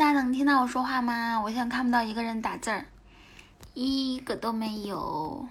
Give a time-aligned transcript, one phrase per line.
[0.00, 1.38] 大家能听到我说话吗？
[1.42, 2.86] 我现在看不到一个人打字儿，
[3.74, 5.46] 一个都没有。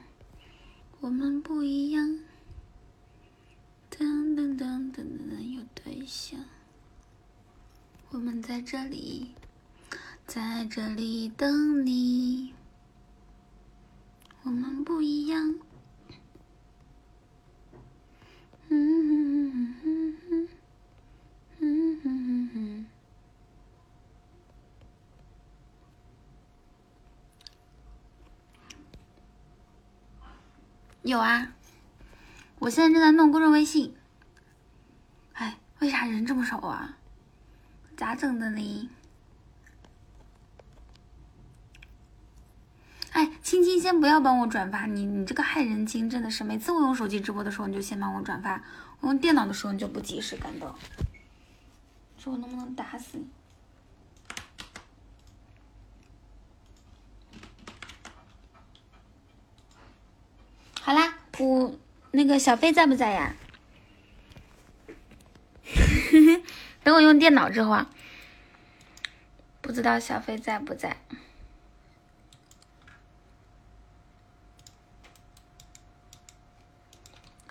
[1.02, 2.04] 我们不一样。
[3.92, 6.40] 噔噔噔噔噔，有对象。
[8.10, 9.36] 我们在这里，
[10.26, 12.56] 在这里等你。
[14.42, 15.60] 我们不一样。
[18.70, 20.50] 嗯嗯嗯嗯嗯
[21.60, 22.86] 嗯嗯嗯。
[31.10, 31.54] 有啊。
[32.60, 33.96] 我现在正在弄公众微信，
[35.34, 36.98] 哎，为啥人这么少啊？
[37.98, 38.90] 咋整的呢？
[43.12, 48.64] 哎，青青先不要帮我转发，你你这个害人精，真的是每次我用手机直播的时候你就先帮我转发，
[49.00, 50.78] 我用电脑的时候你就不及时感到，
[52.20, 53.28] 说我能不能打死你？
[60.90, 61.76] 好啦，我。
[62.10, 63.36] 那个小飞在不在呀？
[66.82, 67.88] 等我用电脑之后啊，
[69.62, 70.98] 不知道小飞在不在。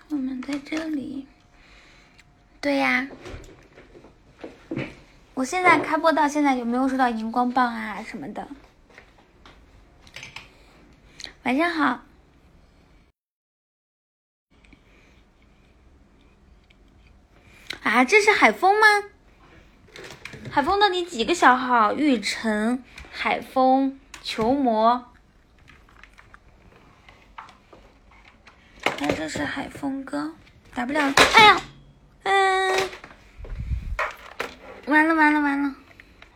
[0.09, 1.25] 我们在这里。
[2.59, 3.07] 对呀，
[5.33, 8.49] 我现在开播到现在有没有收到荧光棒啊什么的？
[11.43, 12.08] 晚上好。
[17.89, 18.85] 啊，这是海风吗？
[20.51, 21.91] 海风到底几个小号？
[21.95, 25.11] 玉成、海风、球魔。
[28.99, 30.35] 哎，这是海风哥，
[30.75, 31.11] 打不了。
[31.33, 31.59] 哎呀，
[32.21, 32.89] 嗯，
[34.85, 35.73] 完了完了完了，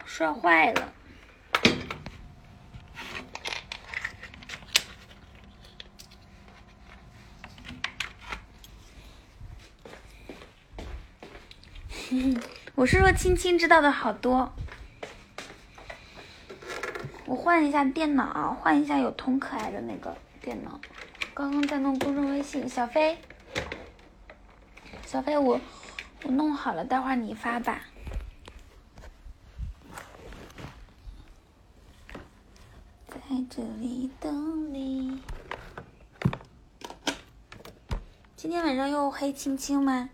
[0.08, 0.92] 摔坏了。
[12.75, 14.53] 我是说，青青知道的好多。
[17.25, 20.79] 我换一下电脑，换一下有童可爱的那个电脑。
[21.34, 23.18] 刚刚在弄公众微信，小飞，
[25.06, 25.59] 小飞，我
[26.24, 27.81] 我弄好了，待会儿你发吧。
[33.07, 33.19] 在
[33.50, 35.19] 这里等你。
[38.35, 40.09] 今天晚上又黑青青吗？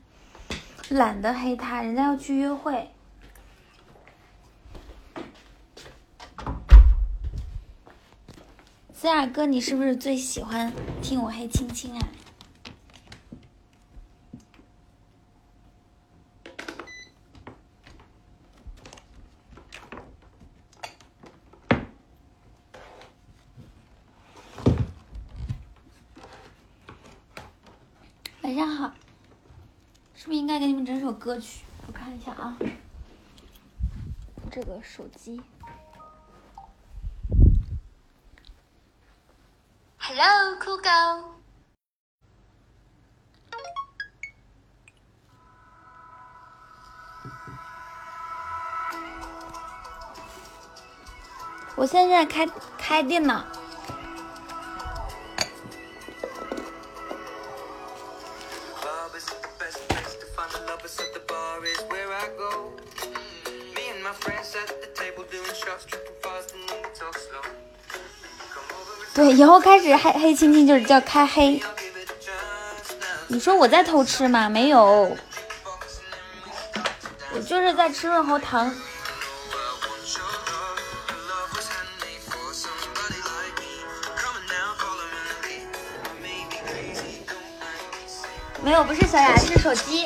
[0.89, 2.89] 懒得黑他，人家要去约会。
[8.91, 12.07] 思雅哥，你是不是最喜欢听我黑青青啊？
[28.41, 28.91] 晚上好。
[30.15, 31.63] 是不是应该给你们整歌曲？
[31.87, 32.55] 我看一下啊，
[34.51, 35.41] 这个手机。
[39.97, 40.89] Hello，酷狗。
[51.75, 52.45] 我现在开
[52.77, 53.45] 开电脑。
[69.31, 71.61] 以后开始黑黑青青就是叫开黑。
[73.27, 74.49] 你说我在偷吃吗？
[74.49, 75.15] 没有，
[77.33, 78.73] 我就是在吃润喉糖。
[88.61, 90.05] 没有，不是小雅，是手机。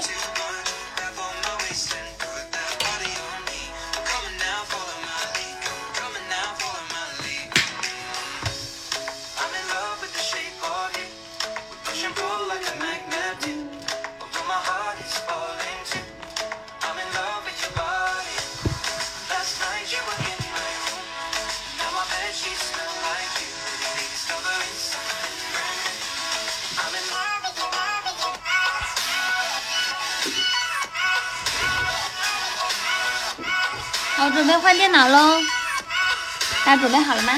[36.78, 37.34] 准备好了吗？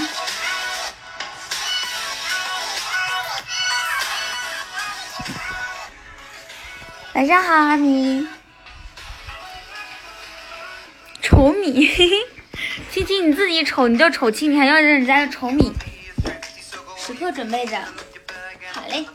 [7.14, 8.28] 晚上好，阿米。
[11.22, 11.88] 丑米，
[12.92, 15.72] 亲亲，你自己丑你就丑亲，你还要人家丑米，
[16.98, 17.78] 时刻准备着。
[18.74, 19.06] 好嘞，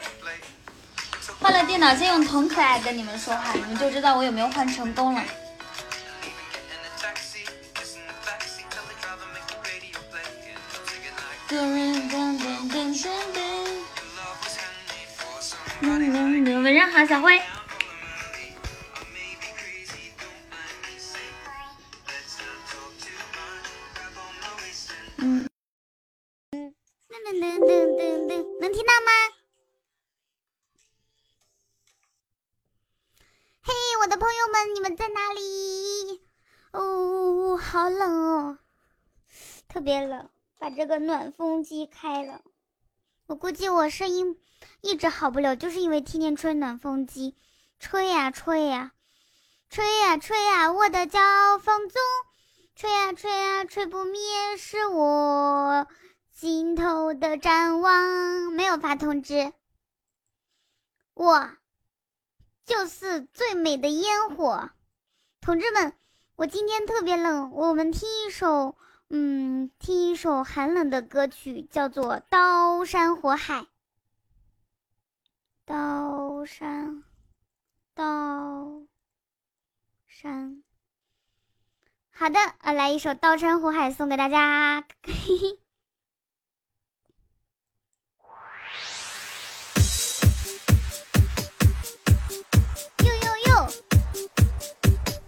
[1.41, 5.23] 换了电脑，先用童可爱跟你们说话，你们就知道我有没有换成功了。
[17.11, 17.43] 小辉。
[25.19, 25.51] 嗯，
[26.53, 26.71] 噔
[27.11, 29.11] 噔噔噔噔噔，能听到吗？
[33.63, 33.73] 嘿，
[34.03, 36.23] 我的朋友们，你们在哪里？
[36.71, 38.59] 哦，好冷哦，
[39.67, 40.31] 特别冷，
[40.61, 42.45] 把这个暖风机开了。
[43.27, 44.41] 我估计我声音
[44.83, 47.37] 一直好不了，就是因为天天吹暖风机，
[47.79, 48.93] 吹呀吹呀，
[49.69, 52.01] 吹呀吹呀，我的骄傲放纵。
[52.75, 54.21] 吹呀吹呀，吹不灭，
[54.57, 55.87] 是我
[56.33, 58.53] 心头的展望。
[58.53, 59.53] 没有发通知，
[61.13, 61.51] 我
[62.65, 64.71] 就是最美的烟火。
[65.43, 65.93] 同志们，
[66.37, 68.79] 我今天特别冷，我们听一首，
[69.11, 73.61] 嗯，听一首寒冷的歌曲，叫做《刀山火海》。
[75.71, 77.05] 刀山，
[77.95, 78.83] 刀
[80.09, 80.65] 山。
[82.11, 84.85] 好的，呃，来一首《刀山火海》送给大家。
[85.07, 85.61] 嘿嘿。
[93.05, 93.71] 哟哟哟，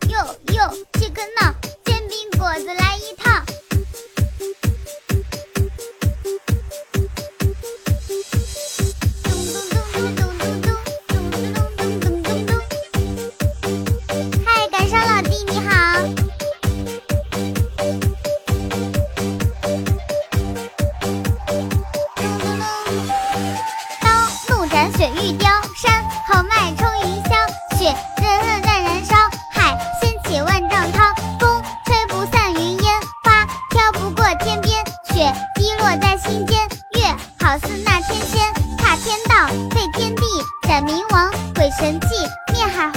[0.08, 0.18] 哟
[0.54, 1.54] 哟，切克闹，
[1.84, 3.30] 煎饼果子来一套。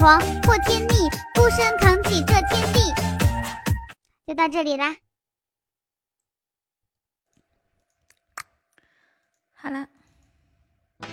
[0.06, 2.94] 破天逆，孤身扛起这天地。
[4.28, 4.96] 就到这里啦。
[9.56, 9.88] 好了，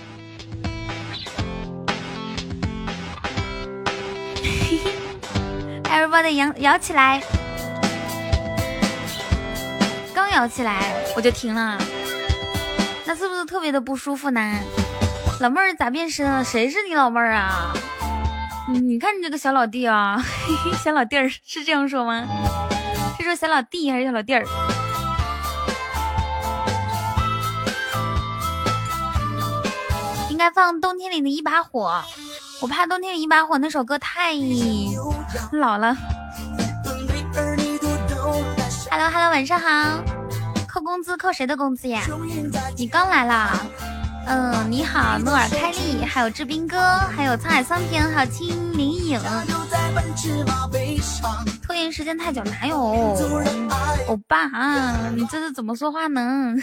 [5.84, 7.22] Everybody 摇摇起来，
[10.12, 11.78] 刚摇起来我就停了，
[13.06, 14.60] 那是不是特别的不舒服呢？
[15.40, 16.44] 老妹儿咋变身了？
[16.44, 17.72] 谁是你老妹儿啊？
[18.68, 20.22] 你看你这个小老弟啊，
[20.82, 22.26] 小老弟儿是这样说吗？
[23.18, 24.44] 是说小老弟还是小老弟儿？
[30.30, 32.02] 应该放冬天里的一把火，
[32.60, 34.32] 我怕冬天里一把火那首歌太
[35.52, 35.96] 老了。
[38.90, 40.02] Hello Hello，晚上好，
[40.68, 42.02] 扣工资扣谁的工资呀？
[42.76, 43.58] 你刚来啦？
[44.26, 49.20] 嗯，你好，诺尔开利，还有志斌哥，还有沧海桑田，还有青林影。
[51.62, 52.76] 拖延时间太久，哪有？
[54.08, 54.48] 欧巴，
[55.14, 56.54] 你这是怎么说话呢？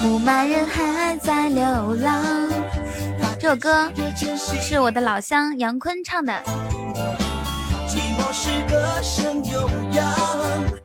[0.00, 2.22] 牧马人还在流浪。
[3.44, 3.92] 这首歌
[4.58, 6.32] 是我的老乡杨坤唱的。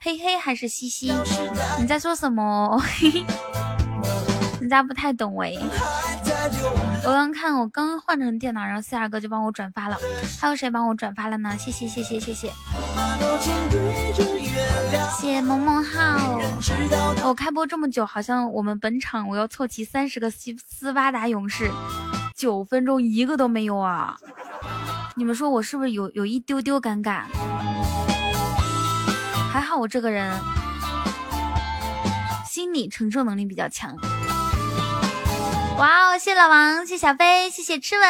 [0.02, 1.14] 嘿嘿，还是西西？
[1.80, 2.78] 你在说什么？
[4.60, 5.58] 人家不太懂喂。
[7.06, 9.98] 我刚看，我刚刚换成电脑，然后四二哥就帮我转发了。
[10.42, 11.56] 还有谁帮我转发了呢？
[11.58, 12.52] 谢谢谢谢谢谢。
[15.10, 16.40] 谢萌萌号。
[17.24, 21.72] 我开播这么久，好像我们本场我要凑齐三十个斯斯巴达勇士，
[22.36, 24.18] 九分钟一个都没有啊！
[25.16, 27.24] 你们说我是不是有有一丢丢尴尬？
[29.52, 30.40] 还好我这个人
[32.46, 33.96] 心理承受能力比较强。
[35.78, 38.06] 哇哦，谢老王，谢小飞，谢谢吃吻，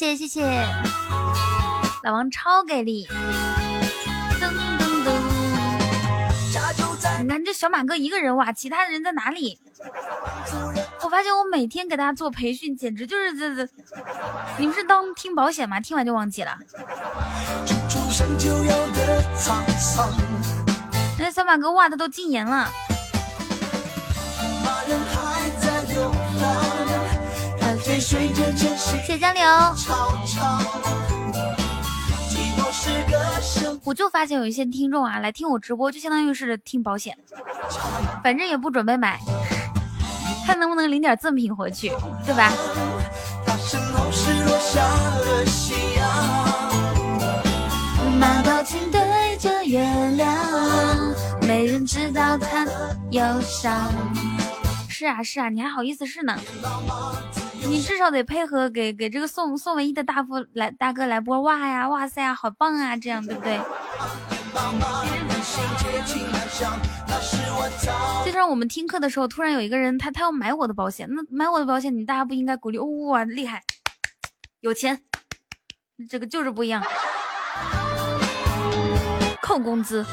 [0.00, 0.66] 谢谢谢谢，
[2.04, 3.06] 老王超给力。
[7.20, 9.60] 你看这小马哥一个人哇，其他人在哪里？
[11.02, 13.68] 我发现我每天给大家做培训，简直就是这这。
[14.56, 15.78] 你们是当听保险吗？
[15.78, 16.58] 听完就忘记了。
[21.18, 22.70] 那小马哥哇，他都禁言了。
[27.80, 29.42] 谢江流。
[33.84, 37.16] 我就发现有一些听众啊，来听我直播，就相当于是听保险，
[38.22, 39.18] 反正也不准备买，
[40.46, 41.90] 看能不能领点赠品回去，
[42.24, 42.52] 对吧？
[48.92, 49.80] 对着月
[50.16, 50.36] 亮，
[51.42, 52.66] 没人知道它
[53.10, 53.90] 忧伤。
[55.00, 56.38] 是啊是啊，你还好意思是呢？
[57.66, 63.58] 你至少得配合给给这个宋宋文艺的大夫来大哥来波哇呀哇塞呀，好棒啊，这样对不对？
[68.26, 73.62] 就像我们听课的时候，突然有一个人他他要买我的保险，那买我的保险，你大家不应该鼓励哇厉害，
[74.60, 75.00] 有钱，
[76.10, 76.84] 这个就是不一样，
[79.40, 80.04] 扣工资。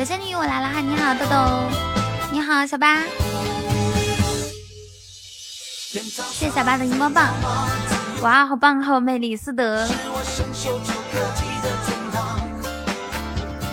[0.00, 1.68] 小仙女我来了哈，你好豆豆，
[2.32, 3.02] 你好小八。
[5.90, 7.28] 谢谢小八的荧光棒，
[8.22, 9.86] 哇，好棒，好有魅力，思德。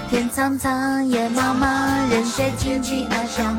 [0.09, 3.57] 天苍苍，野茫茫，人谁静静安详。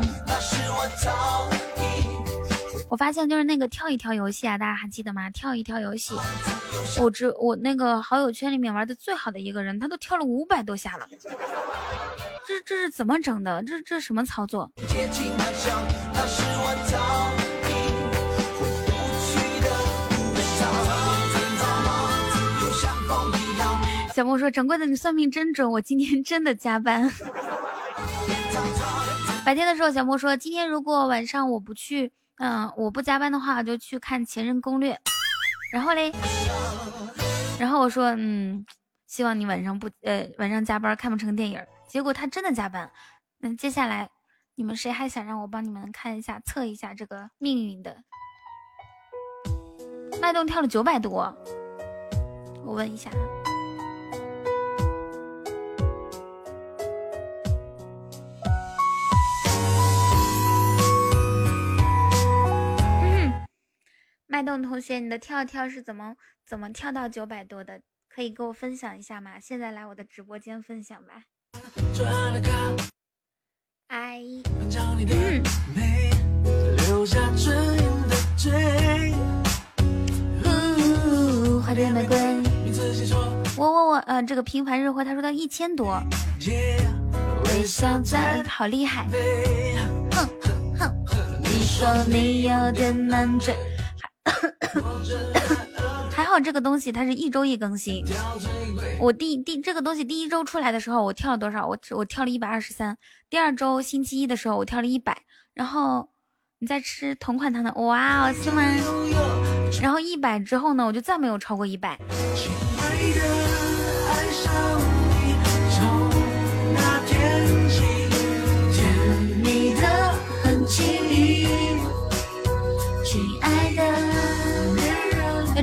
[2.87, 5.27] 我发现就是那个跳一跳游戏啊，大家还记得吗？
[5.31, 6.13] 跳一跳游戏，
[6.99, 11.07] 我只我那个好友圈里面玩的最好的一个人，他都跳了五百多下了。
[12.49, 13.61] 这这是怎么整的？
[13.61, 14.71] 这这什么操作？
[24.15, 27.07] 小莫说：“掌柜的，你算命真准，我今天真的加班。
[29.45, 34.93] 白天的时候，小莫说，今天如果晚上我不去，嗯，我不加班的话，我就去看《前任攻略》。
[35.71, 36.11] 然后嘞，
[37.59, 38.65] 然后我说，嗯，
[39.05, 41.61] 希望你晚上不，呃，晚上加班看不成电影。
[41.89, 42.91] 结果他真的加班。
[43.39, 44.11] 那接下来，
[44.53, 48.03] 你们谁还想让我帮你们看一下、测一下这个命运的？
[50.21, 51.35] 脉动跳了九百多，
[52.63, 53.09] 我问一下。”
[64.27, 66.15] 脉动同学，你的跳跳是怎么
[66.45, 67.81] 怎么跳到九百多的？
[68.07, 69.39] 可以给我分享一下吗？
[69.39, 71.23] 现在来我的直播间分享吧。
[73.87, 74.21] 哎，
[81.65, 82.17] 花店玫瑰。
[83.57, 86.01] 我我我，呃，这个平凡日辉他说到一千多，
[88.47, 89.05] 好厉害。
[90.11, 90.29] 哼
[90.79, 90.95] 哼，
[91.41, 93.53] 你说你有点难追。
[96.37, 98.03] 这个东西它是一周一更新。
[98.99, 101.65] 我第第这个东西第一周出来的时候，我跳了多少？
[101.65, 102.97] 我我跳了一百二十三。
[103.29, 105.17] 第二周星期一的时候，我跳了一百。
[105.53, 106.09] 然后
[106.59, 108.61] 你再吃同款糖的，哇哦，是吗？
[109.81, 111.97] 然后一百之后呢，我就再没有超过一百。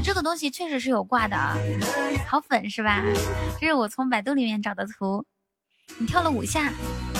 [0.02, 1.36] 这个东西确实是有挂的，
[2.26, 3.02] 好粉是吧？
[3.60, 5.24] 这是我从百度里面找的图。
[5.98, 6.72] 你跳了五下，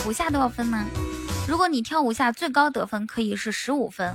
[0.06, 0.84] 五下多少分呢？
[1.48, 4.14] 如果你跳五下，最高得分可以是十五分。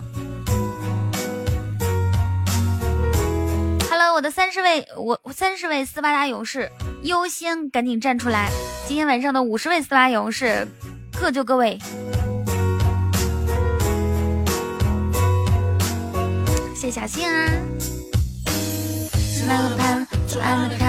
[3.89, 6.71] Hello，我的三十位，我三十位斯巴达勇士
[7.03, 8.49] 优先赶紧站出来。
[8.87, 10.67] 今天晚上的五十位斯巴达勇士，
[11.19, 11.79] 各就各位。
[16.75, 17.49] 谢小信啊。
[19.47, 20.85] 那个盘，左岸的咖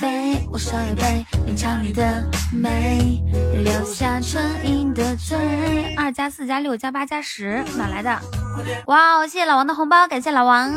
[0.00, 3.22] 啡，我手一杯，品尝你的美，
[3.62, 5.94] 留下唇印的嘴。
[5.96, 8.10] 二加四加六加八加十，哪来的？
[8.86, 10.72] 哇哦，谢谢老王的红包，感谢老王。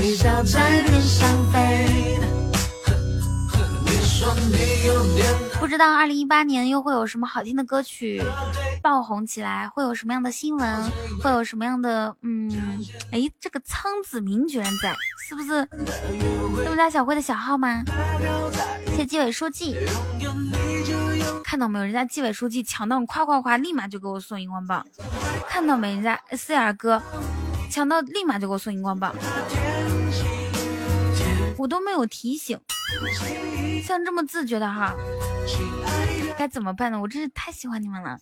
[0.00, 2.18] 微笑在天上飞。
[5.60, 8.22] 不知道二零一八年又会有什么好听的歌曲
[8.82, 10.90] 爆红起来，会有什么样的新闻，
[11.22, 12.50] 会有什么样的嗯，
[13.10, 14.94] 哎，这个苍子明居然在，
[15.28, 15.48] 是不是？
[15.48, 17.82] 是我们家小辉的小号吗？
[18.96, 19.76] 谢纪委书记，
[21.44, 21.84] 看到没有？
[21.84, 24.86] 人家纪委书记抢到夸夸夸，立马就给我送荧光棒，
[25.48, 25.94] 看到没？
[25.94, 27.02] 人家四眼哥
[27.70, 29.14] 抢到立马就给我送荧光棒，
[31.58, 32.58] 我都没有提醒。
[33.84, 34.94] 像这么自觉的哈，
[36.38, 37.00] 该怎么办呢？
[37.00, 38.16] 我真是太喜欢你们了。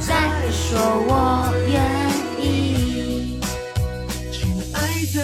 [0.00, 1.80] 再说我愿
[2.44, 3.40] 意，
[4.30, 4.80] 亲爱
[5.14, 5.18] 的，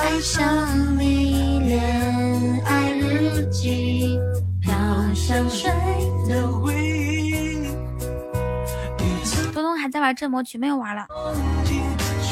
[0.00, 4.18] 爱上你，恋爱日记，
[4.60, 4.74] 飘
[5.14, 5.70] 香水
[6.28, 7.68] 的回忆。
[9.52, 11.06] 东东还在玩镇魔曲，没有玩了。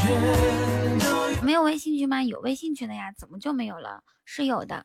[1.42, 2.22] 没有微信群吗？
[2.22, 4.02] 有微信群的呀，怎么就没有了？
[4.24, 4.84] 是有的。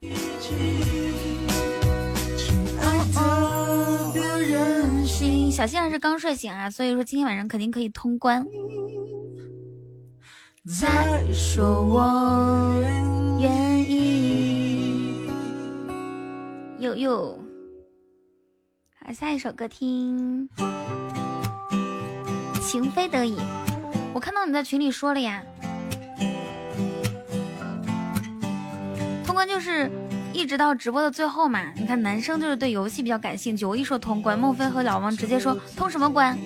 [5.52, 8.46] 小新还是刚睡醒啊，所以说今天晚上肯定可以通关。
[10.80, 12.82] 再说我
[13.40, 15.28] 愿意。
[16.80, 17.40] 哟哟，
[19.06, 20.50] 好，下一首歌听。
[22.62, 23.38] 情非得已，
[24.14, 25.44] 我看到你在群里说了呀。
[29.26, 29.92] 通关就是
[30.32, 31.60] 一直到直播的最后嘛。
[31.76, 36.38] 你看男生就是对游戏比较感兴趣，我一说通关，孟非和老王直接说通什么关？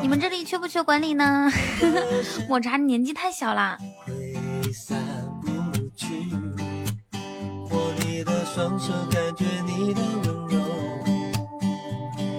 [0.00, 1.50] 你们这里缺不缺管理呢？
[2.48, 3.52] 抹茶，年纪太小
[8.24, 8.44] 了。
[8.54, 10.58] 双手感觉你的温柔，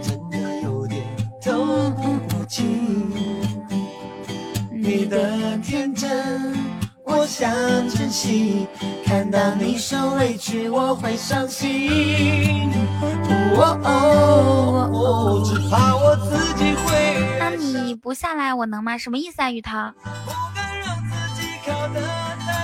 [0.02, 1.02] 真的有点
[1.44, 1.90] 透
[2.28, 3.10] 不清。
[4.72, 6.54] 你的天真，
[7.06, 7.50] 我想
[7.90, 8.68] 珍惜。
[9.06, 12.70] 看到你受委屈，我会伤心。
[13.56, 17.40] 哦哦哦，只怕我自己会。
[17.40, 18.98] 那你不下来，我能吗？
[18.98, 19.94] 什么意思啊，雨涛？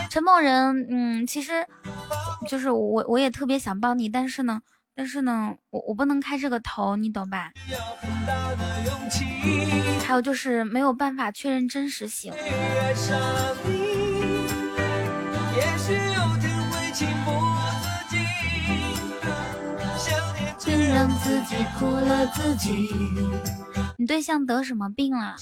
[0.10, 1.66] 陈某人，嗯，其实。
[2.48, 4.62] 就是我，我也特别想帮你，但是呢，
[4.96, 7.52] 但是呢，我我不能开这个头，你懂吧？
[10.06, 12.32] 还有就是没有办法确认真实性。
[23.98, 25.36] 你对象得什么病了？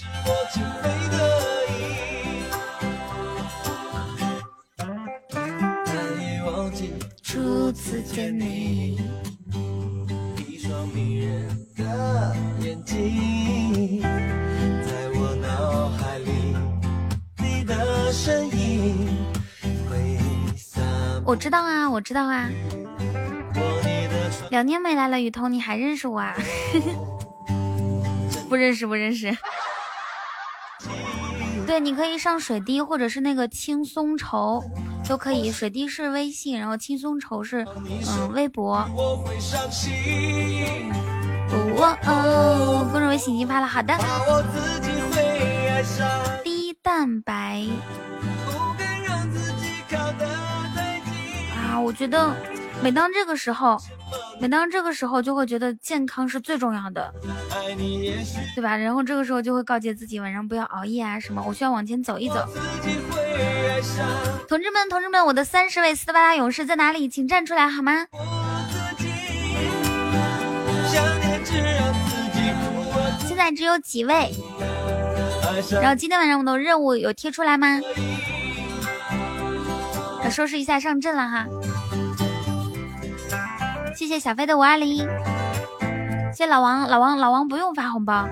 [7.71, 8.99] 次见你，
[10.47, 16.55] 一双迷人的眼睛，在我脑海里，
[17.37, 19.07] 你的身影
[19.89, 20.17] 挥
[20.55, 20.81] 洒。
[21.25, 22.49] 我知道啊，我知道啊。
[24.49, 26.33] 两年没来了，雨桐，你还认识我啊？
[28.47, 29.35] 不认识，不认识。
[31.67, 34.63] 对，你可以上水滴，或者是那个轻松筹。
[35.07, 38.77] 都可以，水滴是微信，然后轻松筹是嗯微博。
[42.07, 43.93] 哦，公众微信已经发了，好的。
[46.43, 47.65] 低蛋白。
[51.55, 52.35] 啊，我觉得
[52.85, 53.81] 每当这个时候，
[54.39, 57.11] 每当这个时候就会觉得健康是最重要的，
[58.53, 58.77] 对吧？
[58.77, 62.47] 然后这个时候就会告诫自己晚上不要熬夜啊什么，我需要往前走一走。
[64.47, 67.09] 同志们，同志们，我的三十位斯巴达勇士在哪里？
[67.09, 68.05] 请站出来好吗？
[73.27, 74.31] 现在只有几位。
[75.71, 77.81] 然后今天晚上我的任务有贴出来吗？
[80.23, 81.47] 要收拾一下上阵了哈。
[83.95, 85.07] 谢谢小飞的五二零，
[86.33, 88.27] 谢老王，老王，老王不用发红包。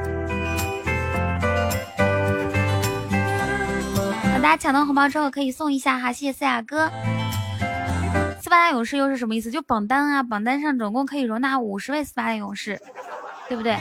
[4.41, 6.91] 大家抢到红包之后可以送一下哈，谢谢思雅哥。
[8.41, 9.49] 斯巴达勇士又是什么意思？
[9.49, 12.82] 就榜单啊，榜单上总共可以容纳五十位斯巴达勇士，
[13.47, 13.78] 对不对？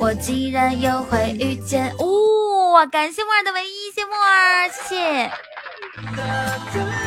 [0.00, 1.94] 我竟然又会遇见，
[2.72, 2.84] 哇！
[2.86, 5.30] 感谢木耳的唯一，谢木耳，谢
[6.90, 7.05] 谢。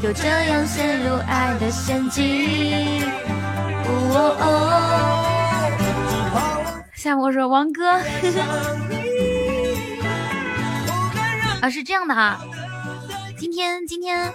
[0.00, 3.02] 就这样陷入爱的陷阱。
[6.94, 8.00] 夏沫说：“王哥，
[11.60, 12.40] 啊，是这样的哈，
[13.38, 14.32] 今天今天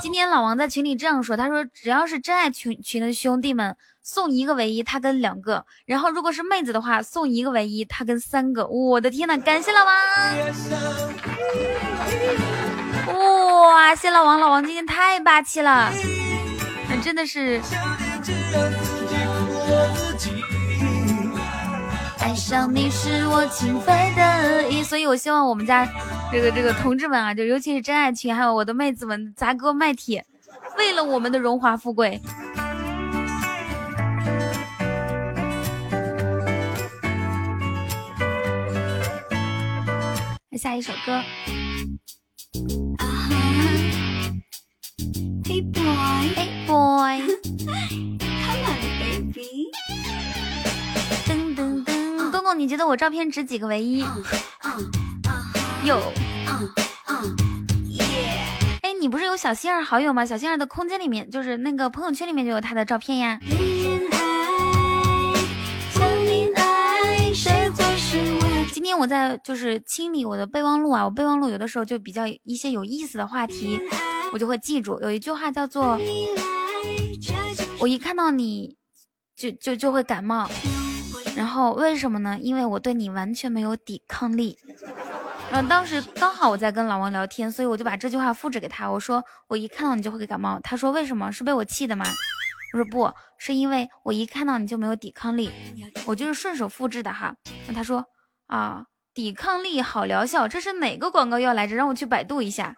[0.00, 8.66] 今天老王在群里这样说，他说只要是真爱群群的兄弟们送一个唯一，他跟两个，然后如果是妹子的话送一个唯一，他跟三个。
[8.66, 9.94] 我的天呐，感谢老王！
[13.06, 15.90] 哇，谢老王，老王今天太霸气了，
[17.02, 17.60] 真的是
[22.18, 25.88] 爱上你是我情非得已，所以我希望我们家
[26.30, 30.24] 这个这个同志们啊，就尤其是真爱群，还有我的妹子们砸锅卖铁，
[30.76, 32.20] 为了我们的荣华富贵。
[40.58, 41.22] 下一首歌。
[42.52, 42.62] Hey
[45.62, 48.18] boy, Hey boy，come
[48.66, 49.70] on baby。
[51.28, 54.04] 噔噔噔，公公，你觉得我照片值几个唯一？
[55.84, 55.96] 有。
[58.82, 60.26] 哎，你不是有小仙儿好友吗？
[60.26, 63.38] 小仙儿的空间里面，就是那个朋友圈里面就有他的照片呀。
[68.90, 73.80] 天我在就是清理我的备忘录啊，我备忘录有的时候就比较一些有意思的话题，
[74.32, 75.00] 我就会记住。
[75.00, 75.96] 有一句话叫做
[77.78, 78.76] “我一看到你
[79.36, 80.50] 就就就会感冒”，
[81.36, 82.36] 然后为什么呢？
[82.40, 84.58] 因为我对你完全没有抵抗力。
[85.52, 90.58] 然后当时刚好我在跟老王聊天，所以我就把这句话复制给他，我说我一看到你就会感冒。
[90.62, 91.30] 他说为什么？
[91.30, 92.04] 是被我气的吗？
[92.72, 95.50] 我说不是，因为我一看到你就没有抵抗力，
[96.06, 97.34] 我就是顺手复制的哈。
[97.68, 98.04] 那他说
[98.50, 98.84] 啊，
[99.14, 101.76] 抵抗力好疗效，这是哪个广告要来着？
[101.76, 102.74] 让我去百度一下。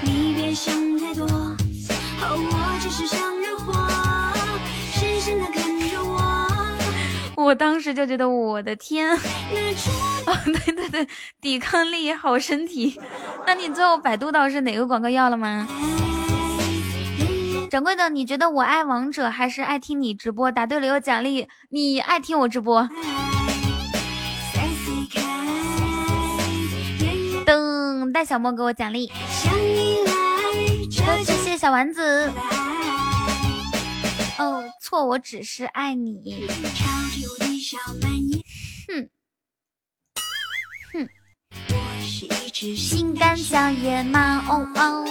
[0.00, 1.56] 你别想太多，哦，
[2.38, 3.72] 我只是想惹祸，
[4.92, 9.18] 深深的看着我，我当时就觉得我的天，
[9.52, 9.92] 那种
[10.26, 11.08] 哦，对对对，
[11.40, 13.00] 抵抗力好身体。
[13.44, 15.66] 那你最后百度到是哪个广告要了吗？
[17.72, 20.52] 掌柜的，你觉得我爱王者还是爱听你直播？
[20.52, 22.86] 答对了有奖励，你爱听我直播。
[27.46, 30.12] 噔，带小莫给我奖励，向你来，
[30.90, 32.30] 这谢谢小丸子。
[34.36, 36.46] 爱，哦，错，我只是爱你。
[38.86, 39.08] 哼
[40.92, 41.08] 哼，
[41.70, 44.46] 我是一只心甘像野马。
[44.46, 45.06] 哦哦，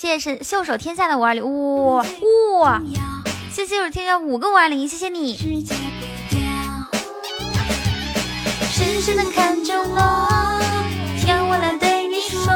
[0.00, 2.02] 谢谢袖手天下的五二零，哇
[2.58, 3.02] 哇，摇，
[3.52, 5.36] 谢谢袖手天下五个五二零，谢谢你。
[8.70, 10.58] 深深的看着我，
[11.20, 12.50] 跳我来对你说，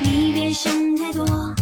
[0.00, 1.54] 你别想太多，哦，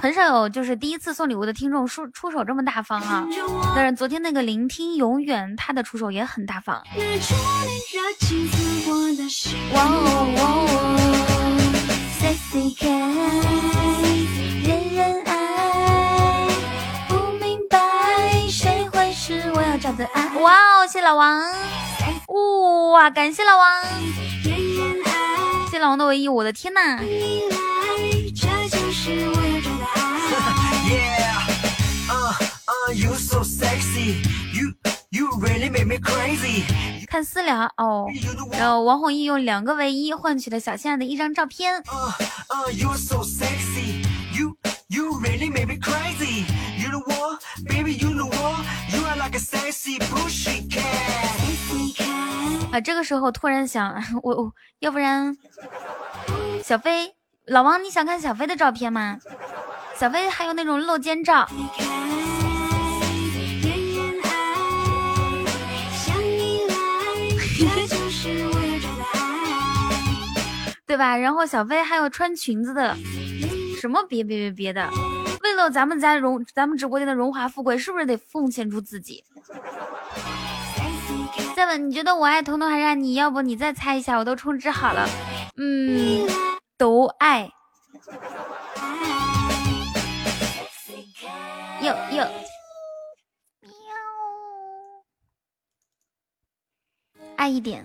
[0.00, 3.28] 很少有就是第一次送礼物的听众出出手这么大方啊
[3.76, 6.82] 但是昨天那个聆听永远他的出手也很大方。
[9.74, 9.84] 哇光。
[9.84, 11.33] 哦哇哦，
[12.24, 12.88] sexy 开，
[14.66, 16.48] 人人爱，
[17.06, 17.78] 不明白
[18.48, 20.30] 谁会是我要找的爱。
[20.38, 21.42] 哇哦，谢老王，
[22.92, 23.82] 哇，感谢老王，
[24.42, 26.98] 人人爱，谢老王的唯一，我的天呐！
[37.14, 38.08] 看私聊哦，
[38.50, 41.76] 然后王弘毅用两个唯一换取了小倩的一张照片。
[52.72, 55.36] 啊，这个时候突然想，我我要不然
[56.64, 57.14] 小飞
[57.46, 59.20] 老王，你想看小飞的照片吗？
[59.96, 61.48] 小飞还有那种露肩照。
[70.94, 71.16] 对吧？
[71.16, 72.96] 然后小飞还有穿裙子的，
[73.80, 74.88] 什么别别别别的，
[75.42, 79.24] 为了咱们家荣咱们直播间的荣华富贵，是不是得奉献出自己？
[81.56, 83.14] 再问，你觉得我爱彤彤还是爱你？
[83.14, 85.08] 要不你再猜一下，我都充值好了。
[85.56, 86.28] 嗯，
[86.78, 87.50] 都爱。
[91.82, 92.24] 哟哟，
[93.62, 93.70] 喵，
[97.34, 97.84] 爱一点。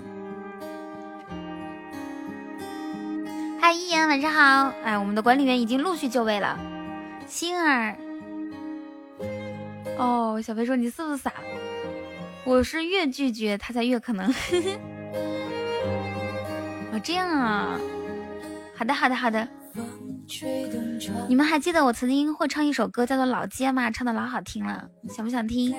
[3.61, 4.73] 嗨，一言，晚上好。
[4.83, 6.57] 哎，我们的管理员已经陆续就位了。
[7.27, 7.93] 星儿，
[9.97, 11.33] 哦，小飞说你是不是傻？
[12.45, 14.25] 我是越拒绝他才越可能。
[16.93, 17.77] 哦，这样啊。
[18.75, 19.45] 好的，好的，好的。
[21.27, 23.89] 你们还记得我曾经会唱一首歌叫做《老街》吗？
[23.91, 25.73] 唱的老好听了，想不想听？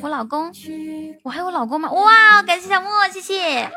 [0.00, 0.52] 我老公，
[1.22, 1.90] 我还有老公吗？
[1.90, 3.68] 哇，感谢小莫，谢谢。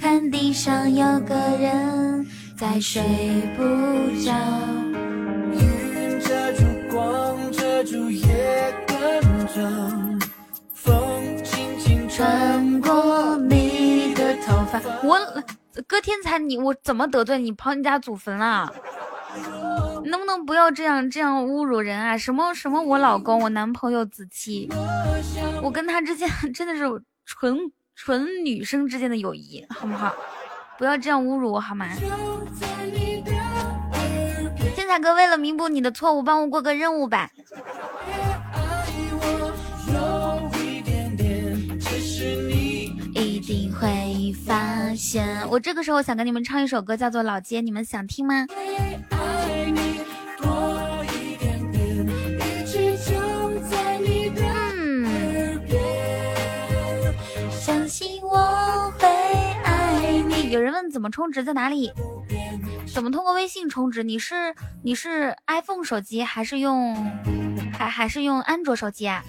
[0.00, 3.02] 看地上有个人在睡
[3.56, 3.62] 不
[4.24, 4.32] 着。
[5.52, 10.20] 云遮住光，遮住夜更长，
[10.72, 13.63] 风轻轻穿过你，
[15.02, 15.18] 我
[15.86, 17.52] 哥天才你，我怎么得罪你？
[17.52, 18.72] 跑你家祖坟了？
[20.02, 22.16] 你能不能不要这样这样侮辱人啊？
[22.16, 24.70] 什么什么我老公，我男朋友子期，
[25.62, 26.84] 我跟他之间 真的是
[27.24, 30.14] 纯纯女生之间的友谊，好不好？
[30.78, 31.86] 不要这样侮辱我好吗？
[34.74, 37.30] 天才哥，为了弥补你的错误，帮我过个任务吧。
[44.54, 45.48] 发现。
[45.50, 48.46] 我这个时候想跟你们唱一首歌，叫做《老街》，你们想听吗？
[60.50, 61.90] 有人问怎么充值，在哪里？
[62.94, 64.04] 怎么通过微信充值？
[64.04, 66.94] 你是你是 iPhone 手机还是用
[67.76, 69.24] 还还是用安卓手机啊？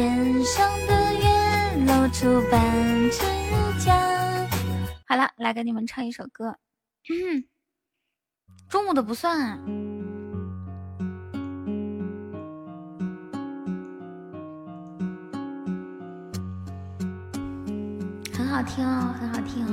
[0.00, 1.28] 天上的月
[1.84, 2.58] 露出半
[3.10, 3.20] 指
[3.84, 3.94] 甲。
[5.06, 6.56] 好了，来给你们唱一首歌。
[8.66, 9.58] 中午的不算啊。
[18.32, 19.68] 很好听哦，很好听哦。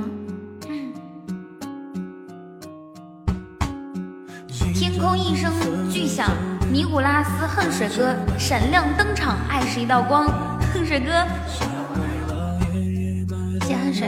[4.74, 5.50] 天空一声
[5.90, 6.30] 巨响，
[6.70, 10.26] 尼古拉斯恨水哥闪亮登场，爱是一道光。
[10.72, 11.26] 恨水哥，
[13.62, 14.06] 谢恨水。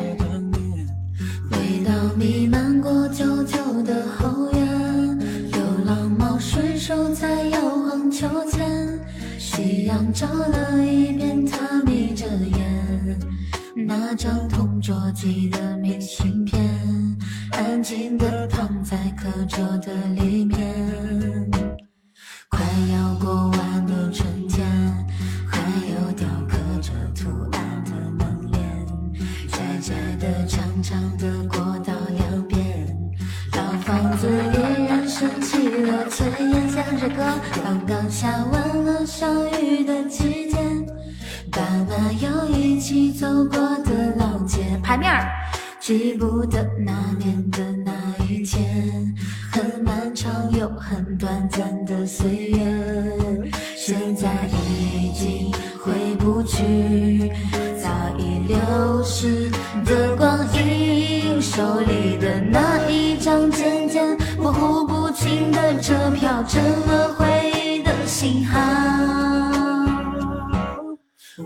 [1.53, 5.19] 味道弥漫过旧旧的后院，
[5.53, 8.99] 流浪猫睡熟在摇晃秋千，
[9.39, 13.19] 夕阳照了一遍，他眯着眼。
[13.87, 16.63] 那张同桌寄的明信片，
[17.53, 21.51] 安静地躺在课桌的里面。
[22.51, 22.61] 快
[22.93, 24.67] 要过完的春天，
[25.47, 28.61] 还有雕刻着图案的门帘，
[29.49, 32.89] 窄窄的、长长的过道两边，
[33.55, 36.69] 老房子依然升起了炊烟。
[36.69, 39.27] 像这个刚刚下完了小
[39.61, 40.59] 雨的季节。
[41.53, 45.29] 爸妈又一起走过的老街，牌面儿，
[45.81, 49.15] 记不得那年的那一天，
[49.53, 52.65] 很漫长又很短暂的岁月，
[53.77, 57.33] 现在已经回不去，
[57.77, 59.51] 早已流逝
[59.85, 68.61] 的光阴，手里的那一张渐渐模糊不清的车票，成了回忆的信号。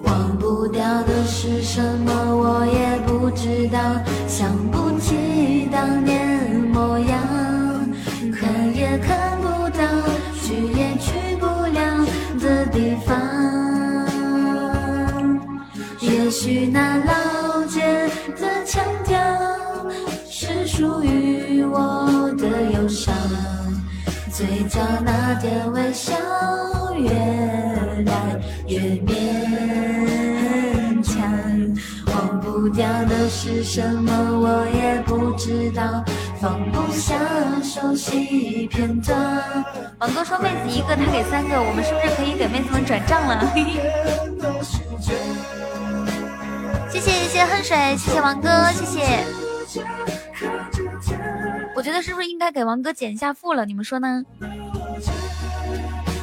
[0.03, 3.79] 忘不掉的是什么，我也不知道。
[4.27, 6.34] 想不起当年
[16.35, 17.81] 许那老街
[18.37, 19.17] 的腔调，
[20.29, 23.15] 是属于我的忧伤。
[24.33, 26.13] 嘴角那点微笑，
[26.99, 27.09] 越
[28.05, 31.23] 来越勉强。
[32.09, 36.05] 忘不掉的是什么，我也不知道。
[36.41, 37.15] 放不下
[37.63, 39.41] 熟悉片段。
[40.01, 43.41] 王哥说妹子一个，他给三个，我们是不是可以给妹子们转账了？
[46.95, 49.25] 谢谢谢谢恨水，谢谢王哥，谢谢。
[51.75, 53.67] 我觉得是不是应该给王哥减一下负了？
[53.67, 54.23] 你们说呢？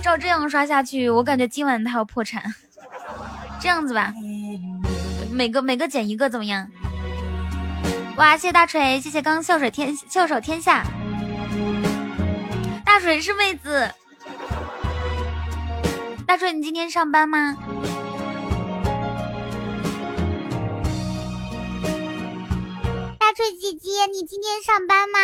[0.02, 2.42] 照这样刷下去，我感觉今晚他要破产。
[3.60, 4.14] 这样子吧，
[5.30, 6.66] 每个每个减一个怎么样？
[8.16, 10.86] 哇，谢谢大锤，谢谢刚笑水天笑手天下。
[12.86, 13.92] 大锤是妹子，
[16.26, 17.58] 大锤你今天上班吗？
[23.41, 25.19] 大锤姐姐，你今天上班吗？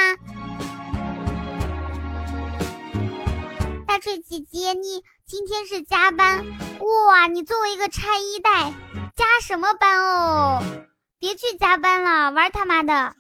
[3.86, 6.44] 大翠姐姐，你今天是加班
[6.80, 7.28] 哇？
[7.28, 8.74] 你作为一个拆一代，
[9.16, 10.64] 加什么班哦？
[11.20, 13.16] 别去加班了，玩他妈的！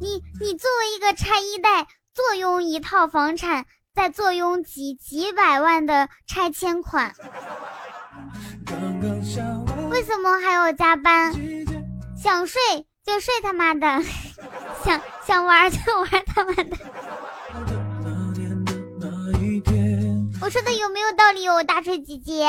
[0.00, 7.14] 你你作为一个拆一代，坐拥一套房产，再坐拥几几百万的拆迁款。
[9.94, 11.32] 为什么还要加班？
[12.20, 12.60] 想睡
[13.06, 13.86] 就睡他妈的，
[14.84, 16.76] 想想玩就玩他妈的。
[20.42, 22.44] 我说的有没有道理哦，大锤姐姐？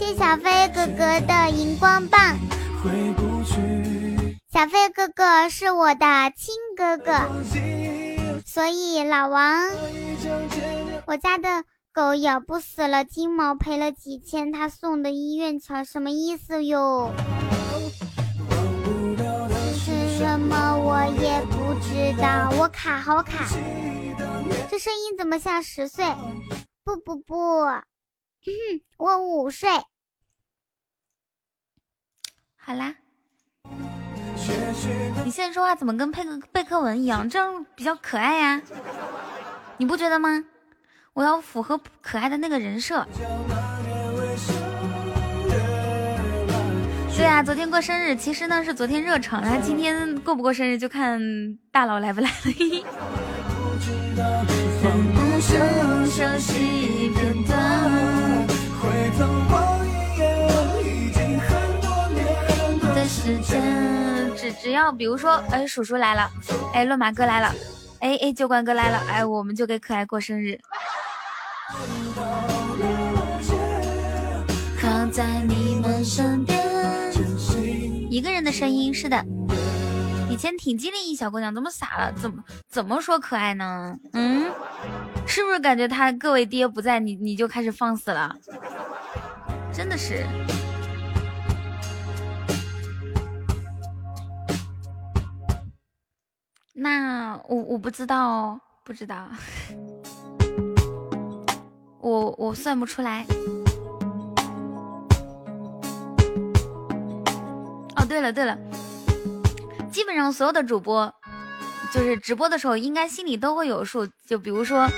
[0.00, 2.36] 谢小飞哥哥的荧光棒。
[4.52, 7.12] 小飞哥哥是我的亲哥哥，
[8.44, 9.70] 所以老王，
[11.06, 11.62] 我家的。
[11.98, 17.12] 狗咬不死了，金毛赔了几千，他送的医院钱什么意思哟？
[19.74, 23.48] 是什么我也不知道，我卡好卡，
[24.70, 26.04] 这声音怎么像十岁？
[26.84, 27.34] 不不不，
[28.96, 29.68] 我五岁。
[32.56, 32.94] 好啦。
[35.24, 37.28] 你现在说话怎么跟背个背课文一样？
[37.28, 38.62] 这样比较可爱呀，
[39.78, 40.44] 你不觉得吗？
[41.18, 43.04] 我要符合可爱的那个人设。
[47.16, 51.20] 对啊，昨天过生日，其实呢是昨天热场，然后今天过不过生日就看
[51.72, 52.34] 大佬来不来了。
[62.94, 63.60] 的时间
[64.36, 66.30] 只只要比如说，哎，叔叔来了，
[66.72, 67.52] 哎，乱马哥来了，
[67.98, 70.56] 哎哎，酒馆哥来了，哎，我们就给可爱过生日。
[74.80, 76.58] 靠在你们身边。
[78.10, 79.22] 一个人的声音是的，
[80.30, 82.12] 以前挺机灵一小姑娘，怎么傻了？
[82.14, 83.94] 怎么怎么说可爱呢？
[84.14, 84.50] 嗯，
[85.26, 88.34] 是不是感觉他各位爹不在，你你就开始放肆了？
[89.72, 90.26] 真的是。
[96.72, 99.28] 那我我不知道哦，不知道，
[102.00, 103.26] 我我算不出来。
[107.96, 108.56] 哦，对了对了，
[109.90, 111.12] 基本上所有的主播，
[111.92, 114.06] 就是直播的时候，应该心里都会有数。
[114.26, 114.88] 就比如说，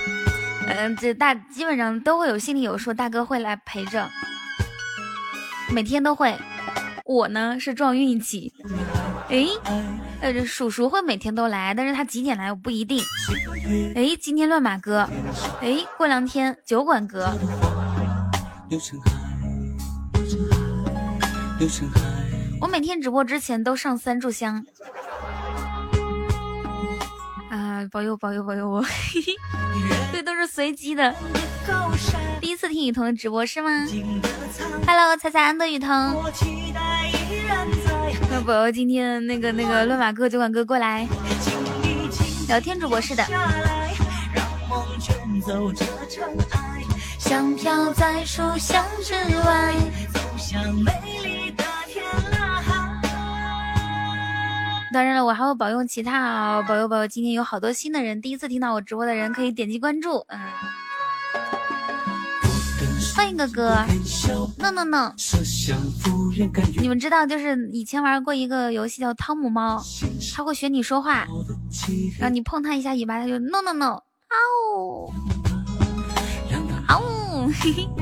[0.67, 4.07] 嗯，这大基本上都会有心里有数，大哥会来陪着，
[5.73, 6.37] 每天都会。
[7.03, 8.53] 我呢是撞运气，
[9.29, 9.47] 诶，
[10.21, 13.01] 呃，叔叔会每天都来，但是他几点来我不一定。
[13.95, 15.07] 哎，今天乱马哥，
[15.61, 17.33] 哎，过两天酒馆哥。
[22.59, 24.65] 我每天直播之前都上三炷香，
[27.49, 28.83] 啊，保佑保佑保佑我，
[30.11, 31.13] 这都是随机的。
[32.39, 33.69] 第一次听雨桐的直播是吗
[34.87, 35.89] ？Hello，彩彩安的雨桐。
[38.29, 41.07] 那宝宝今天那个那个乱马哥酒馆哥过来
[42.47, 43.23] 聊天主播是的。
[47.17, 49.73] 像飘在书香之外，
[50.13, 50.91] 走向美
[51.23, 51.63] 丽的。
[54.93, 57.07] 当然了，我还会保佑其他啊，保佑保佑！
[57.07, 60.37] 今天有好多新的人，第一次听到我直播的人可以点击关注，嗯，
[63.15, 63.85] 欢迎哥哥
[64.57, 65.13] ，no no no，
[66.79, 69.83] 你们知道就是以前玩过一个游戏叫汤姆猫，
[70.35, 71.27] 它会学你说话，
[72.19, 73.95] 然后你碰它一下尾巴，它就 no no no，
[74.27, 74.35] 啊
[74.75, 75.13] 呜，
[76.87, 77.87] 啊呜，嘿嘿。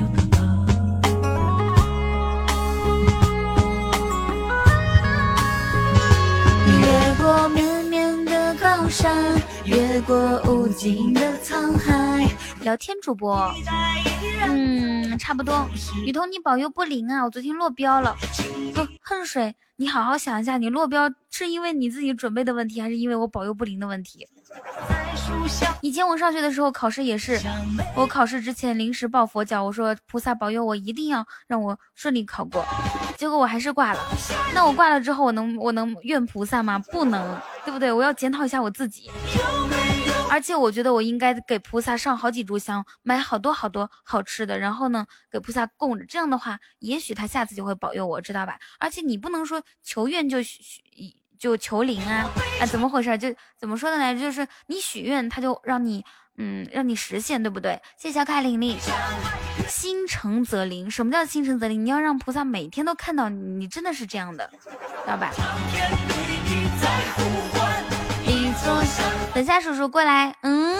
[7.22, 9.14] 过绵绵的高山，
[9.66, 12.26] 越过无尽的沧海。
[12.62, 13.54] 聊天主播，
[14.48, 15.68] 嗯，差不多。
[16.06, 17.24] 雨桐，你保佑不灵啊！
[17.24, 18.16] 我昨天落标了。
[18.74, 24.28] 不，恨水，你好好想一下，你落标是因为你自己准备的问题，还是因为我保佑不灵的问题？
[25.82, 27.40] 以前我上学的时候考试也是，
[27.96, 32.66] 我考试之前临时抱佛脚，我说菩萨保佑我一定要让我顺利考过，
[33.16, 34.00] 结果我还是挂了。
[34.54, 36.80] 那我挂了之后，我能我能怨菩萨吗？
[36.92, 37.92] 不能，对不对？
[37.92, 39.12] 我要检讨一下我自己。
[40.30, 46.06] 而且我觉得我应该给菩萨上好几炷香，买好多好多好吃的，然后呢给菩萨供着。
[46.06, 48.60] 这样的话，也许他下次就会保佑我，知道吧？
[48.80, 50.62] 而且你不能说求愿就许。
[51.40, 53.18] 就求灵啊啊，怎么回事？
[53.18, 54.20] 就怎么说的来着？
[54.20, 56.04] 就是你许愿，他就让你
[56.36, 57.82] 嗯，让你实现，对不对？
[57.98, 58.78] 谢谢小凯玲玲，
[59.70, 60.92] 心诚则灵。
[60.92, 61.86] 什么叫心诚则灵？
[61.86, 65.32] 你要让菩萨每天都看到你，你真的是这样的，知道吧？
[69.34, 70.78] 等下叔叔过来，嗯。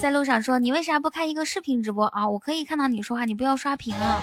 [0.00, 2.28] 在路上说，你为啥不开一个视频直播啊？
[2.28, 4.20] 我可以看到你说话，你不要刷屏啊。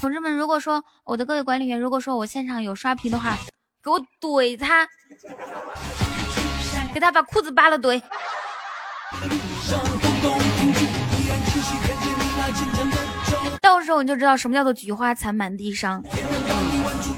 [0.00, 3.38] 同志们，如果说我的各位管理员，如果说我现场有刷屏的话，
[3.82, 4.86] 给我怼他，
[6.92, 8.02] 给他把裤子扒了怼。
[13.60, 16.02] 到时候你就知道什么叫做菊花残满地伤。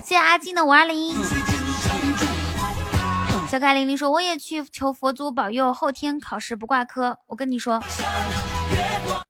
[0.05, 1.17] 谢谢阿金的五二零。
[3.55, 7.81] 小凯玲玲说：“我也去求佛祖保佑后天考试不挂科。”我跟你说，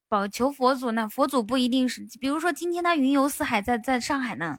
[0.09, 4.57] 保求佛祖呢，佛祖不一定是，比如说今天他云游四海，在在上海呢，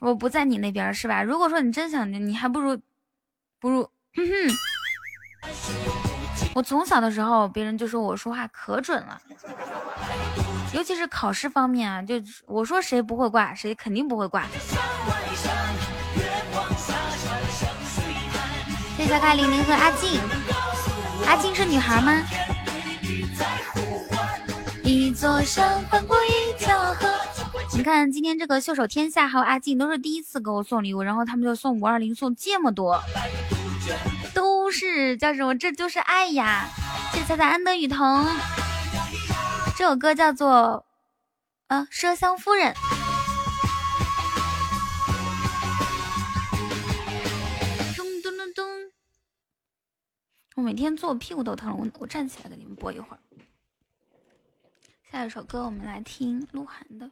[0.00, 1.22] 我不在你那边是吧？
[1.22, 2.76] 如果说你真想，你还不如
[3.60, 3.88] 不如，
[6.56, 9.22] 我从小的时候，别人就说我说话可准了，
[10.74, 12.16] 尤其是考试方面啊，就
[12.46, 14.44] 我说谁不会挂，谁肯定不会挂。
[19.08, 20.20] 小凯玲玲和阿静，
[21.26, 22.22] 阿静是女孩吗？
[24.82, 27.08] 一座山翻过一条河，
[27.72, 33.00] 你看看今天这个袖手天下还有阿静都是第一次给我送礼物，然后他们就送五二零送这么多，
[34.34, 35.56] 都是叫什么？
[35.56, 36.68] 这就是爱呀！
[37.12, 38.26] 谢谢彩彩安德雨桐，
[39.76, 40.84] 这首歌叫做
[41.68, 42.74] 呃麝香夫人。
[50.56, 53.18] 我每天坐屁股都疼，我我站起来给你们播一会儿。
[55.12, 57.10] 下一首歌我们来听鹿晗的。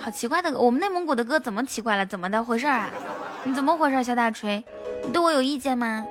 [0.00, 2.04] 好奇怪的，我们内蒙古的歌怎么奇怪了？
[2.04, 2.90] 怎么的回事啊？
[3.44, 4.64] 你怎么回事，小大锤？
[5.04, 6.04] 你对我有意见吗？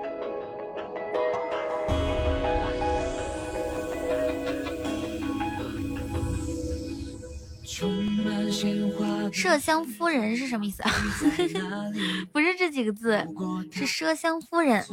[9.32, 10.92] 麝香夫人是什么意思啊？
[12.32, 13.26] 不是这几个字，
[13.72, 14.84] 是麝香夫人。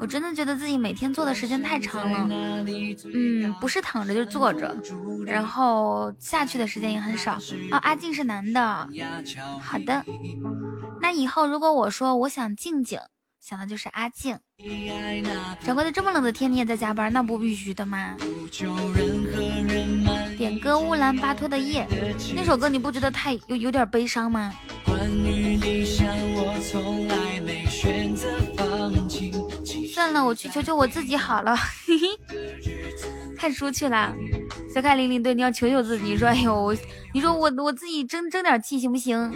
[0.00, 2.64] 我真的觉得自己每天坐的时间太长了，
[3.12, 4.76] 嗯，不是躺着就是坐着，
[5.26, 7.36] 然后下去的时间也很少。
[7.72, 8.88] 哦，阿静是男的，
[9.60, 10.04] 好的。
[11.00, 13.00] 那以后如果我说我想静静，
[13.40, 14.38] 想的就是阿静。
[15.64, 18.16] 掌柜的，这么冷的天你也在加班，那不必须的吗？
[20.76, 21.86] 乌兰巴托的夜，
[22.34, 24.52] 那首歌你不觉得太有有点悲伤吗？
[29.94, 31.56] 算了，我去求求我自己好了。
[33.38, 34.12] 看书去了，
[34.74, 36.04] 小凯玲玲，对，你要求求自己。
[36.06, 36.76] 你说，哎呦，
[37.14, 39.30] 你说我我自己争争点气行不行？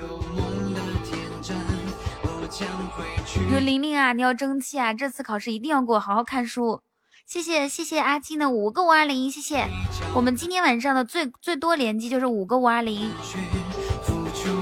[3.34, 4.92] 你说玲玲啊，你要争气啊！
[4.92, 6.80] 这次考试一定要给我好好看书。
[7.26, 9.66] 谢谢谢谢阿静的五个五二零，谢谢。
[10.14, 13.10] 我们今天晚上的最最多连击就是五个五二零。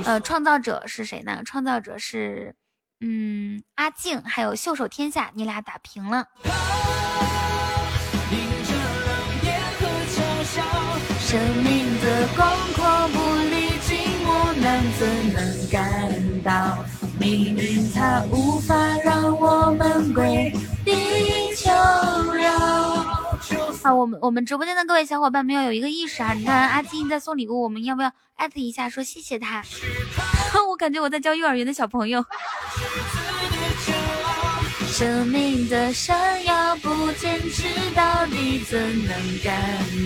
[0.05, 1.43] 呃，创造者是谁呢？
[1.45, 2.55] 创造者是。
[3.03, 6.27] 嗯，阿静还有袖手天下，你俩打平了。
[17.19, 20.53] 命运它无法让我们归
[20.91, 21.71] 地球
[22.35, 22.51] 绕。
[23.83, 26.35] 好，我们我们直播间的各位小伙伴们要有一个意识啊！
[26.35, 29.65] 你看阿金在送礼物，我们要不要艾特一下说谢谢他？
[30.69, 32.25] 我感觉我在教幼儿园的小朋友。
[34.87, 37.65] 生命的闪耀，不坚持
[37.95, 39.57] 到底，怎能感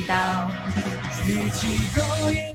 [0.07, 0.51] 到？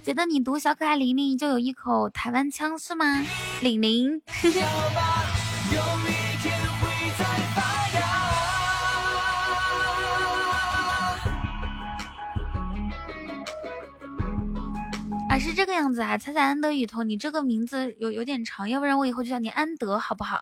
[0.03, 3.25] 觉得你读小可爱玲玲就有一口台湾腔是吗？
[3.61, 4.21] 玲玲。
[15.29, 20.41] 啊，是这个样子啊，猜猜安德雨桐，你这个名字有有点长，要不然我以后就叫你安德，好不好？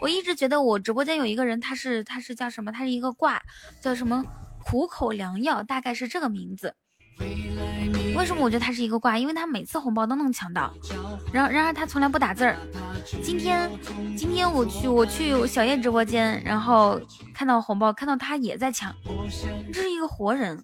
[0.00, 2.72] 我一直觉得我直播间有一个人，他是他是叫什么？
[2.72, 3.42] 他是一个卦，
[3.82, 4.24] 叫什么
[4.64, 6.74] 苦口良药，大概是这个名字。
[8.16, 9.18] 为什么我觉得他是一个挂？
[9.18, 10.72] 因为他每次红包都能抢到，
[11.32, 12.56] 然后然而他从来不打字儿。
[13.22, 13.68] 今天
[14.16, 17.00] 今天我去我去小叶直播间，然后
[17.34, 18.94] 看到红包，看到他也在抢，
[19.72, 20.62] 这是一个活人。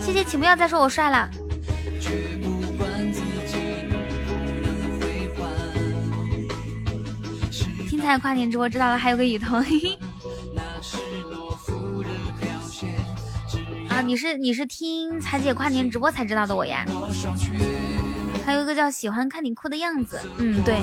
[0.00, 1.28] 谢谢，请不要再说我帅了。
[7.88, 9.62] 听彩跨年直播知道了，还有个雨桐。
[9.62, 9.98] 嘿嘿
[14.02, 16.84] 你是你是听彩姐跨年直播才知道的我呀，
[18.46, 20.76] 还有一个叫喜欢看你哭的样子，嗯对，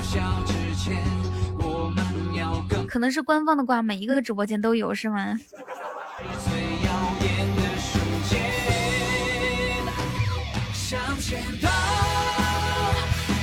[2.86, 5.38] 可能是官方的挂，每一个直播间都有是吗？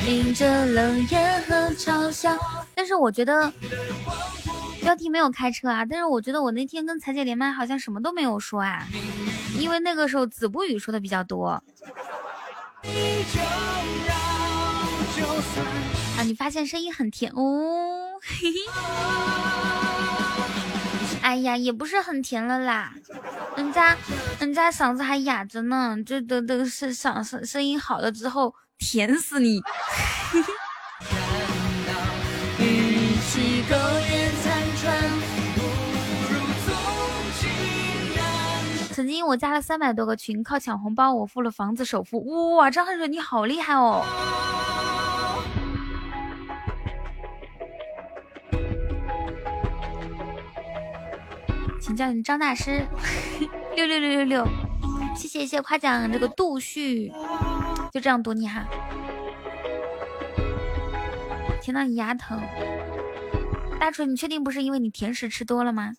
[0.08, 2.38] 迎着冷眼和嘲笑，
[2.76, 3.52] 但是我觉得。
[4.84, 8.86] 标题没有开车啊，但是我觉得我那天跟彩姐连麦好像什么都没有说啊，
[9.58, 11.48] 因为那个时候子不语说的比较多。
[11.48, 11.64] 啊，
[16.26, 18.58] 你发现声音很甜哦，嘿嘿。
[21.22, 22.94] 哎呀，也不是很甜了啦，
[23.56, 23.96] 人家
[24.40, 29.62] 人家嗓子还哑着呢，这等等是嗓声声音好了之后甜死你。
[38.94, 42.54] 曾经我加了三百多个群，靠抢红包我付了房子首付。
[42.56, 44.06] 哇，张翰水你好厉害哦！
[51.82, 52.86] 请叫你张大师。
[53.76, 54.48] 六六六六六。
[55.16, 57.12] 谢谢谢谢夸奖，这个杜旭，
[57.92, 58.64] 就这样读你哈。
[61.64, 62.40] 听到你牙疼，
[63.80, 65.94] 大锤，你确定不是因为你甜食吃多了吗？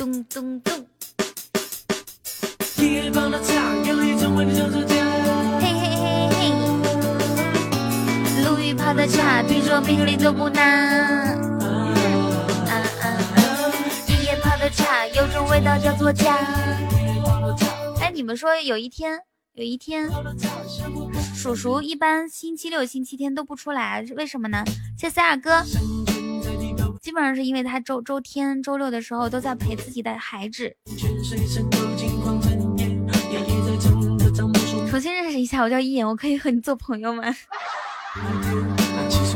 [0.00, 0.72] 咚咚咚。
[2.78, 3.10] 嘿嘿
[6.00, 6.40] 嘿嘿，
[8.42, 11.36] 陆羽泡的茶，听说比绿都不难。
[11.36, 12.00] 啊
[12.70, 12.72] 啊
[13.02, 13.04] 啊！
[14.08, 16.34] 一夜泡的茶，有种味道叫做家。
[18.00, 19.18] 哎，你们说有一天，
[19.52, 20.08] 有一天，
[21.34, 24.64] 叔叔一般星期六、星期天都不出来，为什么呢？
[24.98, 25.62] 谢塞尔哥。
[27.00, 30.76] 基本上是因为他周周天、周六的时候都在陪自己的孩子。
[34.88, 37.22] 重新认识一下，我叫一眼，我可以和你做朋友吗？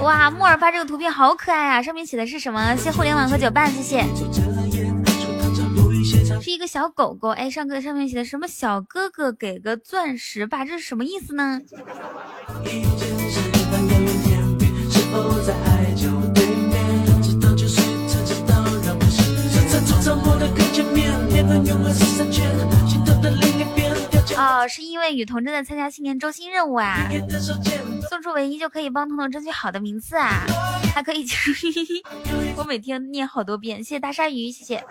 [0.00, 1.82] 哇，木耳发这个图片好可爱啊！
[1.82, 2.76] 上面写的是什么？
[2.76, 4.04] 谢互联网和酒伴，谢谢。
[6.42, 8.46] 是一个小狗狗，哎，上个上面写的什么？
[8.46, 11.60] 小哥哥给个钻石吧，这是什么意思呢？
[24.36, 27.08] 哦，是因为雨桐正在参加新年周星任务啊，
[28.10, 30.44] 送出唯一就可以帮彤彤争取好的名次啊，
[30.94, 31.24] 还可以
[32.56, 34.84] 我每天念好多遍，谢谢大鲨鱼，谢谢。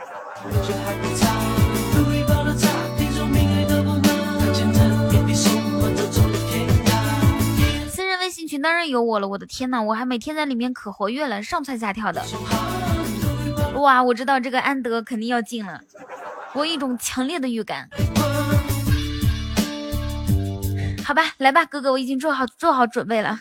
[7.90, 12.24] 私人微信群当然有我了，我的天呐，我还每天在里面可活跃了，上蹿下跳的。
[13.84, 15.82] 哇，我知道这个安德肯定要进了，
[16.54, 17.90] 我有一种强烈的预感。
[21.04, 23.38] 好吧，来吧，哥哥，我已经做好做好准备了。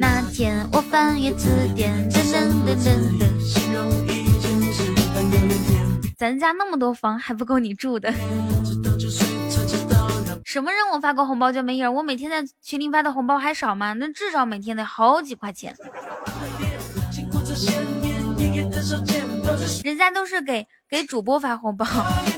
[0.00, 2.90] 那天我翻阅字典，噔噔噔噔
[3.20, 3.30] 噔。
[6.18, 8.12] 咱家那么多房还不够你住的。
[10.50, 11.94] 什么任务发个红包就没影？
[11.94, 13.92] 我每天在群里发的红包还少吗？
[13.92, 15.76] 那至少每天得好几块钱。
[19.84, 21.86] 人家都是给给主播发红包，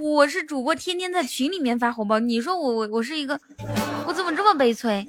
[0.02, 2.18] 我是主播，天天在群里面发红包。
[2.18, 3.40] 你说我我我是一个，
[4.06, 5.08] 我怎么这么悲催？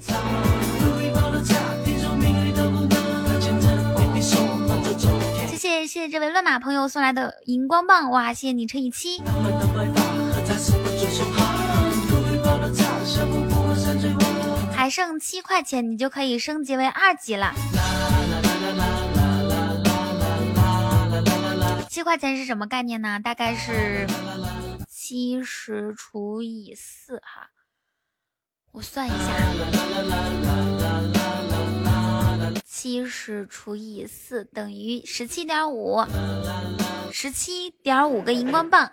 [5.50, 9.22] 谢谢谢谢这位乱马朋友送来的荧光棒，哇，谢谢你乘以七。
[14.84, 17.54] 还剩七块钱，你就可以升级为二级了。
[21.90, 23.18] 七块钱是什么概念呢？
[23.24, 24.06] 大概是
[24.90, 27.52] 七十除以四哈，
[28.74, 29.16] 我算一下，
[32.84, 36.04] 七十除以四等于十七点五，
[37.14, 38.92] 十七点五个荧光棒。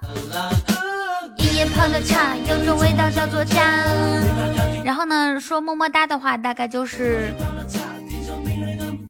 [1.36, 3.82] 一夜泡的茶，有种味道叫做家。
[4.84, 7.34] 然后呢，说么么哒的话，大概就是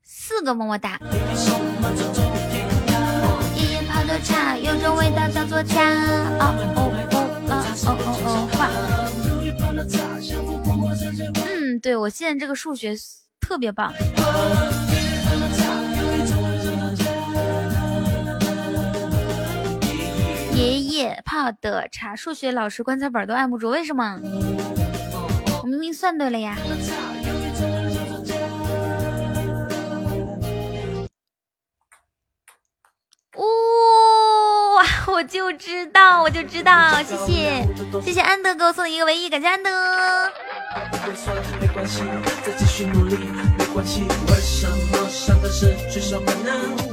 [0.03, 0.99] 四个么么哒。
[3.55, 5.93] 一夜泡的茶，有种味道叫做家。
[6.39, 7.21] 哦哦哦
[7.51, 7.89] 哦哦
[8.25, 8.65] 哦哦，
[11.45, 12.97] 嗯，对我现在这个数学
[13.51, 13.93] 特别棒。
[20.55, 24.21] 爷爷泡的茶，数学老师棺材本都按不住，为什么？
[25.63, 26.57] 我明明算对了呀！
[33.35, 37.67] 哇，我就知道，我就知道，谢谢，
[38.01, 39.71] 谢谢安德给我送的一个唯一，感谢安德。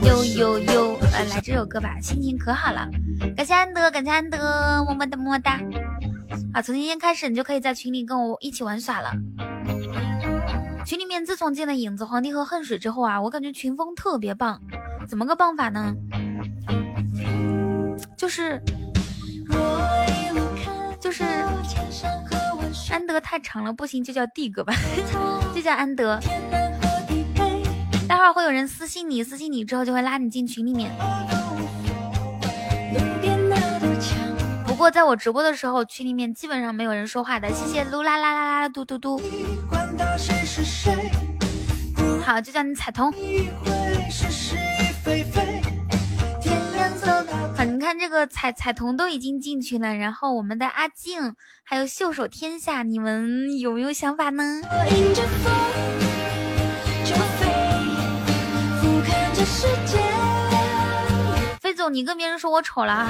[0.04, 2.88] 呦呦呦，呃来这首歌吧，心情可好了。
[3.36, 5.60] 感谢安德，感谢安德，么么哒么么哒。
[6.54, 9.12] 啊，从今天开始，你就可以在群里跟我一起玩耍了。
[10.86, 14.62] 群里面自从进了影子皇帝和恨水之后啊，我感觉群风特别棒。
[15.08, 15.94] 怎么个棒法呢？
[18.16, 18.62] 就是
[21.00, 21.24] 就是
[22.92, 24.74] 安德太长了，不行就叫帝哥吧，
[25.54, 26.20] 就叫安德。
[28.08, 30.92] 待会儿会有人私信你，私信你之后就会拉你进群里面。
[34.66, 37.50] 不过在我直播的时候，群里面基本上没有人说话的。
[37.50, 39.20] 谢谢噜啦啦啦啦嘟嘟嘟。
[42.24, 43.12] 好，就叫你彩彤。
[47.64, 54.62] 你看这个彩彩童都已经进去了，然后我们的阿静还有袖手天下，你们有没有想法呢？
[61.60, 63.10] 飞总，你跟别人说我丑了，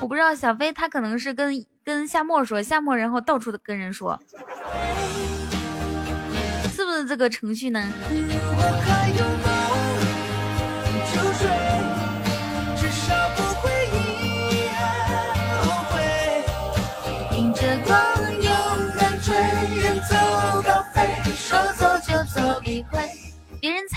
[0.00, 4.18] 我不知道小飞他可能是跟跟夏沫说，夏沫然后到处的跟人说，
[6.74, 7.92] 是不是这个程序呢？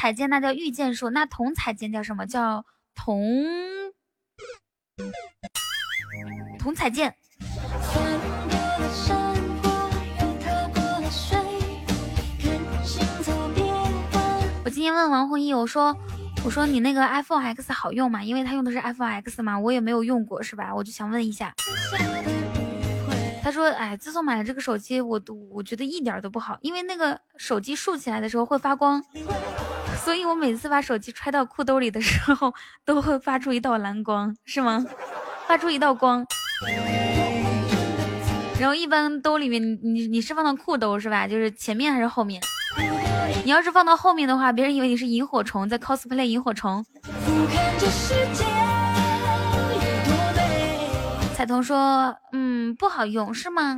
[0.01, 2.25] 彩剑那叫御剑术，那同彩剑叫什么？
[2.25, 3.23] 叫同
[6.57, 7.13] 同彩剑。
[14.63, 15.95] 我今天问王弘毅，我说
[16.43, 18.23] 我说你那个 iPhone X 好用吗？
[18.23, 20.73] 因为他用的是 iPhone X 嘛，我也没有用过，是吧？
[20.73, 21.53] 我就想问一下。
[23.43, 29.03] 他说：“哎，自从买了这个手机，我都我觉得一点都不好，因为那个手机竖起来的时候会发光，
[30.03, 34.83] 所以我每次把手机揣到裤兜里的时候，都会发出一道蓝光，是吗？
[35.47, 36.25] 发出一道光。
[38.59, 41.27] 然后一般兜里面，你你是放到裤兜是吧？
[41.27, 42.41] 就是前面还是后面？
[43.43, 46.85] 你要是放到后面的话，别人以为你是萤火虫在 cosplay 萤火虫。”
[51.41, 53.75] 彩童说：“嗯，不好用是吗？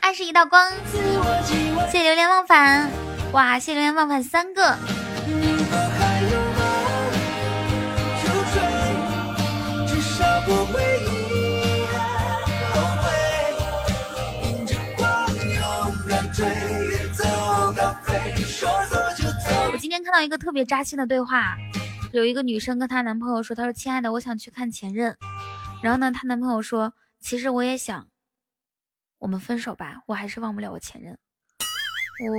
[0.00, 0.68] 爱是一道光。”
[1.88, 2.90] 谢谢流连忘返，
[3.30, 4.76] 哇，谢流连忘返三个。
[19.70, 21.56] 我今天看到一个特别扎心的对话，
[22.10, 25.16] 有一个女生跟她男朋友说：“她说亲爱的，我想去看前任。”
[25.82, 28.08] 然后呢，她男朋友说：“其实我也想，
[29.18, 31.18] 我们分手吧，我还是忘不了我前任。”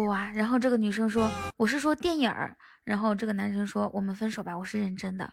[0.08, 0.30] 哇！
[0.36, 1.28] 然后这个女生说
[1.58, 5.28] ：“我是说电影儿。”然后这个男生说：“我们分手吧，我是认真的。”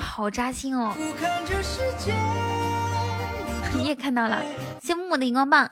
[0.00, 0.94] 好扎心哦！
[3.76, 4.40] 你也看到了，
[4.80, 5.68] 谢木木的荧光棒。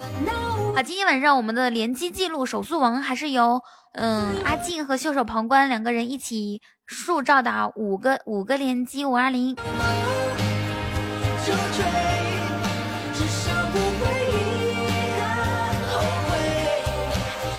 [0.75, 6.61] 好，今天晚上我们的联机记录手速王还是由嗯阿静和袖手旁观两个人一起。
[6.93, 9.57] 塑造的五个五个连击五二零，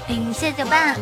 [0.07, 0.95] 领谢九伴。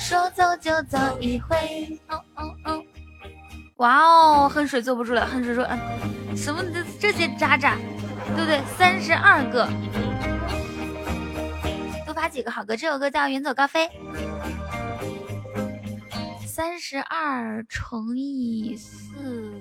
[0.00, 1.98] 说走就走一回。
[2.08, 2.82] 哦哦哦！
[3.76, 5.24] 哇哦，恨水坐不住了。
[5.24, 7.76] 恨水说：“嗯，什么这这些渣渣，
[8.34, 8.60] 对不对？
[8.76, 9.68] 三十二个，
[12.04, 12.76] 多发几个好歌。
[12.76, 13.86] 这首歌叫《远走高飞》。”
[16.54, 19.60] 三十二乘以四，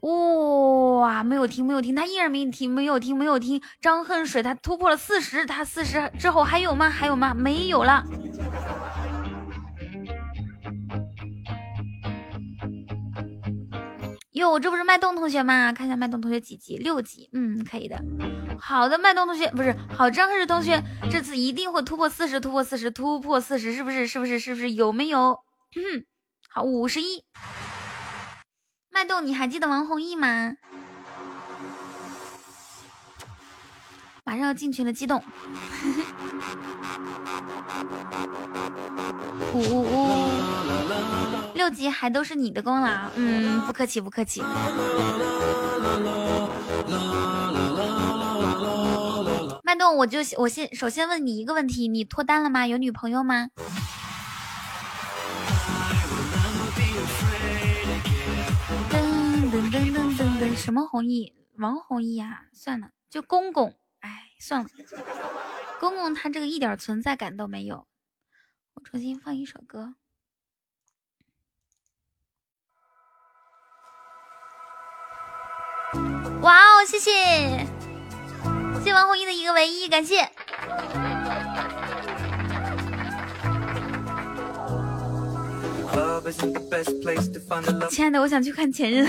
[0.00, 3.60] 哇，没有听，没有听，他依然没听，没有听，没有听。
[3.82, 6.88] 张恨水他突破了四十，他四十之后还有吗？
[6.88, 7.34] 还有吗？
[7.34, 8.02] 没有了。
[14.32, 15.70] 哟，这不是脉动同学吗？
[15.74, 16.78] 看一下脉动同学几级？
[16.78, 18.02] 六级，嗯，可以的。
[18.58, 24.06] 好的，脉动同学不是好，张恨水同学这次一定会突破四十，突破四十，突破四十，是不是？
[24.06, 24.38] 是不是？
[24.38, 24.70] 是不是？
[24.70, 25.40] 有没有？
[25.76, 26.04] 嗯，
[26.48, 27.24] 好，五十一。
[28.90, 30.54] 脉动，你还记得王弘毅吗？
[34.26, 35.22] 马上要进群了，激动。
[39.54, 40.28] 呜呜呜！
[41.54, 44.42] 六级还都是你的功劳，嗯，不客气，不客气。
[49.62, 52.66] 脉动，我就我先首先问你一个问题，你脱单了吗？
[52.66, 53.50] 有女朋友吗？
[60.70, 61.34] 什么弘毅？
[61.58, 63.76] 王弘毅呀，算了，就公公。
[63.98, 64.68] 哎，算了，
[65.80, 67.88] 公公他这个一点存在感都没有。
[68.74, 69.96] 我重新放一首歌。
[76.40, 77.66] 哇哦，谢谢，
[78.84, 80.30] 谢王弘毅的一个唯一，感谢。
[87.90, 89.06] 亲爱的，我想去看前任。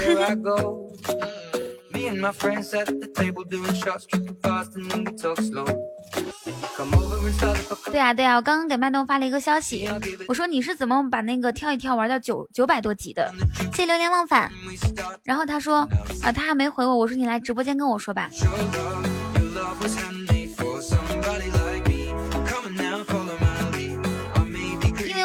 [7.92, 9.88] 对啊对啊，我刚刚给麦冬发了一个消息，
[10.28, 13.32] 我说你是怎么把那个跳一跳玩到九九百多级的？
[13.74, 14.52] 谢流连忘返。
[15.24, 15.88] 然后他说
[16.24, 16.96] 啊，他还没回我。
[16.96, 18.30] 我说你来直播间跟我说吧。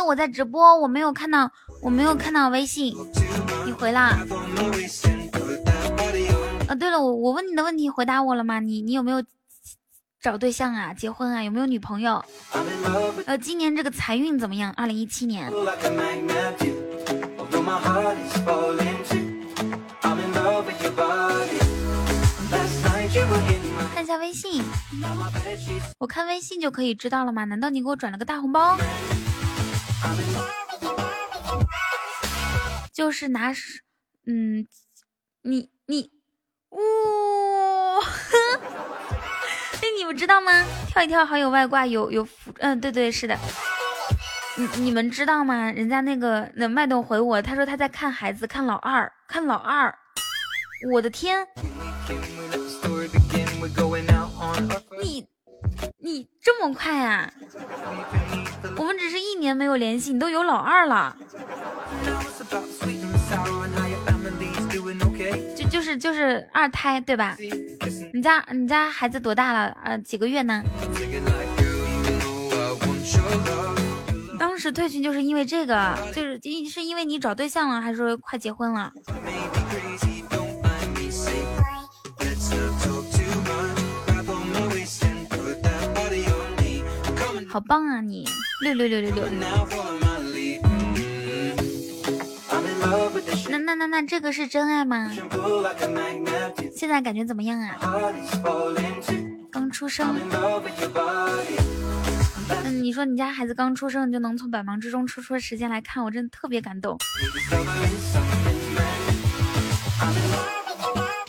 [0.06, 1.50] 我在直播，我没有看到
[1.82, 2.94] 我没有看到微信，
[3.64, 4.16] 你回啦？
[6.68, 8.60] 啊，对了，我我问你的问题回答我了吗？
[8.60, 9.20] 你你有没有
[10.20, 10.94] 找对象啊？
[10.94, 11.42] 结婚啊？
[11.42, 12.24] 有没有女朋友？
[13.26, 14.72] 呃，今年这个财运怎么样？
[14.74, 15.52] 二零一七年。
[23.92, 24.62] 看一下微信，
[25.98, 27.42] 我看微信就可以知道了吗？
[27.44, 28.78] 难道你给我转了个大红包？
[32.92, 33.52] 就是拿，
[34.26, 34.66] 嗯，
[35.42, 36.10] 你你，
[36.70, 36.78] 呜，
[39.74, 40.64] 哎，你们知道吗？
[40.88, 43.38] 跳一跳好有外挂，有有福，嗯，对对是的。
[44.56, 45.70] 你你们知道吗？
[45.70, 49.94] 人家那个那麦动回我，他说他在看孩子，看老二，看老二。
[50.92, 51.46] 我的天！
[55.02, 55.26] 你
[56.06, 57.28] 你这么快啊？
[58.76, 61.16] 我们只是一年没有联系，你都有老二了。
[65.56, 67.36] 就就是就是二胎对吧？
[68.14, 69.76] 你家你家孩子多大了？
[69.82, 70.62] 呃，几个月呢？
[74.38, 78.92] 当时退群就是因为这个，就是因是因为你找对象了，还是说快结婚了？
[87.48, 88.24] 好棒啊你！
[88.60, 89.24] 六六六六六。
[93.48, 95.10] 那那那那这个是真爱吗？
[96.74, 97.78] 现在感觉怎么样啊？
[99.50, 100.14] 刚出生。
[102.64, 106.98] 嗯，你说你家孩子刚出生就能从百忙之中抽出时间来看我，真的特别感动。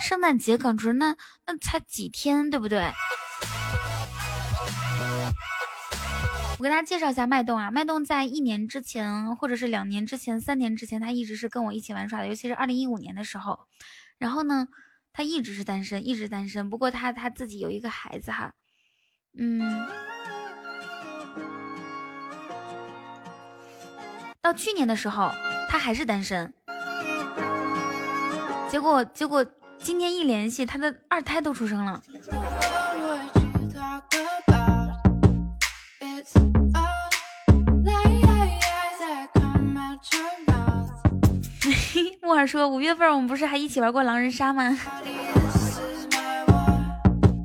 [0.02, 1.16] 圣诞节刚出生，那
[1.46, 2.92] 那才几天，对不对？
[6.58, 13.60] 我给大家介绍一下脉动啊，脉动在一年之前，或者是两年之前、三年之前，他一直是跟我一起玩耍的，尤其是二零一五年的时候。
[14.18, 14.68] 然后呢，
[15.14, 16.68] 他一直是单身，一直单身。
[16.68, 18.54] 不过他他自己有一个孩子哈，
[19.38, 19.88] 嗯，
[24.42, 25.30] 到去年的时候
[25.70, 26.52] 他还是单身。
[28.68, 29.46] 结果结果
[29.78, 32.02] 今天一联系，他的二胎都出生了。
[42.22, 44.78] 木耳 说：“五月份我们不是还一起玩过狼人杀吗？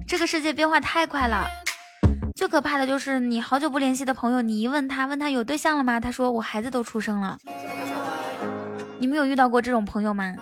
[0.06, 1.46] 这个世界变化太快了，
[2.34, 5.98] 最可怕的就是你好久不联系的朋友，你一问他，问他有对象了吗？
[5.98, 7.38] 他说我孩子都出生了。
[8.98, 10.34] 你们有遇到过这种朋友吗？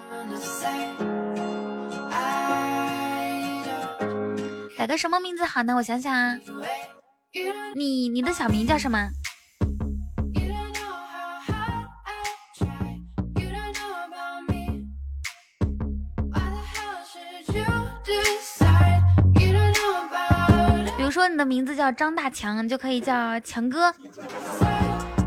[4.77, 5.77] 改个什么名字好呢？
[5.77, 6.39] 我想想啊，
[7.75, 9.11] 你你的小名叫什么？”
[20.99, 23.93] 如说你的名字叫张大强，你就可以叫强哥；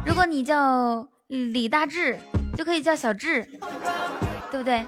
[0.05, 2.17] 如果你叫李大志，
[2.57, 3.43] 就可以叫小志，
[4.49, 4.85] 对不对？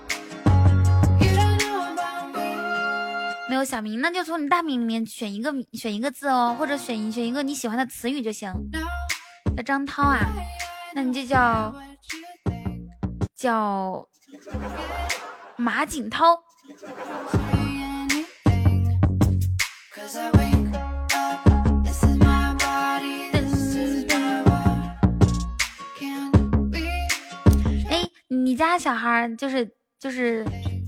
[3.47, 8.51] 没有小名，那就从你大名里面选一个，选一个字哦，或者选一选一个你喜欢的词语就行。
[9.55, 10.19] 叫张涛啊，
[10.93, 11.73] 那你就叫
[13.35, 14.07] 叫
[15.55, 16.35] 马景涛。
[27.89, 30.45] 哎你家小孩就是就是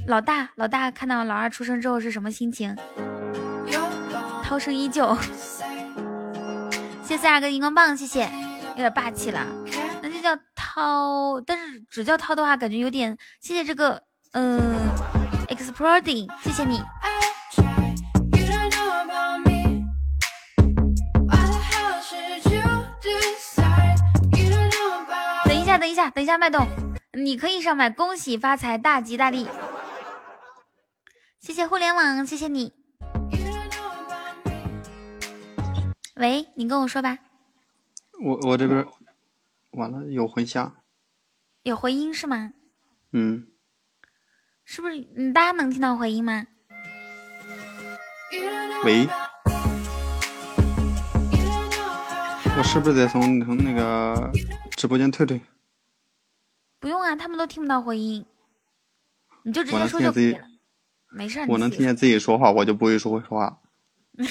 [0.08, 2.74] 老大，老大看到老二出生之后是什么心情？
[4.41, 5.16] 涛声依旧。
[7.03, 8.30] 谢谢二哥荧光棒，谢谢，
[8.70, 9.45] 有点霸气了。
[10.01, 13.18] 那就叫涛，但是只叫涛的话，感觉有点。
[13.41, 14.01] 谢谢这个，
[14.32, 14.60] 嗯
[15.49, 16.82] ，exploding，谢谢你。
[25.43, 26.66] 等一下，等一下，等一下，脉动。
[27.12, 29.45] 你可以上麦，恭喜发财，大吉大利！
[31.48, 32.74] 谢谢互联网，谢谢你。
[36.16, 37.18] 喂，你跟我说吧。
[38.22, 38.86] 我我这边
[39.72, 40.76] 完了，有回响，
[41.64, 42.52] 有回音是吗？
[43.14, 43.48] 嗯。
[44.66, 44.98] 是不是？
[45.16, 46.45] 你大家能听到回音吗？
[48.84, 49.08] 喂。
[52.58, 54.30] 我是不是得从从那个
[54.76, 55.39] 直播间退退？
[56.82, 58.26] 不用啊，他们都听不到回音，
[59.43, 60.45] 你就直接说就可以了。
[61.18, 63.57] 没事，我能听见自己说话，我就不会说会说话。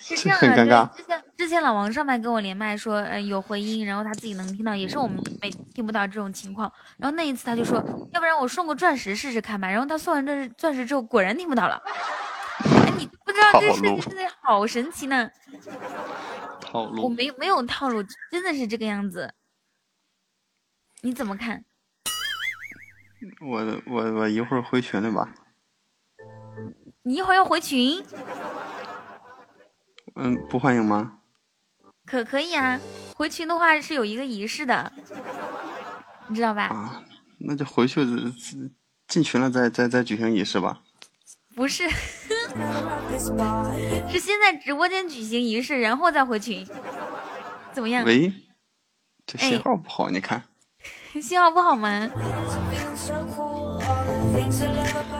[0.00, 0.88] 是这样 很尴尬。
[0.96, 6.72] 之前之前老王上麦跟我连麦说，呃，有回音，然后他自己能听到，也是我们没听不到这种情况。
[6.98, 7.76] 然后那一次他就说，
[8.12, 9.68] 要不然我送个钻石试试看吧。
[9.68, 11.82] 然后他送完这钻石之后，果然听不到了。
[12.64, 15.28] 哎，你不知道这事情真的好神奇呢。
[16.60, 17.02] 套路。
[17.02, 19.34] 我没没有套路，真的是这个样子。
[21.00, 21.64] 你怎么看？
[23.40, 25.28] 我我我一会儿回群里吧。
[27.02, 28.02] 你一会儿要回群？
[30.14, 31.18] 嗯，不欢迎吗？
[32.04, 32.78] 可可以啊，
[33.14, 34.92] 回群的话是有一个仪式的，
[36.28, 36.64] 你知道吧？
[36.64, 37.02] 啊，
[37.38, 38.04] 那就回去
[39.06, 40.82] 进群了再再再举行仪式吧。
[41.54, 41.88] 不是，
[44.10, 46.66] 是先在直播间举行仪式，然后再回群，
[47.72, 48.04] 怎么样？
[48.04, 48.32] 喂，
[49.26, 50.42] 这信号不好，你看。
[51.20, 52.08] 信号不好吗？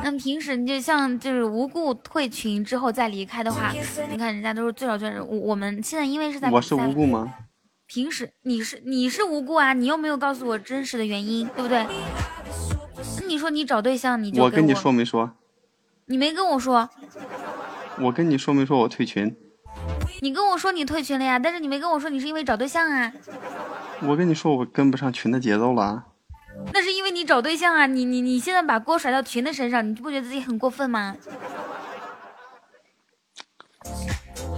[0.03, 3.73] 那平时你就像就是无故退群之后再离开的话，
[4.11, 7.33] 你看人家都是最少就是，我我们现在因为是在我是无故吗？
[7.87, 11.87] 平时你是你是无故啊，你又没有告诉我真实的原因，对不对？
[13.21, 15.31] 那你说你找对象，你就我跟你说没说？
[16.07, 16.89] 你没跟我说。
[18.01, 19.37] 我跟你说没说我退群？
[20.21, 23.13] 你跟我说你退群了呀，但是你没跟我说你是因为找对象啊。
[24.03, 26.07] 我跟你说我跟不上群的节奏了。
[26.71, 27.87] 那是因为你找对象啊！
[27.87, 31.17] 你你你现在把锅甩到群的身上，你不觉得自己很过分吗？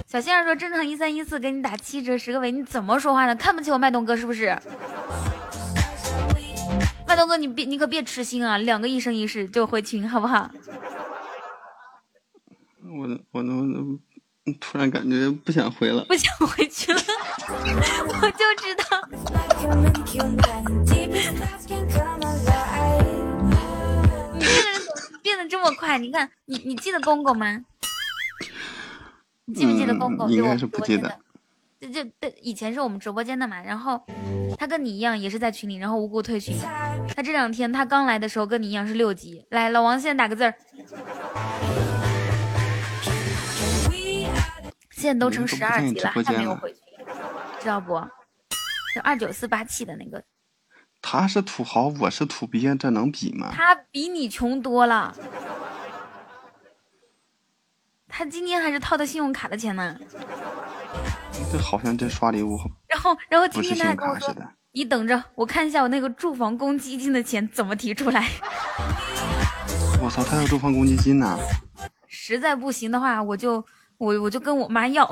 [0.07, 3.35] 小仙儿说正常一三一四给你打七折十个尾，你怎么说话呢？
[3.35, 4.57] 看不起我麦东哥是不是？
[7.07, 8.59] 麦东哥你别你可别痴心啊！
[8.59, 10.51] 两个一生一世就回群好不好？
[12.81, 13.99] 我我能
[14.61, 17.01] 突然感觉不想回了，不想回去了，
[18.21, 19.09] 我就知道。
[19.11, 19.17] 你
[20.85, 21.33] 这个人
[24.53, 25.99] 怎么变得这么快？
[25.99, 27.65] 你看，你你记得公公吗？
[29.47, 30.31] 你记不记得公公？
[30.31, 31.19] 应该是不记得。
[31.81, 32.11] 就就
[32.43, 34.03] 以前是我们直播间的嘛，然后
[34.59, 36.55] 他跟你一样也是在群里，然后无故退群。
[37.15, 39.47] 他这两天他刚来的时候跟你一样是六级。
[39.49, 40.55] 来，老王现在打个字儿。
[45.05, 46.81] 现在都成十二级了，还没有回去，
[47.61, 47.93] 知道不？
[48.95, 50.25] 就二九四八七的那个。
[51.03, 53.53] 他是土豪，我是土鳖，这能比吗？
[53.55, 55.15] 他比你穷多了。
[58.09, 59.95] 他今天还是套的信用卡的钱呢。
[61.53, 62.59] 这好像真刷礼物。
[62.89, 64.35] 然后，然后今天他还跟我说
[64.73, 68.27] ：“你等着，我看一下我那个住房公积金的钱怎么提出来。”
[70.01, 71.39] 我操，他要住房公积金呢？
[72.09, 73.63] 实在不行的话，我就。
[73.99, 75.05] 我我就跟我妈要，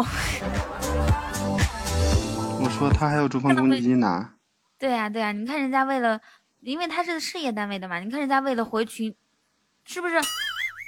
[2.60, 4.30] 我说他还要住房公积金呢。
[4.78, 6.20] 对呀对呀，你看人家为了，
[6.60, 9.14] 因为他是事业单位的嘛，你看人家为了回群，
[9.84, 10.16] 是不是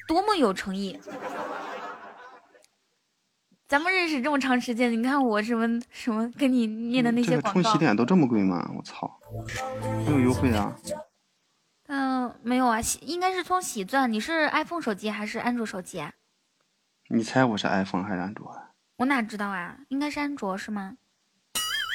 [0.09, 0.99] 多么有诚意？
[3.66, 8.68] 咱们认识这么长时间，你看我什么什么跟你念的那些广告，充洗脸都这么贵吗？
[8.76, 9.11] 我操，
[10.05, 10.76] 没有优惠啊？
[11.86, 14.12] 嗯，没有啊，应该是充喜钻。
[14.12, 16.12] 你是 iPhone 手机还是安卓手机啊？
[17.09, 18.50] 你猜我是 iPhone 还是安卓？
[18.96, 19.76] 我哪知道啊？
[19.88, 20.94] 应该是安卓是吗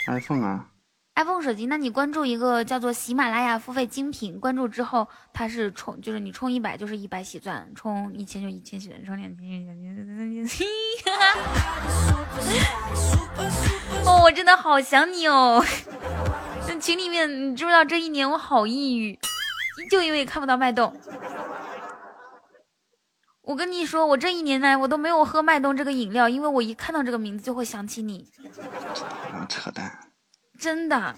[0.05, 0.67] ？iPhone 啊
[1.15, 1.65] ，iPhone 手机。
[1.65, 10.67] 那你关注一个叫做喜马拉雅付费精品，关注之后它是充，就是你充一百就是一百喜钻，充一千就一千喜钻，充两千就两千。
[14.05, 15.65] 哦，我真的好想你哦！
[16.67, 19.17] 那群里面，你知不知道这一年我好抑郁，
[19.89, 20.95] 就因为看不到脉动。
[23.49, 28.27] 我跟你说，我这一年来我都没有喝脉动这个饮料，因为我一看到这个名字就会想起你。
[29.49, 29.91] 扯淡！
[30.59, 31.15] 真的，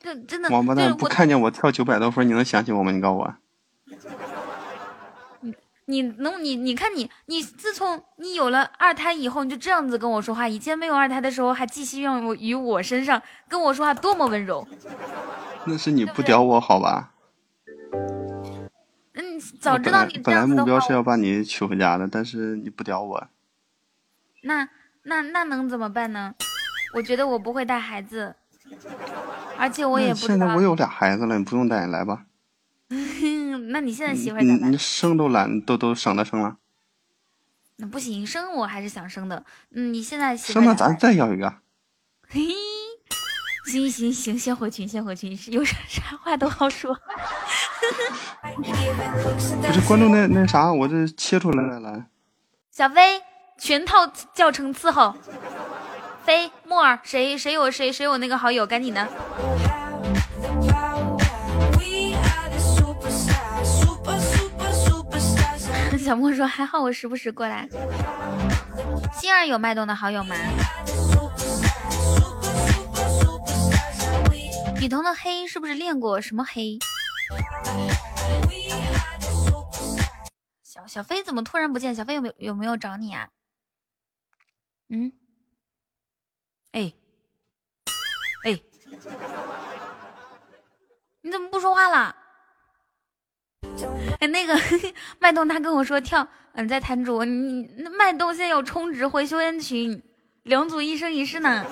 [0.00, 0.50] 这真的。
[0.50, 2.90] 王八蛋，不看见我跳九百多分，你能想起我吗？
[2.90, 3.32] 你告诉我。
[5.42, 10.48] 你你能你你看你你自从你有了二胎以后，你就这样子跟我说话。
[10.48, 14.66] 以前没有二胎的时候，还寄希望于我身上，跟我说话多么温柔。
[15.64, 17.09] 那是你不屌我好吧？
[19.60, 23.28] 早知道你本来目标是要把你娶回家的，但是你不屌我。
[24.42, 24.68] 那
[25.02, 26.34] 那那能怎么办呢？
[26.94, 28.34] 我觉得我不会带孩子，
[29.56, 30.20] 而且我也不。
[30.20, 32.24] 现在我有俩孩子了，你不用带，来吧。
[33.70, 36.56] 那你现在媳妇咋你你生都懒，都都省得生了。
[37.76, 39.44] 那不行，生我还是想生的。
[39.70, 40.60] 嗯，你现在媳妇。
[40.60, 41.54] 生了咱再要一个。
[42.28, 42.40] 嘿，
[43.66, 46.96] 行行行，先回群，先回群，有啥啥话都好说。
[49.62, 52.06] 不是关注那那啥，我这切出来了来。
[52.70, 53.22] 小飞
[53.58, 55.14] 全套教程伺候。
[56.22, 59.08] 飞沫儿谁谁有谁谁有那个好友，赶紧的。
[65.98, 67.68] 小莫说还好我时不时过来。
[69.20, 70.34] 星儿有脉动的好友吗？
[74.80, 76.78] 雨桐的黑是不是练过什么黑？
[80.62, 81.94] 小小飞怎么突然不见？
[81.94, 83.28] 小飞有没有有没有找你啊？
[84.88, 85.12] 嗯？
[86.72, 86.92] 哎
[88.44, 88.58] 哎，
[91.20, 92.16] 你怎么不说话了？
[94.20, 94.58] 哎，那个
[95.20, 100.02] 脉动他跟我说跳，嗯，在弹主，你那脉动现在有充值回修仙群，
[100.44, 101.66] 两组一生一世呢。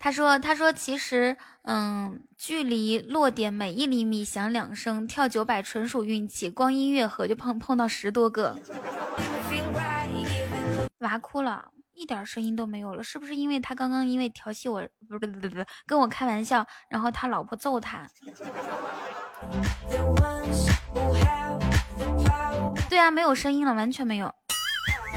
[0.00, 8.56] 他说：“他说其实，嗯，距离落点每一厘米响两声，跳九百纯属运气，光音乐盒就碰碰到十多个。”
[11.00, 18.06] 娃哭了，一点声音都没有了，是不是因为他刚刚因为调戏我，不是不不不，跟我开玩笑，然后他老婆揍他？
[22.88, 24.32] 对啊，没有声音了，完全没有。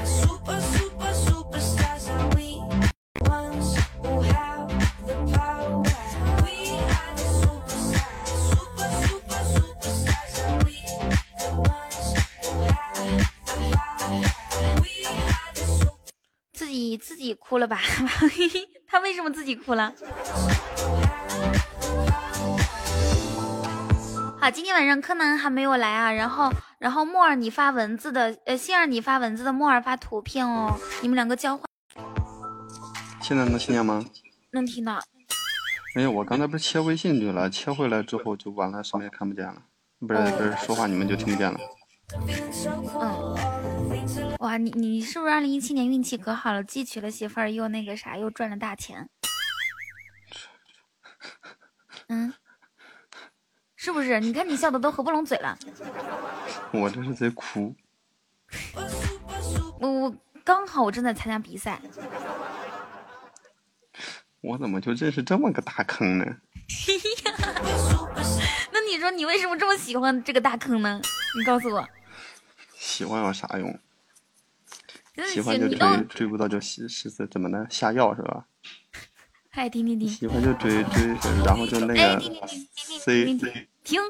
[0.04, 1.81] 自
[16.72, 17.78] 己自己哭了吧？
[18.88, 19.92] 他为什么自己哭了？
[24.40, 26.10] 好，今天晚上柯南还没有来啊。
[26.10, 26.50] 然后，
[26.80, 30.76] 然后沫儿你发文字的，呃，杏儿你发文字的，沫儿发图片哦。
[31.00, 31.64] 你们两个交换。
[33.20, 34.04] 现在能听见吗？
[34.50, 34.98] 能听到。
[35.94, 39.62] 没有，我刚才不是切微信去了，切回来之后就完了，什么也看不见了。
[40.00, 41.60] 不是不是，说话你们就听见了。
[43.00, 43.81] 嗯。
[44.38, 49.08] 哇，你你是不是二零一七年运气可好了，既娶了媳妇儿，又那个啥，又赚了大钱？
[52.08, 52.34] 嗯。
[53.76, 54.20] 是不是？
[54.20, 55.58] 你看你笑的都合不拢嘴了。
[56.72, 57.74] 我这是在哭。
[59.80, 61.80] 我我刚好我正在参加比赛。
[64.40, 66.24] 我怎么就认识这么个大坑呢？
[68.72, 71.00] 那你说你为什么这么喜欢这个大坑呢？
[71.36, 71.88] 你告诉我。
[72.76, 73.76] 喜欢有啥用？
[75.26, 78.46] 喜欢就追，追不到就死是怎么呢下药是吧？
[79.50, 80.08] 嗨，停停停！
[80.08, 82.18] 喜欢就追追，然后就那个
[83.00, 83.36] C
[83.84, 84.00] 停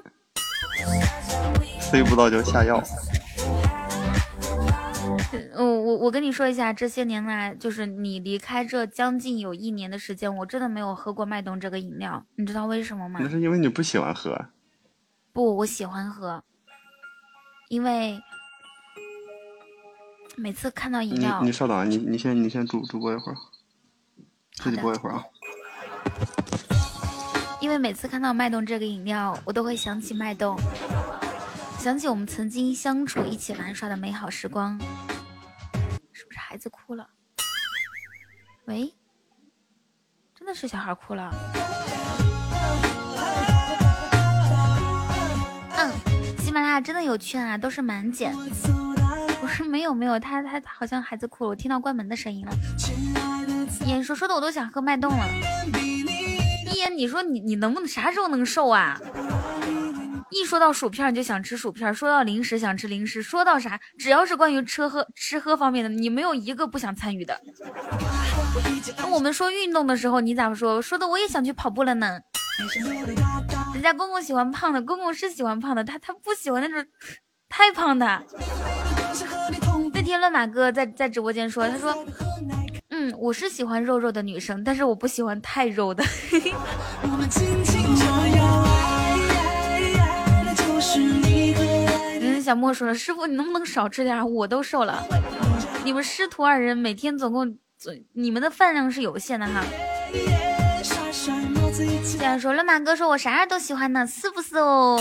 [1.81, 2.81] ，C 不到就下药。
[5.55, 13.19] 嗯，我我跟你说一下，这些年来，就是你离开这将近有一年的时间，我真的没有喝过脉动这个饮料，你知道为什么吗？
[13.23, 14.49] 那是因为你不喜欢喝。
[15.33, 16.45] 不，我喜欢喝，
[17.69, 18.21] 因为
[20.37, 23.37] 每次看到饮料，你你稍等啊，你你先你先主主播一会儿。
[24.55, 25.25] 自己播一会儿啊！
[27.61, 30.59] 因为每次看到脉动这个饮料，我都会想起脉动，
[31.79, 34.79] 想起我们曾经相处、一起玩耍的美好时光。
[36.13, 37.09] 是不是孩子哭了？
[38.67, 38.93] 喂，
[40.35, 41.31] 真的是小孩哭了。
[45.77, 45.91] 嗯，
[46.39, 48.35] 喜马拉雅真的有券啊，都是满减。
[49.43, 52.53] 不是没有没有，他他好像孩子哭了，我听到关门的声音了。
[53.85, 55.27] 言说说的我都想喝脉动了。
[56.73, 58.97] 一言，你说你你能不能啥时候能瘦啊？
[60.31, 67.41] 一说到薯片你就想吃薯片，说到零食想吃零食，说到啥只要是关于吃喝吃喝方面的，你没有一个不想参与的。
[68.99, 70.81] 那我们说运动的时候，你咋不说？
[70.81, 72.21] 说的我也想去跑步了呢。
[73.75, 76.89] 人家公公喜欢胖的，公公是喜欢胖的，他他不喜欢那种
[77.49, 78.23] 太胖的。
[80.13, 82.05] 天乱马哥在在直播间说，他说。
[82.91, 86.05] 嗯，我是喜欢肉肉的女生，但是我不喜欢太肉的。
[92.21, 94.31] 嗯，小莫说，师傅你能不能少吃点？
[94.31, 95.03] 我都瘦了。
[95.83, 97.57] 你们师徒二人每天总共，
[98.13, 99.65] 你们的饭量是有限的哈。
[102.05, 105.01] 既然说了，马哥说我啥样都喜欢呢，是不是哦？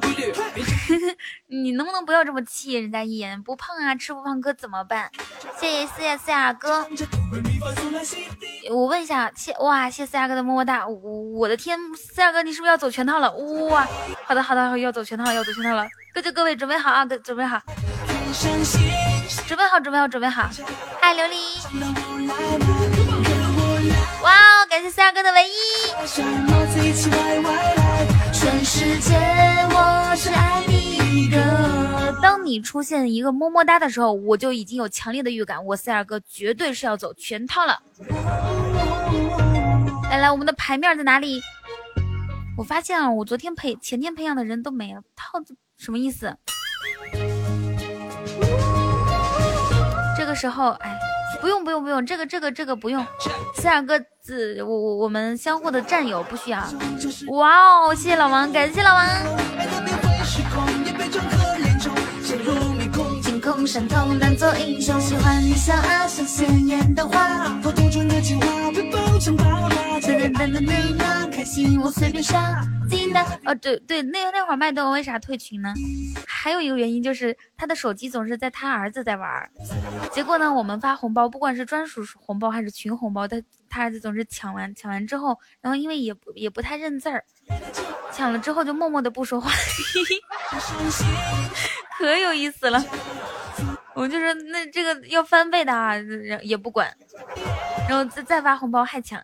[1.75, 3.41] 能不能不要这么气人家一眼？
[3.43, 5.09] 不胖啊，吃不胖哥怎么办？
[5.59, 6.87] 谢谢谢谢四亚哥，
[8.69, 13.31] 我问一下，谢哇，谢四亚哥的么么哒，我我的天，四亚哥你是不是要走全套了？
[13.31, 13.87] 哇，
[14.25, 17.61] 好的好的，要走全套，要走全套了，各就各位准备好啊，准备好，
[19.47, 20.49] 准备好准备好准备好，
[20.99, 21.35] 嗨琉璃，
[24.23, 25.51] 哇哦，感谢四亚哥的唯一。
[28.41, 29.13] 全世界
[29.69, 31.29] 我只爱你。
[32.23, 37.79] 当你出现一个么么哒的时候，我就已经有强烈的预感，我四二哥绝对是要走全套了。
[40.09, 41.39] 来来，我们的牌面在哪里？
[42.57, 46.35] 我发现啊，我昨天培前天培养的人都没了，套子什么意思？
[50.17, 50.97] 这个时候，哎，
[51.41, 53.05] 不用不用不用，这个这个这个不用，
[53.53, 54.03] 四二哥
[54.59, 56.59] 我我我们相互的战友不需要。
[57.27, 57.49] 哇
[57.81, 59.05] 哦，谢谢老王，感谢老王。
[64.19, 65.77] 当做英雄，喜欢你像
[66.07, 67.59] 鲜艳的花。
[67.61, 69.69] 偷偷穿的情话被包成八卦。
[69.99, 72.23] 噔噔噔噔噔，开心我随便
[73.45, 75.73] 哦对对，那那会儿麦豆为啥退群呢？
[76.25, 79.49] 还有一个原因就是他的手机总是在他儿子在玩，
[80.11, 87.23] 结果呢，我们发红包，不管是专属红包还是群红包，他他儿子总是抢完抢完之后，然后因为也不也不太认字儿，
[88.11, 89.51] 抢了之后就默默的不说话，
[91.99, 92.83] 可有意思了。
[93.93, 95.95] 我就说那这个要翻倍的啊，
[96.41, 96.91] 也不管，
[97.87, 99.21] 然后再再发红包还抢。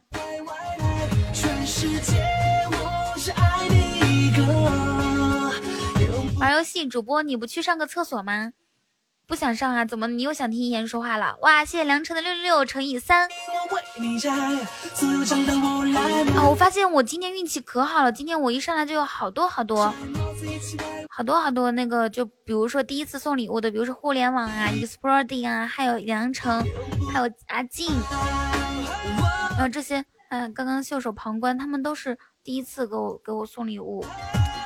[6.39, 8.51] 玩游戏主播你不去上个厕所吗？
[9.27, 9.83] 不想上啊？
[9.83, 11.35] 怎么你又想听一言说话了？
[11.41, 13.27] 哇，谢谢良辰的六六六乘以三。
[13.27, 13.29] 啊，
[16.47, 19.93] 我发现我今天运气可好了，今天我一上来就有好多好多，
[21.09, 26.63] 好多好多那个，就比如说第一次送礼物的，比如说互联网啊，exploding 啊，还有良辰，
[27.11, 27.91] 还有阿静，
[29.51, 32.17] 然后这些，嗯，刚刚袖手旁观，他们都是
[32.47, 34.05] 第一次给我给我送礼物。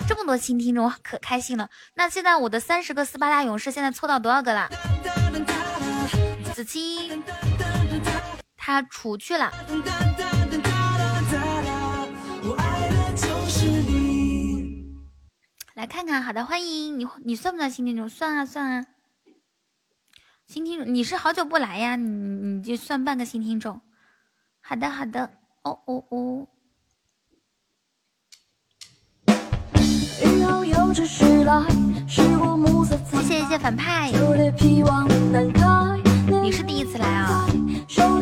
[0.08, 1.68] 这么多新听众，可开心了。
[1.96, 4.70] 那现在我的三十个斯巴达勇士现在凑到多少个了？
[6.54, 7.12] 子期
[8.56, 9.52] 他出去了。
[15.74, 18.08] 来看看，好的，欢迎你，你算不算新听众？
[18.08, 18.86] 算啊算啊，
[20.46, 21.96] 新听众，你是好久不来呀？
[21.96, 23.82] 你你就算半个新听众。
[24.60, 25.32] 好的好的，
[25.64, 26.48] 哦哦哦。
[32.08, 34.12] 谢谢谢谢反派，
[36.42, 37.46] 你是第一次来啊？
[37.88, 38.20] 小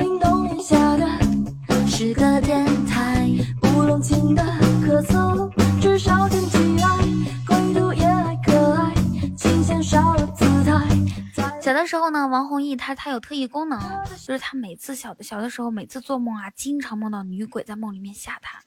[11.79, 13.79] 的时候呢，王弘毅他他有特异功能，
[14.25, 18.59] 就是他每次小的小的时候，每次做梦啊，经常梦到女鬼在梦里面吓他。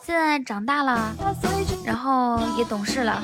[0.00, 1.14] 现在长大了，
[1.84, 3.22] 然后也懂事了，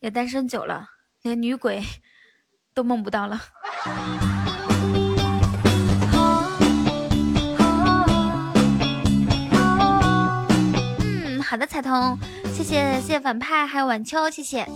[0.00, 0.88] 也单身久了，
[1.22, 1.84] 连女鬼
[2.72, 3.38] 都梦不到了。
[11.00, 12.18] 嗯，好的，彩彤，
[12.54, 14.66] 谢谢谢谢反派，还有晚秋，谢谢。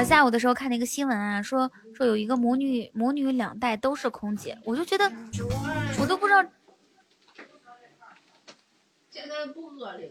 [0.00, 5.04] 我下午的时候看了一个新闻啊，说说有一个母女母女两代都是空姐，我就觉得
[6.00, 6.42] 我都不知道。
[9.10, 10.10] 现在不恶劣。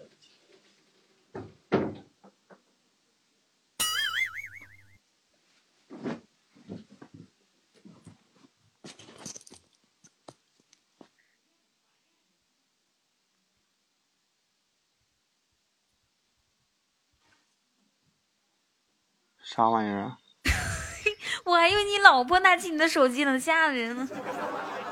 [19.52, 20.18] 啥玩意儿啊？
[21.44, 24.08] 我还以为你老婆拿起你的手机呢，吓人呢，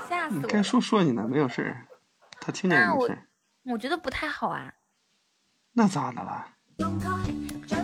[0.10, 0.48] 吓死我！
[0.48, 1.86] 该说说你呢，没有事儿，
[2.42, 3.18] 他听见没事。
[3.66, 4.74] 我觉得不太好啊。
[5.74, 6.48] 那咋的了？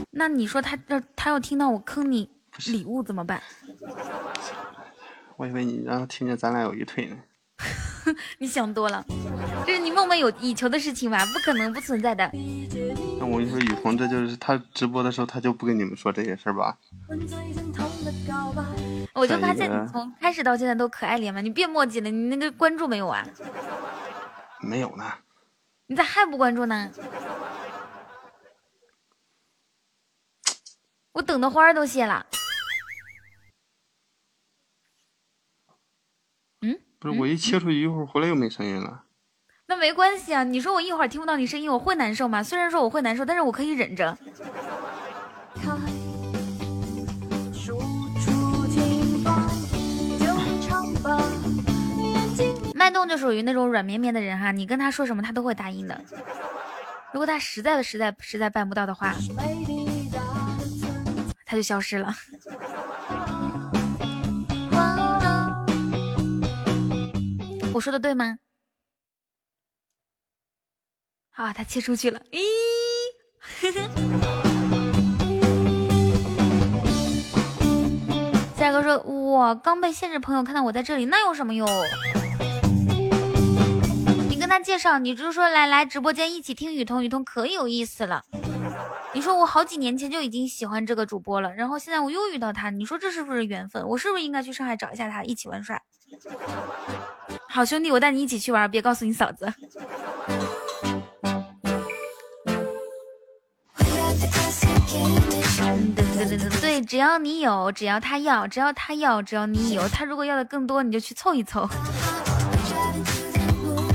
[0.09, 2.29] 那你说他要他要听到我坑你
[2.67, 3.41] 礼物怎么办？
[5.37, 7.17] 我以为你让他听见咱俩有一腿呢。
[8.39, 9.05] 你想多了，
[9.65, 11.23] 这是你梦寐有以求的事情吧？
[11.27, 12.31] 不可能不存在的。
[13.23, 16.77] 那我跟你说，雨桐，这就是他直播的时候，他就不跟你们说这些事儿吧？
[19.13, 23.25] 我就发现你从开始到现在都可爱脸了，你别墨迹了，你那个关注没有啊？
[24.59, 25.05] 没有呢。
[25.87, 26.91] 你咋还不关注呢？
[31.13, 32.25] 我等的花儿都谢了。
[36.59, 39.05] 嗯不是我一切出去一会儿回来又没声音了。
[39.65, 42.43] 那没关系啊，你说我一会儿听不到你声音，我会难受吗？
[42.43, 44.17] 虽然说我会难受，但是我可以忍着。
[52.75, 55.99] 脉动就属于那种软绵绵的人哈，你跟他说什么他都会答应的。
[57.13, 59.15] 如果他实在的实在实在办不到的话，
[61.45, 62.13] 他就消失了。
[67.73, 68.37] 我说的对吗？
[71.35, 72.21] 好，他切出去了。
[72.31, 72.37] 咦，
[78.55, 81.67] 帅哥说，我刚被限制朋友看到我在这里，那有什么用？
[84.29, 88.23] 你跟他介绍，你就说来来直播间一起听雨桐，雨桐可有意思了。
[89.13, 93.83] 你说我好几年前就已经喜欢这个主播了，然后现在我又遇到他，你说这是不是缘分？
[93.87, 95.81] 我是不是应该去上海找一下他，一起玩耍？
[97.49, 99.51] 好兄弟，我带你一起去玩，别告诉你嫂子。
[106.61, 111.67] 对，只要你有，只要他要，只要他要，只要你有，他如果要的更多，你就去凑一凑。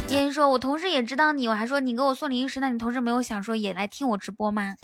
[0.08, 4.74] 燕燕说：“我同事也知道你，我还说你给我送零食，那你同事没有想说也来听我直播吗？”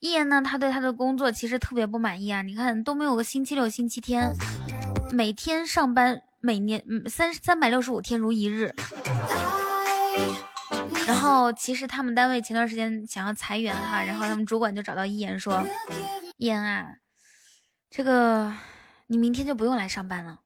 [0.00, 2.40] 一言呢，他对他的工作其实特别不满意啊！
[2.42, 4.32] 你看都没有个星期六、星期天，
[5.14, 8.74] 每天上班，每年嗯三三百六十五天如一日。
[11.06, 15.64] 然后其实他们单位前段时间想要裁员哈，然后他们主管就找到一言说
[16.36, 16.86] ：“一言啊，
[17.90, 18.52] 这个
[19.06, 20.40] 你明天就不用来上班了。”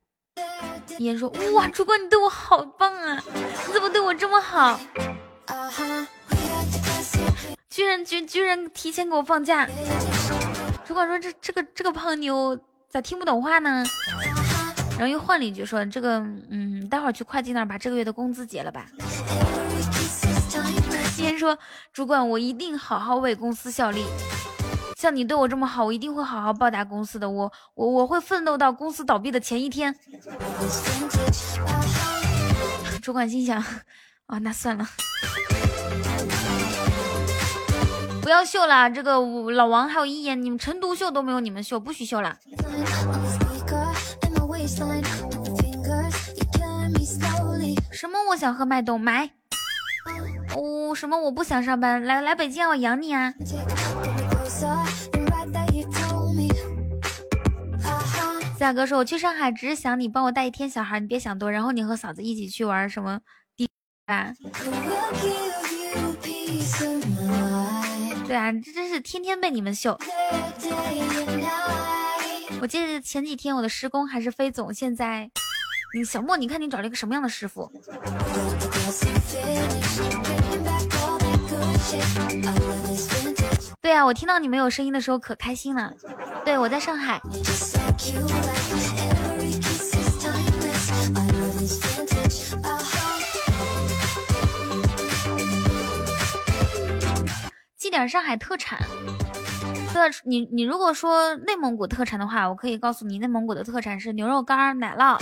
[0.99, 3.23] 一言说：“哇，主管你对我好棒啊，
[3.67, 4.79] 你怎么对我这么好？
[7.71, 9.67] 居然居居然提前给我放假。”
[10.85, 12.59] 主管说：“这这个这个胖妞
[12.91, 13.85] 咋听不懂话呢？”
[14.99, 16.19] 然后又换了一句说：“这个
[16.51, 18.87] 嗯，待会儿去会计那儿把这个月的工资结了吧。
[21.15, 21.57] ”先说，
[21.93, 24.05] 主管，我一定好好为公司效力。
[24.97, 27.31] 像你对我这么好，我一定会好好报答公司的。
[27.31, 29.95] 我我我会奋斗到公司倒闭的前一天。
[33.01, 33.63] 主管心想，
[34.27, 34.85] 啊，那算了，
[38.21, 38.91] 不要秀了。
[38.91, 39.21] 这个
[39.53, 42.37] 老王还有一言，你们陈独秀都没有你们秀，不许秀了。
[47.91, 48.19] 什么？
[48.29, 49.31] 我想喝脉动，买。
[50.55, 51.19] 哦，什么？
[51.19, 53.33] 我不想上班，来来北京，我养你啊！
[58.59, 61.51] 夏哥说：“我去上海只是想你帮我带一天小孩，你别想多。
[61.51, 63.21] 然后你和嫂子一起去玩什么
[63.57, 63.71] 地
[64.05, 64.33] 吧？
[68.27, 69.97] 对啊，这真是天天被你们秀。
[72.61, 75.31] 我记得前几天我的师公还是飞总，现在
[75.95, 77.71] 你小莫，你看你找了一个什么样的师傅？”
[83.81, 85.93] 对啊，我听到你没有声音的时候可开心了。
[86.45, 87.21] 对我在上海，
[97.77, 98.79] 寄点上海特产。
[99.89, 105.19] 特你你如果说内蒙古特产的话，我可以告诉你，内蒙古的特产是牛肉干、奶酪，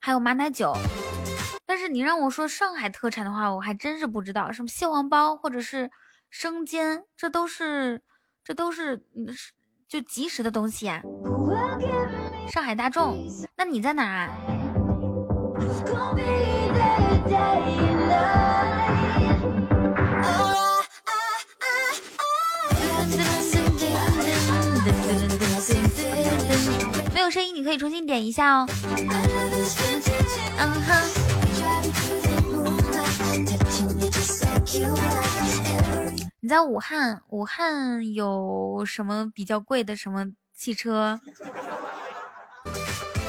[0.00, 0.76] 还有马奶酒。
[1.64, 5.90] 但是你让我说上海特产的话，我还真是不知道什么蟹黄包或者是
[6.30, 8.00] 生煎，这都是
[8.42, 9.02] 这都是
[9.88, 11.02] 就即食的东西呀。
[12.48, 13.16] 上海大众，
[13.56, 14.28] 那你在哪啊？
[27.16, 28.66] 没有声音，你可以重新点一下哦。
[30.58, 30.92] 嗯哼。
[36.40, 37.22] 你在武汉？
[37.30, 41.18] 武汉有什么比较贵的什么汽车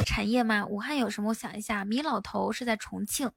[0.05, 0.65] 产业吗？
[0.65, 1.29] 武汉有什么？
[1.29, 3.31] 我想一下，米老头是在重庆，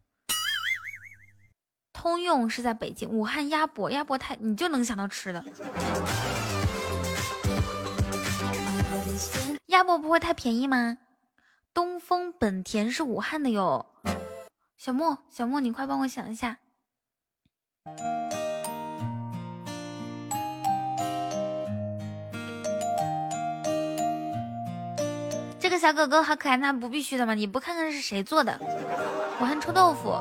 [1.92, 5.44] 通用是在北京，武汉鸭脖，鸭脖太你就能想到吃的，
[9.70, 10.98] 鸭脖不会太便宜吗？
[11.72, 13.86] 东风本田是武汉的哟，
[14.76, 16.58] 小莫，小莫，你快帮我想一下。
[25.60, 27.34] 这个小狗狗好可爱，那不必须的吗？
[27.34, 28.58] 你不看看是谁做的？
[29.40, 30.20] 武汉臭豆腐、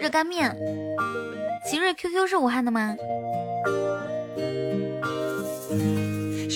[0.00, 0.52] 热干面，
[1.64, 2.96] 奇瑞 QQ 是武汉的吗？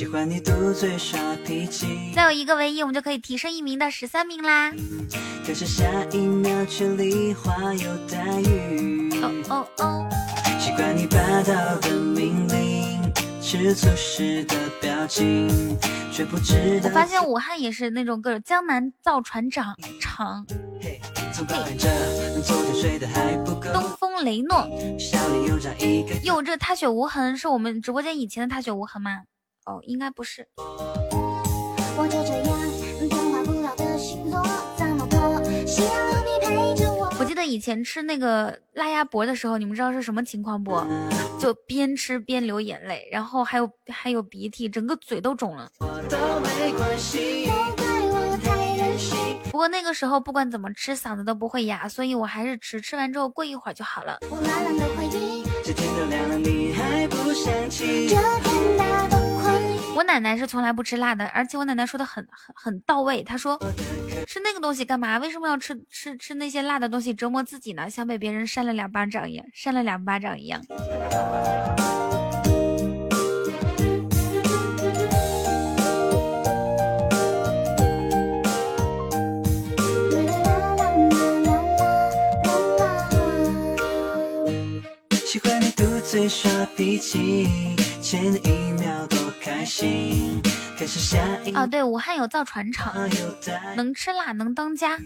[0.05, 4.71] 喜欢你嘟嘴耍脾气，再有一个唯一，我们就可以提升一名到十三名啦。
[5.47, 5.83] 可是下
[6.13, 9.11] 一秒却梨花又带雨。
[9.23, 10.07] 哦哦哦，
[10.61, 13.01] 习惯你霸道的命令，
[13.41, 15.49] 吃醋时的表情，
[16.13, 16.91] 却不知道。
[16.91, 20.45] 我发现武汉也是那种各种江南造船厂厂，
[23.73, 24.69] 东风雷诺。
[26.25, 29.23] 哟，这踏雪无痕是我们直播间以前的踏雪无痕吗？
[29.67, 30.47] 哦，应该不是。
[31.97, 32.59] 我就这样
[33.09, 34.43] 变化不了的星座，
[34.77, 35.43] 怎么过？
[35.67, 35.89] 需要
[36.21, 37.11] 你陪着我。
[37.19, 40.83] 我记得以前吃那个辣鸭脖的时候，你们知道是什么情况不？
[41.39, 45.71] 就边吃边流眼泪，然后还有还有鼻涕，整个嘴都肿了。
[45.79, 47.47] 都没关系。
[47.47, 49.17] 都怪我太任性。
[49.51, 54.19] 不过那个时候不管怎么吃，嗓子都不会哑，所以我还是吃，吃完之后过一会儿就好了。
[54.29, 58.17] 我烂烂的回忆，这天都亮了，你还不想起这？
[58.17, 59.24] 天大的宽裕。
[59.97, 63.23] 我奶奶是从来不吃辣的，而且我奶奶说的很很很到位。
[63.23, 63.57] 她说
[64.27, 65.19] 吃那个东西干嘛？
[65.19, 67.89] 为什么要吃吃吃那些辣的东西折磨自己呢？
[67.89, 70.61] 像被别人扇了两巴掌一样，扇了两巴掌一样。
[85.25, 87.49] 喜欢你嘟嘴耍脾气，
[88.03, 89.07] 前一秒
[89.45, 90.41] 开心，
[90.79, 92.95] 可是下一哦，对，武汉有造船厂。
[93.77, 94.99] 能吃辣能当家。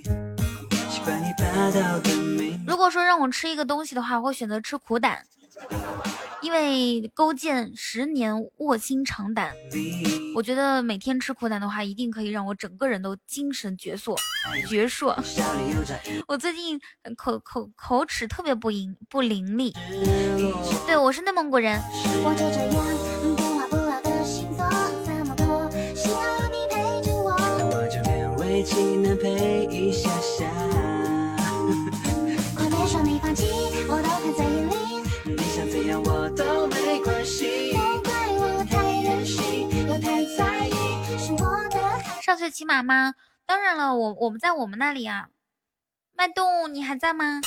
[2.64, 5.24] 如果说让我吃一个东西的话，我会选择吃苦胆，
[6.40, 9.52] 因为勾践十年卧薪尝胆。
[10.36, 14.16] 我觉得每天吃苦胆的话，一定可以让我整个人都精神矍铄，
[14.68, 15.16] 矍铄。
[16.28, 19.74] 我最近呃口口口齿特别不灵不伶俐，
[20.86, 21.80] 对我是内蒙古人。
[22.22, 22.68] 我就这样
[29.08, 30.44] 为其难陪一下下。
[32.54, 33.46] 快别说没放弃，
[33.88, 34.74] 我都看在眼里。
[35.24, 37.72] 你想怎样我都没关系。
[37.72, 40.72] 都怪我太任性，又太在意，
[41.18, 41.80] 是我的。
[42.22, 43.14] 上学骑马吗？
[43.46, 45.28] 当然了，我我们在我们那里啊。
[46.14, 47.40] 脉动，你还在吗？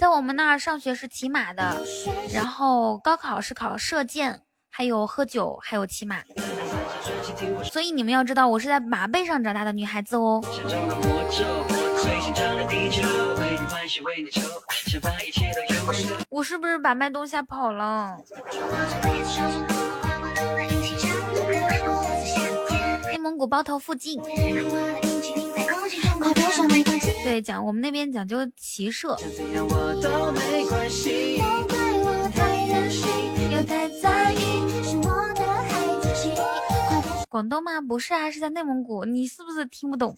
[0.00, 1.84] 在我们那儿上学是骑马的，
[2.32, 4.42] 然后高考是考射箭，
[4.78, 6.22] 还有喝酒，还有骑马。
[7.64, 10.40] 所以你们要知道，我是在马背上长大的女孩子哦。
[16.28, 18.16] 我是不是把脉动吓跑了？
[23.10, 24.22] 内蒙古包头附近，
[27.24, 29.18] 对，讲我们那边讲究骑射。
[37.28, 37.80] 广东吗？
[37.80, 39.04] 不是啊，是在内蒙古。
[39.04, 40.16] 你是不是听不懂？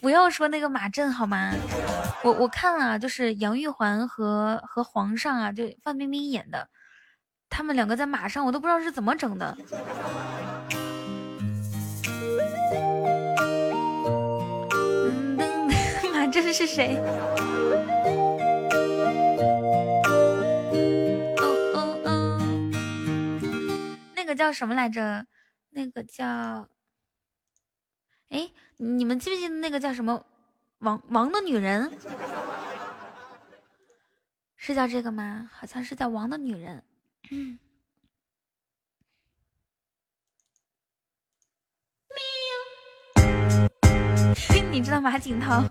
[0.00, 1.52] 不要说那个马震好吗？
[2.22, 6.68] 我我看了啊，就是杨玉环和和皇上啊，就范冰冰演的，
[7.50, 9.56] 他们两个在马上，我都不知道是怎么整的。
[16.46, 16.94] 噔马震是谁？
[21.38, 21.40] 哦
[21.74, 22.38] 哦哦，
[24.14, 25.26] 那个叫什么来着？
[25.70, 26.68] 那个叫……
[28.28, 30.24] 哎，你们记不记得那个叫什么
[30.78, 31.90] 王王的女人？
[34.54, 35.50] 是叫这个吗？
[35.52, 36.84] 好像是叫王的女人。
[37.32, 37.58] 嗯。
[44.70, 45.64] 你知道马景涛？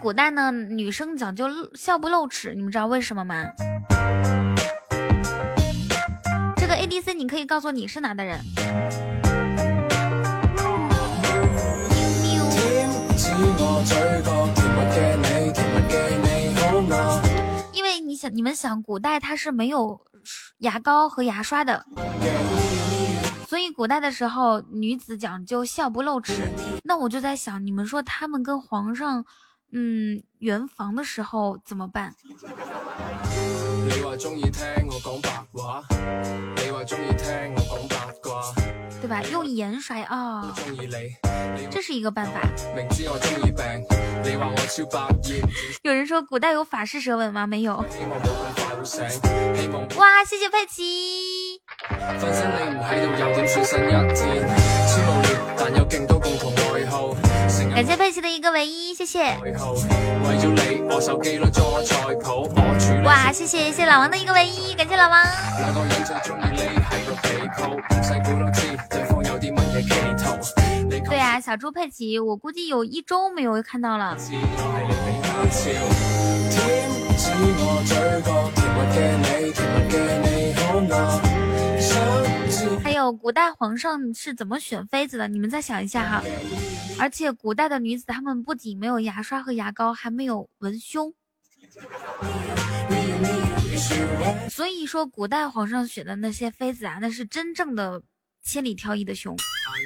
[0.00, 3.44] 古代呢，女生讲究笑不露齿，你们知道为什么吗？
[6.56, 8.40] 这个 A D C，你可以告诉你是哪的人？
[17.74, 20.00] 因为你想，你们想，古代它是没有
[20.60, 21.84] 牙膏和牙刷的，
[23.46, 26.48] 所以古代的时候女子讲究笑不露齿。
[26.84, 29.24] 那我就在想，你们说他们跟皇上，
[29.72, 32.14] 嗯，圆房的时候怎么办？
[33.86, 35.82] 你話中意聽我講白話，
[36.56, 38.52] 你話中意聽我講八卦，
[39.00, 39.22] 对吧？
[39.30, 41.14] 用鹽刷啊、我中意你，
[41.60, 42.40] 你这是一个办法。
[42.74, 43.64] 明知我中意病，
[44.24, 45.42] 你話我超百厭，
[45.82, 47.46] 有人說古代有法式舌吻嗎？
[47.46, 47.76] 沒有。
[47.76, 47.84] 哇，
[50.24, 51.60] 謝謝佩奇。
[52.18, 54.18] 分身你唔喺度又點算新一天？
[54.88, 56.19] 超無聊，但有勁多共同愛好。
[56.19, 56.19] 成日
[57.82, 59.20] 感謝佩奇的一個唯一，謝謝。
[59.20, 63.06] 愛好，為咗你，我手機裏裝菜譜，我處理。
[63.06, 65.24] 哇，谢谢谢老王的一个唯一，感谢老王。
[65.58, 70.36] 兩個人最中意你喺個被鋪，唔使估都知對方有啲乜嘢企圖。
[70.90, 74.14] 你對啊，小豬佩奇，我估計有一周沒有看到了。
[82.82, 82.90] 还。
[83.00, 85.26] 有古代皇上是怎么选妃子的？
[85.26, 86.22] 你们再想一下哈。
[86.98, 91.14] 而且古代的女子，她们不仅没有牙刷和牙膏，还没有文胸。
[94.50, 98.02] 所以说，古代皇上选的那些妃子啊，那是真正的
[98.44, 99.36] 千里挑一的熊，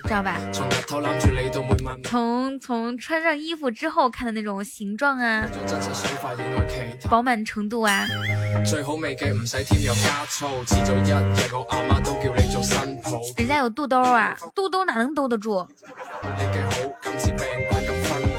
[0.04, 0.38] 知道吧？
[0.52, 2.02] 从日頭攬住你到每晚。
[2.02, 8.06] 從從穿上衣服之后看的那种形状啊，真實想法原來其他飽滿程度啊，
[8.64, 13.20] 最好味嘅唔使添油加醋，遲早一日我阿媽都叫你做新抱。
[13.36, 15.66] 人家有肚兜啊，肚兜哪能兜得住？
[16.22, 18.22] 你嘅好今次病菌咁分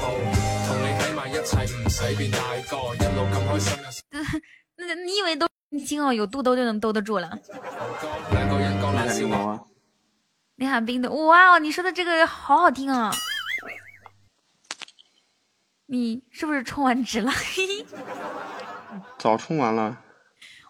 [0.66, 2.38] 同你喺埋一齊唔使變大
[2.68, 3.72] 個，一路咁開心
[4.10, 4.20] 又
[4.88, 7.30] 那你以為都輕哦，有肚兜就能兜得住了？
[8.32, 9.60] 兩個人講你冷笑話。
[10.56, 13.10] 海冰雹啊，李海冰的，哇哦，你说的这个好好听啊！
[15.88, 17.30] 你是不是充完值了？
[19.18, 19.98] 早充完了。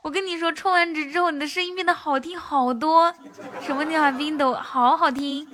[0.03, 3.15] 我跟你说，充完值之后，你的声音变得好听好多。
[3.61, 5.47] 什麼李海冰的，好好听，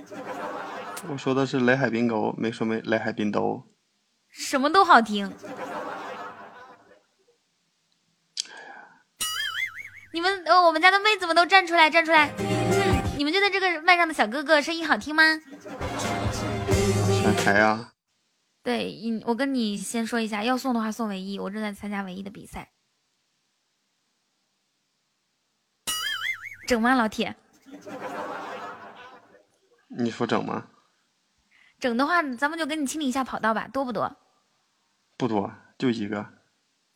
[1.08, 3.66] 我说的是雷海冰狗，没说没雷海冰都。
[4.28, 5.30] 什么都好听。
[10.12, 12.30] 你们呃，我们家的妹子们都站出来，站出來。
[13.22, 15.22] 嗯，你们觉得这个麦上的小哥哥声音好聽嗎？
[17.22, 17.92] 選誰啊？
[18.64, 22.72] 對，嗯，我跟你先说一下，要送的话送唯一，我正在参加唯一的比赛。
[26.66, 27.36] 整吗，老铁？
[29.96, 30.66] 你说整吗？
[31.78, 34.16] 整的话，咱们就给你清理一下跑道吧，多不多？
[35.16, 36.26] 不多，就一个。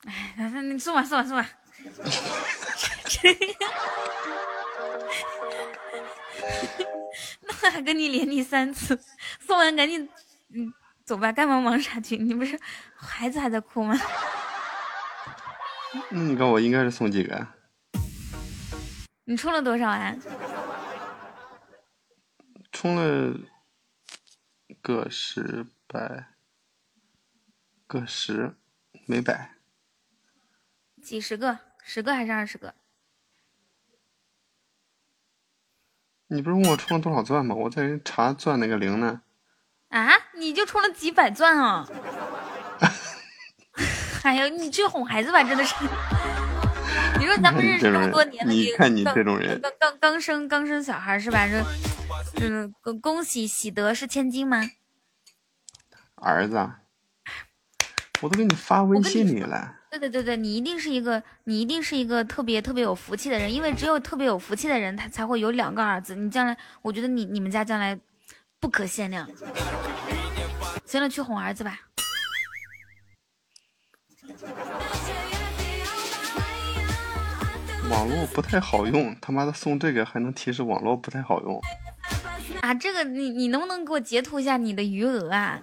[0.05, 1.49] 哎，你送吧，送吧，送吧。
[7.43, 8.99] 那还跟你连你三次，
[9.41, 10.09] 送完赶紧，
[10.51, 10.73] 嗯，
[11.05, 12.17] 走吧，幹嘛忙啥去？
[12.17, 12.59] 你不是
[12.95, 13.97] 孩子还在哭吗？
[16.11, 17.47] 那你告我应该是送几个？
[19.25, 20.15] 你充了多少啊？
[22.71, 23.39] 充了
[24.83, 26.29] 个十百，
[27.87, 28.55] 个十
[29.07, 29.53] 没百。
[31.03, 31.59] 几十个？
[31.83, 32.75] 十个还是二十個？
[36.29, 37.55] 你不是问我充了多少钻吗？
[37.55, 39.21] 我在查钻那个零呢。
[39.89, 40.11] 啊？
[40.37, 41.89] 你就充了几百钻啊？
[44.23, 45.75] 哎呀，你去哄孩子吧，真的是。
[47.19, 51.47] 你说咱们认识这么多年了，你看你这种人，刚刚刚生刚生小孩是吧？
[51.47, 51.65] 这，
[52.41, 54.63] 嗯，恭恭喜喜得是千金吗？
[56.17, 56.57] 儿子，
[58.21, 59.76] 我都给你发微信里了。
[59.91, 66.15] 對對對對，你一定是一个，你一定是一个特别特别有福气的人，因为只有特别有福气的人，他才会有两个儿子。
[66.15, 67.99] 你将来，我觉得你你们家将来
[68.61, 69.29] 不可限量。
[70.85, 71.81] 行了，去哄儿子吧。
[77.89, 81.61] 网络不太好用，他妈的送这个还能提示网络不太好用。
[82.61, 85.61] 啊，这个你你能不能给我截图一下你的余额啊？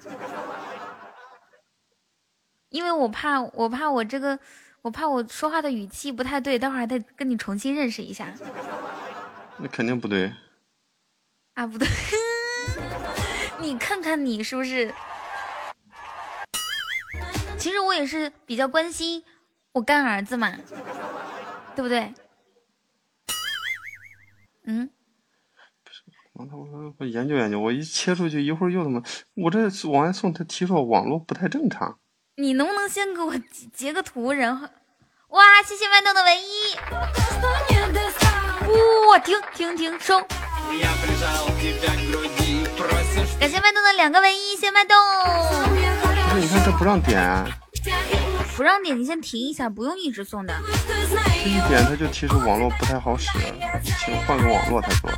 [2.73, 4.37] 因为我怕我怕我这个
[4.81, 8.33] 我怕我说话的语气不太对，待會兒還得跟你重新认识一下。
[9.57, 10.33] 那肯定不对。
[11.53, 11.87] 啊，不对，
[13.61, 14.91] 你看看你是不是？
[17.59, 19.23] 其实我也是比较关心
[19.73, 20.51] 我干儿子嘛，
[21.75, 22.11] 对不对？
[24.65, 24.89] 嗯。
[26.33, 29.05] 我我我研究研究，我一切出去一会儿又他媽，
[29.35, 29.59] 我这
[29.91, 31.99] 往外送他提說網絡不太正常。
[32.35, 33.31] 你能不能先给我
[33.71, 34.67] 截个图，然后，
[35.29, 36.75] 哇，谢谢豌豆的唯一，
[39.07, 40.19] 哇，停停停收，
[43.39, 44.95] 感谢麦豆的两个唯一，謝謝麥豆。
[46.29, 47.47] 那你看这不让点啊，
[48.57, 50.55] 不让点，你先停一下，不用一直送的。
[50.87, 53.29] 这一点他就提示网络不太好使，
[53.83, 54.81] 请换个网络。
[54.81, 55.11] 他说。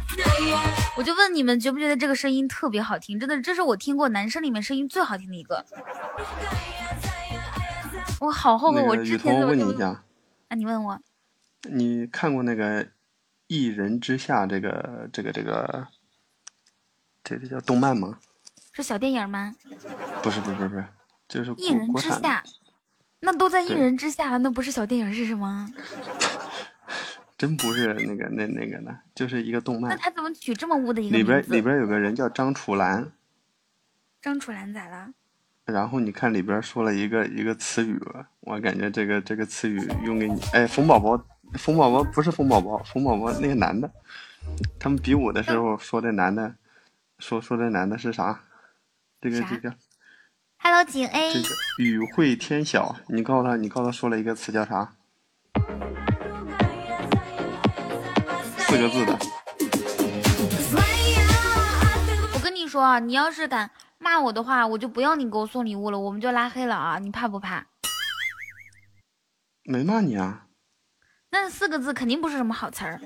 [0.98, 3.18] 我就问你们觉不觉得这个声音特别好听？
[3.18, 5.64] 真的，这是我听过男生里面声音最好听的一個。
[8.26, 9.64] 我好后悔，我之前怎麼就……
[9.64, 10.04] 問你一下，
[10.50, 11.00] 啊，你问我，
[11.70, 12.84] 你看过那个
[13.48, 15.88] 《一人之下》这个这个这个，
[17.24, 18.20] 这这叫动漫吗？
[18.72, 19.56] 是小电影吗？
[20.24, 20.86] 不是不是不是，
[21.28, 22.44] 就是一人之下，
[23.20, 25.72] 那都在一人之下了，那不是小电影是什么？
[27.38, 31.42] 真不是那个那那个的，就是一个动漫，那他怎么取这么污的一个里边？
[31.52, 33.12] 里边有个人叫张楚岚，
[34.22, 35.10] 张楚岚咋了？
[35.66, 38.00] 然后你看里边说了一个一个词语，
[38.42, 41.20] 我感觉这个这个词语用给你，哎，冯宝宝，
[41.56, 43.92] 冯宝宝不是冯宝宝，冯宝宝那个男的，
[44.80, 46.54] 他们比武的时候说这男的，
[47.18, 48.42] 说说这男的是啥？
[49.20, 49.74] 这个这个
[50.58, 51.48] Hello，景 A，这个
[51.80, 54.94] 语汇天晓，你告诉他，你告诉他说了一个词叫啥？
[58.60, 59.18] 四个字的，
[62.76, 67.00] 说啊，你要是敢骂我的话，我就不要你给我送礼物了，我们就拉黑了啊！
[67.00, 67.66] 你怕不怕？
[69.64, 70.48] 没骂你啊？
[71.30, 73.00] 那四个字肯定不是什么好词儿，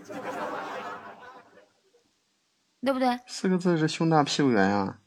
[2.82, 3.20] 对不对？
[3.28, 4.98] 四个字是胸大屁股圆啊、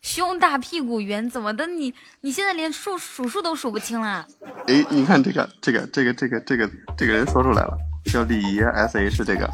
[0.00, 1.66] 胸大屁股圆怎么的？
[1.66, 4.24] 你你现在连数数数都数不清了？
[4.68, 9.50] 哎，你看这个这个这个这个这个这个人说出来了，叫李爷 S H 这个，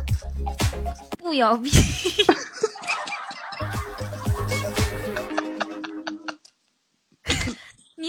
[1.16, 1.70] 不摇逼！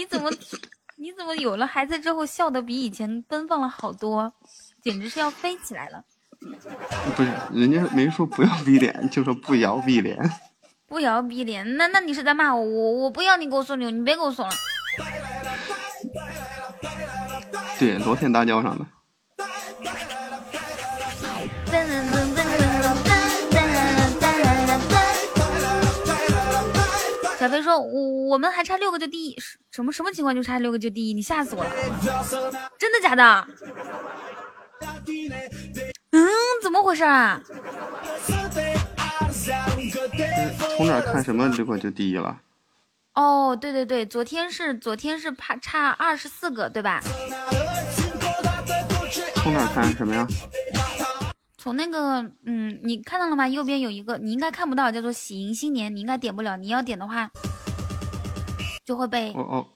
[0.00, 0.30] 你怎么
[0.96, 4.32] 你怎么有了孩子之后笑的比以前奔放了好多，
[4.82, 6.02] 简直是要飞起来了！
[7.14, 10.18] 不是人家没说不要逼脸，就说不摇逼脸。
[10.88, 12.64] 不摇逼脸，那那你是在骂我？
[12.64, 14.54] 我我不要你给我送礼物，你别给我送了。
[17.78, 18.86] 对，昨天大叫上的。
[27.40, 31.14] 小飞说：“我我们还差六个就第一，什什么什么情况就差六个就第一？
[31.14, 31.70] 你吓死我了！
[32.78, 33.48] 真的假的？
[36.10, 36.28] 嗯，
[36.62, 37.40] 怎么回事啊？
[40.76, 42.38] 从哪看什么结果就第一了？
[43.14, 47.00] 哦，对对对，昨天是昨天是差差二十四个，对吧？
[49.36, 50.26] 从哪看什么呀？
[51.62, 53.46] 从那个嗯，你看到了吗？
[53.46, 56.56] 右边有一个，你应该看不到，叫做喜迎新年，你应该点不了。
[56.56, 57.30] 你要点的话，
[58.82, 59.66] 就会被哦哦，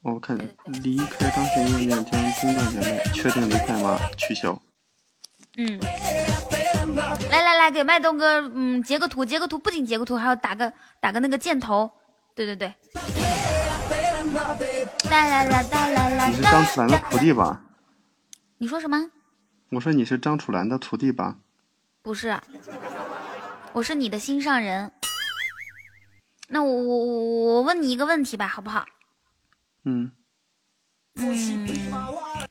[0.00, 0.38] 我看
[0.82, 2.04] 离开当前页面将
[2.40, 3.98] 中断节目，确定离开吗？
[4.16, 4.58] 取消。
[5.58, 5.78] 嗯，
[7.30, 11.90] 来来来，给麦冬哥，嗯，截个图，截个图，不仅截个图，还要打个打个那个箭头，
[12.34, 12.72] 对对对。
[15.10, 16.26] 啦啦啦啦啦啦！
[16.28, 17.60] 你是张楚岚的徒弟吧？
[18.56, 19.10] 你说什么？
[19.74, 21.36] 我说你是张楚岚的徒弟吧？
[22.00, 22.38] 不是，
[23.72, 24.92] 我是你的心上人。
[26.48, 28.86] 那我我我我问你一个问题吧，好不好？
[29.84, 30.12] 嗯，
[31.16, 31.66] 嗯，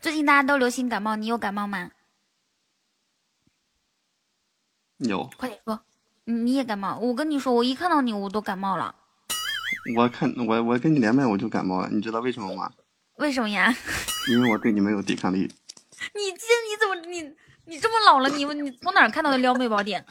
[0.02, 1.92] 最近大家都流行感冒，你有感冒吗？
[4.98, 5.30] 有。
[5.38, 5.80] 快点说，
[6.26, 6.98] 你你也感冒？
[6.98, 8.94] 我跟你说，我一看到你我都感冒了，
[9.96, 12.70] 我看我我跟你连麦我就感冒了，你知道为什么吗？
[13.16, 13.74] 为什么呀？
[14.30, 15.50] 因为我对你没有抵抗力。
[16.14, 17.22] 你这你怎么你
[17.66, 20.06] 你这么老了，你你从哪儿看到的撩妹宝典？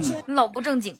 [0.00, 0.98] 嗯，老不正经。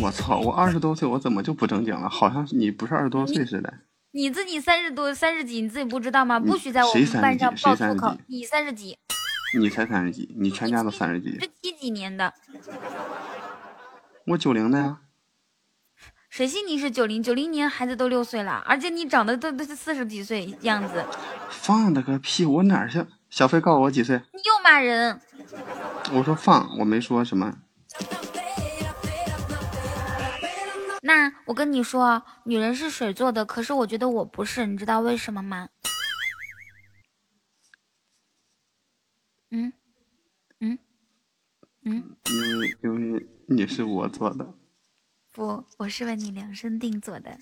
[0.00, 0.40] 我操！
[0.40, 2.08] 我二十多岁，我怎么就不正经了？
[2.08, 3.72] 好像你不是二十多岁似的。
[4.10, 6.40] 你自己三十多三十几，你自己不知道吗？
[6.40, 8.18] 不许在我们班上几爆粗口谁30几。
[8.28, 8.98] 你三十几，
[9.58, 11.48] 你才三十几，你全家都三十几是。
[11.60, 12.32] 几几年的？
[14.26, 14.98] 我九零的呀。
[16.34, 17.22] 谁信你是九零？
[17.22, 21.06] 九零年孩子都六岁了，而且你长得都都是四十几岁样子，
[21.48, 22.44] 放的个屁！
[22.44, 23.06] 我哪儿去？
[23.30, 24.20] 小飞告诉我几岁？
[24.32, 25.20] 你又骂人。
[26.12, 27.58] 我说放，我没说什么。
[31.02, 35.68] 那我跟你说，女人是水做的，可是我觉得我不是，你知道为什么吗？
[39.52, 39.72] 嗯
[40.58, 40.76] 嗯
[41.84, 44.52] 嗯，因为因为你是我做的。
[45.34, 47.36] 不，我是为你量身定做的。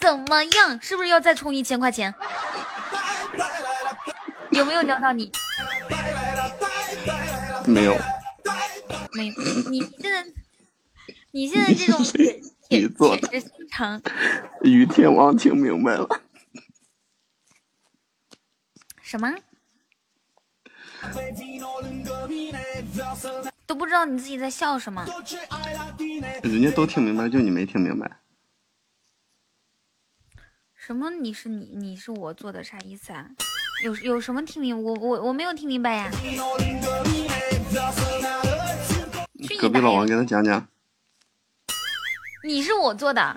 [0.00, 0.82] 怎么样？
[0.82, 2.12] 是不是要再充一千块钱？
[4.50, 5.30] 有没有撩到你？
[7.64, 7.96] 没有，
[9.12, 9.34] 没有。
[9.70, 10.26] 你现在，
[11.30, 12.40] 你现在这种铁
[12.70, 14.02] 你铁做的铁石心肠，
[14.62, 16.08] 于天王听明白了。
[19.00, 19.32] 什么？
[23.68, 25.04] 都不知道你自己在笑什么。
[26.42, 28.10] 人家都听明白，就你没听明白。
[30.74, 31.10] 什么？
[31.10, 33.28] 你是你，你是我做的，啥意思啊？
[33.84, 34.82] 有有什么听明？
[34.82, 36.10] 我我我没有听明白呀。
[36.10, 36.38] 去
[39.34, 39.58] 你！
[39.58, 40.66] 隔壁老王给他讲讲。
[42.42, 43.36] 你是我做的，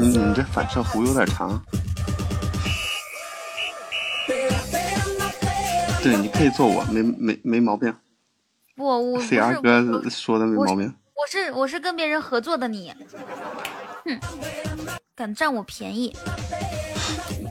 [0.00, 1.64] 你 你这反射弧有点长。
[6.02, 7.94] 对，你可以做我，没没没毛病。
[8.74, 9.18] 不，我
[9.62, 10.92] 哥说的没毛病。
[11.14, 12.92] 我是我是跟别人合作的你，
[14.04, 14.18] 哼，
[15.14, 16.12] 敢占我便宜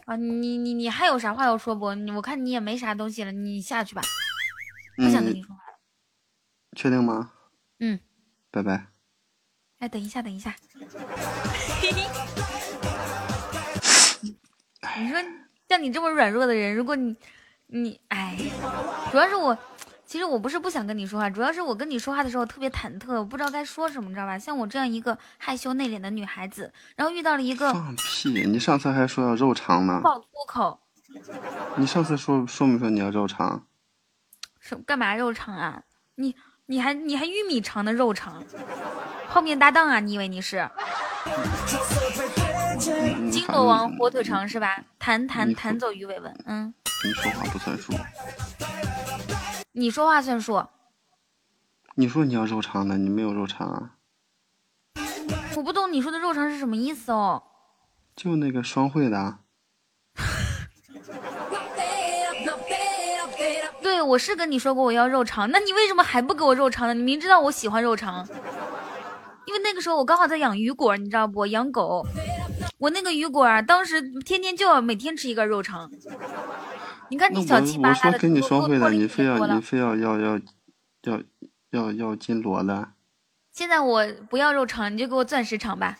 [0.06, 0.18] 啊！
[0.18, 1.94] 你你你还有啥话要说不？
[1.96, 4.02] 你我看你也没啥东西了，你下去吧，
[4.98, 5.80] 不想跟你嗯，说话了。
[6.76, 7.32] 确定吗？
[7.80, 7.98] 嗯，
[8.52, 8.88] 拜拜。
[9.80, 10.54] 哎，等一下，等一下。
[15.00, 15.18] 你说
[15.70, 17.16] 像你这么软弱的人，如果你
[17.74, 18.38] 你哎，
[19.12, 19.58] 主要是我，
[20.06, 24.38] 其实我不是不想跟你说话，主要是我跟你说话的时候特别忐忑，我不知道该说什么，你知道吧？
[24.38, 28.46] 像我这样一个害羞内敛的女孩子，然后遇到了一个放屁！
[28.46, 30.82] 你上次还说要肉肠呢，爆粗口，
[31.78, 33.66] 你上次说说没说你要肉肠？
[34.60, 35.84] 是干嘛肉肠啊？
[36.16, 36.36] 你
[36.66, 38.44] 你还你还玉米肠的肉肠，
[39.30, 40.02] 泡面搭档啊？
[40.02, 40.60] 你以为你是？
[40.60, 40.72] 嗯
[43.30, 44.84] 金锣王火腿肠是吧？
[44.98, 46.74] 弹弹弹走鱼尾纹，嗯，
[47.04, 47.94] 你说话不算数。
[49.72, 50.64] 你说话算数。
[51.96, 53.96] 你说你要肉肠的，你没有肉肠啊？
[55.56, 57.44] 我不懂你说的肉肠是什么意思哦。
[58.16, 59.40] 就那个双汇的啊，
[63.82, 66.94] 对，我是跟你说过我要肉肠，那你为什么还不给我肉肠呢？
[66.94, 68.28] 你明知道我喜欢肉肠，
[69.46, 71.46] 因为那个时候我刚好在养鱼果，你知道不？
[71.48, 72.06] 养狗，
[72.78, 75.92] 我那个鱼果啊，当时天天就要每天吃一根肉肠。
[77.12, 79.26] 你看那你小气巴拉的，我我说跟你多双汇的，你非。
[79.26, 80.40] 要你非要要要
[81.04, 81.22] 要
[81.72, 82.94] 要要金锣的，
[83.52, 86.00] 现在我不要肉肠，你就给我钻石肠吧。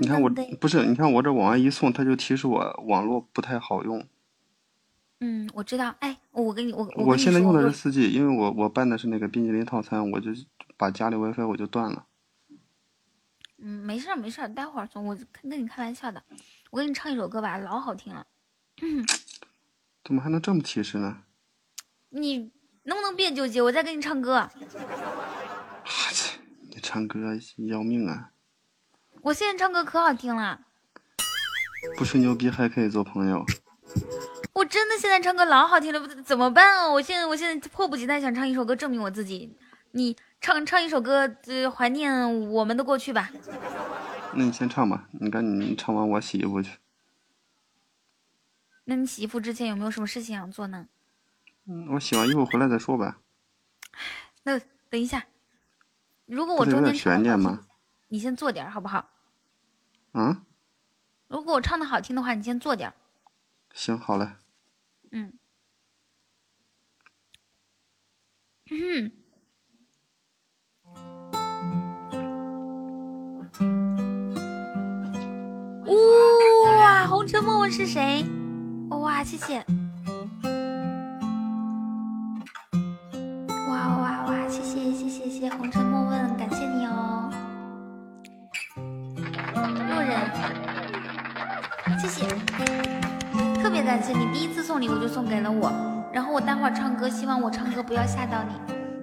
[0.00, 0.28] 你看我
[0.60, 4.06] 不是，你看我这往外一送，它就提示我网络不太好用。
[5.20, 5.94] 嗯，我知道。
[6.00, 10.32] 哎，我跟你我我我跟你说，现在用的是四 G，因为我我办的是那个冰淇淋套餐，我就
[10.76, 12.04] 把家里 WiFi 我就断了。
[13.66, 15.06] 嗯，没事儿没事儿，待会儿送。
[15.06, 16.22] 我跟跟你开玩笑的，
[16.70, 18.26] 我给你唱一首歌吧，老好听了。
[20.04, 21.22] 怎么还能这么提示呢？
[22.10, 23.62] 你能不能别纠结？
[23.62, 24.50] 我再给你唱歌。
[26.68, 27.20] 你唱歌
[27.68, 28.32] 要命啊！
[29.22, 30.60] 我现在唱歌可好听了，
[31.96, 33.46] 不吹牛逼还可以做朋友。
[34.52, 36.90] 我真的现在唱歌老好听了，怎么办啊？
[36.90, 39.56] 我现在我现在迫不及待想唱一首歌证明我自己。
[39.92, 40.14] 你
[40.44, 42.12] 唱唱一首歌，呃，怀念
[42.50, 43.30] 我们的过去吧。
[44.34, 46.76] 那你先唱吧，你赶紧唱完我洗衣服去。
[48.84, 50.86] 那你洗衣服之前有没有什么事情想做呢？
[51.64, 53.14] 嗯，我洗完衣服回来再说呗。
[54.42, 54.58] 那
[54.90, 55.24] 等一下，
[56.26, 57.66] 如果我中间唱悬念吗？
[58.08, 59.08] 你先做点儿好不好？
[60.12, 60.42] 啊，
[61.28, 62.94] 如果我唱的好听的话，你先做点儿。
[63.72, 64.28] 行，好嘞。
[65.10, 65.32] 嗯。
[68.70, 69.23] 嗯。
[76.66, 78.24] 哇，红尘梦问是谁？
[78.90, 79.64] 哇，谢谢。
[83.68, 84.48] 哇哇哇！
[84.48, 87.30] 谢谢谢谢谢红尘梦问，感谢你哦。
[88.76, 90.18] 路人，
[91.98, 92.26] 谢谢。
[93.62, 95.72] 特别感谢你，第一次送礼物就送给了我。
[96.12, 98.54] 然后我待会儿唱歌，希望我唱歌不要吓到你。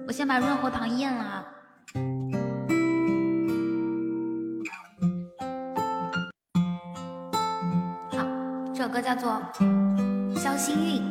[0.06, 1.44] 我先把润喉糖咽了啊。
[9.14, 9.42] 叫做
[10.40, 11.02] 《肖星韵》。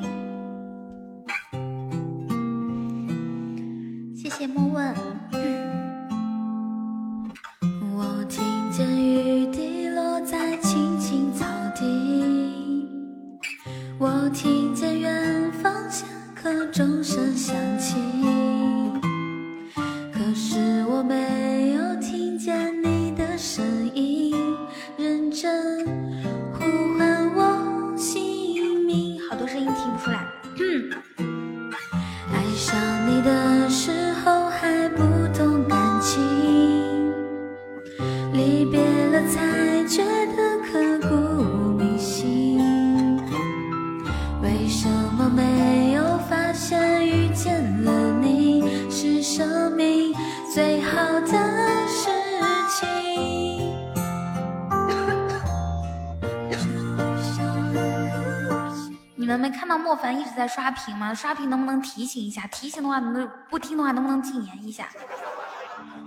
[60.71, 61.13] 刷屏吗？
[61.13, 62.47] 刷屏能不能提醒一下？
[62.47, 64.87] 提醒的话，能不能不听的话，能不能禁言一下？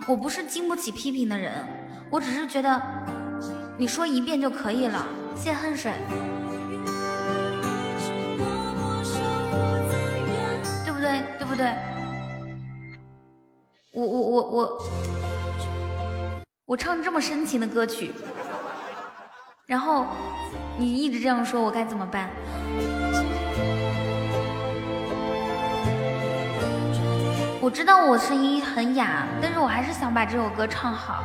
[0.06, 1.52] 我不是经不起批评的人，
[2.10, 2.80] 我只是觉得
[3.76, 5.06] 你说一遍就可以了。
[5.36, 5.92] 谢谢恨水，
[10.84, 11.22] 对不对？
[11.38, 11.74] 对不对？
[13.92, 14.82] 我我我我
[16.64, 18.12] 我唱这么深情的歌曲，
[19.66, 20.06] 然后
[20.78, 22.30] 你一直这样说，我该怎么办？
[27.64, 31.24] 我知道我声音很哑，但是我还是想把这首歌唱好。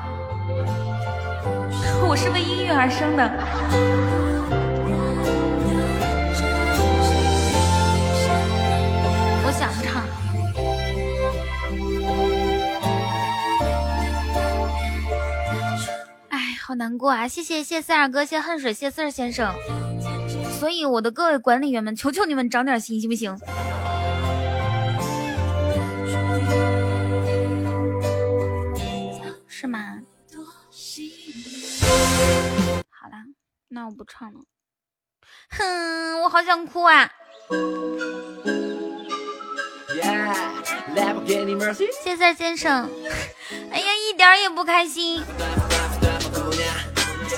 [2.07, 3.29] 我是为音乐而生的。
[9.45, 10.01] 我想唱。
[16.29, 17.27] 哎，好难过啊！
[17.27, 19.53] 谢谢谢四二哥，谢恨水，谢四儿先生。
[20.57, 23.37] 所以我的各位管理员们，求求你们长点心，行不行？
[33.69, 34.39] 那我不唱了。
[35.51, 37.09] 哼，我好想哭啊！
[42.03, 42.89] 谢谢先生，
[43.71, 45.23] 哎呀，一点儿也不开心。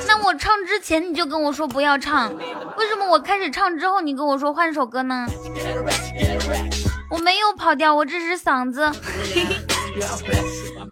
[0.08, 2.34] 那我唱之前你就跟我说不要唱，
[2.78, 5.28] 为什么我开始唱之后你跟我说换首歌呢？
[7.10, 8.90] 我没有跑调，我只是嗓子，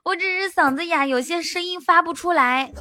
[0.03, 2.71] 我只是嗓子哑，有些声音发不出来，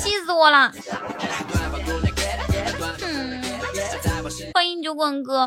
[0.00, 0.72] 气死我了！
[3.02, 3.42] 嗯，
[4.54, 5.46] 欢迎酒馆哥。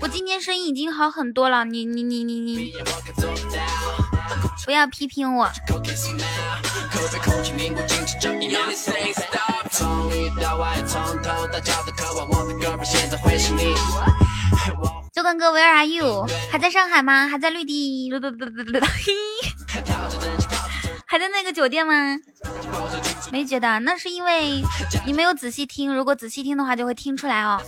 [0.00, 2.72] 我今天声音已经好很多了，你你你你你，
[4.64, 5.50] 不要批评我。
[15.18, 16.24] 酒馆哥，Where are you？
[16.48, 17.26] 还在上海吗？
[17.26, 18.08] 还在绿地？
[21.06, 22.16] 还在那个酒店吗？
[23.32, 24.62] 没觉得，那是因为
[25.04, 25.92] 你没有仔细听。
[25.92, 27.60] 如果仔细听的话，就会听出来哦。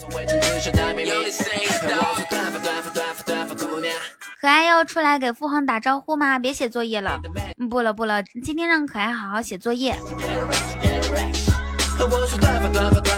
[4.41, 6.39] 可爱要出来给父皇打招呼吗？
[6.39, 7.21] 别写作业了，
[7.69, 9.99] 不了不了，今天让可爱好好写作业。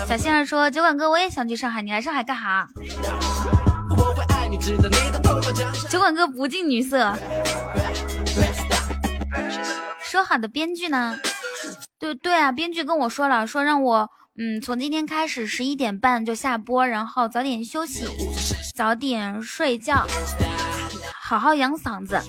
[0.08, 2.66] 小仙儿说：“酒馆哥，我也想去上海，你来上海干哈？”
[5.88, 7.12] 酒馆哥不近女色。
[10.02, 11.18] 说好的编剧呢？
[11.98, 18.06] 对对啊，编剧跟我说了，说让我嗯，从今天开始十一点半就下播，然后早点休息，
[18.74, 20.06] 早点睡觉，
[21.20, 22.20] 好好养嗓子。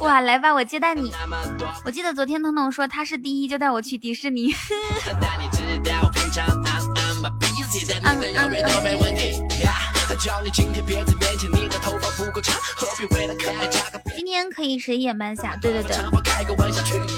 [0.00, 1.12] 哇，来吧，我接待你。
[1.84, 4.54] 我记得昨天彤彤说他是第一，就带我去迪士尼。
[8.02, 8.54] 嗯 嗯
[9.48, 9.53] 嗯。
[14.16, 15.96] 今天可以十一点半下，对对对。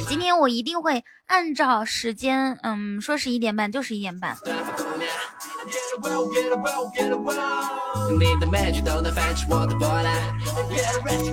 [0.09, 4.37] 今天我一定会按照时间，嗯，说十一点半就十一点半。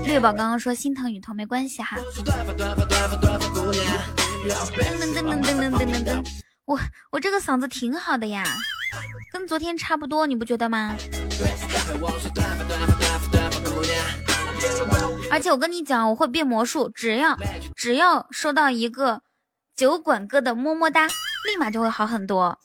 [0.06, 1.98] 绿宝刚刚说心疼雨桐没关系哈。
[1.98, 2.24] 噔
[5.00, 6.26] 噔噔噔噔噔噔，
[6.66, 6.80] 我
[7.12, 8.44] 我这个嗓子挺好的呀。
[9.32, 10.96] 跟昨天差不多，你不觉得吗？
[15.32, 17.38] 而且我跟你讲，我会变魔术，只要
[17.76, 19.22] 只要收到一个
[19.76, 22.58] 酒馆哥的么么哒，立马就会好很多。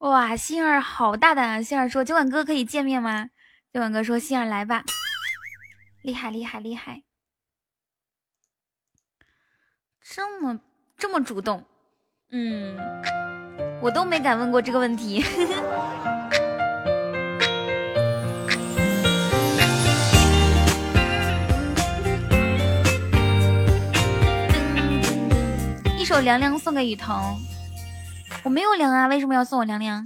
[0.00, 1.62] 哇，心儿好大胆啊！
[1.62, 3.28] 心儿说，酒馆哥可以见面吗？
[3.72, 4.84] 酒馆哥说：“心儿来吧，
[6.02, 7.02] 厉害厉害厉害，
[10.02, 10.60] 这么
[10.98, 11.64] 这么主动，
[12.32, 12.76] 嗯，
[13.80, 15.24] 我都没敢问过这个问题。
[25.96, 27.40] 一首凉凉送给雨桐，
[28.42, 30.04] 我没有凉啊，为什么要送我凉凉？”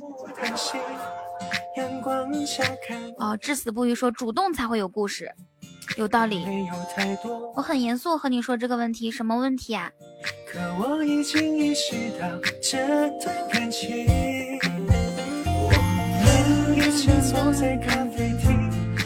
[3.19, 5.31] 哦，至死不渝说主动才会有故事，
[5.97, 6.47] 有道理。
[7.55, 9.91] 我很严肃和你说这个问题，什么问题啊？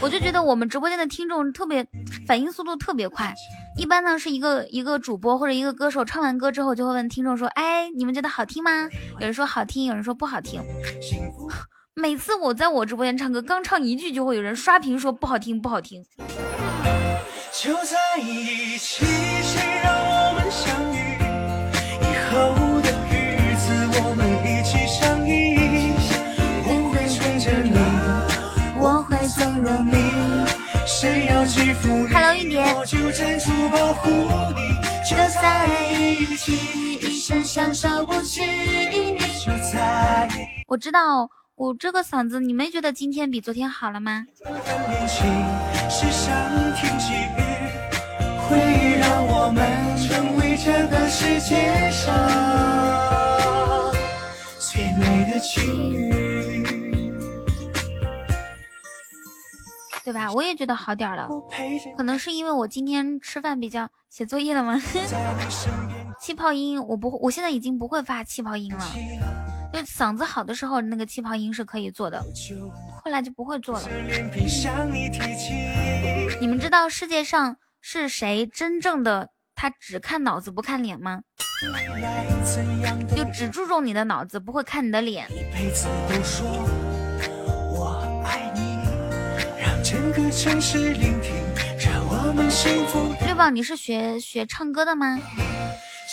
[0.01, 1.85] 我就觉得我们直播间的听众特别
[2.25, 3.33] 反应速度特别快，
[3.77, 10.61] 一般呢是一个一个主播或者一个歌手唱完歌之后就会问听众说：“哎，你们觉得好听吗？”有人说好听，有人说不好听。
[12.01, 16.03] 每次我在我直播间唱歌，刚唱一句就会有人刷屏说不好听，不好听。
[17.53, 19.05] 就在一起，
[19.43, 20.65] 谁让我们相
[20.95, 20.97] 遇？
[22.01, 23.69] 以后的日子，
[24.01, 25.61] 我们一起相依。
[26.65, 27.77] 我会宠着你，
[28.79, 29.93] 我会纵容你。
[30.87, 32.33] 谁要欺负你，Hello，
[32.79, 34.09] 我就站出保护
[34.55, 34.73] 你。
[35.07, 36.57] 就在一起。
[36.95, 38.41] 一生相守不弃，
[39.45, 40.27] 就在
[40.67, 41.29] 我知道
[41.61, 44.25] 我这个嗓子，你没觉得今天比昨天好了吗？
[60.03, 60.33] 对吧？
[60.33, 61.29] 我也觉得好点了，
[61.95, 64.81] 可能是因为我今天吃饭比较写作业了吗？
[66.19, 68.83] 气泡音我不，我现在已经不会发气泡音了。
[69.73, 72.23] 就嗓子好的时候，那个气泡音是可以做的，
[73.03, 73.89] 后来就不会做了。
[76.39, 76.47] 你。
[76.51, 81.21] 们知道世界上是谁真正的他只看脑子不看脸吗？
[83.15, 85.25] 就只注重你的脑子，不会看你的脸。
[85.31, 86.45] 一辈子都说
[87.73, 88.79] 我爱你，
[89.59, 91.33] 让整个城市聆听，
[91.79, 95.17] 让我们幸福绿宝，你是学学唱歌的吗？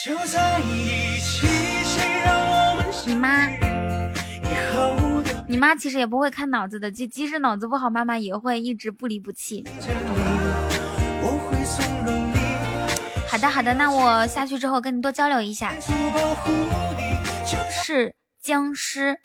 [0.04, 1.57] 就在一起。
[3.06, 3.48] 你妈，
[5.46, 9.64] 你妈其实也不会看脑子的，即即使脑子不好，妈妈也会一直不离不弃。
[13.26, 15.72] 好的好的，那我下去之后跟你多交流一下。
[17.70, 19.16] 是僵尸，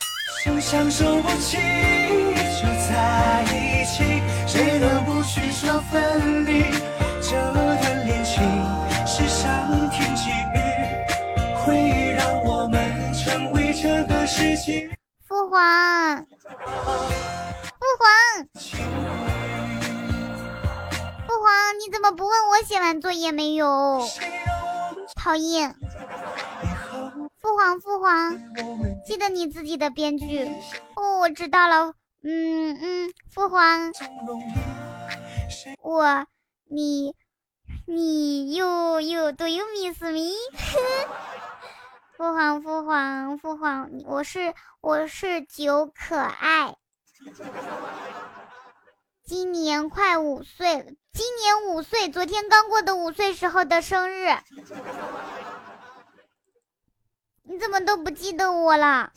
[4.48, 6.93] 谁都不许说分离。
[14.34, 16.26] 父皇，父
[18.00, 18.10] 皇，
[21.28, 24.02] 父皇，你怎么不问我写完作业没有？
[25.16, 25.76] 讨厌！
[27.40, 28.36] 父皇，父皇，
[29.06, 30.50] 记得你自己的编剧。
[30.96, 31.94] 哦，我知道了。
[32.24, 33.92] 嗯嗯，父皇，
[35.84, 36.26] 我，
[36.72, 37.14] 你，
[37.86, 40.32] 你又又 do you miss me？
[42.24, 46.78] 父皇，父皇，父皇，我是我是九可爱，
[49.26, 54.30] 今年快五岁了，今年五岁，昨天刚过的五岁时候的生日。
[57.44, 59.12] 你怎么都不记得我了？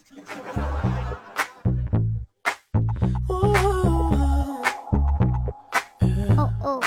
[6.37, 6.83] 哦哦，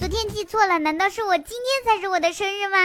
[0.00, 2.78] 昨天记错了，难道是我今天才是我的生日吗？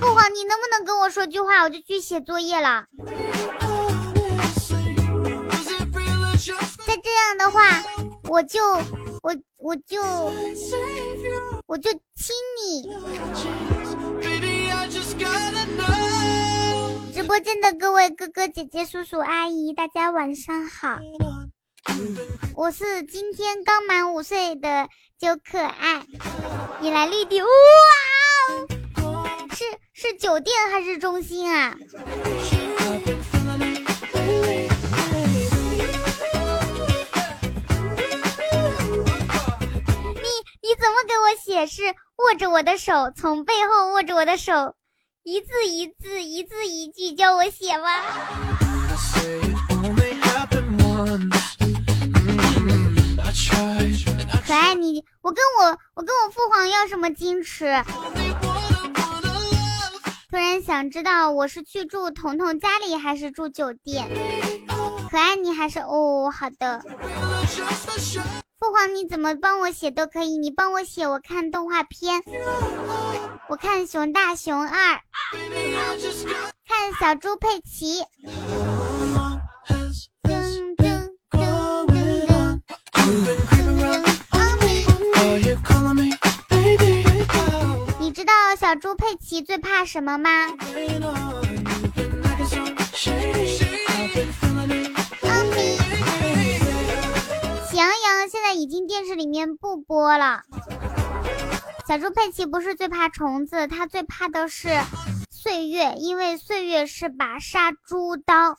[0.00, 2.84] 父皇，你能不能跟我说句话，我就去写作业了？
[6.86, 7.82] 再这样的话，
[8.28, 8.60] 我就
[9.22, 10.02] 我我就
[11.66, 12.88] 我就亲你。
[17.12, 20.98] 直播间的各位哥哥姐姐、叔叔阿姨，大家晚上好。
[22.54, 24.88] 我是今天刚满五岁的
[25.18, 26.06] 九可爱，
[26.80, 27.48] 你来绿地哇
[29.02, 29.48] 哦！
[29.50, 31.74] 是是酒店还是中心啊？
[31.78, 31.88] 你
[40.62, 41.66] 你怎么给我写？
[41.66, 41.82] 是
[42.16, 44.74] 握着我的手，从背后握着我的手，
[45.22, 47.90] 一字一字，一字一句教我写吗？
[54.46, 57.82] 可爱你，我跟我我跟我父皇要什么矜持？
[60.30, 64.08] 突然想知道我是去住彤彤家里还是住酒店？
[65.10, 66.82] 可爱你还是哦，好的。
[68.58, 72.22] 父皇你怎么帮我写都可以，你帮我写，我看动画片，
[73.48, 75.00] 我看熊大熊二，
[76.66, 78.02] 看小猪佩奇。
[87.98, 90.30] 你知道小猪佩奇最怕什么吗？
[97.68, 100.42] 喜羊羊现在已经电视里面不播了。
[101.86, 104.80] 小猪佩奇不是最怕虫子，它最怕的是
[105.30, 108.56] 岁月，因为岁月是把杀猪刀。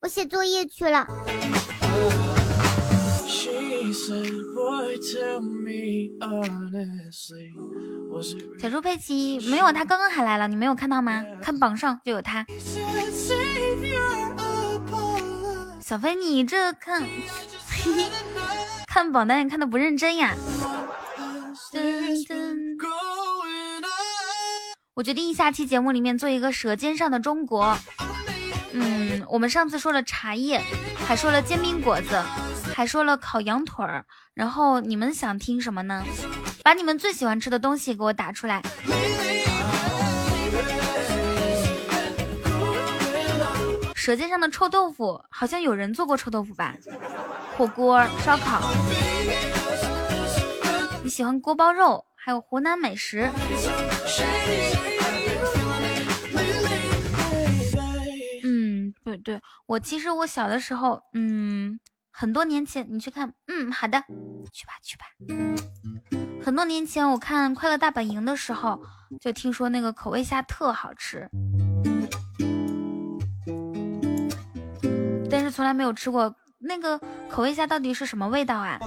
[0.00, 1.06] 我写作业去了。
[8.58, 11.24] 小猪佩奇没有，他刚刚还来了，你没有看到吗？
[11.42, 12.46] 看榜上就有他。
[15.80, 17.06] 小飞，你这看
[18.88, 20.34] 看榜单也看的不认真呀。
[24.94, 27.64] 我决定下期节目里面做一个《舌尖上的中国》。
[28.78, 30.60] 嗯，我们上次说了茶叶，
[31.06, 32.22] 还说了煎饼果子，
[32.74, 34.04] 还说了烤羊腿儿。
[34.34, 36.04] 然后你们想听什么呢？
[36.62, 38.60] 把你们最喜欢吃的东西给我打出来。
[43.94, 46.74] 舌尖上的臭豆腐，好像有人做过臭豆腐吧？
[47.56, 48.60] 火锅、烧烤。
[51.02, 52.04] 你喜欢锅包肉？
[52.14, 53.30] 还有湖南美食。
[59.18, 61.78] 对，我其实我小的时候，嗯，
[62.10, 63.98] 很多年前你去看，嗯，好的，
[64.52, 65.04] 去吧去吧。
[66.42, 68.80] 很多年前我看《快乐大本营》的时候，
[69.20, 71.28] 就听说那个口味虾特好吃，
[75.30, 76.34] 但是从来没有吃过。
[76.58, 76.98] 那个
[77.28, 78.80] 口味虾到底是什么味道啊？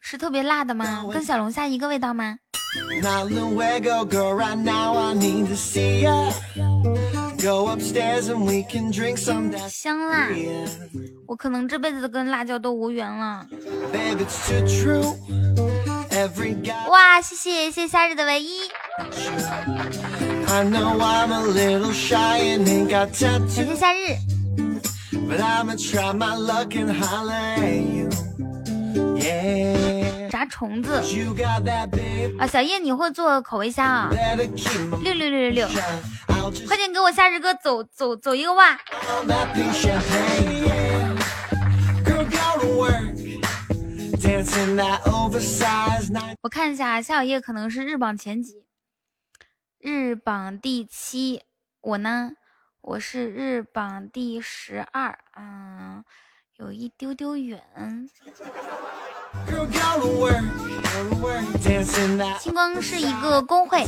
[0.00, 1.04] 是特别辣的吗？
[1.12, 2.36] 跟小龙虾一个味道吗？
[9.68, 10.28] 香辣，
[11.26, 13.46] 我可能这辈子跟辣椒都无缘了。
[16.90, 18.62] 哇，谢谢谢谢夏日的唯一。
[23.48, 24.37] 谢谢夏日。
[30.30, 31.02] 炸虫子
[32.38, 32.46] 啊！
[32.46, 34.10] 小叶，你会做口味虾啊？
[35.02, 35.68] 六六六六六，
[36.66, 38.78] 快点给我夏日哥走走走一个哇！
[46.40, 48.64] 我看一下，夏小叶可能是日榜前几，
[49.78, 51.42] 日榜第七，
[51.80, 52.32] 我呢？
[52.80, 56.04] 我是日榜第十二，嗯，
[56.56, 57.62] 有一丢丢远。
[62.38, 63.84] 星光是一个工会。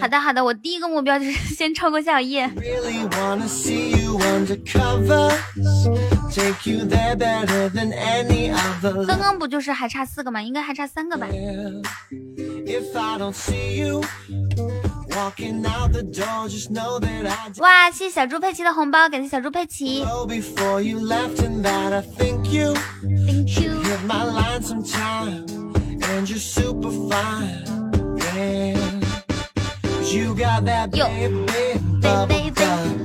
[0.00, 2.50] 好的好的，我第一个目标就是先超过夏小叶。
[9.06, 10.42] 刚刚不就是还差四个吗？
[10.42, 11.28] 应该还差三个吧。
[17.58, 20.00] 哇，谢谢小猪佩奇的红包，感谢小猪佩奇。
[20.00, 20.06] 哟，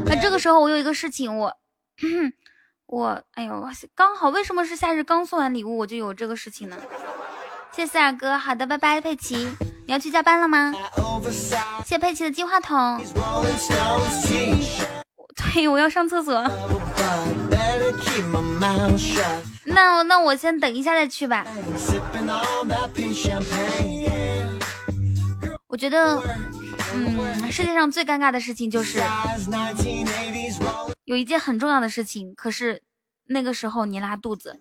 [0.05, 1.55] 那这个时候我有一个事情，我
[2.87, 3.65] 我哎呦，
[3.95, 6.75] 刚好为什么是夏日刚送完礼物我就有这个事情呢？
[7.73, 9.47] 谢谢四二哥，好的，拜拜，佩奇，
[9.85, 10.73] 你要去加班了吗？
[11.85, 13.01] 谢谢佩奇的金话筒。
[15.53, 16.43] 对，我要上厕所。
[19.65, 21.45] 那那我先等一下再去吧。
[25.67, 26.21] 我觉得，
[26.93, 29.01] 嗯，世界上最尴尬的事情就是
[31.05, 32.83] 有一件很重要的事情，可是
[33.27, 34.59] 那个时候你拉肚子。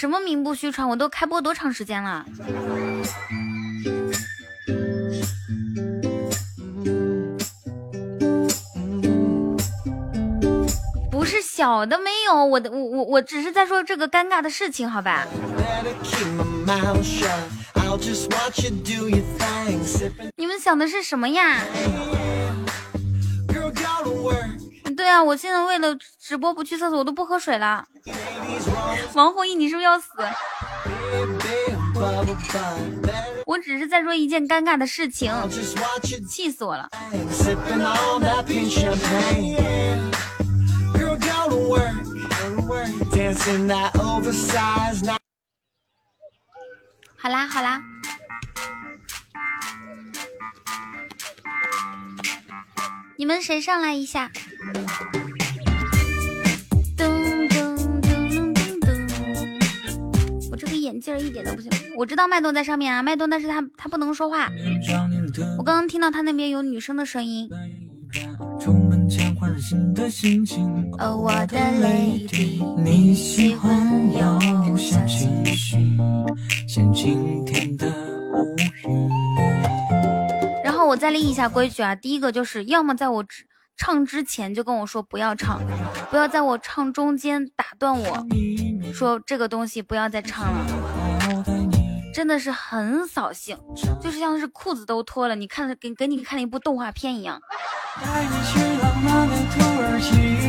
[0.00, 0.88] 什么名不虚传？
[0.88, 2.24] 我都开播多长时间了？
[11.10, 15.26] 不是小的没有，我的我我我只是在说这个尴尬的事情，好吧？
[20.36, 21.58] 你们想的是什么呀？
[25.00, 27.86] 对啊，我现在为了直播不去厕所，我都不喝水了。
[29.14, 30.10] 王后羿，你是不是要死？
[33.46, 35.32] 我只是在说一件尴尬的事情，
[36.28, 36.86] 气死我了。
[47.16, 47.80] 好啦好啦，
[53.20, 54.32] 你们谁上来一下？
[56.96, 57.04] 噔
[57.50, 60.50] 噔噔噔噔噔！
[60.50, 61.70] 我这个眼镜一点都不行。
[61.98, 64.50] 我知道麦冬在上面啊，麦冬，但是他他不能说话。
[65.58, 67.46] 我刚刚听到他那边有女生的声音。
[68.58, 70.64] 出门前换上新的心情。
[70.98, 73.70] 哦，我的 lady，你喜欢
[74.14, 75.76] 有小情绪，
[76.66, 77.86] 像晴天的
[78.32, 78.56] 乌
[78.88, 79.10] 云。
[80.90, 83.24] 我再立一下规矩啊，第一个就是要么在我
[83.76, 85.60] 唱之前就跟我说不要唱，
[86.10, 88.26] 不要在我唱中间打断我
[88.92, 90.66] 说这个东西不要再唱了。
[92.12, 93.56] 真的是很扫兴，
[94.02, 97.40] 就是像是裤子都脱了，你看给给你看了一部动画片一样。
[98.04, 100.39] 带你去浪漫的土耳其，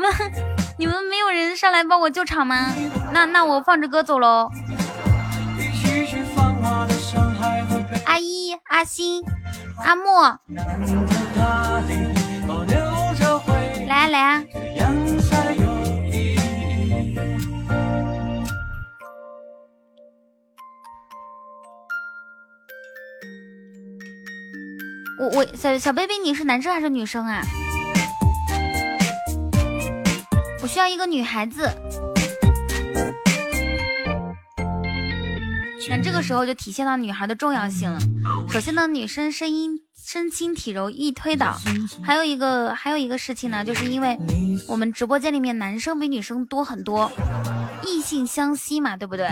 [0.00, 0.14] 你们
[0.78, 2.74] 你们没有人上来帮我救场吗？
[3.12, 4.50] 那那我放着歌走喽。
[8.06, 9.22] 阿一、阿星、
[9.84, 10.38] 阿莫，
[13.86, 14.42] 来啊来啊！
[25.18, 27.42] 我我小小 baby，你是男生还是女生啊？
[30.62, 31.68] 我需要一个女孩子。
[35.88, 37.98] 那这个时候就体现到女孩的重要性了。
[38.48, 41.56] 首先呢，女生声音身轻体柔，易推倒。
[42.02, 44.16] 还有一个还有一个事情呢，就是因为
[44.68, 47.10] 我们直播间里面男生比女生多很多，
[47.84, 49.28] 异性相吸嘛，对不对？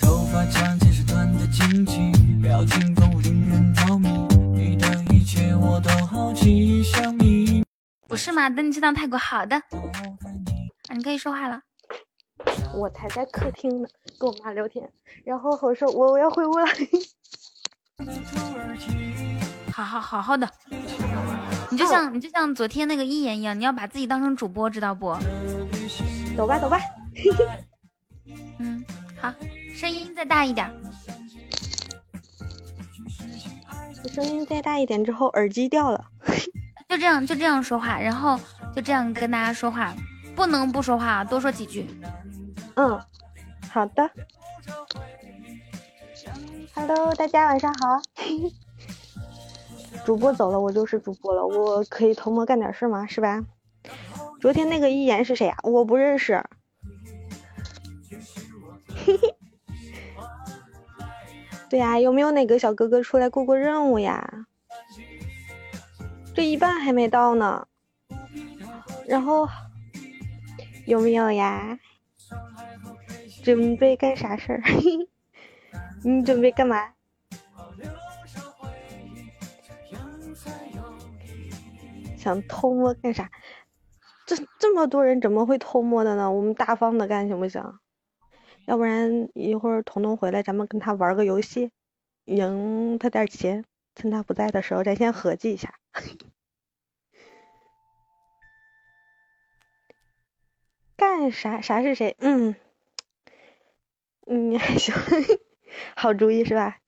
[0.00, 2.10] 头发长见识短的惊奇，
[2.42, 4.08] 表情都令人着迷。
[4.54, 7.41] 你的一切我都好奇，像秘
[8.12, 8.50] 不是吗？
[8.50, 9.62] 等你去趟泰国，好的，啊，
[10.94, 11.58] 你可以说话了。
[12.74, 13.88] 我才在客厅呢，
[14.20, 14.86] 跟我妈聊天，
[15.24, 16.66] 然后我说我我要回屋了，
[19.72, 20.46] 好好好好的，
[21.70, 25.16] 你就像你就像昨天那个一言一样，你要把自己当成主播，知道不？
[26.36, 26.78] 走吧走吧，
[28.60, 28.84] 嗯，
[29.18, 29.32] 好，
[29.74, 30.70] 声音再大一点。
[34.04, 36.04] 我声音再大一点之后耳机掉了，
[36.92, 38.38] 就这样就这样说话，然后
[38.76, 39.94] 就这样跟大家说话，
[40.36, 41.88] 不能不说话，多说几句。
[42.74, 43.00] 嗯，
[43.70, 44.10] 好的
[46.74, 47.98] ，Hello，大家晚上好，
[50.04, 53.06] 主播走了，我就是主播了，我可以偷摸干点事吗？
[53.06, 53.42] 是吧？
[54.38, 56.44] 昨天那个一言是谁呀、我不认识。
[59.06, 59.34] 嘿嘿。
[61.70, 64.44] 对呀、有没有哪个小哥哥出来过过任务呀？
[66.34, 67.66] 这一半还没到呢。
[69.06, 69.48] 然后
[70.86, 71.78] 有没有呀？
[73.42, 74.62] 准备干啥事儿？
[76.04, 76.92] 你准备干嘛？
[82.16, 83.30] 想偷摸干啥？
[84.26, 86.30] 这这么多人怎么会偷摸的呢？
[86.30, 87.60] 我们大方的干行不行？
[88.66, 91.72] 要不然一会儿彤彤回来，咱们跟他玩个游戏，
[92.26, 93.64] 赢他点钱，
[93.94, 95.78] 趁他不在的时候，咱先合计一下。
[100.96, 101.60] 干啥？
[101.60, 102.16] 啥是谁？
[102.20, 102.54] 嗯，
[104.26, 104.94] 你，还 行，
[105.96, 106.78] 好主意是吧？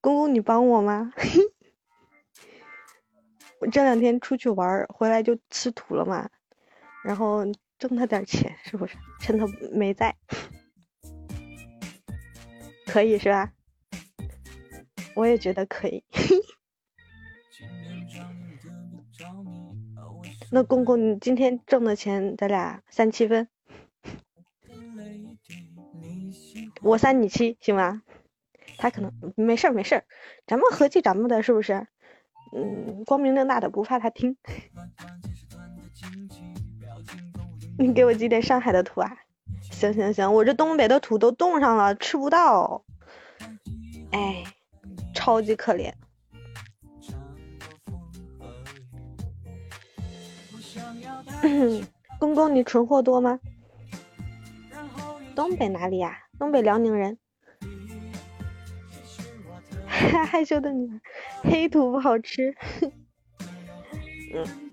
[0.00, 1.12] 公公，你帮我吗？
[3.60, 6.28] 我这两天出去玩，回来就吃土了嘛，
[7.04, 7.44] 然后
[7.78, 8.96] 挣他点钱，是不是？
[9.20, 10.16] 趁他没在，
[12.86, 13.52] 可以是吧？
[15.14, 16.04] 我也觉得可以。
[20.54, 23.48] 那公公，你今天挣的钱，咱俩三七分，
[26.82, 28.02] 我三你七，行吧？
[28.76, 30.04] 他可能没事儿没事儿，
[30.46, 31.86] 咱们合计咱们的，是不是？
[32.54, 34.36] 嗯，光明正大的，不怕他听。
[37.78, 39.16] 你给我寄点上海的土啊！
[39.70, 42.84] 行行行，我这东北的土都冻上了，吃不到。
[44.10, 44.44] 哎，
[45.14, 45.94] 超级可怜。
[52.18, 53.38] 公公，你存货多吗？
[55.34, 57.18] 东北哪里呀、东北辽宁人。
[59.86, 61.00] 害羞的女孩，
[61.42, 62.54] 黑土不好吃。
[64.34, 64.70] 嗯，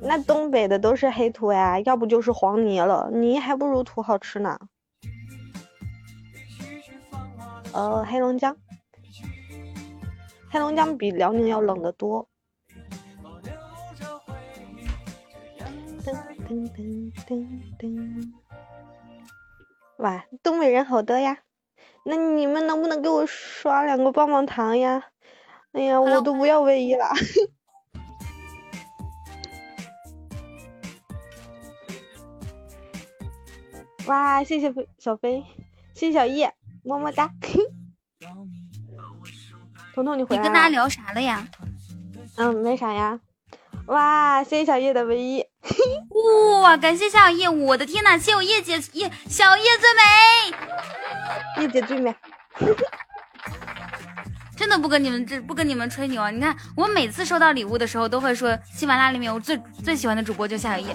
[0.00, 4.58] 那东北的都是黑土呀，要不就是黄泥了，泥还不如土好吃呢。
[7.72, 8.56] 呃，黑龙江，
[10.48, 12.29] 黑龙江比辽宁要冷得多。
[16.50, 17.46] 噔噔噔
[17.78, 18.32] 噔噔，
[19.98, 21.38] 哇，东北人好多呀！
[22.04, 25.00] 那你们能不能给我刷两个棒棒糖呀？
[25.70, 27.08] 哎呀，我都不要卫衣了。
[34.06, 35.44] 哇，谢谢飞小飞，
[35.94, 36.52] 谢谢小叶，
[36.82, 37.32] 么么哒。
[39.94, 40.68] 彤彤，你回来你跟大家？
[40.68, 41.46] 聊啥了呀？
[42.38, 43.20] 嗯，没啥呀。
[43.86, 45.46] 哇，谢谢小叶的卫衣。
[46.62, 50.02] 哇，感谢夏小叶，我的天呐，谢我叶姐叶小叶最美。
[51.62, 52.14] 叶姐最美。
[54.56, 56.30] 真的不跟你们这不跟你们吹牛啊！
[56.30, 60.94] 你看我每次收到礼物的时候，都会说喜马拉雅里面我最最喜欢的主播就夏小叶。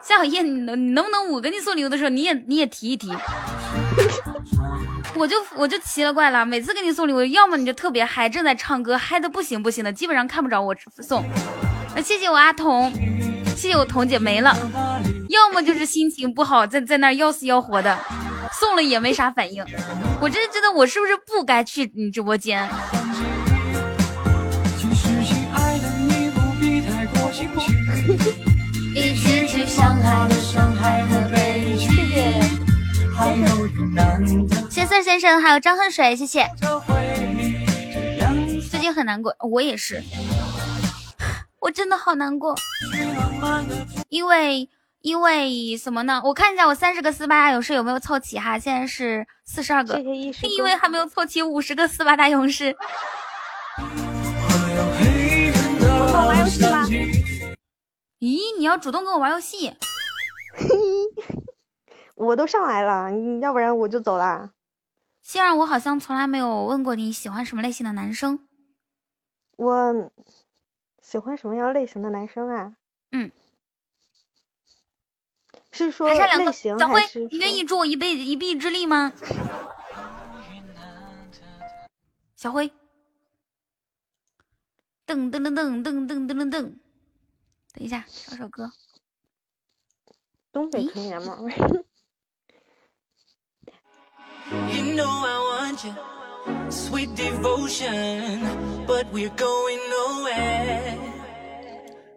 [0.00, 3.12] 夏小叶，你能你能不能我给你送礼物的时候，你也你也提一提？
[5.16, 10.72] 我就我就奇了怪了，每次给你送礼物，要么你就特别嗨，正在唱歌，嗨的不行不行的，基本上看不着我
[11.02, 11.24] 送。
[11.96, 12.92] 那谢谢我阿童，
[13.62, 14.52] 谢谢我彤姐没了。
[15.28, 17.96] 要么就是心情不好，在在那要死要活的，
[18.58, 19.64] 送了也没啥反应。
[20.20, 22.68] 我真的觉得我是不是不该去你直播间？
[28.96, 31.88] 一起去上海的上海和北京。
[34.68, 36.50] 谢色先生，还有张恨水，谢谢。
[38.68, 40.02] 最近很难过，我也是，
[41.62, 42.56] 我真的好难过，
[44.08, 44.68] 因为
[45.00, 46.20] 因为什么呢？
[46.24, 52.76] 我看一下我三十个斯巴达勇士有没有凑齐哈，现在是四十二个，第一位还没有凑齐五十个斯巴达勇士。
[55.84, 56.84] 我玩游戏吗？
[58.18, 59.72] 咦，你要主动跟我玩游戏？
[62.16, 63.08] 我都上来了，
[63.40, 64.50] 要不然我就走啦。
[65.22, 68.40] 希儿，我好像从来没有问过你喜欢什么类型的男生。
[69.56, 70.10] 我
[71.12, 72.74] 喜欢什么样类型的男生啊？
[73.10, 73.30] 嗯，
[75.70, 76.50] 是说还差两个。
[76.50, 79.12] 小辉，你愿意助我一臂一臂之力吗？
[82.34, 82.72] 小辉，
[85.06, 86.78] 噔噔噔噔噔噔噔噔噔，等
[87.74, 88.72] 一下，唱首歌。
[90.50, 91.36] 东北可以吗？
[94.48, 95.36] You know I
[95.68, 95.92] want you,
[96.70, 98.40] sweet devotion,
[98.86, 100.98] but we're going nowhere.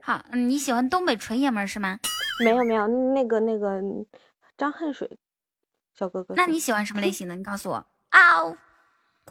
[0.02, 2.00] 好，嗯你喜欢东北纯爷们儿是吗？
[2.44, 3.82] 没有没有，那个那个
[4.58, 5.18] 张恨水
[5.94, 6.34] 小哥哥。
[6.36, 7.36] 那你喜欢什么类型的？
[7.36, 7.76] 你告诉我。
[8.10, 8.58] 啊哦，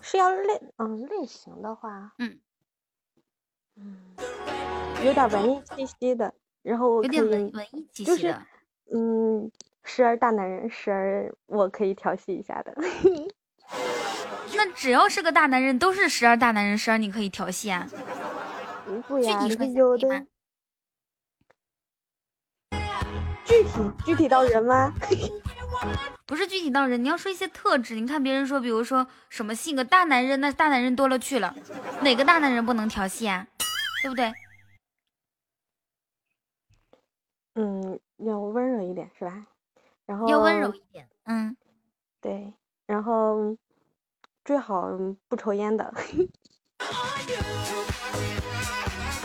[0.01, 2.39] 是要类嗯类型的话，嗯
[3.77, 3.97] 嗯，
[5.05, 8.47] 有点文艺气息的，然后有点文文艺气就是息的。
[8.93, 9.51] 嗯，
[9.83, 12.75] 时而大男人，时而我可以调戏一下的。
[14.55, 17.87] 那只要是个大男人，都是十二大男人，十二你可以调戏啊。
[19.09, 19.97] 不呀，具体说
[23.45, 23.71] 具体
[24.05, 24.93] 具体到人吗？
[26.27, 27.97] 不是具体到人，你要说一些特质。
[27.97, 31.55] 你看别人说，比如说什么性格大男人，那大男人多了去了，
[32.03, 33.47] 哪个大男人不能调戏啊？
[34.03, 34.33] 对不对？
[37.55, 39.47] 嗯，要温柔一点是吧？
[40.07, 41.57] 然后要温柔一点，嗯，
[42.21, 42.53] 对，
[42.87, 43.57] 然后
[44.45, 44.91] 最好
[45.29, 45.93] 不抽烟的。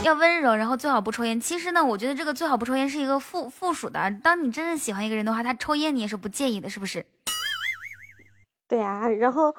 [0.01, 1.37] 要温柔，然后最好不抽烟。
[1.39, 4.09] 其实呢，我觉得这个最好不抽烟是一个附附属的。
[4.23, 7.05] 当你真正喜欢一个人的话，他抽烟你也是不介意的，是不是？
[8.67, 9.53] 对啊、然后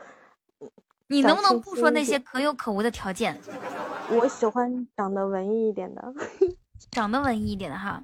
[1.08, 3.38] 你能不能不说那些可有可无的条件？
[4.08, 6.14] 我喜欢长得文艺一点的。
[6.90, 8.02] 长得文艺一点的哈。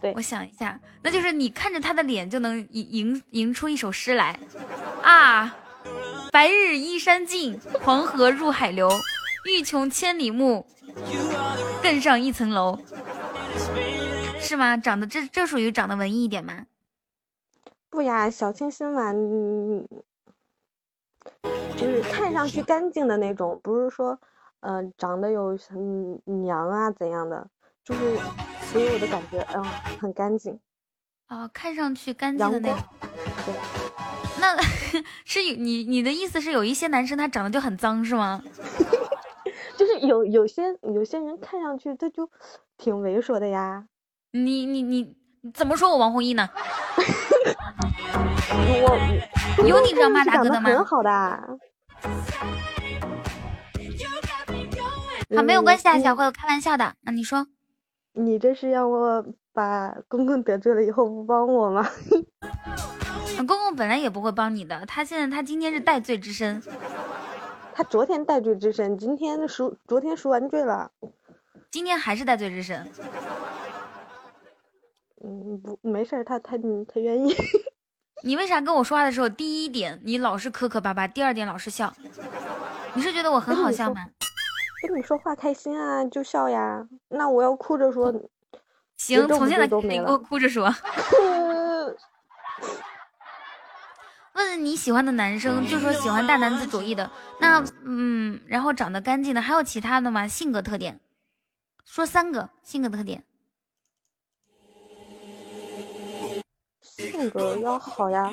[0.00, 4.38] 对我想一下，那就是你看着他的脸就能吟吟吟出一首诗来
[5.02, 5.54] 啊！
[6.32, 8.90] 白日依山尽，黄河入海流，
[9.46, 10.66] 欲穷千里目，
[11.82, 12.78] 更上一层楼。
[14.40, 14.76] 是吗？
[14.76, 16.66] 长得这这属于长得文艺一点吗？
[17.88, 19.86] 不呀，小清新嘛，嗯，
[21.76, 24.18] 就是看上去干净的那种，不是说，
[24.60, 27.46] 嗯、长得有很娘啊怎样的，
[27.84, 28.18] 就是
[28.72, 29.64] 给我的感觉，嗯、
[30.00, 30.58] 很干净。
[31.28, 32.78] 哦，看上去干净的那种。
[33.46, 33.54] 对，
[34.38, 34.56] 那
[35.24, 38.42] 是有你你的意思是有一些男生他长得就很脏是吗？
[39.76, 42.28] 就是有有些有些人看上去他就
[42.78, 43.84] 挺猥琐的呀。
[44.32, 46.48] 你你你你怎么说我王弘毅呢？
[49.58, 50.68] 我有你这样骂大哥的吗？
[50.70, 51.40] 很好的啊。
[55.36, 56.94] 好，没有关系啊，小慧，我开玩笑的。
[57.02, 57.46] 那你说，
[58.12, 59.24] 你这是要我
[59.54, 61.88] 把公公得罪了以后不帮我吗？
[63.36, 66.60] 公公本来也不会帮你的，他现在他今天是戴罪之身，
[67.72, 70.90] 他昨天戴罪之身，今天赎，昨天赎完罪了。
[71.70, 72.86] 今天还是戴罪之身。
[75.24, 76.56] 嗯，不，没事儿，他他
[76.86, 77.34] 他愿意。
[78.22, 81.92] 你为啥跟我说话的时候，第一点你老是磕磕巴巴，第二点老是笑？
[82.94, 84.06] 你是觉得我很好笑吗？
[84.86, 86.86] 跟你说话开心啊，就笑呀。
[87.08, 88.12] 那我要哭着说，
[89.04, 90.74] 行，从现在开始你给我哭着说。
[94.32, 100.26] 问问你喜欢的男生，就说喜欢大男子主义的，那嗯，然后长得干净的，还有其他的吗？
[100.26, 100.98] 性格特点，
[101.84, 103.22] 说三个性格特点。
[106.80, 108.32] 性格要好呀。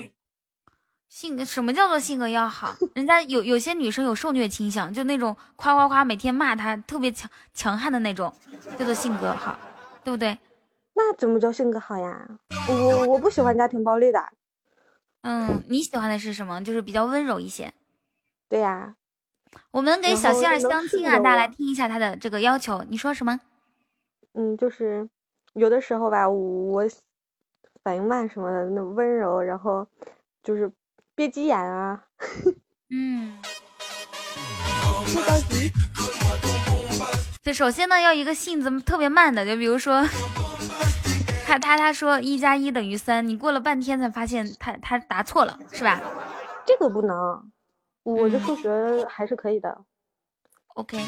[1.09, 2.73] 性格什么叫做性格要好？
[2.95, 8.33] 人家有有些女生有受虐倾向，就那种夸夸夸每天骂他，特别强强悍的那种，
[8.79, 9.59] 叫做性格好，
[10.05, 10.37] 对不对？
[11.03, 12.27] 那怎么叫性格好呀？
[12.69, 14.23] 我我不喜欢家庭暴力的。
[15.21, 16.63] 嗯，你喜欢的是什么？
[16.63, 17.73] 就是比较温柔一些。
[18.47, 18.95] 对呀。
[19.71, 22.83] 我们给小希儿相亲啊，大家来听一下他的这个要求。
[22.87, 23.39] 你说什么？
[24.33, 25.09] 嗯，就是
[25.53, 26.83] 有的时候吧，我
[27.83, 29.87] 反应慢什么的，那温柔，然后
[30.43, 30.71] 就是
[31.15, 32.05] 别急眼啊。
[32.91, 33.41] 嗯。
[35.03, 35.71] 不着急。
[37.43, 40.05] 对，首先呢，要一个性子特别慢的，就比如说，
[41.45, 45.99] 他他他说一加一等于三，你过了半天才发现他他答错了，是吧？
[46.65, 47.51] 这个不能。
[48.03, 49.83] 我的数学还是可以的
[50.75, 50.99] ，OK。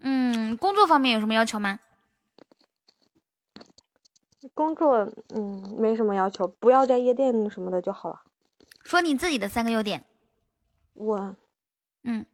[0.00, 1.78] 嗯，工作方面有什么要求吗？
[4.54, 8.22] 工作，嗯，没什么要求，不要在夜店什么的就好了。
[8.84, 10.04] 说你自己的三个优点。
[10.94, 11.36] 我，
[12.04, 12.24] 嗯，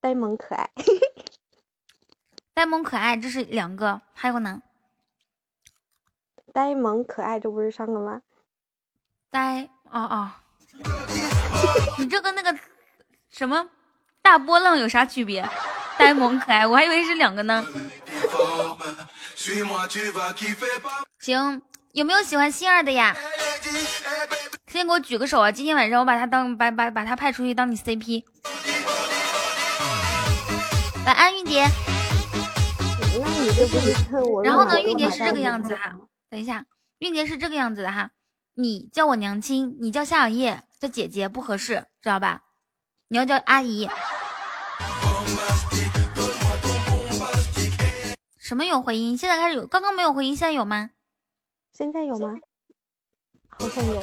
[0.00, 0.70] 呆萌可爱。
[2.60, 4.60] 呆萌可爱，这是两个，还有呢？
[6.52, 8.20] 呆萌可爱，这不是三个吗？
[9.30, 10.30] 呆，哦哦。
[11.96, 12.54] 你这跟那个
[13.30, 13.66] 什么
[14.20, 15.48] 大波浪有啥区别？
[15.96, 17.64] 呆萌可爱，我还以为是两个呢。
[21.18, 21.62] 行，
[21.92, 23.16] 有没有喜欢心儿的呀？
[24.66, 25.50] 先给我举个手啊！
[25.50, 28.22] 今天晚上我把他当把把把他派出去当你 CP。
[31.06, 31.66] 晚安，玉蝶。
[34.44, 35.96] 然后呢，玉蝶是这个样子哈。
[36.28, 36.64] 等一下，
[36.98, 38.10] 玉蝶是这个样子的哈。
[38.54, 40.62] 你叫我娘亲，你叫夏小叶。
[40.80, 42.40] 叫姐姐不合适，知道吧？
[43.08, 43.86] 你要叫阿姨。
[48.38, 49.14] 什么有回音？
[49.18, 50.88] 现在开始有，刚刚没有回音，现在有吗？
[51.74, 52.34] 现在有吗？
[53.50, 54.00] 好像有。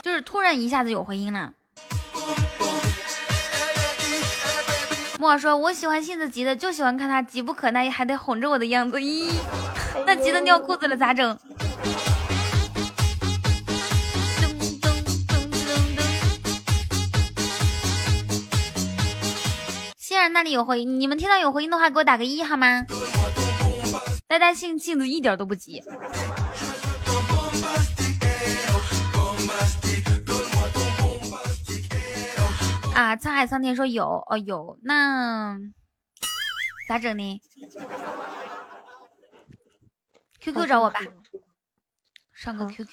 [0.00, 1.54] 就是突然一下子有回音了。
[5.20, 8.96] 木耳说：“我喜欢性子急的，就喜欢看他急不可耐，还得哄着我的样子。
[8.96, 9.30] 咦，
[10.06, 11.38] 那急得尿裤子了咋整？”
[19.98, 22.86] 欣然那里有回音，你们听到有回音的话，给我打个一好吗？
[24.26, 25.82] 呆呆性性子一点都不急。
[33.00, 35.58] 啊，沧海桑田说有哦有，那
[36.86, 37.40] 咋整呢
[40.38, 41.00] ？QQ 找我吧，
[42.34, 42.86] 上个 QQ。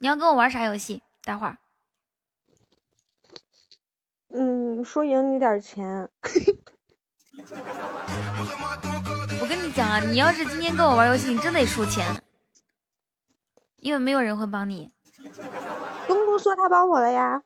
[0.00, 1.02] 你要跟我玩啥游戏？
[1.24, 1.56] 待会儿。
[4.34, 6.10] 嗯，输赢你点钱。
[9.40, 12.22] 我跟你讲啊，你要是今天跟我玩游戏，你真得输钱，
[13.76, 14.92] 因为没有人会帮你。
[16.06, 17.42] 公公说他帮我了呀，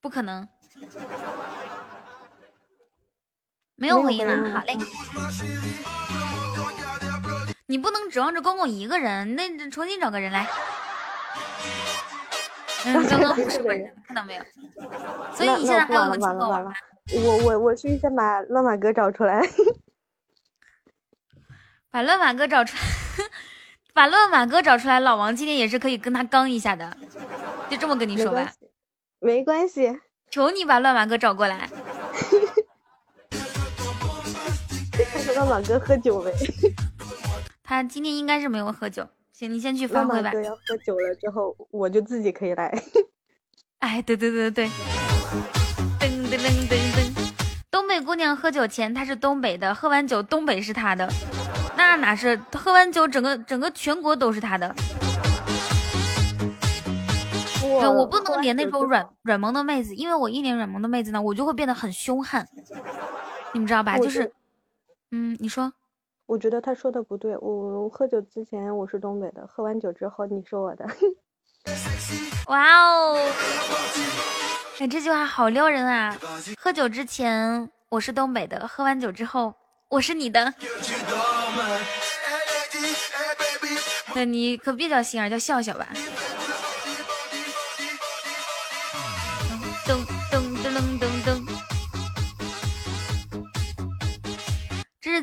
[0.00, 0.48] 不可能，
[3.76, 4.50] 没有回音了。
[4.50, 4.76] 好嘞，
[7.66, 10.46] 你不能指望着公公一个人，那重新找个人来。
[12.86, 14.44] 嗯刚刚不是本人，看到没有？
[15.34, 16.70] 所以你现在还有完了完了，
[17.24, 19.40] 我我我去先把乱马哥找出来，
[21.90, 22.82] 把乱马哥找出来，
[23.94, 25.00] 把乱马哥找出来。
[25.00, 26.94] 老王今天也是可以跟他刚一下的，
[27.70, 28.52] 就这么跟你说吧。
[29.18, 29.98] 没关系，
[30.30, 31.68] 求你把乱马哥找过来。
[35.12, 36.32] 看看乱马哥喝酒没？
[37.62, 39.06] 他今天应该是没有喝酒。
[39.32, 40.32] 行，你先去发挥吧。
[40.34, 42.72] 要喝酒了之后，我就自己可以来。
[43.80, 44.70] 哎，对对对对对。
[45.98, 47.34] 噔噔噔噔噔。
[47.70, 51.08] 东北姑娘喝酒前，她是东北的，喝完酒东北是她的。
[51.76, 52.40] 那哪是？
[52.52, 54.74] 喝完酒整个整个全国都是她的。
[57.74, 62.46] 我我不能连那种软软萌的妹子，因为我一连软萌的妹子呢，我就会变得很凶悍。
[63.52, 63.98] 你们知道吧？
[63.98, 64.32] 就是，
[65.10, 65.72] 嗯，你说。
[66.26, 67.36] 我觉得他说的不对。
[67.38, 70.86] 我喝酒之前我是东北的，喝完酒之后你是我的。
[72.48, 73.18] 哇哦！
[74.78, 76.18] 哎，这句话好撩人啊！
[76.58, 79.54] 喝酒之前我是东北的，喝完酒之后
[79.88, 80.52] 我是你的。
[84.14, 85.88] 那你可别叫心儿，叫笑笑吧。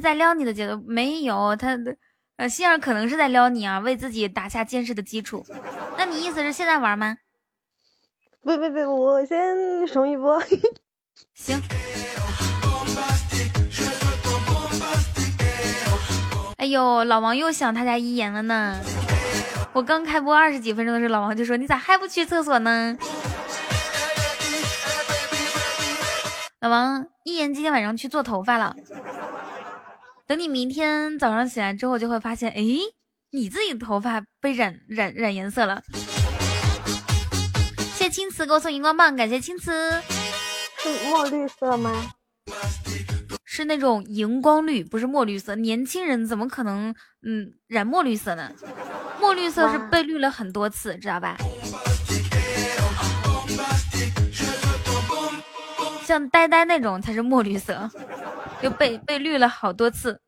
[0.02, 1.96] 在撩你的节奏没有他的，
[2.38, 5.46] 呃，心儿可能是在撩你啊，为自己打下坚实的基础。
[5.98, 7.18] 那你意思是现在玩吗？
[8.44, 10.42] 不不不，我先怂一波。
[11.36, 11.62] 行。
[16.58, 18.80] 哎呦，老王又想他家一言了呢。
[19.74, 22.98] 我刚开播二十几分钟的时候，老王就说：“你咋还不去厕所呢？”
[26.60, 28.76] 老王一言今天晚上去做头发了。
[30.32, 32.64] 等你明天早上起来之后，就会发现，哎，
[33.32, 35.84] 你自己的头发被染染染颜色了。
[37.94, 39.74] 谢谢青瓷给我送荧光棒，感谢青瓷。
[40.78, 42.14] 是墨绿色吗？
[43.44, 45.54] 是那种荧光绿，不是墨绿色。
[45.56, 48.50] 年轻人怎么可能嗯染墨绿色呢？
[49.20, 51.36] 墨绿色是被绿了很多次，知道吧？
[56.06, 57.92] 像呆呆那种才是墨绿色，
[58.62, 60.22] 就被被绿了好多次，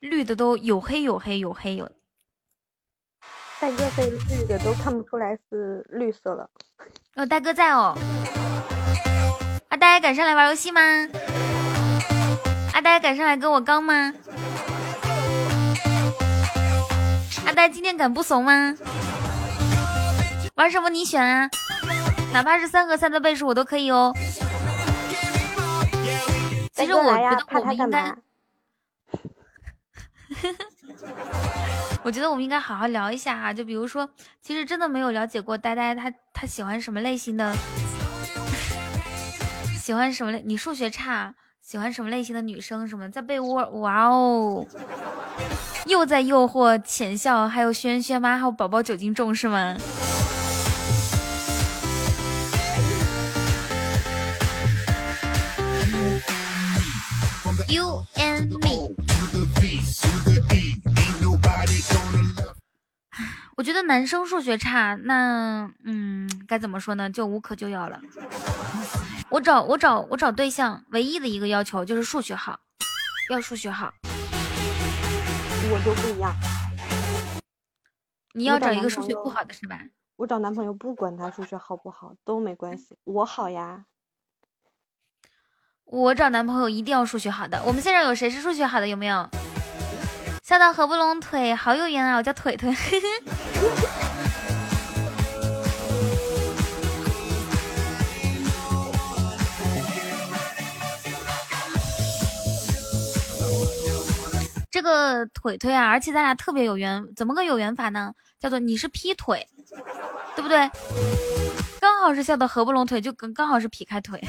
[0.00, 1.88] 绿的都有黑有黑有黑有。
[3.60, 6.50] 大哥被绿的都看不出来是绿色了。
[7.14, 7.96] 哦，大哥在哦。
[9.68, 10.80] 阿呆敢上来玩游戏吗？
[12.72, 14.12] 阿呆敢上来跟我刚吗？
[17.46, 18.74] 阿呆今天敢不怂吗？
[20.56, 21.48] 玩什么你选啊，
[22.32, 24.12] 哪怕是三和三的倍数我都可以哦。
[26.80, 28.14] 其实我觉得我们应该，
[32.02, 33.52] 我觉得我们应该好好聊一下啊。
[33.52, 34.08] 就比如说，
[34.40, 37.54] 其实真的没有了解过呆呆他他喜欢什么类型的，
[39.78, 40.42] 喜欢什么类？
[40.44, 41.34] 你数学差。
[41.62, 42.88] 喜欢什么类型的女生？
[42.88, 43.64] 什么在被窝？
[43.80, 44.66] 哇哦，
[45.86, 48.36] 又在诱惑浅笑，还有轩轩妈？
[48.36, 49.76] 还有宝宝酒精重是吗
[63.60, 67.10] 我觉得男生数学差，那嗯，该怎么说呢？
[67.10, 68.00] 就无可救药了。
[69.28, 72.58] 我找我找我找对象，唯一的一个要求就是数学好，
[73.28, 73.92] 要数学好。
[75.70, 76.34] 我就不一样，
[78.32, 79.78] 你要找一个数学不好的是吧？
[80.16, 83.84] 我找男朋友不管他数学好不好都没关系，我好呀。
[85.84, 87.62] 我找男朋友一定要数学好的。
[87.66, 88.88] 我们现场有谁是数学好的？
[88.88, 89.28] 有没有？
[90.50, 92.16] 笑到合不拢腿，好有缘啊！
[92.16, 92.74] 我叫腿腿。
[104.72, 108.12] 这个腿腿啊，而且咱俩特别有缘，怎么个有缘法呢？
[108.40, 109.46] 叫做你是劈腿，
[110.34, 110.68] 对不对？
[111.80, 114.20] 刚好是笑得合不拢腿，就刚刚好是劈开腿。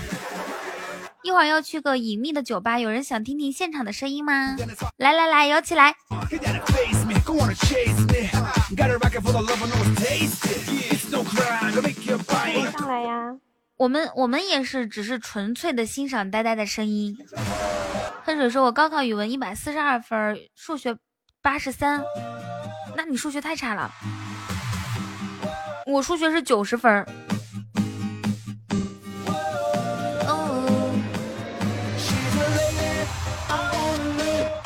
[1.23, 4.55] 一会儿要去个隐秘的酒吧，有人想听听现场的声音吗？
[4.97, 5.95] 来来来，摇起来！
[12.71, 13.35] 上来呀！
[13.77, 17.15] 我们我们也是，只是纯粹的欣赏呆呆的声音。
[18.23, 20.95] 恨水说：“我高考语文一百四十二分，数学
[21.41, 22.03] 八十三，
[22.95, 23.91] 那你数学太差了。
[25.85, 27.05] 我数学是九十分。”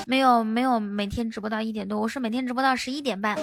[0.07, 3.35] 没有没有，每天直播到一点多，我是每天直播到十一点半。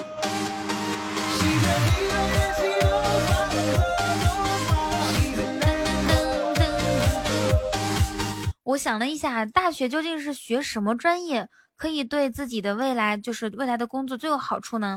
[8.62, 14.96] 我想了一下，大学究竟是学什么专业，可以对自己的未来，就是未来的工作最有好处呢？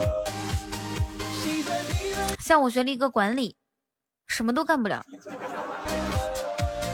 [2.40, 3.58] 像我学了一个管理，
[4.28, 5.04] 什么都干不了，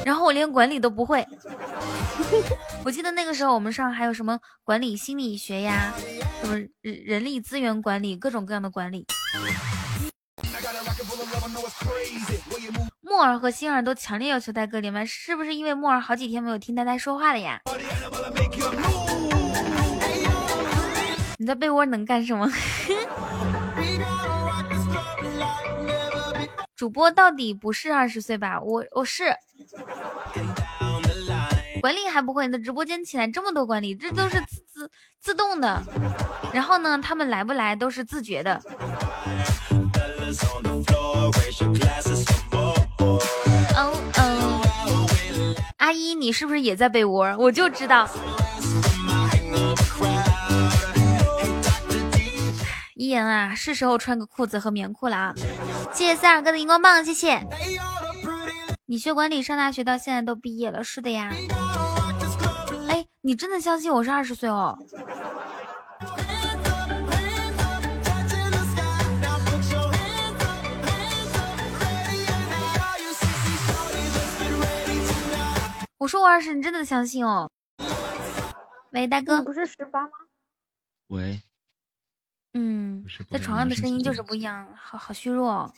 [0.05, 1.25] 然后我连管理都不会。
[2.83, 5.93] 我记得那个时候我们上还有什么管理心理学呀，
[6.41, 9.05] 什么人力资源管理，各种各样的管理。
[13.01, 17.59] 木耳和星儿都强烈要求带哥连麦，是不是因为木耳好几天没有听呆呆说话了呀？
[21.37, 22.49] 你在被窝能干什么？
[26.81, 28.59] 主播到底不是二十岁吧？
[28.59, 29.25] 我我是
[31.79, 35.79] 管理还不会，你的直播间起来这么多管理，这都是自自自动的。
[36.51, 38.59] 然后呢，他们来不来都是自觉的。
[43.77, 47.37] 嗯嗯，阿姨，你是不是也在被窝？
[47.37, 48.09] 我就知道。
[53.11, 55.33] 一言啊，是时候穿个裤子和棉裤了啊！
[55.91, 57.45] 谢谢三二哥的荧光棒，谢谢。
[58.85, 61.29] 你学管理上大学到现在都毕业了，是的呀。
[62.87, 64.77] 哎，你真的相信我是二十岁哦？
[75.97, 77.49] 我说我二十，你真的相信哦？
[78.93, 80.11] 喂，大哥，不是十八吗？
[81.07, 81.41] 喂，
[82.53, 85.73] 嗯，在床上的声音就是不一样，好好虚弱、哦。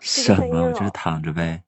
[0.00, 0.72] 什么？
[0.72, 1.62] 就是躺着呗。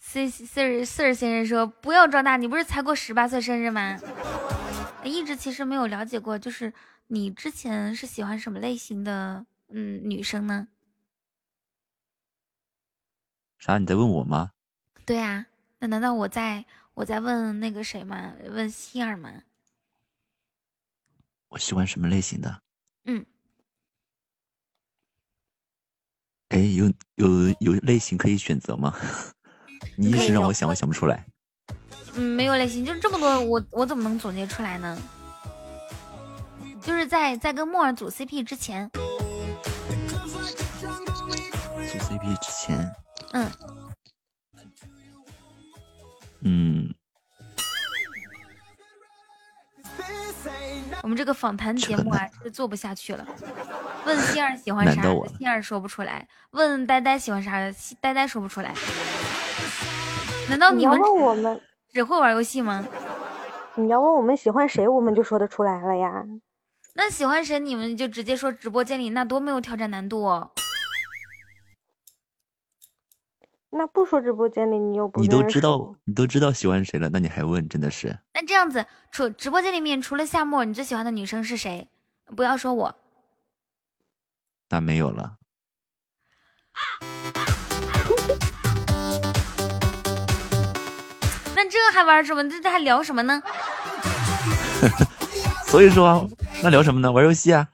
[0.00, 3.98] 四四儿四儿先生说：“不要装大，你不是才过十八岁生日吗？”
[5.04, 6.72] 一直其实没有了解过，就是
[7.06, 10.68] 你之前是喜欢什么类型的嗯女生呢？
[13.58, 13.78] 啥？
[13.78, 14.50] 你在问我吗？
[15.06, 15.46] 对啊，
[15.78, 16.64] 那难道我在
[16.94, 18.34] 我在问那个谁吗？
[18.50, 19.30] 问希儿吗？
[21.52, 22.62] 我喜欢什么类型的？
[23.04, 23.24] 嗯，
[26.48, 28.94] 哎，有有有类型可以选择吗？
[29.96, 31.26] 你一时让我想，我想不出来。
[32.14, 34.98] 嗯，没有类型，就是这么多，我我怎么能总结出来呢？
[36.80, 39.00] 就是在在跟莫尔组 CP 之前，组
[41.98, 42.92] CP 之前，
[43.32, 43.50] 嗯，
[46.40, 46.94] 嗯，
[51.02, 53.26] 我们这个访谈节目啊 是做不下去了。
[54.04, 55.02] 问心儿喜欢啥
[55.38, 57.52] 心儿说不出来；问呆呆喜欢啥，
[58.00, 58.74] 呆呆说不出来。
[60.48, 61.60] 难道你要你们问我们，
[61.92, 62.84] 只会玩游戏吗？
[63.76, 66.24] 你要问我们喜欢谁，我们就说得出来了呀。
[66.94, 70.50] 那喜欢谁你们就直接说直播间里，那多没有挑战难度哦。
[73.74, 78.18] 那不说直播间里，你又不你都知道，你都知道喜欢谁了，那你还问，真的是。
[78.34, 81.88] 那这样子，除直播间里面除了夏沫，你最喜欢的女生是谁？
[82.36, 82.94] 不要说我，
[84.68, 85.36] 那没有了。
[91.56, 92.46] 那这还玩什么？
[92.50, 93.42] 这这还聊什么呢？
[95.64, 96.26] 所以说啊，
[96.62, 97.10] 那聊什么呢？
[97.10, 97.70] 玩游戏啊？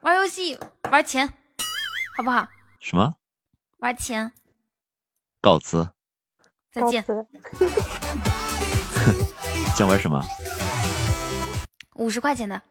[0.00, 0.58] 玩游戏，
[0.90, 1.28] 玩钱，
[2.16, 2.48] 好不好？
[2.80, 3.14] 什么？
[3.80, 4.32] 玩钱，
[5.40, 5.88] 告辞。
[6.72, 7.04] 再见。
[9.76, 10.22] 想玩什么？
[11.94, 12.62] 五十块钱的，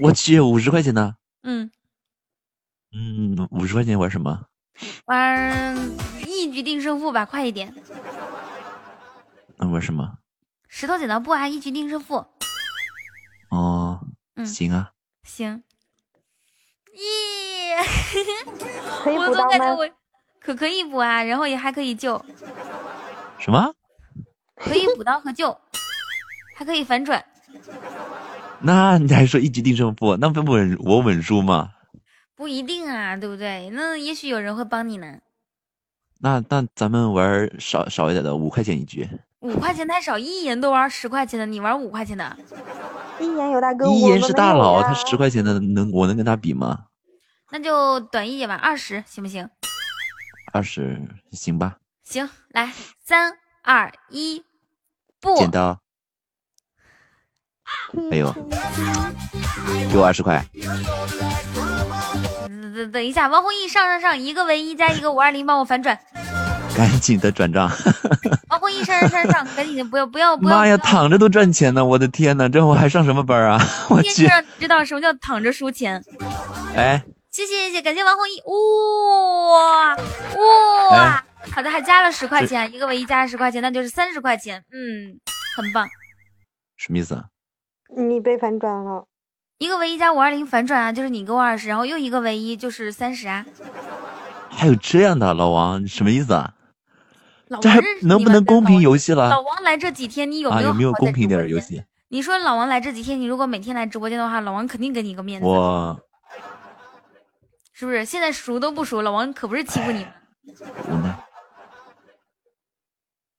[0.00, 1.16] 我去，五十块钱的？
[1.42, 1.70] 嗯，
[2.92, 4.46] 嗯，五十块钱玩什么？
[5.06, 5.76] 玩
[6.26, 7.74] 一局定胜负吧，快一点。
[9.56, 10.18] 那玩什么？
[10.68, 12.26] 石头剪刀布啊，一局定胜负。
[13.50, 14.00] 哦，
[14.36, 14.92] 嗯行啊。
[15.24, 15.62] 行。
[16.94, 17.76] 耶！
[19.16, 19.34] 我？
[19.34, 19.88] 总感觉我
[20.40, 22.24] 可可以补啊，然后也还可以救，
[23.38, 23.72] 什么？
[24.56, 25.56] 可以补刀和救，
[26.56, 27.24] 还可以反转。
[28.60, 30.16] 那你还说一局定胜负？
[30.16, 31.70] 那不稳我稳输吗？
[32.34, 33.70] 不一定啊，对不对？
[33.72, 35.18] 那也许有人会帮你呢。
[36.20, 39.08] 那那咱们玩少少一点的，五块钱一局。
[39.40, 42.36] 五块钱太少，一人都玩十块钱的，你玩五块钱的，
[43.18, 46.86] 一言有大哥，一言是大佬，呀他十块钱的能我能跟他比吗？
[47.50, 49.48] 那就短一点吧，二十行不行？
[50.52, 51.00] 二十
[51.32, 51.76] 行吧？
[52.02, 52.72] 行，来，
[53.04, 53.32] 三
[53.62, 54.44] 二一，
[55.20, 55.80] 不，剪刀。
[58.10, 58.32] 哎呦，
[59.92, 60.44] 给我二十块。
[62.48, 65.98] 等等等一下，王弘毅上上上，一个唯一加一个五二零，帮我反转。
[66.76, 67.70] 赶紧的转账！
[68.48, 70.56] 王弘毅上上上上，赶紧的，不要不要不要！
[70.56, 71.84] 妈呀，躺着都赚钱呢！
[71.84, 73.60] 我的天呐，这我还上什么班啊？
[73.90, 76.02] 我天就让你知道什么叫躺着输钱。
[76.74, 77.02] 哎，
[77.46, 78.42] 谢谢谢谢，感谢王红一，
[79.50, 79.96] 哇
[80.90, 85.18] 哇，好的，还加了十块钱，一个唯一加了十块钱，那就是三十块钱，嗯，
[85.56, 85.88] 很棒。
[86.76, 87.24] 什么意思啊？
[87.96, 89.06] 你被反转了，
[89.58, 93.46] 一个唯一加五二零反转啊，就是你给我二十，然后又一个唯一就是三十啊。
[94.50, 96.52] 还有这样的，老王什么意思啊？
[97.48, 99.40] 老这还王能不能公平游戏了老？
[99.40, 101.82] 王来这几天，你有啊，没有公平点游戏？
[102.08, 105.98] 你说老王来这几天，你如果每天来直播间的话，老王肯定给你一个面子，我
[107.80, 108.04] 是不是？
[108.04, 110.06] 现在熟都不熟，了王可不是欺负你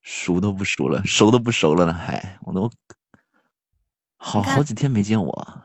[0.00, 2.68] 熟都不熟了，熟都不熟了呢，还我都
[4.16, 5.64] 好好几天没见我。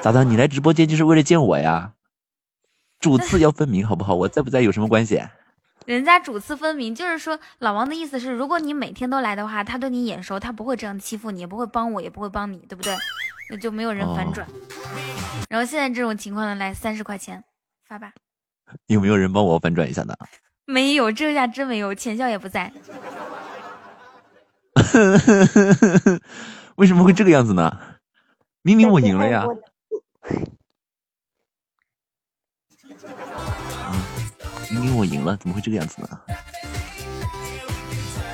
[0.00, 0.22] 咋的？
[0.22, 1.92] 你来直播间就是为了见我呀？
[3.00, 4.14] 主次要分明，好不好？
[4.14, 5.20] 我在不在有什么关系？
[5.86, 12.96] 人家主次分明，就是说老王的意思是，如果你每天都来的话，他对你眼熟，他不会这样欺负你，也不会帮我，也不会帮你，对不对？
[13.50, 14.46] 那就没有人反转。
[15.48, 17.42] 然后现在这种情况呢，来三十块钱
[17.86, 18.12] 发吧。
[18.86, 20.14] 有没有人帮我反转一下呢？
[20.64, 22.72] 没有，这下真没有，钱笑也不在。
[26.76, 27.78] 为什么会这个样子呢？
[28.62, 29.44] 明明我赢了呀！
[34.72, 36.08] 明明我赢了，怎么会这个样子呢？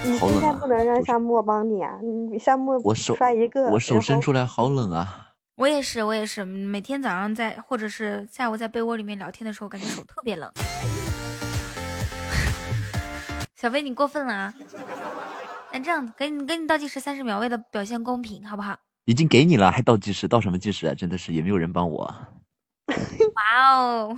[0.05, 1.98] 你好冷啊现在不能让夏沫帮你啊！
[2.01, 5.32] 你夏沫我手摔一个，我手伸出来好冷啊！
[5.56, 10.48] 我也是，我也是，每天早上在或者是下午在被窝里面聊天的时候，感觉手特别冷。
[13.56, 14.55] 小飞，你过分了啊！
[15.73, 18.78] 那这样给你给你倒计时三十秒，为了表现公平，好不好？
[19.05, 20.94] 已经给你了，还倒计时，倒什么计时啊？
[20.94, 22.15] 真的是也没有人帮我。
[22.86, 22.94] 哇
[23.66, 24.16] 哦，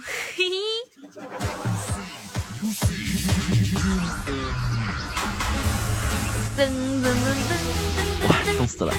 [2.61, 4.33] 嘿嘿。
[6.57, 7.53] 噔噔噔噔
[8.29, 8.93] 哇，冻死了！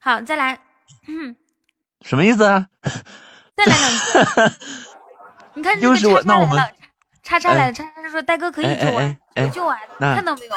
[0.00, 0.58] 好，再来，
[1.08, 1.36] 嗯，
[2.06, 2.66] 什么意思啊？
[3.54, 4.18] 再来两次。
[5.54, 6.58] 你看这个又是我那我们
[7.22, 10.54] 叉叉来了，叉叉说大哥可以哎救我救啊，那看到没有？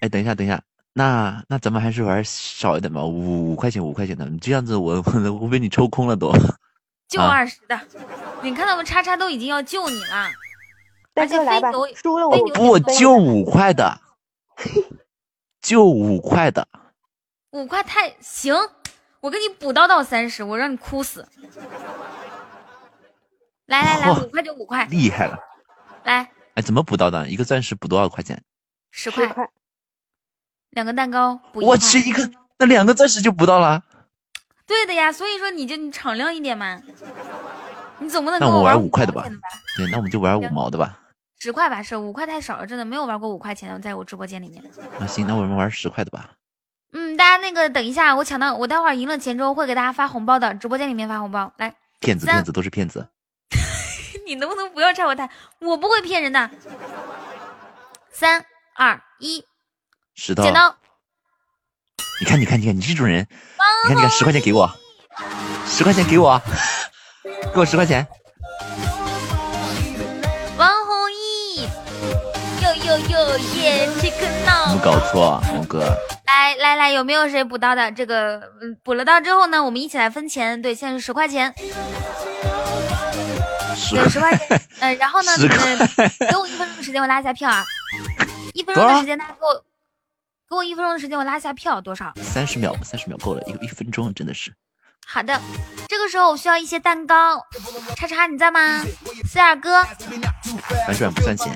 [0.00, 0.58] 哎，等一下，等一下，
[0.94, 6.32] 那那咱们还是玩少一点吧，五五块钱，五块钱的，你这样子我我 我被你抽空了都。
[7.06, 7.78] 救啊二十的，
[8.42, 8.82] 你看到没？
[8.82, 10.28] 叉叉都已经要救你了，
[11.16, 13.98] 而且大哥来吧输了我不就五块的，
[15.60, 16.68] 就五块的，
[17.50, 18.54] 五块太行，
[19.20, 21.26] 我给你补刀到三十，我让你哭死。
[23.66, 25.38] 来来来，嚯五块就五块，厉害了！
[26.04, 27.28] 来哎，怎么补刀的？
[27.28, 28.40] 一个钻石补多少块钱？
[28.90, 29.26] 十块，
[30.70, 31.72] 两个蛋糕补一块。
[31.72, 33.82] 我去，一个那两个钻石就补到了。
[34.66, 36.80] 对的呀，所以说你就你敞亮一点嘛，
[37.98, 39.24] 你总不能那我玩玩五块的吧？
[39.76, 41.00] 对，那我们就玩五毛的吧。
[41.46, 44.60] 十块吧，是五块太少了，真的没有玩过五块钱的，在我直播间里面。
[44.98, 46.30] 那行，那我们玩十块的吧。
[46.92, 51.52] 嗯，大家那个等一下，我抢到，我待会儿赢了钱之后会给大家发红包的，直播间里面发红包。
[51.58, 53.06] 来，骗子骗子都是骗子。
[54.26, 55.30] 你能不能不要拆我台？
[55.60, 56.50] 我不会骗人的。
[58.10, 58.44] 三
[58.74, 59.44] 二一，
[60.16, 60.74] 石头，剪刀，
[62.20, 63.24] 你看你看你看你这种人，
[63.84, 64.68] 你看你看十块钱给我，
[65.64, 66.42] 十块钱给我，
[67.54, 68.04] 给我十块钱。
[72.98, 74.80] 哟耶这个闹没。
[74.82, 75.96] 搞错，龙哥。
[76.26, 77.90] 来来来，有没有谁补刀的？
[77.92, 80.60] 这个嗯补了刀之后呢，我们一起来分钱。
[80.60, 81.54] 对，现在是十块钱，
[83.74, 84.60] 十对，十块钱。
[84.80, 85.56] 呃，然后呢，十块，
[86.28, 87.64] 给我一分钟的时间，我拉一下票啊。
[88.54, 89.64] 一分钟的时间，大家给我
[90.48, 92.12] 给我一分钟的时间，我拉一下票，多少？
[92.22, 94.52] 三十秒，三十秒够了，一一分钟真的是。
[95.06, 95.40] 好的，
[95.88, 97.40] 这个时候我需要一些蛋糕。
[97.96, 98.82] 叉叉，你在吗？
[99.28, 99.82] 四二哥，
[100.86, 101.54] 反转不算钱，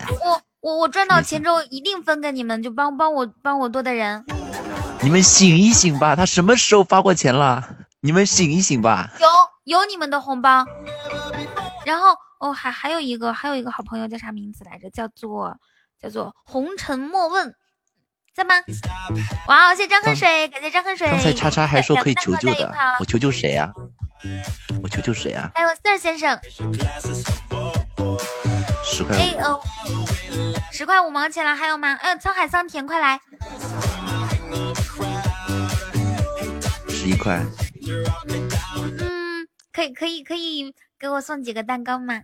[0.61, 4.25] 我我赚到钱之后一定分给你们，就帮帮我帮我多的人。
[5.03, 7.67] 你们醒一醒吧，他什么时候发过钱了？
[8.01, 9.11] 你们醒一醒吧。
[9.21, 10.65] 有有你们的红包。
[11.87, 12.09] 然后
[12.41, 14.91] 哦，还还有一个还有一个好朋友叫啥名字来着？
[14.91, 15.57] 叫做
[15.99, 17.55] 叫做红尘莫问，
[18.35, 18.55] 在吗？
[19.49, 21.09] 哇，谢谢张恨水，感谢张恨水。
[21.09, 23.73] 刚才叉叉还说可以求救的我求救谁啊？
[24.83, 25.51] 我求救谁啊？
[25.55, 26.39] 还有四儿先生，
[29.01, 29.59] 十块哎哦，
[30.71, 31.95] 十块五毛钱了，还有吗？
[32.03, 33.19] 哎呦，沧海桑田，快来！
[36.87, 37.43] 十一块，
[38.99, 42.21] 嗯，可以可以可以给我送几个蛋糕吗？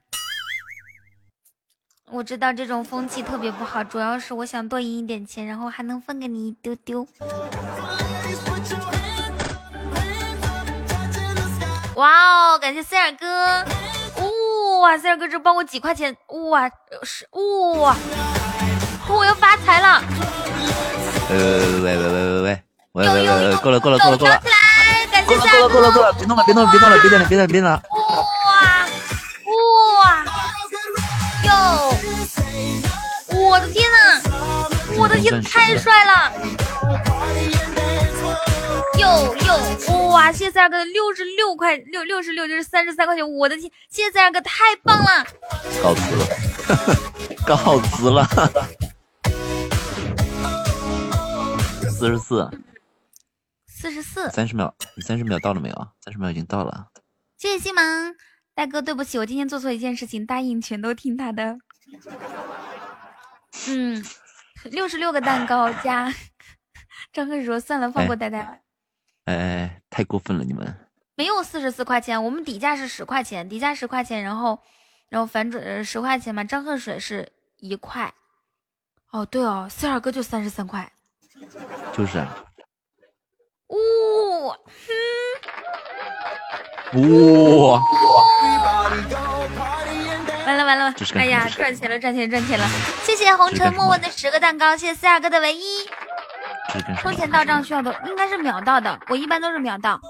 [2.10, 7.08] 我知道这种风气特别不好，主要是我想多赢一点钱，然后还能分给你一丢丢。
[11.94, 13.64] 哇哦，感谢四儿哥！
[14.80, 16.16] 哇，塞哥这帮我几块钱，
[16.50, 16.68] 哇
[17.02, 17.26] 是
[17.80, 17.96] 哇，
[19.08, 20.02] 我要发财了！
[21.30, 22.58] 喂喂喂喂喂喂喂
[22.92, 24.40] 喂喂喂喂，够了够了够了够了够了！
[25.26, 27.82] 够了够了够了，别弄了别弄了别弄了别弄了别弄了别弄了，
[28.46, 28.86] 哇
[30.02, 30.24] 哇
[31.44, 31.50] 哟！
[33.34, 33.96] 我的天呐，
[34.96, 36.32] 我的天，太帅了！
[38.98, 40.32] 哟哟，哇！
[40.32, 43.70] 谢谢三儿哥的六十六块六六十六就是三十三块钱，我的天！
[43.90, 45.26] 谢谢三儿哥，太棒了！
[45.82, 46.26] 告辞了，
[47.46, 48.26] 告辞了。
[51.90, 52.50] 四十四，
[53.66, 55.88] 四十四，三十秒，你三十秒到了没有？
[56.02, 56.88] 三十秒已经到了。
[57.36, 58.14] 谢谢西芒
[58.54, 61.58] 大哥，对不起，我今天做错一件事情，答应全都听他的。
[63.68, 64.04] 嗯，
[64.64, 66.12] 六十六个蛋糕加
[67.12, 68.52] 张恨说算了，放过呆呆吧。
[68.52, 68.60] 哎
[69.26, 70.74] 哎哎，太过分了你们！
[71.14, 74.58] 没有四十四块钱，我们底价是十块钱，底价十块钱，然后
[75.08, 78.12] 然后反转呃十块钱嘛，张恨水是一块。
[79.10, 80.92] 哦，对哦，四二哥就三十三块。
[81.92, 82.44] 就是啊，
[83.68, 84.58] 呜、哇，
[90.46, 92.68] 完了完了哎呀，赚钱了赚钱赚钱了！
[93.02, 95.88] 谢谢红尘莫问的十个蛋糕，谢谢四二哥的唯一。
[96.98, 100.00] 充钱到账需要的应该是秒到的，我一般都是秒到。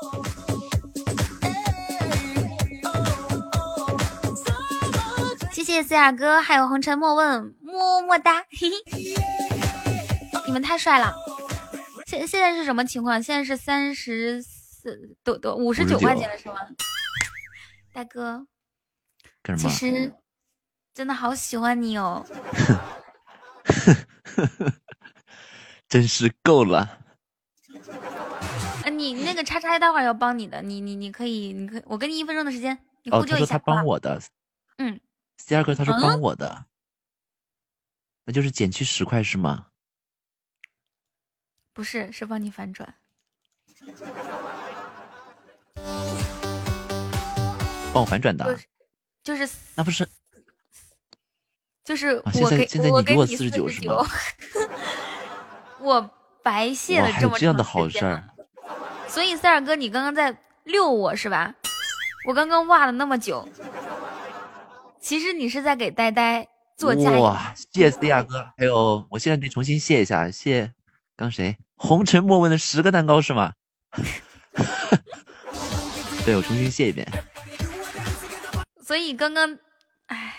[5.52, 9.14] 谢谢四雅哥，还有红尘莫问，么么哒，嘿嘿，
[10.46, 11.14] 你们太帅了。
[12.06, 13.22] 现现在是什么情况？
[13.22, 16.54] 现在是三十四多多五十九块钱了是吗？
[17.92, 18.46] 大哥，
[19.22, 19.72] 其干什么？
[19.72, 20.12] 实
[20.94, 22.24] 真的好喜欢你哦。
[25.88, 26.98] 真是够了。
[28.84, 33.46] 呃，你那个叉叉待会儿要帮你的，你你你可以，你可以，我给你一分钟的时间，你哦，呼救一下。
[33.46, 34.22] 他说他好不好帮我的。
[34.78, 35.00] 嗯。
[35.38, 36.66] C 二哥他说嗯帮我的，
[38.24, 39.66] 那就是减去十块是吗？
[41.72, 42.94] 不是，是帮你反转。
[47.92, 48.58] 帮我反转的啊，
[49.22, 50.06] 就是那不是
[51.84, 54.04] 就是啊现我给在现在你给我我给你49 49是吗
[55.86, 56.10] 我
[56.42, 58.24] 白谢，了这么这样的长时间了好事儿，
[59.06, 61.54] 所以塞尔哥，你刚刚在遛我是吧？
[62.26, 63.48] 我刚刚哇了那么久，
[65.00, 67.22] 其实你是在给呆呆做加油。
[67.22, 70.72] 哇，谢谢 C 二哥，还有我现在得重新谢一下，谢
[71.16, 71.56] 刚谁？
[71.76, 73.52] 红尘莫问的十个蛋糕是吗？
[76.24, 77.06] 对，我重新谢一遍。
[78.82, 79.56] 所以刚刚，
[80.06, 80.34] 哎，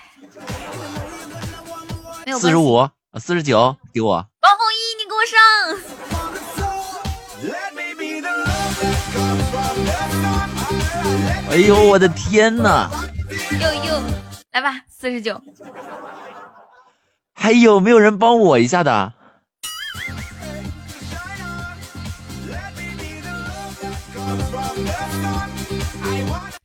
[2.26, 2.58] 没有四十。
[2.58, 4.16] 五，四十九，给我。
[4.16, 4.74] 王红一，你给我
[5.26, 5.38] 上！
[11.50, 12.90] 哎呦，我的天呐！
[13.52, 14.02] 又又，
[14.52, 15.42] 来吧，四十九。
[17.34, 19.14] 还有没有人帮我一下的？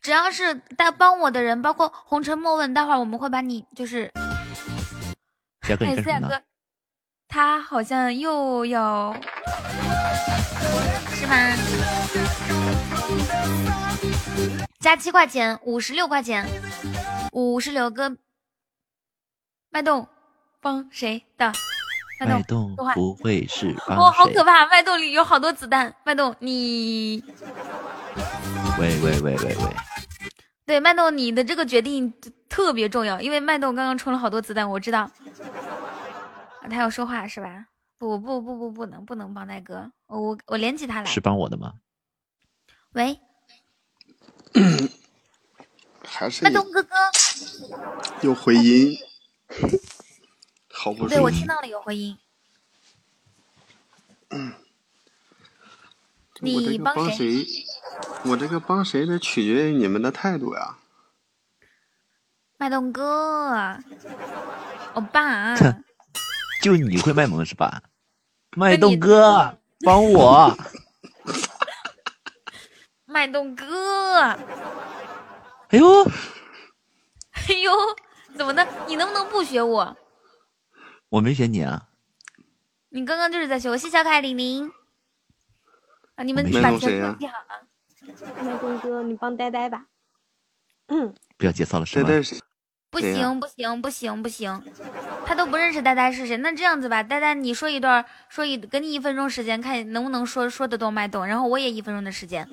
[0.00, 4.10] 只要是带帮我的人，包括红尘莫问，待会儿我们会把你就是。
[5.66, 6.28] 小哥，你哎，干什么呢？
[6.28, 6.42] 思雅哥，
[7.32, 9.16] 他好像又要，
[11.14, 11.34] 是吗？
[14.78, 16.46] 加七块钱，五十六块钱，
[17.32, 18.14] 五十六个
[19.70, 20.06] 脉动，
[20.60, 21.50] 帮谁的？
[22.20, 24.66] 脉脉动，不会是帮哇，好可怕！
[24.66, 27.24] 脉动里有好多子弹，脉动你
[28.78, 29.56] 喂喂喂喂喂，
[30.66, 32.12] 对脉动你的这个决定
[32.50, 35.10] 特别重要，因为脉动刚刚充了好多子弹，我知道。
[36.62, 37.66] 啊他要说话是吧？
[37.98, 41.04] 不不不不不能不能帮大哥，我我我连起他来。
[41.04, 41.74] 是帮我的吗？
[42.92, 43.20] 喂，
[46.04, 46.94] 还是麦冬哥哥，
[48.22, 48.96] 有回音，
[50.72, 51.30] 好不对我。
[51.30, 52.18] 听到了有回音。
[54.30, 54.52] 嗯
[56.40, 57.44] 你帮谁？
[57.44, 57.64] 谁？
[58.24, 60.76] 我这个帮谁得取决于你们的态度呀。
[62.58, 63.78] 麦冬哥，
[64.94, 65.54] 欧巴，
[66.62, 67.82] 就你会卖萌是吧？
[68.56, 70.56] 脉动哥，帮我！
[73.04, 76.04] 脉动哥，哎呦，
[77.32, 77.72] 哎呦，
[78.36, 78.66] 怎么的？
[78.86, 79.96] 你能不能不学我？
[81.10, 81.88] 我没学你啊！
[82.90, 83.76] 你刚刚就是在学我。
[83.76, 84.70] 谢谢小可爱玲玲
[86.14, 86.22] 啊！
[86.22, 87.60] 你们把学谁呀钱分配好啊。
[88.42, 89.86] 麦东哥，你帮呆呆吧。
[90.86, 92.08] 嗯，不要介绍了是吗？
[92.08, 92.40] 呆呆是
[92.92, 94.62] 不行不行不行不行，
[95.24, 96.36] 他都不认识呆呆是谁。
[96.36, 102.46] 那这样子吧，呆呆你说一段，说一给你一分钟时间，看能不能说说得动脉动，然后我也一分钟的时间。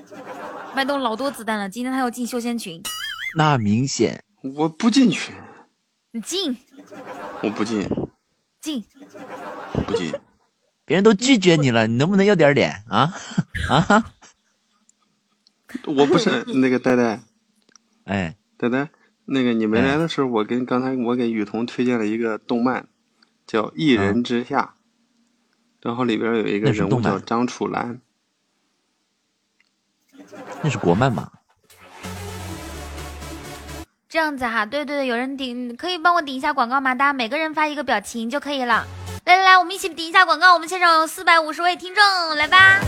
[0.74, 2.82] 脉动老多子弹了，今天他要进修仙群，
[3.35, 4.24] 那明显
[4.56, 5.35] 我不进群，
[6.11, 6.56] 你进
[7.42, 7.90] 我不进，
[8.61, 8.85] 进，
[9.85, 10.14] 不进。
[10.85, 13.14] 别人都拒绝你了，你能不能要点脸啊？
[13.69, 14.06] 啊？
[15.85, 17.19] 我不是那个呆呆，
[18.06, 18.90] 哎，呆呆，
[19.32, 22.88] 那个你没来的时候，我跟刚才我给雨桐推荐了一个动漫，
[23.45, 24.74] 叫《一人之下》，
[25.88, 28.01] 然后里边有一个人物叫张楚岚，
[30.64, 31.32] 那是国漫吗？
[34.09, 36.95] 这样子哈，对对对，有人顶，可以帮我顶一下广告吗？
[36.95, 38.88] 大家每个人发一个表情就可以了。
[39.25, 40.56] 来来来，我们一起顶一下广告。
[40.56, 42.03] 我们现场有四百五十位听众，
[42.35, 42.80] 来吧。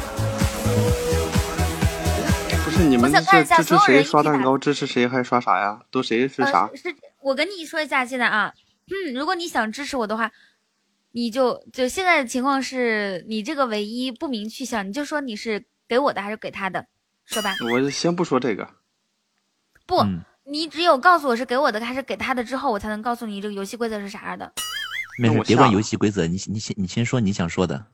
[2.82, 5.80] 不是你们我想看一下是支持谁刷蛋糕，支持谁还刷啥呀？
[5.92, 6.66] 都谁是啥？
[6.66, 8.52] 呃、是我跟你说一下，现在啊，
[8.88, 10.32] 嗯，如果你想支持我的话，
[11.12, 16.88] 你就就现在的情况是你这个唯一不明去向，你就说你是给我的还是给他的，
[17.24, 17.54] 说吧。
[17.72, 18.68] 我先不说这个，
[19.86, 24.52] 不，嗯你只有告诉我是给我的还是给他的之后，我才能告诉你这个游戏规则是啥样的。
[25.20, 27.86] 没事，别管游戏规则，你你先你先说你想说的。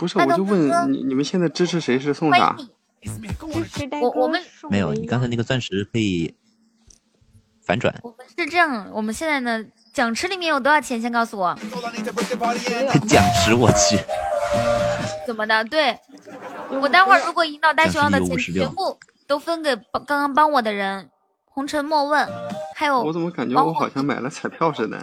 [0.00, 2.66] 对，不是，我就问你，你们现在支持谁是送啥欢迎？
[2.66, 2.70] 你。
[3.52, 6.34] 支持呆哥我我们没有，你刚才那个钻石可以
[7.62, 11.00] 反转，我们是这样，我们现在呢，奖池里面有多少钱？
[11.00, 11.54] 先告诉我，
[13.08, 13.98] 奖池我去，
[15.26, 15.64] 怎么的？
[15.64, 15.98] 对
[16.80, 21.08] 我待会儿如果赢到大熊羊的钱，奖池里有56全部都分给帮刚刚帮我的人，
[21.46, 22.28] 红尘莫问，
[22.74, 24.98] 还有我怎么感觉我好像买了彩票似的？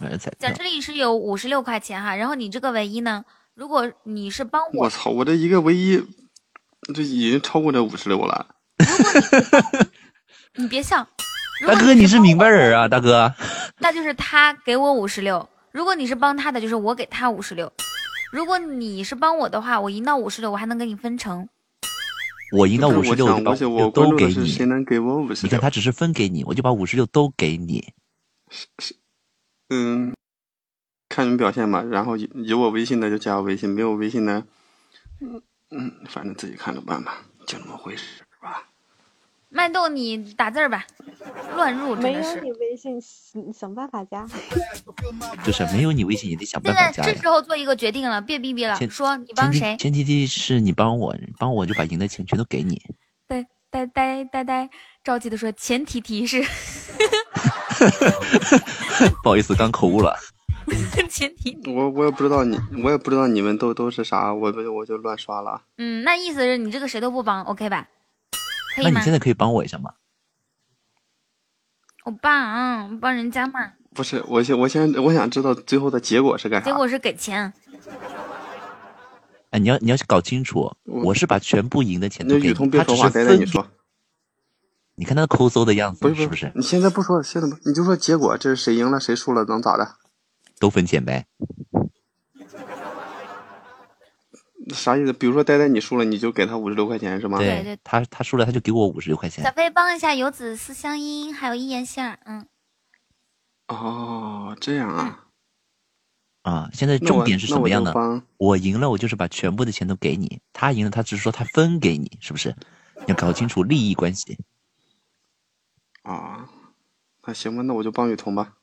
[0.00, 3.24] 买了彩票奖池里是有五十六块钱哈，然后你这个唯一呢，
[3.58, 6.00] 如果你是帮我，我操，我这一个唯一，
[6.94, 8.46] 这已经超过这五十六了。
[10.54, 11.04] 你别笑，
[11.66, 13.34] 大哥你是明白人啊，大哥。
[13.78, 17.66] 那就是他给我五十六，如果你是帮他的，就是我给他五十六；
[18.30, 21.48] 如果你是帮我的话，我赢到五十六，我还能给你分成。
[22.52, 24.46] 我赢到五十六，我都给你。
[24.46, 25.42] 谁能给我五十六？
[25.42, 27.92] 你看他只是分给你，我就把五十六都给你。
[29.68, 30.14] 嗯，
[31.18, 31.82] 看你们表现吧。
[31.82, 34.44] 然后有有我微信的就加我微信，没有微信的，
[35.20, 38.68] 嗯嗯，反正自己看着办吧，就那么回事吧。
[39.48, 40.86] 麦豆，你打字儿吧，
[41.56, 42.20] 乱入真没有。
[42.40, 44.24] 你微信，想想办法加。
[45.42, 47.12] 就是没有你微信也得想现在办法加呀。
[47.12, 49.76] 这时候做一个决定了，别逼逼了，前说你帮谁？
[49.76, 52.80] 前提提是你帮我，帮我就把赢的钱全都给你。
[53.26, 54.70] 呆呆呆呆呆，
[55.02, 56.44] 着急的说，前提提是
[59.20, 60.16] 不好意思，刚口误了。
[61.08, 61.58] 前提。
[61.70, 65.62] 我我也不知道你，我也不知道你们都都是啥，我我我就乱刷了。
[65.76, 67.88] 嗯，那意思是你这个谁都不帮，OK 吧？
[68.74, 69.12] 可以吗那你现？
[69.12, 69.92] 在可以帮我一下吗？
[72.04, 76.66] 我帮啊，帮人家嘛，不是，我先我先我想知道最后的结果是干啥？
[76.66, 77.52] 结果是给钱。
[79.50, 83.66] 哎，你要你要搞清楚，我我是把全部赢的钱都给你，桐别说话，他只是分你说。
[84.94, 89.96] 你看他抠搜的样子，不是不是不是你现在不说，现在不，你就说结果，这是谁赢了谁输了，能咋的？
[90.58, 91.26] 都分钱呗？
[94.74, 95.12] 啥意思？
[95.14, 97.38] 比如说呆呆你输了，你就给他五十六块钱是吗？
[97.38, 99.50] 对对他他输了，他就给我五十六块钱小。
[99.52, 102.46] 飞帮一下游子思乡音，还有一言馅儿，嗯，
[103.68, 105.24] 哦，这样啊。
[106.42, 107.92] 啊，现在重点是什么样呢？
[107.92, 112.54] 就帮我赢了，我就是把全部的钱都给你；他赢了，他只是说他分给你，是不是？
[113.06, 114.38] 要搞清楚利益关系。
[116.02, 116.48] 啊，
[117.24, 118.54] 那行吧，那我就帮雨桐吧。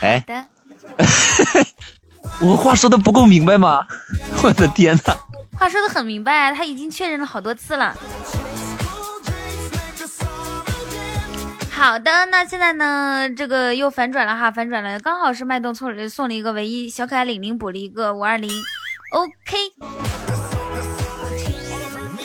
[0.00, 0.48] 哎，的，
[2.42, 3.86] 我话说的不够明白吗？
[4.42, 5.16] 我的天哪！
[5.58, 7.96] 话说的很明白，他已经确认了好多次了。
[11.70, 18.50] 好的，那现在呢，这个又反转了哈，反转了，刚好是脉动送了送了一个唯一小可爱玲玲补了一个五二零
[19.12, 19.56] ，OK，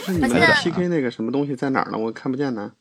[0.07, 1.97] 那你们现在 PK 那个什么东西在哪儿呢？
[1.97, 2.71] 我看不见呢。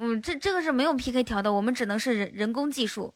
[0.00, 3.12] 嗯，这这个是没有 PK 条的，我们只能是人人工技术。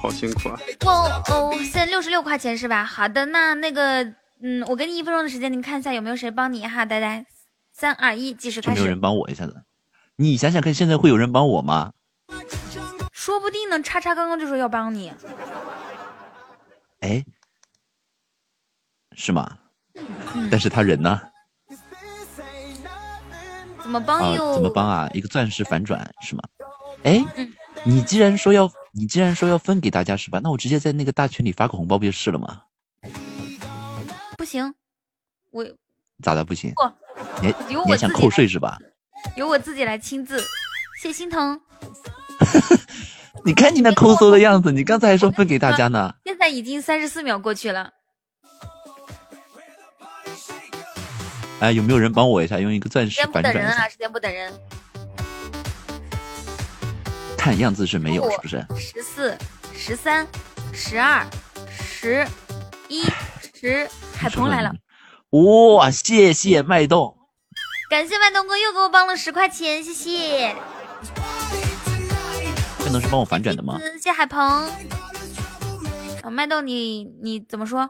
[0.00, 0.58] 好辛苦啊！
[0.86, 2.82] 哦哦，现在六十六块钱是吧？
[2.84, 4.02] 好的，那那个，
[4.40, 7.26] 嗯，我给你一分钟的时间，您看一下有没有谁帮你哈，呆呆，
[7.72, 8.98] 三二一，计时开始没有人。
[8.98, 9.62] 帮我一下子。
[10.16, 11.92] 你想想看，现在会有人帮我吗？
[13.12, 15.12] 说不定呢，叉叉刚刚就说要帮你，
[17.00, 17.22] 哎，
[19.14, 19.58] 是吗？
[20.50, 21.20] 但是他人呢？
[23.82, 25.10] 怎么帮啊，怎么帮啊？
[25.12, 26.42] 一个钻石反转是吗？
[27.02, 27.52] 哎嗯，
[27.84, 30.40] 你既然说要，你既然说要分给大家是吧？
[30.42, 32.62] 那我直接在那个大群里发个红包不就是了吗？
[34.36, 34.74] 不行，
[35.50, 35.64] 我
[36.22, 36.72] 咋的不行？
[36.76, 36.92] 我
[37.40, 38.78] 你还你还想扣税是吧？
[39.36, 40.42] 由我自己来亲自，
[41.02, 41.60] 谢心疼。
[43.44, 46.14] 你看你那抠搜的样子，你刚才还说分给大家呢。
[46.24, 47.92] 现在已经三十四秒过去了，
[51.60, 53.62] 哎，有没有人帮我一下，用一个钻石时间不反转一下？
[53.62, 54.52] 等人啊，时间不等人。
[57.40, 58.66] 看样子是没有，是不是？
[58.76, 59.38] 十四、
[59.72, 60.26] 十三、
[60.74, 61.26] 十二、
[61.70, 62.28] 十
[62.86, 63.04] 一、
[63.54, 64.70] 十，海鹏来了，
[65.78, 67.16] 哇，谢谢脉动，
[67.88, 70.54] 感谢麦动哥又给我帮了十块钱，谢谢。
[72.84, 73.80] 这能是帮我反转的吗？
[73.94, 74.38] 谢谢海鹏。
[76.22, 77.88] 啊，麦豆你你怎么说？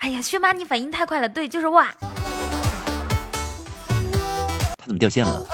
[0.00, 1.94] 哎呀，薛妈你反应太快了，对，就是哇。
[4.94, 5.44] 他怎么掉线了？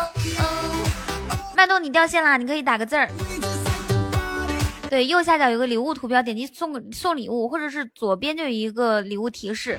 [1.57, 3.09] 麦豆你掉线啦，你可以打个字儿。
[4.91, 9.79] 对，右下角有个礼物图标，点击送个送礼物，或者是左边就有一个礼物提示。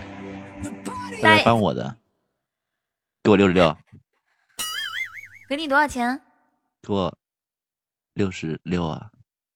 [1.21, 1.97] 来帮我的，
[3.21, 3.75] 给我六十六，
[5.49, 6.19] 给你多少钱？
[6.81, 7.15] 给我
[8.13, 9.11] 六十六啊！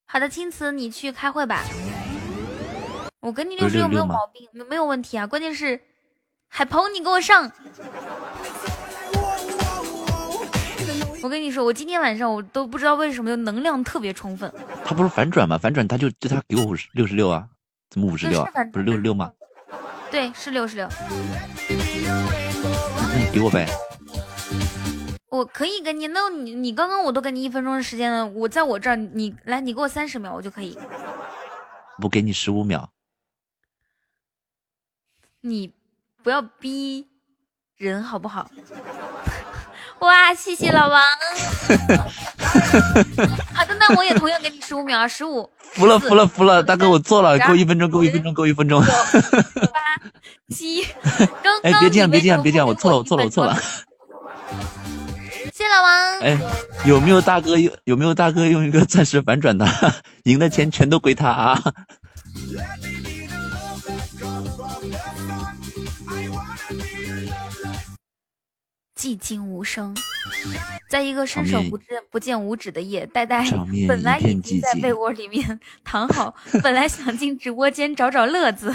[0.06, 1.64] 好的，青瓷，你去开会吧。
[3.20, 5.26] 我给你六十六没有毛病，没没有问题啊。
[5.26, 5.80] 关键是
[6.48, 7.50] 海鹏，你给我上。
[11.26, 14.48] 我跟你说，我今天晚上我都不知道为什么能量特别充分。
[14.84, 15.58] 他不是反转吗？
[15.58, 17.48] 反转他就就他给我五十六十六啊？
[17.90, 18.48] 怎么五十六啊？
[18.72, 19.32] 不是六十六吗？
[20.08, 20.88] 对，是六十六。
[21.68, 23.66] 那你给我呗。
[25.30, 30.78] 我可以给你，那你你刚刚我都给你一分钟的时间了，我在我这儿，你来，你给我三十秒，我就可以。
[32.04, 32.88] 我给你十五秒，
[35.40, 35.72] 你
[36.22, 37.08] 不要逼
[37.76, 38.48] 人好不好？
[40.00, 41.00] 哇，谢谢老王。
[43.54, 48.84] 好 的，那我也同样给你十五秒啊，十五、服了服了服了，大哥我错了，然给我一分钟，给我一分钟，给我一分钟。
[50.50, 50.84] 七。
[51.42, 53.56] 刚刚哎，别这样，别这样，别这样，我错了，我错了，我错了。
[55.52, 56.20] 现谢老王。
[56.20, 56.38] 哎，
[56.84, 59.66] 有没有大哥用有没有大哥用一个钻石反转的？
[60.24, 61.62] 赢的钱全都归他啊！
[68.98, 69.94] 寂静无声，
[70.88, 73.44] 在一个伸手不见不见五指的夜，呆呆
[73.86, 78.74] 本来已经在被窝里面 躺好，本来想进直播间找找乐子，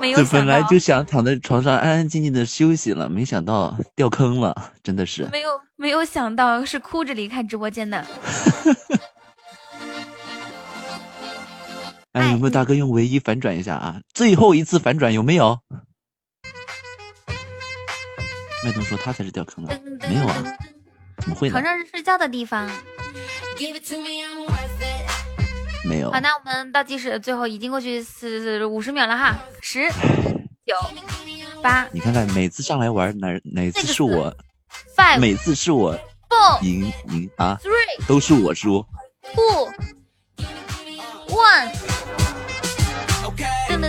[0.00, 5.28] 没有想到本来就想躺在床上安安静静的休息了，没想到掉坑了，真的是。
[5.30, 8.04] 没有没有想到是哭着离开直播间的。
[12.12, 14.00] 哎， 有没有大哥用唯一反转一下啊？
[14.12, 15.60] 最后一次反转有没有？
[18.64, 20.42] 麦冬说他才是掉坑的，没有啊？
[21.18, 21.64] 怎么会呢床？
[21.64, 22.70] 上是睡觉的地方。
[25.84, 26.20] 没有好，。
[26.20, 29.90] 那我们倒计时最后已经过去四五十秒了哈，十、
[30.66, 30.74] 九、
[31.62, 34.34] 八、你看看，每次上来玩哪哪次是我
[34.96, 35.94] ，five、每次是我
[36.28, 38.84] four、赢赢啊，three、都是我输。
[39.34, 39.70] two、
[41.28, 41.89] one。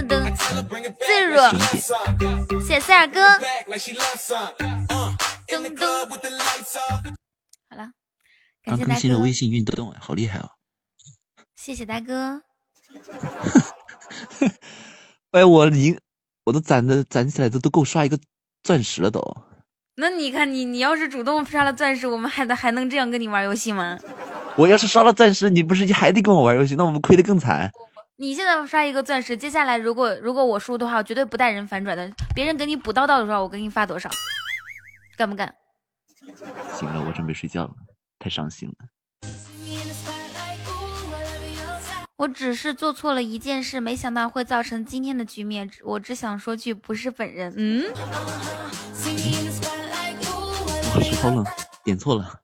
[0.01, 1.47] 噔噔噔，zero，
[2.65, 3.21] 谢谢塞尔哥。
[5.47, 6.07] 噔噔，
[7.69, 7.91] 好了，
[8.63, 10.49] 感刚更新了微信运动，好厉害哦！
[11.55, 12.41] 谢谢大哥。
[15.31, 15.99] 哎，我赢，
[16.45, 18.19] 我都攒的攒起来都都够刷一个
[18.63, 19.21] 钻石了都。
[19.95, 23.99] 那你看你，你要是主动刷了钻石，我们还能还能这样跟你玩游戏吗？
[24.57, 27.71] 我要是刷了钻石，你不是还得跟我玩游戏，那我们亏得更惨。
[28.21, 32.07] 你现在刷一个钻石，接下来如果如果我输的话，我绝对不带人反转的。
[32.35, 34.11] 别人给你补刀刀的时候，我给你发多少？
[35.17, 35.51] 干不干？
[36.71, 37.73] 行了，我准备睡觉了，
[38.19, 38.75] 太伤心了。
[42.17, 45.67] 我只是做错了一件事，没想到会造成今天的局面。
[45.83, 47.51] 我只想说句，不是本人。
[47.57, 47.91] 嗯，
[50.93, 51.43] 哇，手好冷，
[51.83, 52.39] 点错了，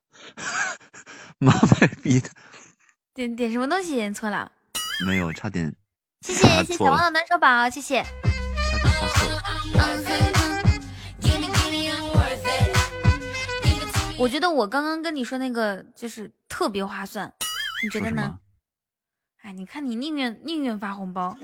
[1.37, 2.27] 妈卖逼的，
[3.13, 4.53] 点点什么东西点错了？
[5.05, 5.73] 没有，差点
[6.25, 8.03] 谢谢谢谢小王的暖手宝，谢谢。
[14.17, 17.31] 我觉得我刚刚跟你说那个就是特别划算，
[17.83, 18.39] 你觉得呢？
[19.43, 21.37] 哎，你看你宁愿宁愿发红包，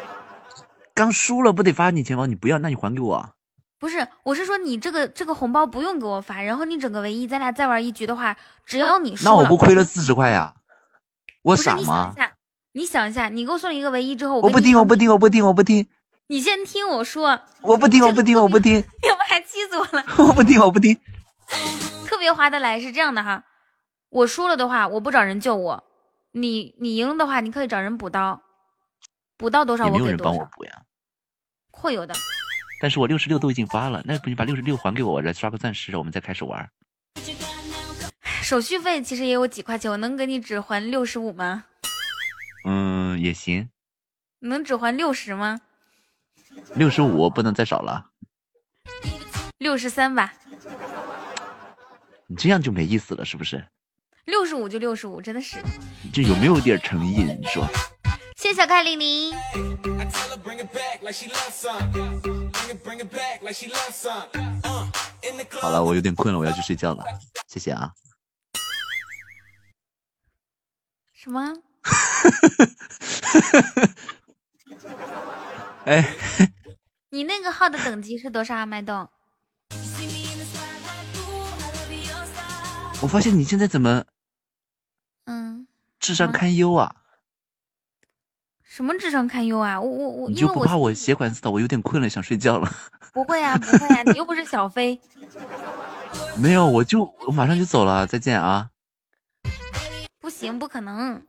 [0.94, 2.26] 刚输了不得发你钱包？
[2.26, 3.32] 你不要，那你还给我啊。
[3.78, 10.54] 不是，我是说你这个这个红包不用给我发，然后你整个唯一，咱俩再玩一局的话，只要你输了，那我不亏了四十块呀？
[11.42, 12.16] 我傻吗你想一？
[12.16, 12.35] 下，
[12.76, 15.86] 你想一下，你给我送一个唯一之后，我不听，我不听，我不听，我不听，
[16.26, 18.74] 你先听我说，我不听，我不听，我不听，
[19.08, 20.04] 要不还气死我了。
[20.28, 20.94] 我不听，我不听。
[22.06, 23.44] 特别划得来是这样的哈，
[24.10, 25.84] 我输了的话，我不找人救我，
[26.32, 28.42] 你你赢了的话，你可以找人补刀，
[29.38, 30.82] 补到多少也没有人我给多少，帮我补呀。
[31.70, 32.14] 会有的。
[32.82, 36.68] 但是我六十六都已经发了，那不你把六十六还给我，我再刷个钻石，我们再开始玩。
[38.42, 41.64] 手续费其实也有几块钱，我能给你只还六十五吗？
[42.68, 43.70] 嗯，也行，
[44.40, 45.60] 能只还六十吗？
[46.74, 48.10] 六十五不能再少了，
[49.58, 50.34] 六十三吧，
[52.26, 53.68] 你这样就没意思了，是不是？
[54.24, 55.58] 六十五就六十五，真的是。
[56.02, 57.22] 你这有没有点诚意？
[57.22, 57.64] 你说，
[58.36, 59.32] 谢谢小开玲玲，
[65.60, 67.04] 好了，我有点困了，我要去睡觉了，
[67.46, 67.92] 谢谢啊。
[71.14, 71.54] 什么？
[75.86, 76.16] 哎，
[77.10, 78.66] 你那个号的等级是多少啊？
[78.66, 79.08] 麦动？
[83.02, 84.04] 我发现你现在怎么
[85.26, 85.66] 嗯，
[86.00, 86.96] 智商堪忧啊？
[88.64, 89.80] 什么智商堪忧啊？
[89.80, 91.50] 我我我，你就不怕我写款词的？
[91.50, 92.70] 我有点困了，想睡觉了。
[93.12, 95.00] 不会啊，不会啊，你又不是小飞。
[96.36, 98.70] 没有，我就我马上就走了，再见啊！
[100.18, 101.22] 不行，不可能。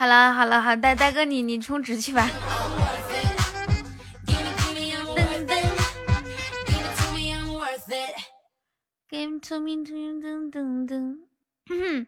[0.00, 2.26] 好了好了好，大大哥你你充值去吧。
[4.24, 4.32] 噔
[5.46, 5.60] 噔
[9.10, 12.06] Give to me，噔噔噔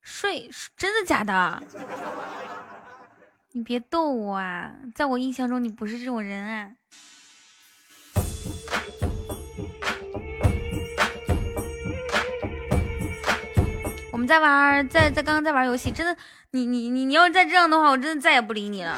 [0.00, 1.60] 睡，真的假的？
[3.50, 4.72] 你别逗我啊！
[4.94, 6.70] 在我印象中，你不是这种人啊。
[14.20, 16.14] 我们在玩，在在刚刚在玩游戏，真的，
[16.50, 18.94] 你你你你要是再这样的话，我真的再也不理你了。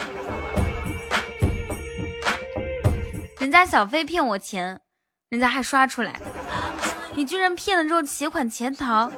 [3.38, 4.80] 人家小飞骗我钱，
[5.28, 6.20] 人家还刷出来，
[7.14, 9.12] 你居然骗了之后携款潜逃。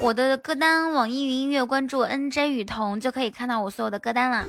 [0.00, 4.44] 我的歌单，网易云音乐关注 NJ 雨桐就可以看到我所有的歌单了。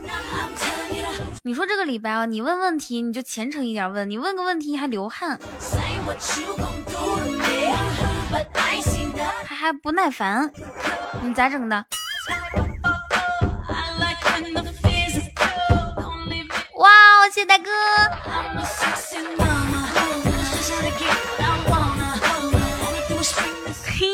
[1.43, 5.39] 你说这个李白啊，你问问题你就虔诚一点问，你问个问题还流汗，
[8.29, 10.51] 还还不耐烦，
[11.21, 11.85] 你咋整的？
[16.75, 17.71] 哇哦，谢谢大哥！
[23.85, 24.05] 嘿，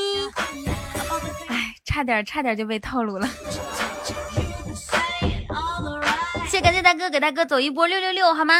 [1.49, 3.27] 哎，差点差点就被套路了。
[6.47, 8.53] 谢感谢大哥，给大哥走一波六六六好吗？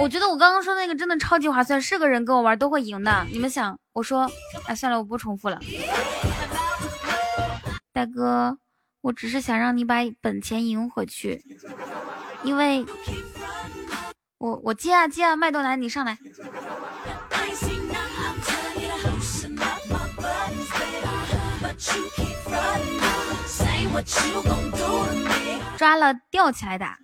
[0.00, 3.26] 我觉得我刚刚说那个真的超级划算，是个人跟我玩都会赢的。
[3.32, 4.30] 你们想，我说，
[4.66, 5.58] 哎，算了，我不重复了。
[7.92, 8.56] 大哥，
[9.00, 11.42] 我只是想让你把本钱赢回去，
[12.44, 12.86] 因为
[14.38, 16.16] 我我接啊接啊，麦豆男你上来。
[25.76, 26.96] 抓了吊起来打。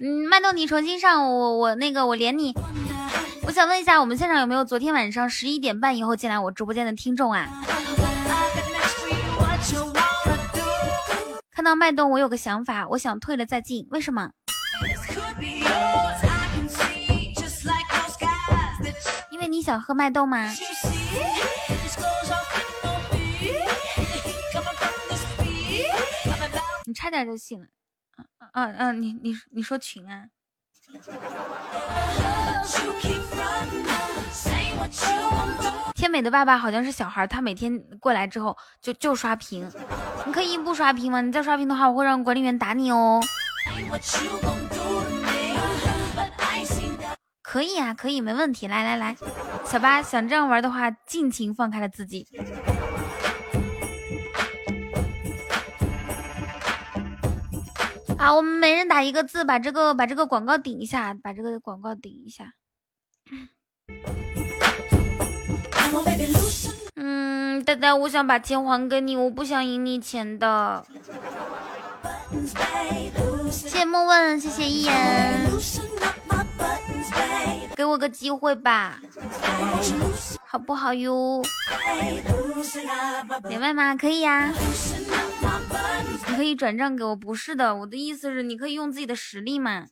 [0.00, 2.54] 嗯，麦豆你重新上，我我那个我连你。
[3.42, 7.48] 我想问一下，我们现场有没有昨天晚上十一点半以后进来我直播间的听众啊？
[11.50, 14.30] 看到麦豆，我有个想法，我想退了再进，为什么？
[19.30, 20.52] 因为你想喝麦豆吗？
[27.08, 27.66] 你差点就信了，
[28.18, 30.26] 嗯嗯嗯，你你你说群啊？
[35.94, 39.70] 天美的爸爸好像是小孩，他每天过来之后就就刷屏。
[40.26, 41.22] 你可以不刷屏吗？
[41.22, 43.22] 你再刷屏的话，我会让管理员打你哦。
[47.42, 48.66] 可以啊，可以，没问题。
[48.68, 49.16] 来来来，
[49.64, 52.28] 小八想这样玩的话，尽情放开了自己。
[58.18, 62.52] 啊，我们每人打一个字，把这个把这个广告顶一下，把这个广告顶一下。
[66.96, 70.84] 嗯，呆呆，我想把钱还给你，我不想赢你钱的。
[73.50, 75.48] 谢谢莫问，谢谢一言，
[77.76, 79.00] 给我个机会吧，
[80.50, 81.42] 好不好哟？
[83.50, 83.94] 连麦吗？
[83.94, 84.50] 可以呀。
[86.26, 89.84] 你可以转账给我，不是的，我的意思是你可以用自己的实力嘛，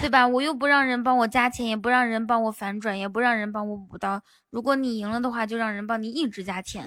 [0.00, 0.26] 对吧？
[0.26, 4.20] 我又不让人帮我加钱，也不让人帮我反转，也不让人帮我补刀。
[4.50, 6.84] 如果你赢了的话，就让人帮你一直加钱。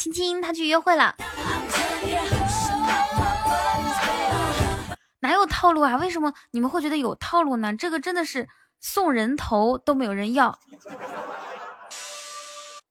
[0.00, 1.14] 亲亲，他去约会了。
[5.20, 5.98] 哪有套路啊？
[5.98, 7.76] 为什么你们会觉得有套路呢？
[7.76, 8.48] 这个真的是
[8.80, 10.58] 送人头都没有人要。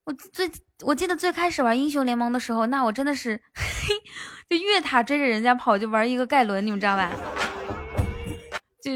[0.04, 0.52] 我最
[0.84, 3.96] 我记得最开始玩英雄联盟的时候，那我真的是嘿
[4.48, 7.12] 就越塔追着人家跑，就玩一个盖伦，你们知道吧？
[8.84, 8.92] 就，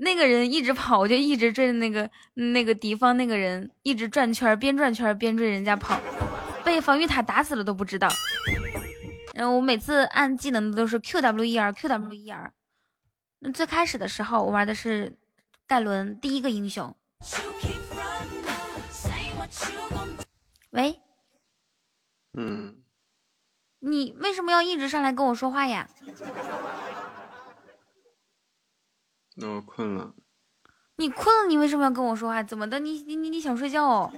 [0.00, 6.00] 那个人一直跑，我就一直追着那个那个敌方那个人一直转圈，边转圈边追人家跑，
[6.72, 8.08] 被防御塔打死了都不知道。
[9.34, 12.50] 然后我每次按技能的都是 Q W E R Q W E R。
[13.40, 15.18] 那最开始的时候，我玩的是
[15.66, 16.96] 盖伦第一个英雄。
[20.70, 20.98] 喂，
[22.32, 22.82] 嗯，
[23.80, 25.90] 你为什么要一直上来跟我说话呀？
[29.36, 30.14] 那我困了。
[31.02, 32.40] 你困了，你为什么要跟我说话？
[32.40, 32.78] 怎么的？
[32.78, 34.12] 你你你你想睡觉哦？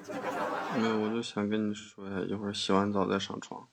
[0.76, 3.66] 没有，我就想跟你说一下，一会儿洗完澡再上床。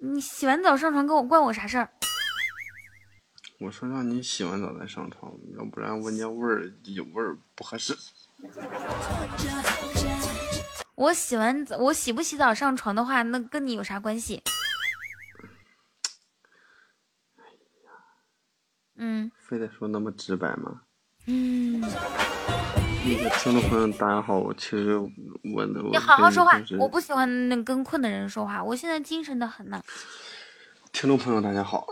[0.00, 1.90] 你洗完澡上床跟我关我啥事儿？
[3.60, 7.94] 我说让你洗完澡再上床，要不然闻见味儿有味儿不合适。
[10.94, 14.42] 我洗完澡，我洗不洗澡上床的话，那跟你有啥关系？
[18.94, 19.30] 嗯。
[19.36, 20.84] 非得说那么直白吗？
[21.26, 21.80] 嗯。
[23.04, 24.96] 那个听众朋友，大家好，其实
[25.54, 29.82] 我的你好好说话，我不喜欢那跟困的人说话，我现在精神的很呢。
[30.92, 31.86] 听众朋友，大家好。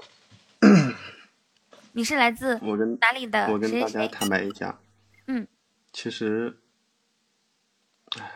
[1.92, 3.48] 你是来自我跟哪里的？
[3.50, 4.78] 我跟大家坦白一下，
[5.26, 5.44] 嗯，
[5.92, 6.56] 其实，
[8.16, 8.30] 唉，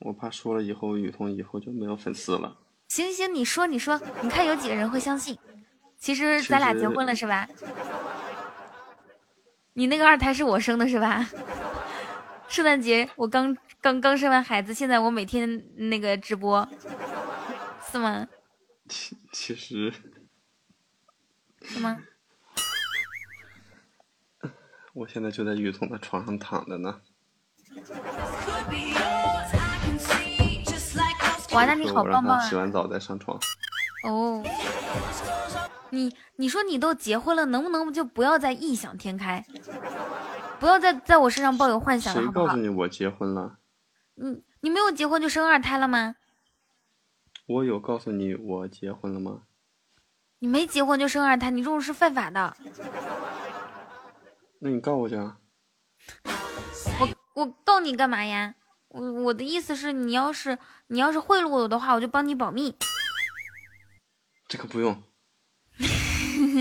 [0.00, 2.58] 我怕说了以后雨桐以后就没有粉丝了。
[2.88, 5.38] 行行，你说你说，你看有几个人会相信？
[5.98, 7.48] 其实咱俩结婚了是吧？
[9.78, 11.28] 你那个二胎是我生的是吧？
[12.48, 16.66] 圣诞节我刚刚刚生完孩子，现在我每天那个直播，
[17.92, 18.26] 是吗？
[18.88, 19.92] 其其实
[21.62, 21.98] 是吗？
[24.94, 27.02] 我现在就在雨桐的床上躺着呢。
[31.52, 32.40] 哇，那你好棒棒啊！
[32.40, 33.38] 洗完澡再上床。
[34.04, 34.42] 哦，
[35.90, 39.44] 你你说你都结婚了，能不能就不要再异想天开，
[40.58, 42.60] 不要再在我身上抱有幻想了，好不好谁告诉？
[42.60, 43.58] 你我结婚了？
[44.14, 46.16] 你你没有结婚就生二胎了吗？
[47.46, 49.42] 我有告诉你我结婚了吗？
[50.38, 52.56] 你没结婚就生二胎，你这种是犯法的。
[54.58, 55.38] 那你告我去啊！
[57.00, 58.54] 我我告你干嘛呀？
[58.88, 60.58] 我我的意思是你要是
[60.88, 62.74] 你要是贿赂我的话，我就帮你保密。
[64.48, 65.02] 这个不用，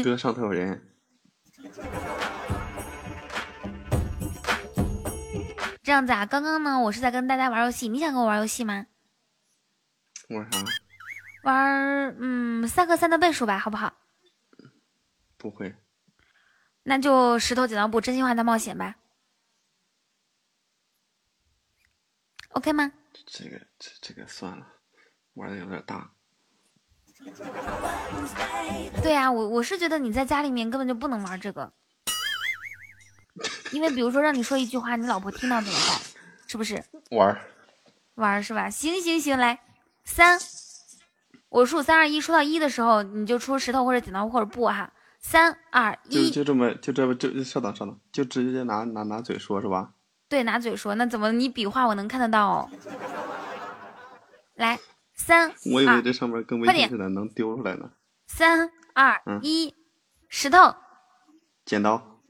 [0.04, 0.92] 哥上头有人。
[5.84, 8.88] 这样子啊，刚刚呢，我是在跟大家玩游戏，你想跟我玩游戏吗？
[10.30, 10.64] 玩啥？
[11.44, 13.96] 玩嗯三和三的倍数吧，好不好？
[15.38, 15.76] 不会。
[16.82, 18.96] 那就石头剪刀布，真心话大冒险吧。
[22.50, 22.92] OK 吗？
[23.28, 24.68] 这个这这个算了，
[25.34, 26.15] 玩的有点大。
[29.02, 31.72] 对呀、我我是觉得你在家里面根本就不能玩这个，
[33.72, 36.00] 因为比如说让你说一句话，你老婆听到怎么办？
[36.48, 36.84] 是不是？
[37.12, 37.42] 玩儿
[38.16, 38.70] 玩儿是吧？
[38.70, 39.60] 行行行，来
[40.04, 40.40] 三，
[41.50, 44.92] 我数三二一，数到一的时候你就出石头或者剪刀或者布哈。
[45.20, 49.90] 三二就一，就这么就这么就稍等稍等，就直接拿拿拿嘴说是吧？
[50.30, 52.70] 对，拿嘴说，那怎么你比划我能看得到哦？
[54.54, 54.80] 来，
[55.16, 57.92] 三我以为这上面跟微快点信似的能丢出来呢。
[58.28, 59.74] 三二嗯一，
[60.30, 60.76] 石头。
[61.66, 62.22] 剪刀，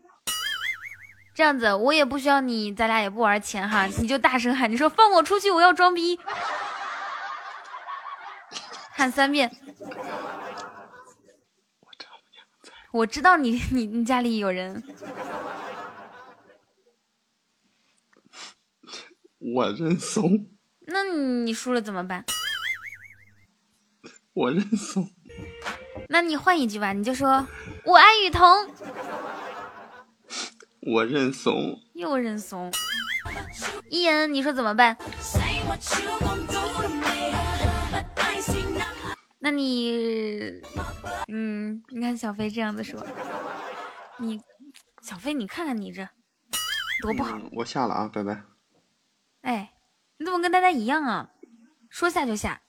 [1.34, 6.18] 这样子，我也不需要你，咱俩也不玩钱哈，你就大声喊，你说放我出去，我要装逼，
[8.92, 9.52] 喊三遍。
[12.92, 14.82] 我知道你你你家里有人，
[19.40, 20.48] 我认怂，
[20.88, 22.24] 那你输了怎么办？
[24.36, 25.10] 我认怂。
[26.10, 27.48] 那你换一句吧，你就说
[27.86, 28.46] 我爱雨桐，
[30.82, 32.70] 我认怂，又认怂。
[33.90, 34.98] 伊恩，你说怎么办？
[39.40, 40.62] 那你，
[41.30, 43.06] 嗯，你看小飞这样子说，
[44.20, 44.42] 你，
[45.02, 46.08] 小飞，你看看你这
[47.02, 47.38] 多不好。
[47.38, 48.44] 嗯我下了啊，拜拜。
[49.42, 49.72] 哎，
[50.18, 51.30] 你怎么跟大家一样啊？
[51.90, 52.62] 说下就下。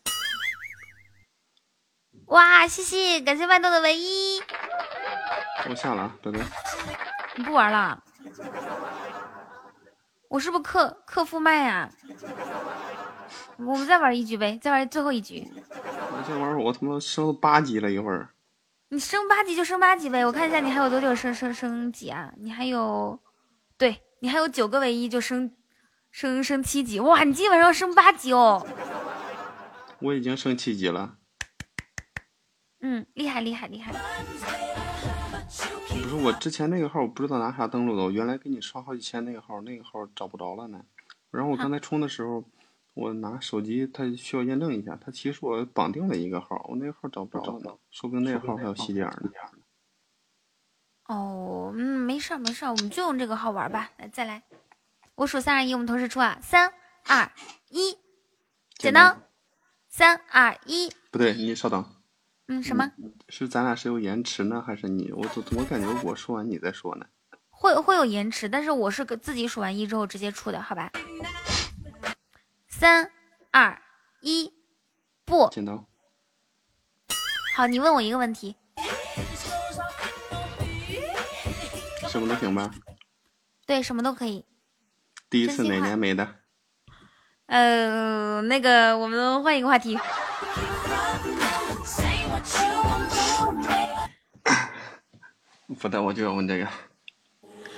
[2.27, 4.41] 哇，谢谢，感谢麦豆的唯一。
[5.69, 6.41] 我下了啊，拜拜。
[7.37, 8.03] 你不玩了？
[10.29, 11.89] 我是不是克克副麦啊？
[13.59, 15.47] 我们再玩一局呗，再玩最后一局。
[15.71, 18.29] 我这玩意儿我他妈升到八级了，一会儿
[18.89, 22.33] 你升八级就升八级呗，我看一下你还有多久升升升级啊？
[22.39, 23.19] 你还有，
[23.79, 25.53] 对你还有九个唯一就升
[26.11, 27.23] 升升七级，哇！
[27.23, 28.67] 你今晚上要升八级哦。
[30.01, 31.15] 我已经升七级了。
[32.89, 33.93] 嗯，厉害厉害厉害。
[35.91, 40.85] 不是我之前那个号，我不知道拿啥登录的，我原来给你刷好几千那个号，那个号找不着了呢。
[41.33, 42.45] 然后我刚才充的时候，
[42.95, 49.31] 我拿手机，它需要验证一下，它其实我绑定了一个号，我那个号找不着了呢，说不定那个号还有洗点呢。
[51.09, 53.91] 哦，嗯，没事儿没事儿，我们就用这个号玩吧。
[53.97, 54.45] 来，再来，
[55.17, 56.39] 我数三二一，我们同时出啊！
[56.41, 56.73] 三
[57.05, 57.33] 二
[57.71, 57.99] 一，
[58.79, 59.17] 剪刀！
[59.89, 61.85] 三二一，不对，你稍等，
[62.49, 62.93] 嗯，什么？
[63.29, 65.11] 是咱俩是有延迟呢，还是你？
[65.13, 67.07] 我怎我感觉我说完你再说呢。
[67.51, 70.91] 会会有延迟，但是我是给自己数完一之后直接出的，好吧？
[72.69, 73.11] 三
[73.51, 73.81] 二
[74.21, 74.53] 一，
[75.25, 75.87] 不剪刀，
[77.57, 78.55] 好，你问我一个问题，
[82.09, 82.71] 什么都行吧？
[83.67, 84.45] 对，什么都可以。
[85.29, 86.37] 第一次哪年没的？
[87.47, 89.99] 呃，那个，我们换一个话题。
[95.67, 96.69] 不的，我就要问这个。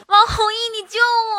[0.06, 1.32] 王弘毅，你救我！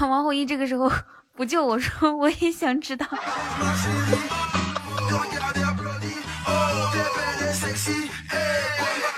[0.06, 0.90] 王弘毅这个时候
[1.36, 3.06] 不救我说，我也想知道。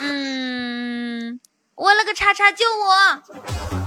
[0.01, 1.41] 嗯，
[1.75, 3.82] 我了个叉叉，救我！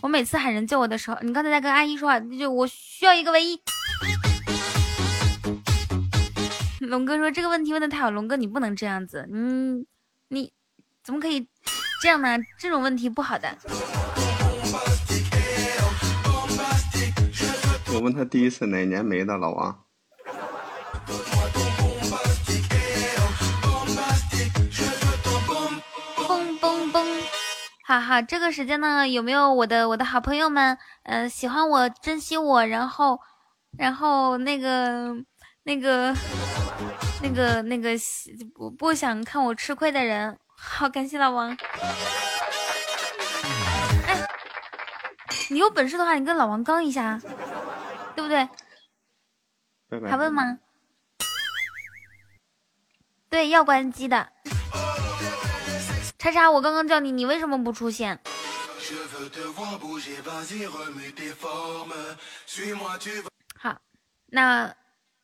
[0.00, 3.60] 我每次喊人救我的时候，你刚才在跟阿姨说话，就我需要一个唯一。
[6.80, 9.84] 龙哥说这个问题问的太好，龙哥你不能这样子，嗯，
[10.28, 10.52] 你
[11.02, 11.48] 怎么可以
[12.00, 13.58] 这样呢，这种问题不好的。
[17.92, 19.87] 我问他第一次哪年没的，老王。
[27.88, 33.18] 好好，这个时间呢，有没有我的我的好朋友们，嗯，喜欢我，珍惜我，然后，
[33.78, 35.14] 然后那个
[35.62, 36.14] 那个
[37.22, 37.88] 那个那个
[38.54, 41.56] 不不想看我吃亏的人，好，感谢老王。
[44.06, 44.28] 哎，
[45.48, 47.18] 你有本事的话，你跟老王刚一下，
[48.14, 48.46] 对不对？
[49.88, 50.10] 拜拜。
[50.10, 50.58] 还问吗？
[53.30, 54.28] 对，要关机的。
[56.18, 58.18] 叉叉，我刚刚叫你，你为什么不出现？
[63.56, 63.80] 好，
[64.26, 64.74] 那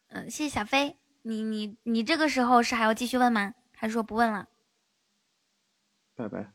[0.08, 0.96] 嗯，谢谢小飞。
[1.22, 3.54] 你你你这个时候是还要继续问吗？
[3.74, 4.46] 还是说不问了？
[6.14, 6.52] 拜拜，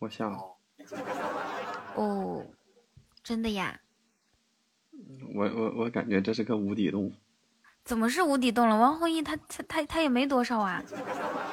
[0.00, 0.38] 我下了。
[1.94, 2.44] 哦，
[3.22, 3.80] 真的呀？
[5.34, 7.10] 我我我感觉这是个无底洞。
[7.84, 8.76] 怎么是无底洞了？
[8.76, 10.82] 王弘毅他他他他也没多少啊，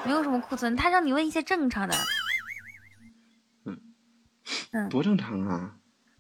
[0.08, 0.74] 没有什么库存。
[0.76, 1.94] 他让你问一些正常的。
[3.66, 3.78] 嗯
[4.72, 5.74] 嗯，多正常啊！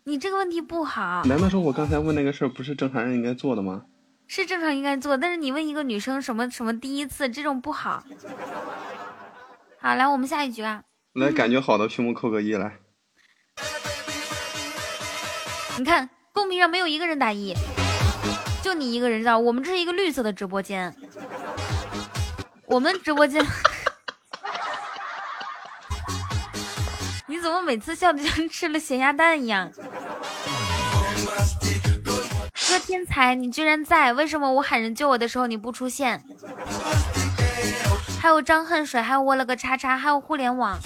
[0.03, 1.23] 你这个问题不好。
[1.23, 3.85] 难道说我刚才问那个事儿不是正常人应该做的吗？
[4.27, 8.03] 是正常应该做，但是你问一个女生什么什么第一次这种不好。
[9.79, 10.83] 好，来我们下一局啊！
[11.13, 12.79] 来，感觉好的屏幕扣个一来。
[15.77, 17.53] 你看公屏上没有一个人打一。
[18.61, 20.93] 就你一个人知道，我们这是一个绿色的直播间，
[22.65, 23.41] 我们直播间，
[27.47, 29.71] 怎么每次笑的像吃了咸鸭蛋一样？
[32.67, 36.21] 哥天才，你居然在，为什么我喊人救我的时候你不出现？
[38.19, 40.77] 还有张恨水，还有我了个叉叉，还有互联网，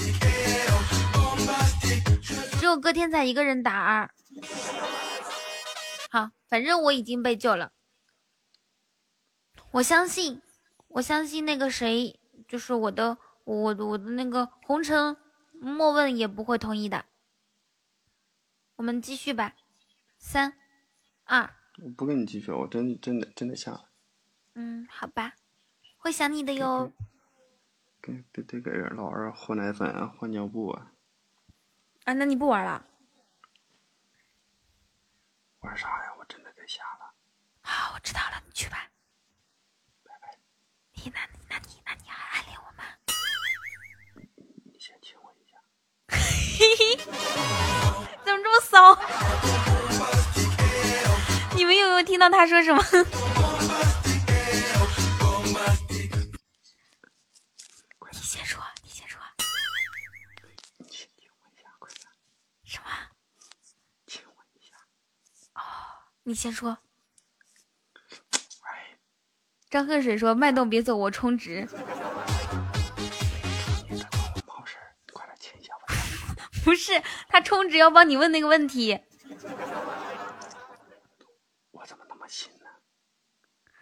[2.60, 4.12] 只有哥天才一个人打二。
[6.12, 7.72] 好，反正我已经被救了。
[9.72, 10.40] 我相信，
[10.90, 15.18] 我相信那个谁，就是我的，我的我的那个红尘，
[15.64, 17.06] 莫问也不会同意的。
[18.78, 19.56] 我们继续吧，
[20.18, 20.58] 三
[21.26, 21.54] 二。
[21.84, 23.90] 我不跟你继续，我真真的真的下了。
[24.56, 25.36] 嗯，好吧，
[25.98, 26.92] 会想你的哟。
[28.02, 30.94] 给得得给老二换奶粉啊、换尿布啊。
[32.06, 32.88] 啊，那你不玩了？
[35.60, 36.16] 玩啥呀？
[36.18, 37.14] 我真的给下了。
[37.62, 38.90] 好，我知道了，你去吧。
[40.04, 40.36] 拜拜。
[40.94, 42.10] 你那，那你那你
[48.24, 48.98] 怎么这么骚？
[51.56, 52.84] 你们有没有听到他说什么？
[58.12, 59.20] 你先说，你先说。
[60.78, 62.08] 你先亲我一下，快点。
[62.64, 62.86] 什么？
[64.08, 64.76] 亲我一下。
[65.56, 65.62] 哦，
[66.24, 66.78] 你先说。
[68.62, 68.98] 哎。
[69.70, 71.68] 张恨水说：“脉动别走，我充值。”
[76.66, 79.00] 不是，他充值要帮你问那个问题。
[81.72, 82.66] 我怎么那么信呢？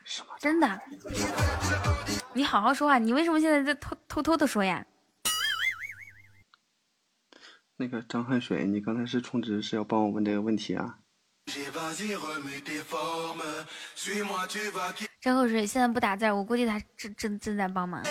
[0.06, 0.30] 什么？
[0.40, 0.82] 真的？
[2.34, 4.86] 你好好说话，你为什么现在在偷偷偷的说呀？
[7.76, 11.00] 那个张恨水，你刚才是充值是要帮我问这个问题啊？
[15.22, 18.02] 张恨水现在不打字，我估计他正正正在帮忙。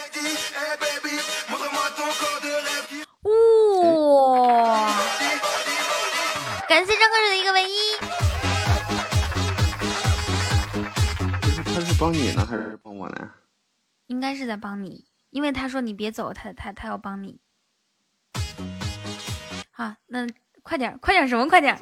[4.38, 4.88] 哇！
[6.68, 7.76] 感谢张恨水的一个唯一。
[11.74, 13.30] 他是帮你呢，还是帮我呢？
[14.06, 17.40] 应该是在帮你，因为他说你别走，他他他要帮你。
[19.72, 20.24] 好，那
[20.62, 21.48] 快点，快点什么？
[21.48, 21.76] 快点！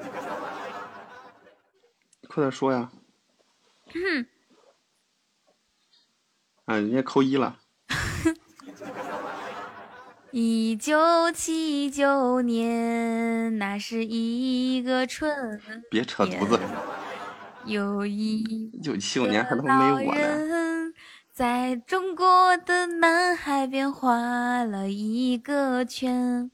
[2.28, 2.90] 快点说呀！
[3.94, 4.26] 嗯。
[6.64, 7.58] 啊，人家扣一了。
[10.38, 15.58] 一九七九年，那是一个春。
[15.90, 16.60] 别扯犊子。
[17.64, 20.92] 有一一九七九年还他妈没我呢。
[21.32, 26.50] 在中国的南海边画了一个圈。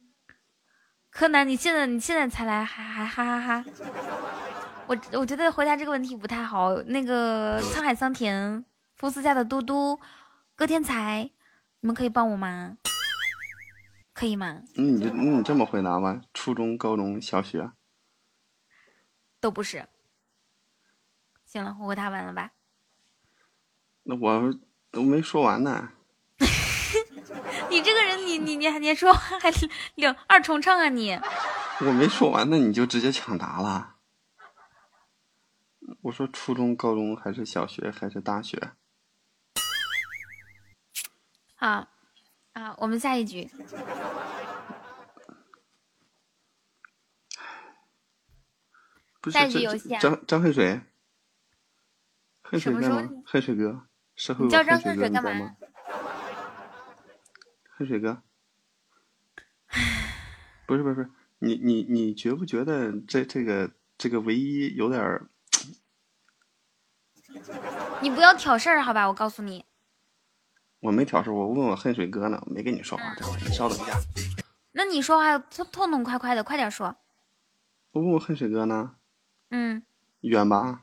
[1.10, 3.64] 柯南，你现在你现在才来，还还哈哈哈！
[4.86, 6.76] 我我觉得回答这个问题不太好。
[6.82, 9.98] 那个沧海桑田、福斯家的嘟嘟、
[10.54, 11.28] 哥天才，
[11.80, 12.76] 你们可以帮我吗？
[14.22, 14.62] 可以吗？
[14.76, 17.72] 那你就那你这么回答吧，初中、高中小学
[19.40, 19.88] 都不是。
[21.44, 22.52] 行了，我回答完了吧？
[24.04, 24.56] 那我
[24.92, 25.90] 都没说完呢。
[27.68, 29.50] 你这个人，你你你还你说话还
[29.96, 31.18] 两二重唱啊你？
[31.80, 33.96] 我没说完，呢你就直接抢答了。
[36.02, 38.74] 我说初中、高中还是小学还是大学？
[41.56, 41.88] 好，
[42.52, 43.50] 啊，我们下一局。
[49.20, 50.80] 不是下一局这游戏啊张张恨水，
[52.42, 53.08] 恨水哥吗？
[53.24, 55.56] 恨水哥，社会你叫张有恨水哥，干吗？
[57.76, 58.22] 恨水哥，
[60.66, 65.30] 不是不是不是，你你你觉不觉得这这个这个唯一有点儿？
[68.02, 69.06] 你不要挑事儿好吧？
[69.06, 69.64] 我告诉你，
[70.82, 73.96] 我没挑事，我问我恨水哥呢，没跟你说话，这会儿你稍等一下，
[74.72, 76.96] 那你说话痛痛痛快快的，快点说。
[77.92, 78.96] 我问我恨水哥呢，
[79.50, 79.84] 嗯，
[80.22, 80.82] 远吧？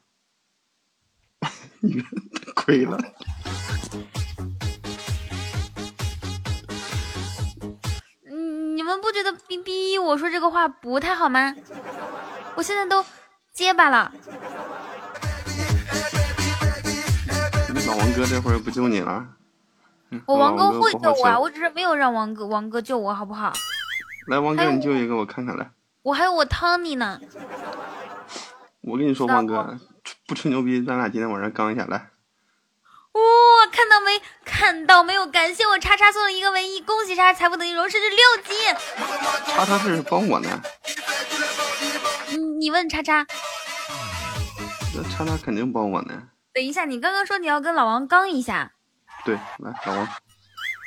[1.82, 2.06] 远，
[2.56, 2.98] 亏了。
[8.26, 11.54] 嗯，你们不觉得逼逼我说这个话不太好吗？
[12.56, 13.04] 我现在都
[13.52, 14.14] 结巴了。
[17.86, 19.36] 老王哥这会儿不救你了？
[20.12, 23.54] 嗯我王哥会救我啊，我只是没有让王哥王哥救我，好不好？
[24.28, 25.70] 来，王哥，你救一个我看看来。
[26.02, 27.20] 我还有我汤尼呢。
[28.82, 29.78] 我跟你说，王哥，
[30.28, 32.10] 不吹牛逼，咱俩今天晚上刚一下来。
[33.12, 33.22] 哇、
[33.72, 34.22] 看到没？
[34.46, 35.28] 看到没有？
[35.28, 38.54] 感谢我叉叉送了一个唯一，恭喜叉叉财富等级荣升至六级。
[39.46, 40.62] 叉叉是帮我呢，
[42.30, 43.26] 你你问叉叉，
[44.96, 46.24] 那叉叉肯定帮我呢。
[46.54, 48.72] 等一下，你刚刚说你要跟老王刚一下，
[49.26, 50.08] 对，来，老王，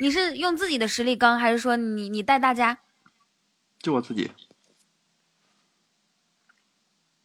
[0.01, 2.78] 你是用自己的实力刚，还是说你你带大家？
[3.78, 4.31] 就我自己。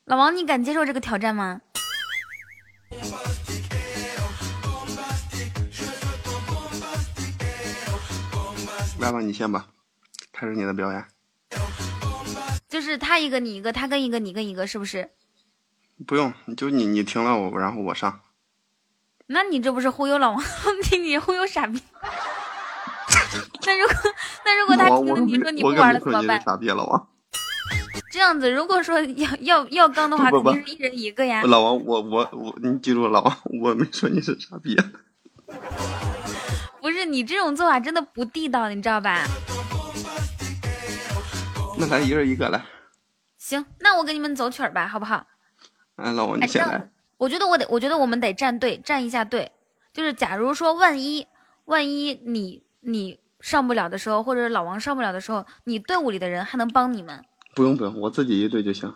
[0.05, 1.61] 老王，你敢接受这个挑战吗？
[8.99, 9.67] 来吧，你先吧，
[10.31, 11.05] 开始你的表演。
[12.67, 15.11] 就是他一个你一个，他跟一个你跟一个，是不是？
[16.05, 18.19] 不用，就你你停了我，然后我上。
[19.27, 20.43] 那你这不是忽悠老王？
[20.91, 21.81] 你你忽悠傻逼。
[23.65, 23.95] 那如果
[24.45, 26.41] 那如果他听了你说你不玩了怎么办
[26.75, 27.07] 老王。
[28.09, 31.41] 这样子，如果说要要要刚的话， 肯定是一人一个呀。
[31.43, 34.77] 老王，我我我，你记住，老王，我没说你是傻逼。
[36.81, 39.25] 不是你这种做法真的不地道，你知道吧？
[41.77, 42.63] 那咱一人一个来，
[43.37, 45.25] 行，那我给你们走曲儿吧，好不好？
[45.97, 46.89] 哎，老王哎你先来。
[47.17, 49.51] 我觉得我得，我觉得我们得站队，站一下队。
[49.93, 51.27] 就是假如说万一
[51.65, 57.25] 万一你你上不了的时候，或者老王上不了的时候，你队伍里的人还能帮你们。
[57.55, 58.93] 不用不用，我自己一队就行。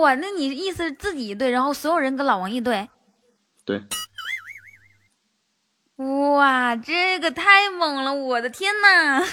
[0.00, 2.88] 哇，那你意思是自己一队，然后所有人跟老王一队？
[3.64, 3.82] 对，
[5.96, 8.14] 哇，这个太猛了！
[8.14, 9.24] 我的天呐！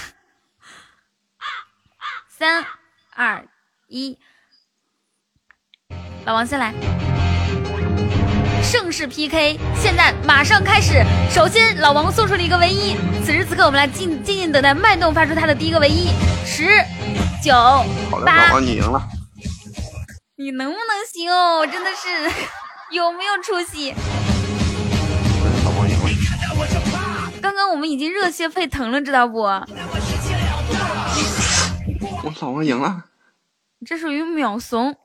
[2.28, 2.66] 三
[3.16, 3.48] 二
[3.88, 4.20] 一，
[6.26, 6.74] 老王先来。
[8.78, 11.02] 盛世 PK 现在马上开始。
[11.30, 12.98] 首先，老王送出了一个唯一。
[13.24, 16.10] 此时此刻，我们来静静静等待脉动发出他的第一个唯一。
[16.46, 16.68] 十、
[17.42, 19.02] 九、好的，八老，王你赢了。
[20.36, 21.66] 你能不能行哦？
[21.66, 22.30] 真的是
[22.92, 23.94] 有没有出息？
[25.64, 26.10] 老王赢了。
[27.42, 29.40] 刚刚我们已经热血沸腾了，知道不？
[29.40, 29.66] 我
[32.42, 33.06] 老王赢了。
[33.86, 34.98] 这属于秒怂。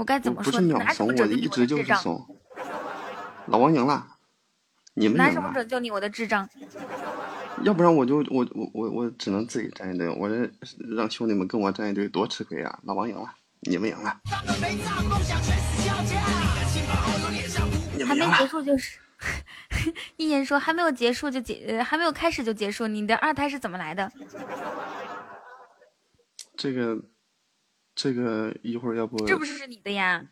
[0.00, 0.50] 我该怎么说？
[0.50, 1.76] 不是秒怂，我一直就？
[1.84, 2.26] 是怂。
[3.48, 4.06] 老王赢了，
[4.94, 5.52] 你们拿什么。
[5.52, 6.48] 拯救你我的智障？
[7.64, 10.50] 要不然我就我我我我只能自己站一队，我这
[10.96, 12.78] 让兄弟们跟我站一队多吃亏啊！
[12.84, 13.30] 老王赢了，
[13.60, 14.18] 你们赢了，
[18.06, 18.24] 还没。
[18.38, 18.98] 结束就是，
[20.16, 22.86] 一言说还没有结束就结，呃还没有开始就结束。
[22.86, 24.10] 你的二胎是怎么来的？
[26.56, 26.96] 这个
[28.02, 30.24] 这个一会儿要不是不是是你的呀？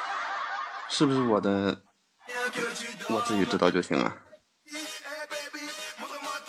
[0.90, 1.80] 是不是我的？
[3.08, 4.14] 我自己知道就行了。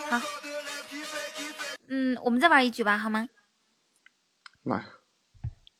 [0.10, 0.20] 好，
[1.88, 3.30] 嗯，我们再玩一局吧，好吗？
[4.64, 4.84] 来，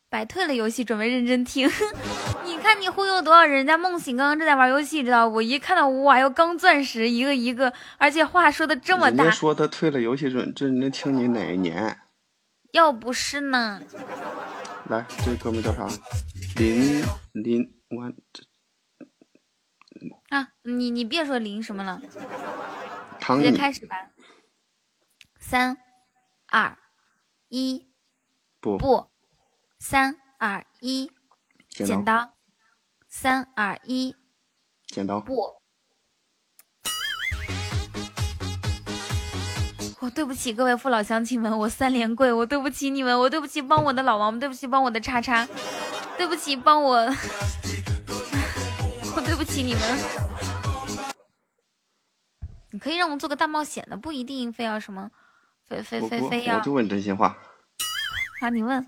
[0.08, 1.68] 摆退了游戏，准备认真听。
[2.46, 3.66] 你看你忽悠多少人？
[3.66, 5.34] 家梦醒刚刚正在玩游戏，知道不？
[5.36, 11.98] 我一看到哇哟，刚钻石一个一个，而且话说的这么大人家，说他退了游戏准，这人家听你哪一年？
[12.72, 13.82] 要不是呢？
[14.92, 15.88] 来，这哥们儿叫啥？
[16.56, 18.44] 林林，我这
[20.28, 21.98] 啊，你你别说林什么了，
[23.18, 24.10] 唐你直接开始吧。
[25.40, 25.78] 三、
[26.46, 26.76] 二、
[27.48, 27.90] 一，
[28.60, 28.76] 不。
[28.76, 29.10] 不，
[29.78, 31.10] 三、二、一，
[31.70, 32.36] 剪剪刀。
[33.08, 34.14] 三、二、一，
[34.88, 35.20] 剪刀。
[35.20, 35.61] 不，
[40.02, 45.46] 我对不起各位父老乡亲们，我三连跪，我对不起你们，我对不起帮我的老王，对不起帮我的叉叉，
[46.18, 46.96] 对不起帮我，
[49.14, 49.80] 我对不起你们。
[52.72, 55.08] 你可以让我做个大冒险的，不一定非要什么，
[55.68, 57.38] 非非非非要我就问真心话，
[58.40, 58.50] 啊！
[58.50, 58.84] 你问，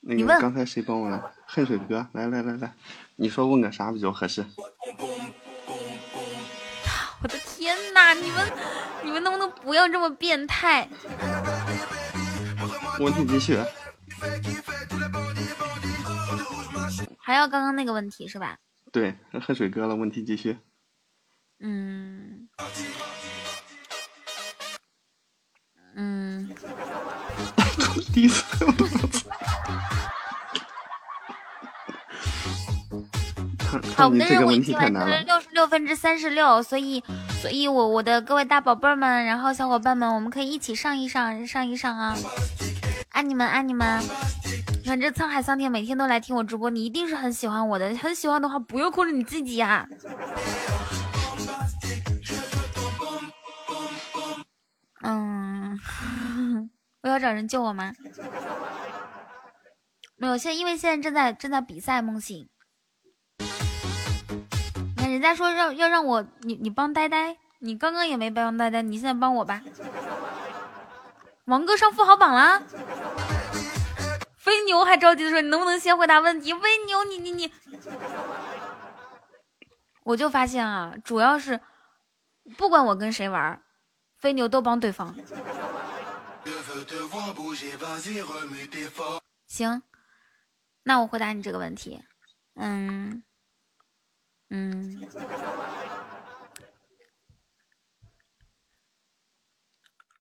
[0.00, 1.30] 那你问个刚才谁帮我了？
[1.44, 2.74] 恨水哥，来来来来，
[3.16, 4.44] 你说问个啥比较合适？
[7.22, 8.12] 我的天哪！
[8.12, 8.52] 你们
[9.04, 10.86] 你们能不能不要这么变态？
[13.00, 13.58] 问题继续。
[17.18, 18.58] 还要刚刚那个问题是吧？
[18.92, 20.58] 对，喝水哥了，问题继续。
[21.58, 22.48] 嗯
[25.94, 26.54] 嗯，
[28.12, 28.44] 第一次。
[33.96, 35.20] 好，我们的任务已经完成了。
[35.22, 37.02] 六十六分之三十六，所以，
[37.40, 42.16] 所以我我的各位大宝贝儿们，然后小伙伴们，我们可以一起上一上，上一上啊！
[43.10, 44.02] 爱你们，爱你们！
[44.82, 49.86] 你看这沧海桑田每天都来听我直播，你一定是很喜欢我的，很喜欢的话，不要控制你自己呀、
[55.02, 55.78] 嗯，
[57.02, 57.92] 我要找人救我吗？
[60.16, 62.48] 没有，现在因为现在正在正在比赛梦醒。
[65.16, 69.62] 人家说让要让我你你帮呆呆，你刚刚也没帮呆呆，你现在帮我吧。
[71.46, 72.60] 王哥上富豪榜啦！
[74.36, 76.52] 飞牛还着急的说你能不能先回答问题？
[76.52, 77.50] 飞牛你你你，
[80.02, 81.58] 我就发现啊，主要是
[82.58, 83.62] 不管我跟谁玩，
[84.18, 85.16] 飞牛都帮对方。
[89.46, 89.82] 行，
[90.82, 92.02] 那我回答你这个问题。
[92.56, 93.22] 嗯
[94.48, 95.00] 嗯，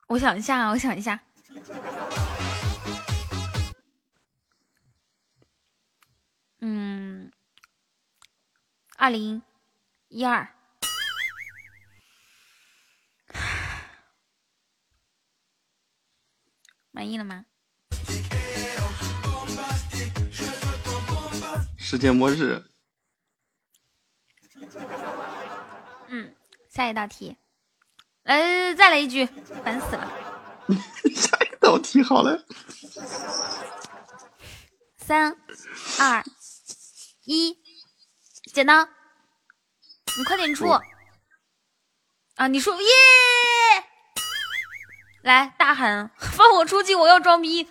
[0.07, 1.19] 我想一下啊，我想一下。
[6.59, 7.31] 嗯，
[8.97, 9.41] 二零
[10.07, 10.47] 一二，
[16.91, 17.45] 满意了吗？
[21.77, 22.63] 世界末日，
[26.07, 26.35] 嗯，
[26.69, 27.37] 下一道题，
[28.23, 29.25] 来再来一句，
[29.63, 30.11] 烦死了。
[31.15, 32.45] 下一道题好了。
[34.97, 35.37] 三
[35.99, 36.23] 二
[37.25, 37.57] 一，
[38.53, 38.87] 剪刀，
[40.17, 40.67] 你快点出
[42.35, 42.47] 啊！
[42.47, 42.87] 你说耶，
[45.21, 47.67] 来大喊放我出去，我要装逼。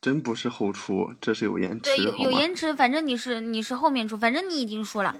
[0.00, 2.16] 真不是后出，这是有延对，迟，有？
[2.16, 5.14] 有延迟，反正你是你是后面出，反正你已经输了，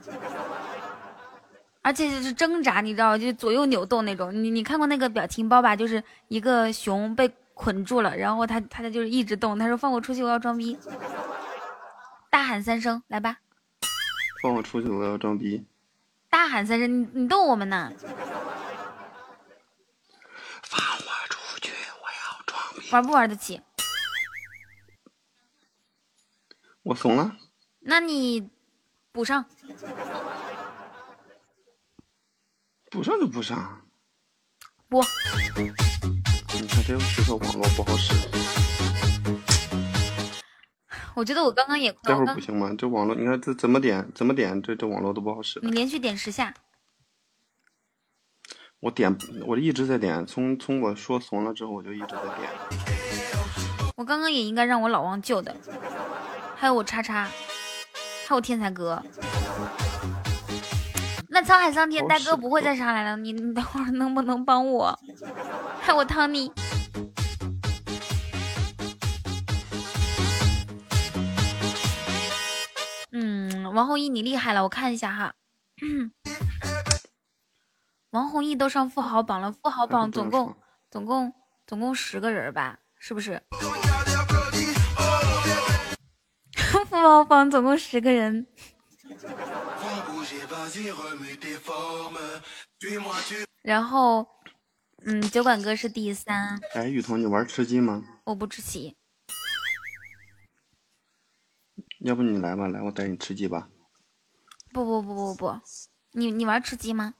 [1.82, 4.32] 而且就是挣扎，你知道，就左右扭动那种。
[4.32, 5.76] 你你看过那个表情包吧？
[5.76, 10.78] 就是一个熊被捆住了，然后他他就是一直动，他说放我出去，我要装逼，
[12.30, 13.36] 大喊三声，来吧，
[14.42, 15.62] 放我出去，我要装逼。
[16.30, 17.92] 大喊三声，你你逗我们呢？
[20.62, 22.90] 放我出去，我要装逼。
[22.92, 23.60] 玩不玩得起？
[26.82, 27.36] 我怂了，
[27.80, 28.48] 那你
[29.12, 29.44] 补上，
[32.90, 33.82] 补上就补上。
[34.88, 35.02] 补。
[36.54, 38.14] 你看这这个网络不好使，
[41.14, 42.74] 我觉得我刚刚也，待会儿不行吗？
[42.78, 45.60] 这网络，你看这怎么点怎么点，这这网络都不好使。
[45.62, 46.54] 你连续点十下，
[48.80, 52.50] 我点，我一直在点，从从我说怂了之后，我就一直在点。
[53.96, 55.54] 我刚刚也应该让我老王救的，
[56.60, 57.26] 还有我叉叉，
[58.28, 59.02] 还有天才哥。
[61.30, 64.98] 那沧海桑田，好大哥不会再上来了，你你等会儿能不能帮我？
[65.80, 66.52] 还有我汤尼，
[73.12, 75.32] 嗯，王弘毅你厉害了，我看一下哈。
[78.10, 80.54] 王弘毅都上富豪榜了，富豪榜总共
[80.90, 81.32] 总共
[81.66, 83.42] 总共十个人吧，是不是？
[87.00, 88.46] 富豪榜总共十个人，
[93.62, 94.26] 然后，
[95.06, 98.02] 嗯，酒馆哥是第三，哎，雨桐，你玩吃鸡吗？
[98.24, 98.98] 我不吃鸡。
[102.00, 103.68] 要不你来吧，来，我带你吃鸡吧。
[104.72, 105.60] 不不不不不，
[106.12, 107.14] 你你玩吃鸡吗？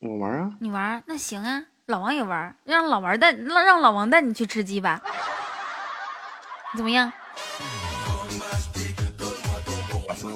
[0.00, 1.04] 我玩啊，你玩？
[1.06, 5.02] 那行啊，老王也玩，让老王带让让老王带你去吃鸡吧，
[6.76, 7.12] 怎么样？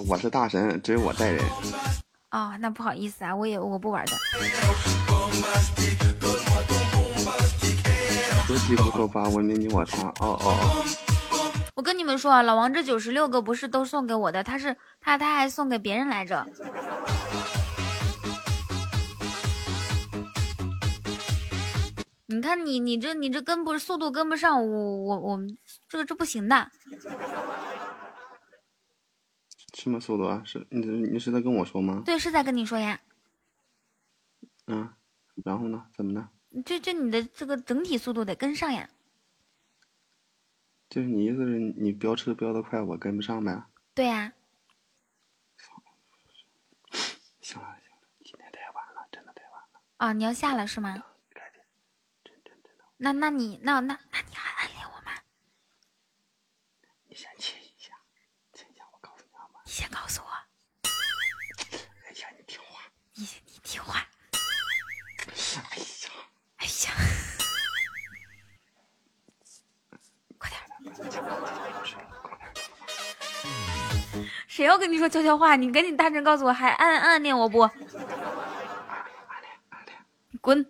[0.07, 1.44] 我是大神，只有我带人。
[2.31, 4.12] 哦，那不好意思啊，我也我不玩的。
[8.47, 10.08] 多鸡不够八，文明你我他。
[10.20, 10.84] 哦哦。
[11.75, 16.47] 我跟你们说啊，老王这九十六个不是都送给我的，他是他他还送给别人来着。
[22.31, 25.57] 你看你你这你这跟不速度跟不上我我我们
[25.89, 26.70] 这个这不行的。
[29.73, 30.42] 什么速度啊？
[30.44, 32.02] 是你你是在跟我说吗？
[32.05, 33.00] 对，是在跟你说呀。
[34.66, 34.92] 嗯，
[35.42, 35.86] 然后呢？
[35.97, 36.28] 怎么的？
[36.66, 38.90] 这这你的这个整体速度得跟上呀。
[40.90, 43.65] 就是你意思是你飙车飙得快，我跟不上呗？
[43.94, 44.34] 对呀。
[47.40, 49.81] 行了行了，今天太晚了，真的太晚了。
[49.97, 51.02] 啊，你要下了是吗？
[53.01, 55.12] 那那你那那那你还暗恋我吗？
[57.07, 57.93] 你先亲一下，
[58.52, 59.60] 亲一下，我告诉你好吗？
[59.65, 60.27] 你先告诉我。
[60.27, 62.81] 哎呀，你听话。
[63.15, 64.05] 你你听话。
[65.70, 66.10] 哎呀，
[66.57, 66.93] 哎呀，
[70.39, 70.60] 快点！
[74.49, 75.55] 谁要跟你说悄悄话？
[75.55, 77.60] 你赶紧大声告诉我，还暗暗恋我不？
[77.60, 77.89] 暗恋
[79.68, 79.97] 暗恋！
[80.41, 80.67] 滚！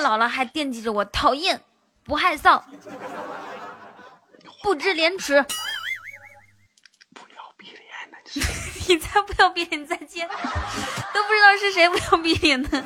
[0.00, 1.62] 老了还惦记着我，讨厌！
[2.04, 2.62] 不害臊，
[4.62, 5.44] 不知廉耻！
[7.14, 8.18] 不要逼脸呢！
[8.88, 9.86] 你才不要逼脸！
[9.86, 12.68] 再见，都不知道是谁不要逼脸呢。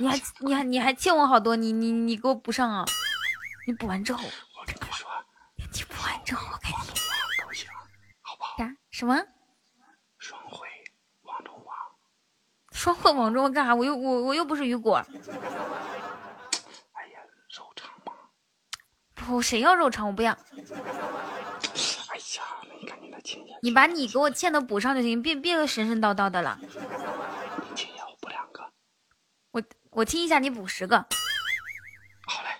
[0.00, 2.84] 你还你还你还欠我好多，你你你给我补上啊！
[3.66, 5.08] 你补完之后，我跟你说，
[5.56, 6.74] 你补完之后我给你
[8.22, 8.56] 好不好？
[8.58, 8.74] 啥？
[8.90, 9.22] 什么？
[12.78, 13.74] 双汇网中干啥？
[13.74, 14.98] 我又我我又不是雨果。
[14.98, 15.02] 哎
[17.08, 17.18] 呀，
[17.50, 18.12] 肉肠吧？
[19.16, 20.06] 不，谁要肉肠？
[20.06, 20.30] 我不要。
[20.30, 20.36] 哎
[22.36, 23.56] 呀，那你赶紧的亲一下。
[23.62, 26.56] 你把你给我欠的补上就行，别别神神叨叨的了。
[26.62, 26.68] 你
[27.74, 28.62] 亲一下，我补两个。
[29.50, 30.98] 我我亲一下，你补十个。
[32.28, 32.50] 好嘞。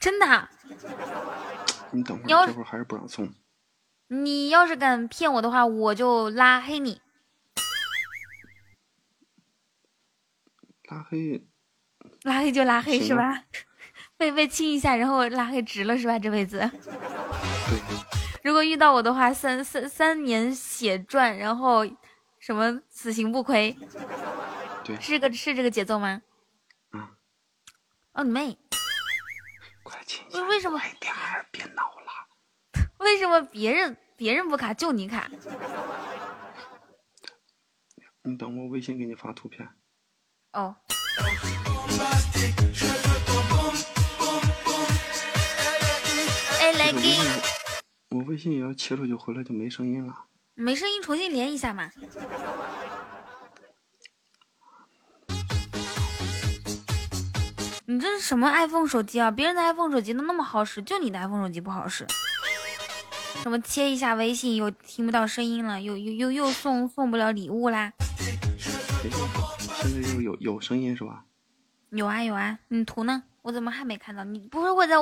[0.00, 0.48] 真的？
[1.92, 3.32] 你等会儿，这会儿还是不让送。
[4.08, 7.00] 你要是敢骗我的话，我就拉黑你。
[10.90, 11.46] 拉黑，
[12.22, 13.44] 拉黑就拉黑是吧？
[14.18, 16.18] 被被亲一下，然后拉黑值了是吧？
[16.18, 16.58] 这辈子。
[16.58, 17.80] 对。
[18.42, 21.86] 如果遇到我的话，三三三年血赚，然后
[22.38, 23.76] 什么死刑不亏。
[24.84, 24.98] 对。
[25.00, 26.22] 是个是这个节奏吗？
[26.92, 27.06] 嗯。
[28.12, 28.58] 哦你妹！
[29.84, 30.78] 快亲为为什么？
[30.78, 32.88] 快点儿，别闹了。
[32.98, 35.30] 为什么别人别人不卡，就你卡？
[38.22, 39.68] 你等我微信给你发图片。
[40.52, 40.74] 哦。
[46.60, 47.16] 哎，来给。
[48.10, 50.12] 我微信也要切出去，回来就没声音了。
[50.54, 51.90] 没声音，重新连一下嘛。
[57.86, 59.30] 你这是什么 iPhone 手机啊？
[59.30, 62.06] 别人的 iPhone 手机都那么好使，就你的 iPhone 手机不好使。
[63.42, 67.92] 什么切一下微信又听不到声音了，又又又又送送不了礼物啦。
[70.20, 71.26] 有有声音是吧？
[71.90, 73.24] 有啊有啊，你图呢？
[73.42, 74.22] 我怎么还没看到？
[74.22, 74.96] 你不是会在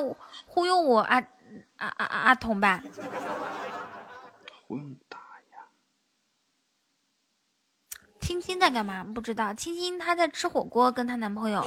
[0.47, 1.19] 忽悠我啊
[1.77, 2.83] 啊啊啊阿童吧？
[4.67, 5.19] 忽悠大
[5.53, 5.69] 呀！
[8.21, 9.03] 青青在干嘛？
[9.05, 9.53] 不知道。
[9.53, 11.63] 青青她在吃火锅，跟她男朋友。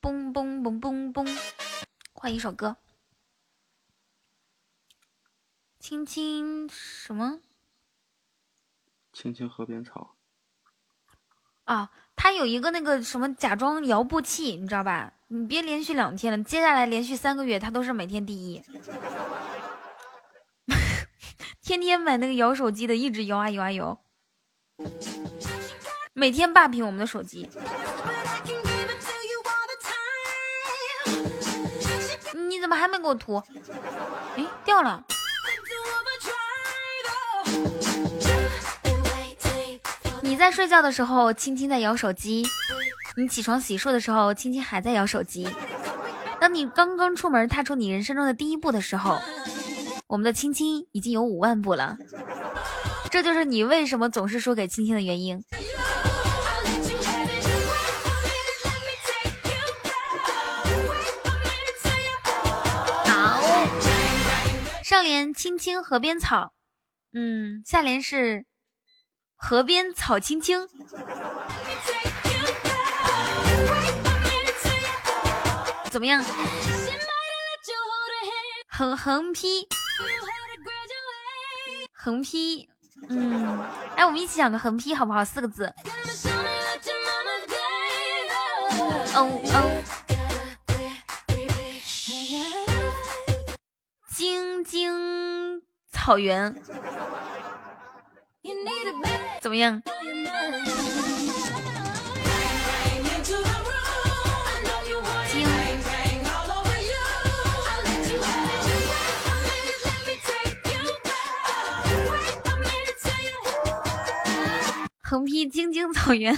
[0.00, 1.40] 嘣嘣嘣嘣嘣！
[2.12, 2.76] 换一首歌。
[5.78, 7.40] 青青什么？
[9.12, 10.16] 青青河边草。
[11.64, 11.90] 啊，
[12.22, 15.10] 他有一个那个什么假装摇步器，你知道吧？
[15.28, 18.62] 你别连续两天了，接下来连续三个月，他都是每天第一，
[21.64, 23.98] 天天买那个摇手机的，一直摇啊摇啊摇，
[26.12, 27.48] 每天霸屏我们的手机。
[32.34, 33.42] 你怎么还没给我涂？
[34.36, 35.02] 哎，掉了。
[40.22, 42.44] 你在睡觉的时候，青青在摇手机；
[43.16, 45.48] 你起床洗漱的时候，青青还在摇手机。
[46.38, 49.18] 当你刚刚出门踏出你人生中的第一步的时候，
[50.06, 51.96] 我们的青青已经有五万步了。
[53.10, 55.42] 这就是你为什么总是输给青青的原因。
[63.04, 63.40] 好。
[64.84, 66.52] 上联青青河边草，
[67.12, 68.44] 嗯，下联是
[69.40, 70.68] 河边草青青。
[75.90, 76.22] 怎么样？
[78.68, 79.68] 横横批，
[81.92, 82.68] 横批，
[83.08, 83.58] 嗯，
[83.96, 85.24] 哎，我们一起讲个横批好不好？
[85.24, 85.74] 四个字。
[89.14, 89.82] 哦哦，
[94.08, 95.62] 晶晶
[95.92, 96.54] 草原，
[99.40, 99.82] 怎么样？
[115.02, 116.36] 横批：晶晶草原。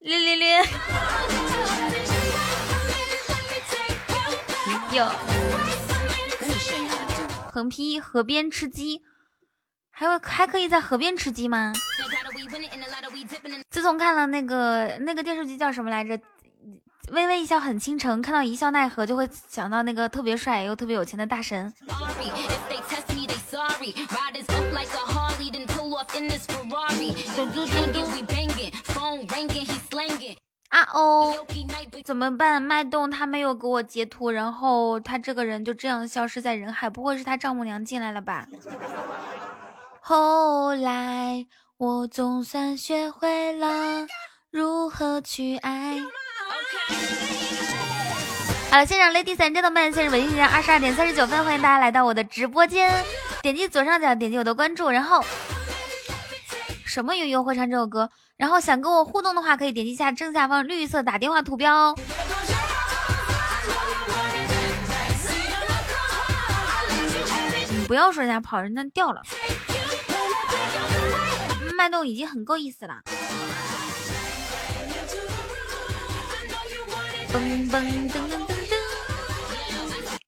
[0.00, 0.62] 略略略，
[4.92, 5.10] 有
[7.54, 9.00] 横批：河边吃鸡，
[9.92, 11.72] 还有还可以在河边吃鸡吗？
[13.70, 16.18] 自从看了那个那个电视剧叫什么来着，
[17.10, 21.72] 《微微一笑很倾城》，看到一笑奈何就会想到那个特别帅又特别有钱的大神。
[30.74, 31.32] 啊哦，
[32.04, 32.60] 怎么办？
[32.60, 38.44] 脉动他没有给我截图，然后他这个人就这样消失在人海，不会是他丈母娘进来了吧？
[40.02, 41.46] 后来
[41.76, 44.04] 我总算学会了
[44.50, 45.96] 如何去爱。
[48.68, 52.92] 好了，现场 ladies and gentlemen，现在北京时间二十二点三十九分，欢迎大家来到我的直播间，
[53.42, 55.24] 点击左上角点击我的关注，然后
[56.84, 58.10] 什么悠悠会唱这首歌。
[58.36, 61.98] 然后想跟我互动的话，可以点击一下正下方绿色打电话图标哦。
[67.86, 69.22] 不要说人家跑，人家掉了。
[71.76, 73.02] 脉动已经很够意思了。
[77.32, 78.76] 嘣嘣噔噔噔噔，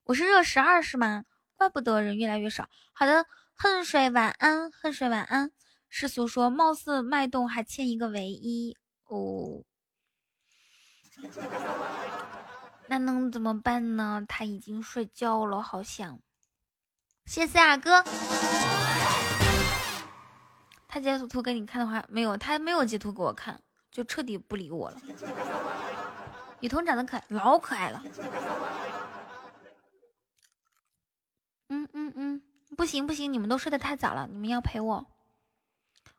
[0.04, 1.22] 我是热十二是吗？
[1.56, 2.66] 怪不得人越来越少。
[2.92, 5.50] 好的，恨水晚安，恨水晚安。
[5.98, 8.76] 世俗说，貌似脉动还欠一个唯一
[9.06, 9.62] 哦，
[12.86, 14.22] 那能怎么办呢？
[14.28, 16.20] 他已经睡觉了，好想。
[17.24, 18.04] 谢谢啊哥，
[20.86, 22.36] 他截图给你看的话没有？
[22.36, 23.58] 他没有截图给我看，
[23.90, 25.00] 就彻底不理我了。
[26.60, 28.02] 雨桐长得可，老可爱了。
[31.70, 32.42] 嗯嗯嗯，
[32.76, 35.06] 不行不行，你们都睡得太早了，你们要陪我。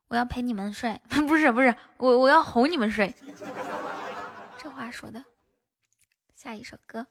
[0.07, 3.13] 我要陪你们睡， 不是不是，我我要哄你们睡。
[4.57, 5.23] 这话说的。
[6.35, 7.07] 下一首歌，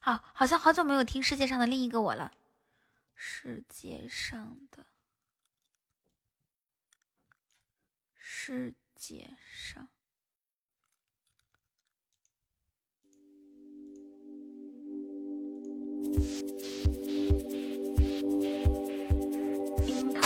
[0.00, 2.32] 好，好像好久没有听世界上的另一个我了。
[3.14, 4.86] 世界上的，
[8.16, 9.88] 世界上。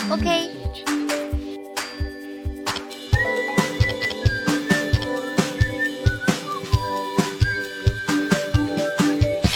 [0.09, 0.51] OK。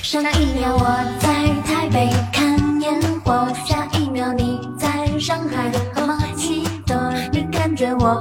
[0.03, 0.85] 上一秒我
[1.20, 1.29] 在
[1.62, 6.97] 台北看烟火，下一秒你在上海喝玛奇朵，
[7.33, 8.20] 你感觉我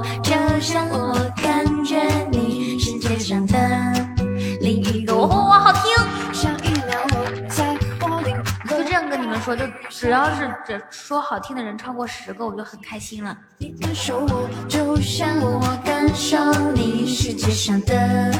[10.00, 13.36] 只要是这说好听的人超过十个，我就很开心了。
[13.58, 16.38] 你感受我，就像我感受
[16.72, 18.32] 你，世界上的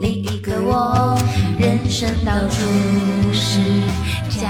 [0.00, 1.18] 另一个我，
[1.58, 2.54] 人生到处
[3.32, 3.58] 是
[4.30, 4.48] 假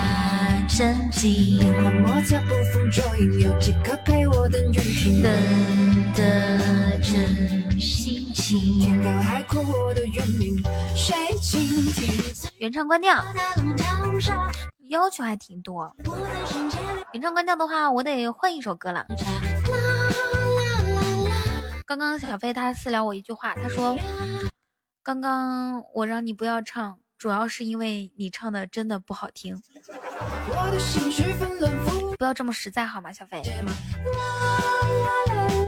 [0.68, 1.58] 正经。
[2.02, 5.32] 莫测无风捉影，有几个陪我等雨停等
[6.12, 8.78] 的真心情。
[8.78, 10.62] 天高海阔我的原名，
[10.94, 12.14] 谁倾听？
[12.58, 13.24] 原唱关掉。
[14.92, 15.90] 要求还挺多，
[17.14, 19.06] 原唱关掉的话，我得换一首歌了。
[21.86, 23.96] 刚刚小飞他私聊我一句话，他说
[25.02, 29.62] ：“刚刚我让你不要唱，主要是因为你唱的真的不好听。”
[32.18, 33.42] 不要这么实在好吗，小飞？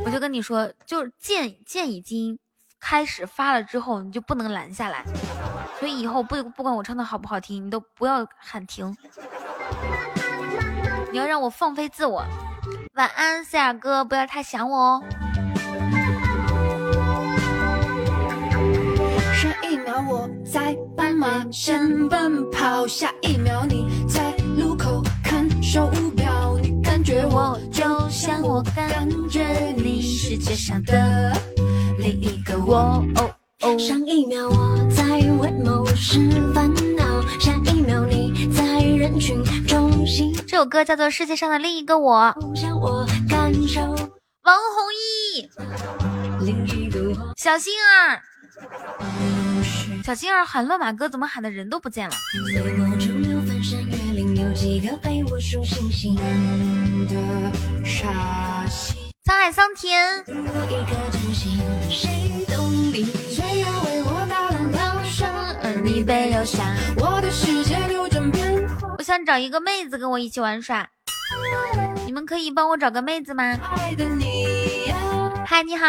[0.04, 2.38] 我就跟你说，就是剑剑已经
[2.78, 5.02] 开始发了之后，你就不能拦下来。
[5.84, 8.96] 所以以后不不管我唱的好不好听，你都不要喊停。
[11.12, 12.24] 你要让我放飞自我。
[12.94, 15.04] 晚安，思雅哥，不要太想我哦。
[19.34, 29.46] 下一秒我在斑马线奔跑，下一秒你在路口看手表，你感觉我就像我感觉
[29.76, 31.36] 你世界上的
[31.98, 33.04] 另一个我。
[33.16, 33.33] 哦
[33.64, 35.02] 哦，上一秒我在
[35.40, 40.34] 为某事烦恼，下一秒你在人群中心。
[40.46, 42.18] 这首歌叫做《世界上的另一个我》，
[42.62, 45.48] 让我感受王弘毅。
[47.38, 48.20] 小心儿，
[50.04, 52.14] 小心儿喊乱马哥，怎么喊的人都不见了？
[52.52, 56.14] 随我周六翻山越岭，有几个陪我数星星
[57.06, 59.03] 的傻心。
[59.24, 60.22] 沧海桑田，
[68.98, 70.86] 我想找一个妹子跟我一起玩耍，
[72.04, 73.58] 你们可以帮我找个妹子吗？
[75.46, 75.86] 嗨，你好，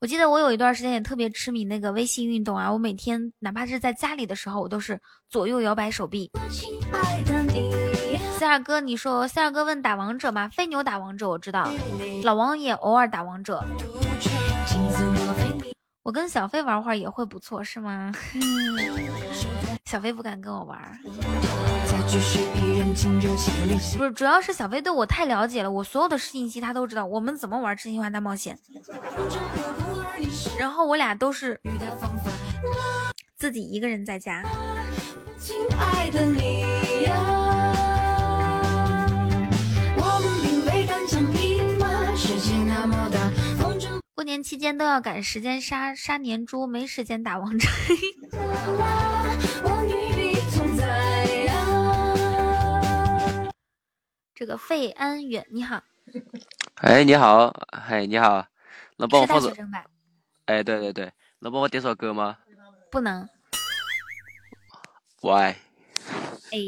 [0.00, 6.30] 我记得我有一段时间也特别痴迷那个微信运动啊，我每天哪怕是在家里的时候，我都是左右摇摆手臂。
[6.32, 7.70] 我亲爱的你。
[7.70, 7.87] 呀。
[8.38, 10.48] 四二哥，你说四二哥问打王者吗？
[10.48, 11.68] 飞牛打王者我知道，
[12.22, 13.64] 老王也偶尔打王者。
[16.02, 18.12] 我跟小飞玩会儿也会不错，是吗？
[19.84, 20.78] 小飞不敢跟我玩，
[23.96, 28.58] 不是，主要是小飞对我太了解了，我所有的信息他都知道，我们怎么玩真心话大冒险，
[30.58, 31.58] 然后我俩都是
[33.36, 34.42] 自己一个人在家。
[35.38, 36.62] 亲爱的你
[37.04, 37.37] 呀，
[44.18, 47.68] 过年期间都要赶时间杀杀年猪，没时间打王者。
[54.34, 55.80] 这个费安远，你好，
[56.82, 58.44] 哎，你好，嗨，你好，
[58.96, 59.50] 能帮我放首？
[59.50, 59.84] 学生吧？
[60.46, 62.38] 哎，对对对，能帮我点首歌吗？
[62.90, 63.28] 不能。
[65.22, 65.54] Why？
[66.50, 66.58] 哎，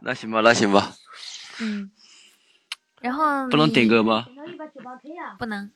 [0.00, 0.92] 那行吧，那行吧，
[1.60, 1.92] 嗯，
[3.00, 4.26] 然后不能点歌吗？
[5.38, 5.70] 不能。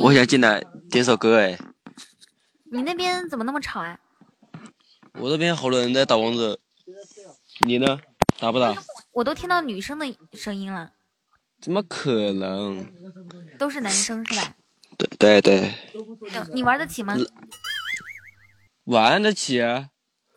[0.00, 1.58] 我想进来点首歌哎。
[2.70, 3.98] 你那边怎么那么吵啊？
[5.14, 6.58] 我这边好多人在打王者，
[7.60, 7.98] 你呢？
[8.38, 8.74] 打不打？
[9.12, 10.92] 我都听到女生的声音了，
[11.60, 12.86] 怎么可能？
[13.58, 14.54] 都是男生是吧？
[14.96, 15.74] 对对对，
[16.34, 17.16] 嗯你玩得起吗？
[18.84, 19.88] 玩得起啊。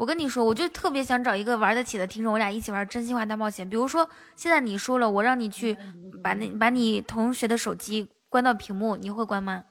[0.02, 3.70] 我跟你说，我就特别想找一个玩得起的听众，我俩一起玩真心话大冒险。
[3.70, 5.78] 比如说，现在你输了，我让你去
[6.24, 9.64] 把那把你同学的手机关到屏幕，你会关吗？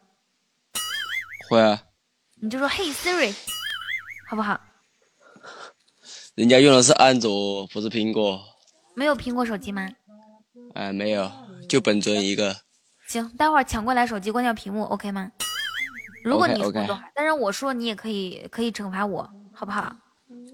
[1.49, 1.83] 会啊，
[2.41, 3.35] 你就说嘿 Siri，
[4.29, 4.61] 好不好？
[6.37, 8.41] 人家用的是安卓，不是苹果。
[8.95, 9.89] 没有苹果手机吗？
[10.75, 11.29] 哎，没有，
[11.69, 12.55] 就本尊一个。
[13.09, 15.33] 行，待会儿抢过来手机，关掉屏幕，OK 吗？
[16.23, 19.93] 如果你输话，当然我说你也可以可以惩罚我，好不好？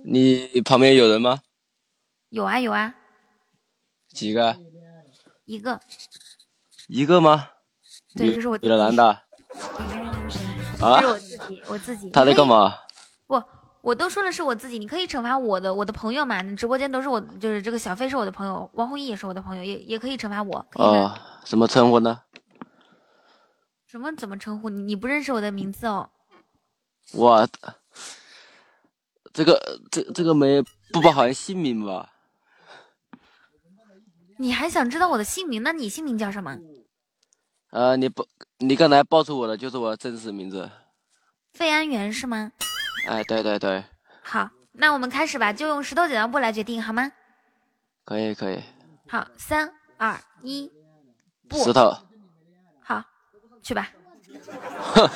[0.05, 1.40] 你旁边有人吗？
[2.31, 2.94] 有啊有啊，
[4.08, 4.56] 几个？
[5.44, 5.81] 一个，
[6.89, 7.50] 一个吗？
[8.15, 9.05] 对，女这是我女的，男的？
[10.81, 11.06] 啊这是？
[11.06, 12.10] 我自己，我自己。
[12.10, 12.47] 他在干？
[12.47, 12.74] 嘛？
[13.26, 13.42] 不，
[13.81, 20.66] 我都说了是我自己，你可以惩罚我的我的朋友嘛，你直播间都是我，就是这个小飞是我的朋友，王弘毅也是我的朋友，也也可以惩罚我？
[20.74, 22.23] 哦，什么称呼呢？
[23.86, 24.82] 什么怎么称呼你？
[24.82, 26.10] 你不认识我的名字哦？
[27.12, 27.48] 我
[29.36, 32.10] 这个这这个没不包含姓名吧？
[34.39, 35.62] 你还想知道我的姓名？
[35.62, 36.56] 那你姓名叫什么？
[37.68, 38.26] 呃，你不
[38.60, 40.70] 你刚才报出我的就是我的真实名字。
[41.52, 42.50] 费安源是吗？
[43.08, 43.84] 哎，对对对，
[44.23, 47.12] 好，那我们开始吧，就用石头剪刀布来决定好吗？
[48.06, 48.62] 可以可以。
[49.06, 50.73] 好，三二一，
[51.47, 51.94] 布，石头，
[52.82, 53.05] 好，
[53.62, 53.90] 去吧，
[54.94, 55.10] 哼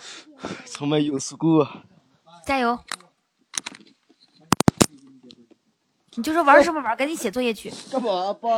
[0.64, 1.68] 从没有输过。
[2.46, 2.78] 加油！
[6.16, 7.72] 你就说玩什么玩，赶紧写作业去。
[7.90, 8.48] 干嘛不？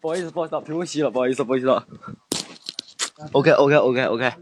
[0.00, 1.68] 不好意思，不好意思，屏幕熄了，不好意思，不好意思。
[3.32, 4.32] OK OK OK OK，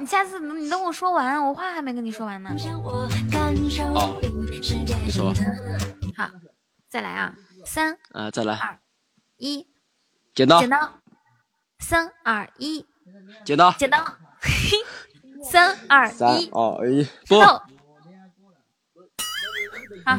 [0.00, 2.50] 你下次你等我说完，我话还没跟你说完呢。
[2.58, 4.18] 让我感受哦
[5.04, 5.32] 你说
[6.16, 6.30] 好，
[6.88, 7.34] 再来啊，
[7.64, 8.78] 三啊，再来，二
[9.36, 9.66] 一，
[10.34, 10.58] 剪刀。
[10.58, 10.90] 剪，刀，
[11.78, 12.86] 三二一，
[13.44, 13.98] 剪刀，剪刀，
[14.40, 14.78] 嘿，
[15.44, 17.36] 三二三一，二一，不，
[20.06, 20.12] 石头。
[20.12, 20.16] 好，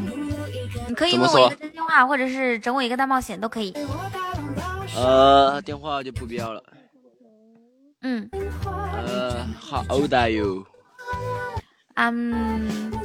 [0.88, 3.74] 你可以问我一个真心话，或者是整我一个大冒险，都可以。
[4.96, 6.62] 呃，电话就不必要了。
[8.02, 10.62] 嗯呃，How old are you？，I'm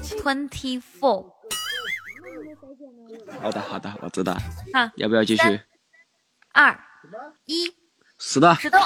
[0.00, 1.32] twenty four。
[3.40, 4.34] 好的好的，我知道。
[4.72, 5.60] 好，要不要继续？
[6.52, 6.78] 二
[7.46, 7.74] 一，
[8.18, 8.78] 是的，石头，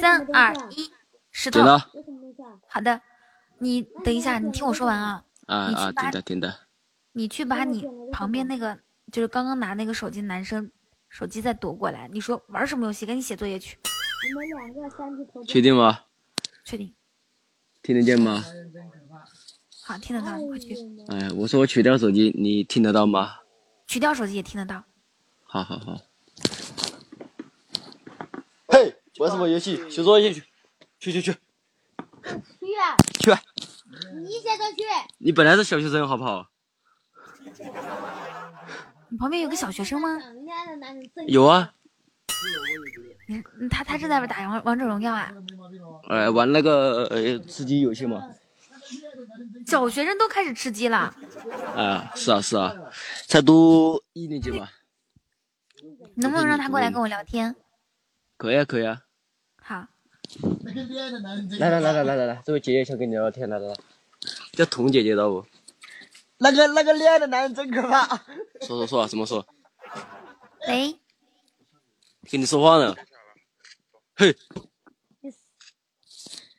[0.00, 0.90] 三二一，
[1.30, 1.62] 石头
[2.68, 3.00] 好的，
[3.58, 5.24] 你等一下，你听我说完啊。
[5.46, 6.60] 啊啊，听的听的。
[7.12, 8.78] 你去把你旁边那个，
[9.12, 10.70] 就是刚刚拿那个手机男生
[11.08, 12.08] 手机再夺过来。
[12.12, 13.06] 你说玩什么游戏？
[13.06, 13.78] 赶紧写作业去。
[14.26, 16.00] 你们两个三只头确定吗？
[16.64, 16.94] 确定？
[17.82, 18.42] 听得见吗？
[19.82, 20.74] 好，听得到，快去。
[21.08, 23.40] 哎，我说我取掉手机，你听得到吗？
[23.86, 24.82] 取掉手机也听得到。
[25.42, 26.00] 好好好。
[28.68, 29.76] 嘿，玩什么游戏？
[29.90, 30.42] 写作业去，
[30.98, 31.38] 去去去去，
[33.20, 33.30] 去！
[34.22, 34.82] 你现在去。
[35.18, 36.50] 你本来是小学生，好不好？
[39.10, 40.08] 你旁边有个小学生吗？
[41.28, 41.74] 有啊，
[43.28, 45.32] 嗯，嗯他他正在打王王者荣耀啊。
[46.08, 48.30] 呃，玩那个呃吃鸡游戏嘛。
[49.66, 51.14] 小学生都开始吃鸡了，
[51.76, 52.74] 啊，是啊是啊，
[53.26, 54.68] 才读一年级嘛。
[56.16, 57.54] 能不能让他过来跟我聊天？
[58.36, 59.00] 可以啊可以啊。
[59.62, 59.86] 好，
[61.58, 63.74] 来来来来来来来，这位姐姐想跟你聊聊天，来来来，
[64.54, 65.44] 叫童姐姐知道不？
[66.38, 68.06] 那个那个恋爱的男人真可怕。
[68.60, 69.46] 说说说，怎么说？
[70.68, 70.98] 喂，
[72.30, 72.94] 跟你说话呢。
[74.16, 74.36] 嘿，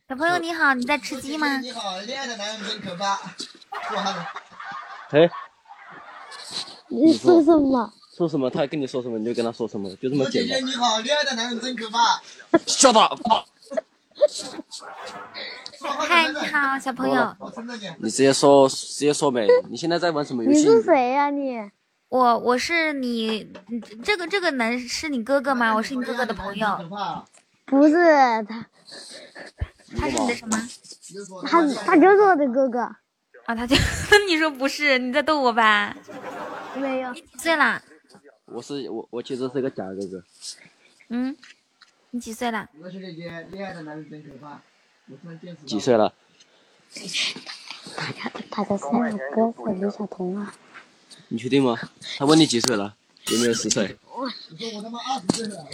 [0.08, 1.58] 小朋友你好，你在吃鸡吗？
[1.58, 3.16] 你好，恋爱的男人真可怕。
[3.90, 4.26] 说话呢。
[5.10, 5.30] 嘿，
[6.88, 7.94] 你说什么？
[8.16, 8.50] 说什么？
[8.50, 10.66] 他跟你说什么你就跟他说什么，就这么姐姐简单。
[10.68, 12.22] 你好，恋爱的男人真可怕。
[12.66, 13.10] 笑他！
[16.08, 17.35] 嗨，你好，小朋友。
[18.00, 19.45] 你直接说，直接说呗。
[19.69, 20.60] 你现在在玩什么游戏？
[20.60, 21.60] 你是谁呀、你？
[22.10, 25.74] 我我是你，嗯这个这个男是你哥哥吗？
[25.76, 26.68] 我是你哥哥的朋友。
[27.66, 27.95] 不是
[28.48, 28.66] 他，
[29.98, 30.69] 他是你的什么？
[31.48, 32.80] 他他就是我的哥哥。
[33.45, 33.76] 啊，他就
[34.27, 35.95] 你说不是，你在逗我吧？
[36.76, 37.11] 没有。
[37.11, 37.82] 你几岁啦？
[38.45, 40.24] 我是我，我其实是个假哥哥。
[41.10, 41.35] 嗯，
[42.16, 42.66] 你几岁了？
[42.82, 44.61] 我是姐姐，恋爱的男人真可怕。
[45.10, 46.14] 我突然见识几岁了？
[48.50, 50.56] 他的三个哥是李小彤啊。
[51.27, 51.77] 你确定吗？
[52.18, 52.95] 他问你几岁了？
[53.27, 53.98] 有没有十岁？
[54.58, 55.68] 你说我他妈二十岁了。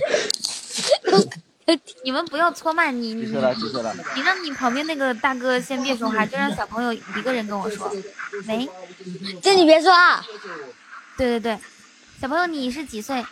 [2.03, 3.53] 你们不要搓慢你你几岁了？
[3.53, 3.95] 几岁了？
[4.15, 7.87] 你让你旁边那个大哥先别说话，就让小朋友一个人跟我说。
[8.47, 8.67] 喂，
[9.43, 10.25] 这你别说啊。
[11.15, 11.59] 对对对，
[12.19, 13.23] 小朋友你是几岁？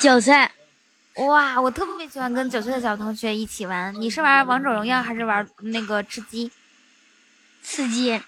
[0.00, 0.34] 九岁。
[1.16, 3.94] 哇，我特别喜欢跟九岁的小同学一起玩。
[4.00, 6.52] 你是玩王者荣耀还是玩那个吃鸡？
[7.62, 8.20] 吃鸡。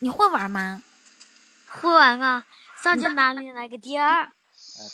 [0.00, 0.82] 你会玩吗？
[1.68, 2.44] 会玩啊，
[2.82, 4.24] 上去拿你来个第二。
[4.24, 4.30] 哎，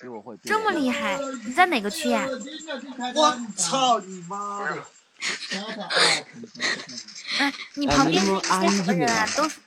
[0.01, 0.37] 比我会。
[0.45, 1.19] 这么厉害？
[1.45, 2.25] 你在哪个区呀、
[3.15, 4.83] 我操你妈的！
[7.41, 9.59] 哎，你旁边那些什么人啊，都是。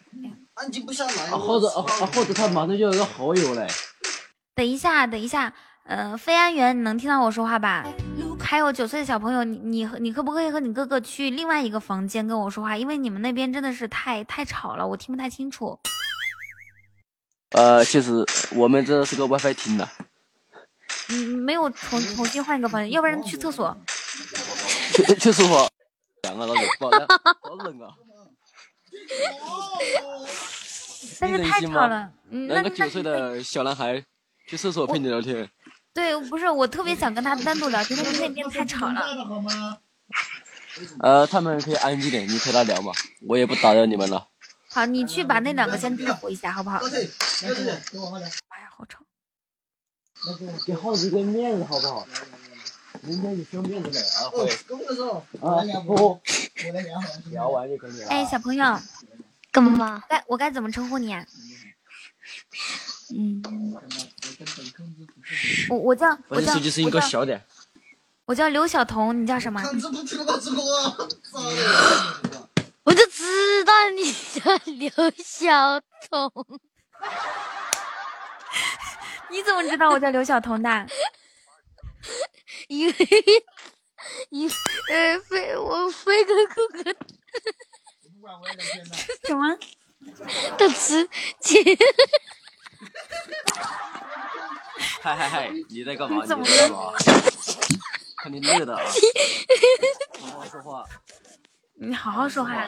[0.54, 1.26] 安静不下来。
[1.26, 3.68] 啊，或者啊啊，或者他马上就有个好友嘞。
[4.56, 5.54] 等一下，等一下，
[5.86, 7.86] 呃，飞安源，你能听到我说话吧？
[8.40, 12.78] 还有九岁的小朋友，你你你可不可以和你哥哥去另外一个房间跟我说话？
[12.78, 15.78] 因为你们那边真的是太太吵了，我听不太清楚。
[17.52, 19.88] 呃，其实我们这是个 WiFi 厅的。
[21.10, 23.76] 你，没有重重新换一个房间，要不然去厕所。
[24.94, 25.70] 去去厕所。
[26.24, 26.64] 两个老冷，
[27.42, 27.94] 好冷啊！
[31.20, 32.12] 但是太吵了。
[32.30, 34.02] 嗯，那那个那九岁的小男孩
[34.48, 35.50] 去厕所陪你聊天。
[35.94, 39.82] 对，不是，我特别想跟他单独聊天，但是那边太吵了。
[41.00, 42.94] 呃，他们可以安静点，你陪他聊嘛，
[43.28, 44.30] 我也不打扰你们了。
[44.70, 46.78] 好，你去把那两个先制服一下，好不好？
[46.78, 47.00] 哎
[48.62, 49.00] 呀，好吵！
[50.66, 52.08] 给浩子个面子好不好？
[53.02, 56.22] 明天你生面子的啊，会啊不，
[57.32, 58.08] 聊完就给你了。
[58.10, 58.80] 哎，小朋友，
[59.52, 60.04] 干嘛？
[60.08, 61.26] 该我该怎么称呼你啊？
[63.14, 63.42] 嗯，
[65.70, 67.42] 我我叫我我叫的手机声音我叫给我小点。
[68.26, 69.62] 我叫刘晓彤，你叫什么？
[72.84, 75.80] 我就知道你叫刘晓
[76.10, 76.32] 彤。
[79.30, 80.88] 你怎么知道我叫刘晓彤的？
[82.68, 82.96] 因为
[84.30, 84.54] 因为
[84.90, 86.84] 呃飞我飞哥哥哥
[89.28, 89.58] 什么？
[90.58, 91.08] 的吃
[91.40, 91.58] 鸡。
[95.02, 96.22] 嗨嗨嗨，你在干嘛？
[96.24, 96.92] 你 怎么你在干嘛？
[98.18, 98.84] 看你累的啊！
[100.20, 100.84] 好好说话。
[101.76, 102.68] 你好好说话。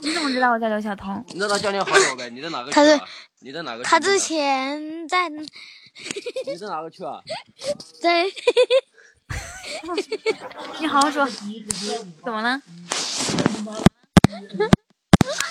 [0.00, 1.24] 你怎么知道我叫刘晓彤？
[1.28, 2.30] 你让他加你好友呗？
[2.30, 3.04] 你在哪个区他是啊？
[3.40, 3.90] 你在哪个区？
[3.90, 5.28] 他之前在
[6.46, 7.20] 你在哪个区啊？
[8.00, 8.24] 在
[10.78, 11.26] 你好好说。
[12.24, 12.62] 怎么了？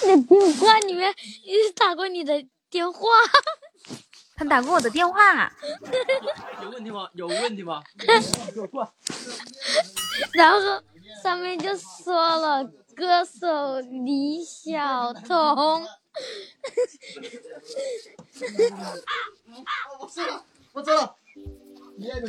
[0.05, 1.13] 你电话里面
[1.75, 2.99] 打过你的电话。
[4.35, 5.51] 他打过我的电话。
[6.61, 7.09] 有问题吗？
[7.13, 7.81] 有问题吗？
[8.53, 8.93] 给我过。
[10.33, 10.59] 然后
[11.23, 12.63] 上面就说了
[12.95, 15.87] 歌手李晓彤。
[19.99, 21.15] 我走了，我走了。
[21.97, 22.21] 你先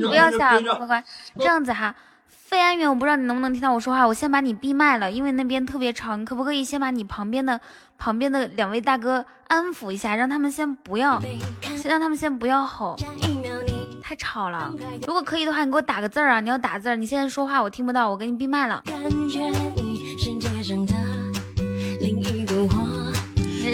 [0.00, 1.04] 不要笑，乖乖乖。
[1.36, 1.94] 这样子哈，
[2.48, 6.16] 费安远，我不知道你能不能听到我说话，我先把你闭麦了，因为那边特别吵。
[6.16, 7.60] 你可不可以先把你旁边的
[7.98, 11.20] 旁边的两位大哥安抚一下，让他们先不要，
[11.76, 12.96] 先让他们先不要吼，
[14.02, 14.72] 太吵了。
[15.06, 16.40] 如果可以的话，你给我打个字儿啊！
[16.40, 18.82] 你要打字儿，你现在说话我听不到，我给你闭麦了。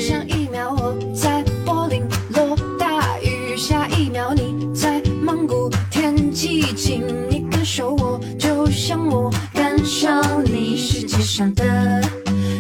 [0.00, 2.02] 上一秒我在柏林
[2.34, 7.33] 落大雨，下一秒你在蒙古天气晴，你
[7.64, 10.06] 感受我，就像我感受
[10.42, 11.98] 你，世界上的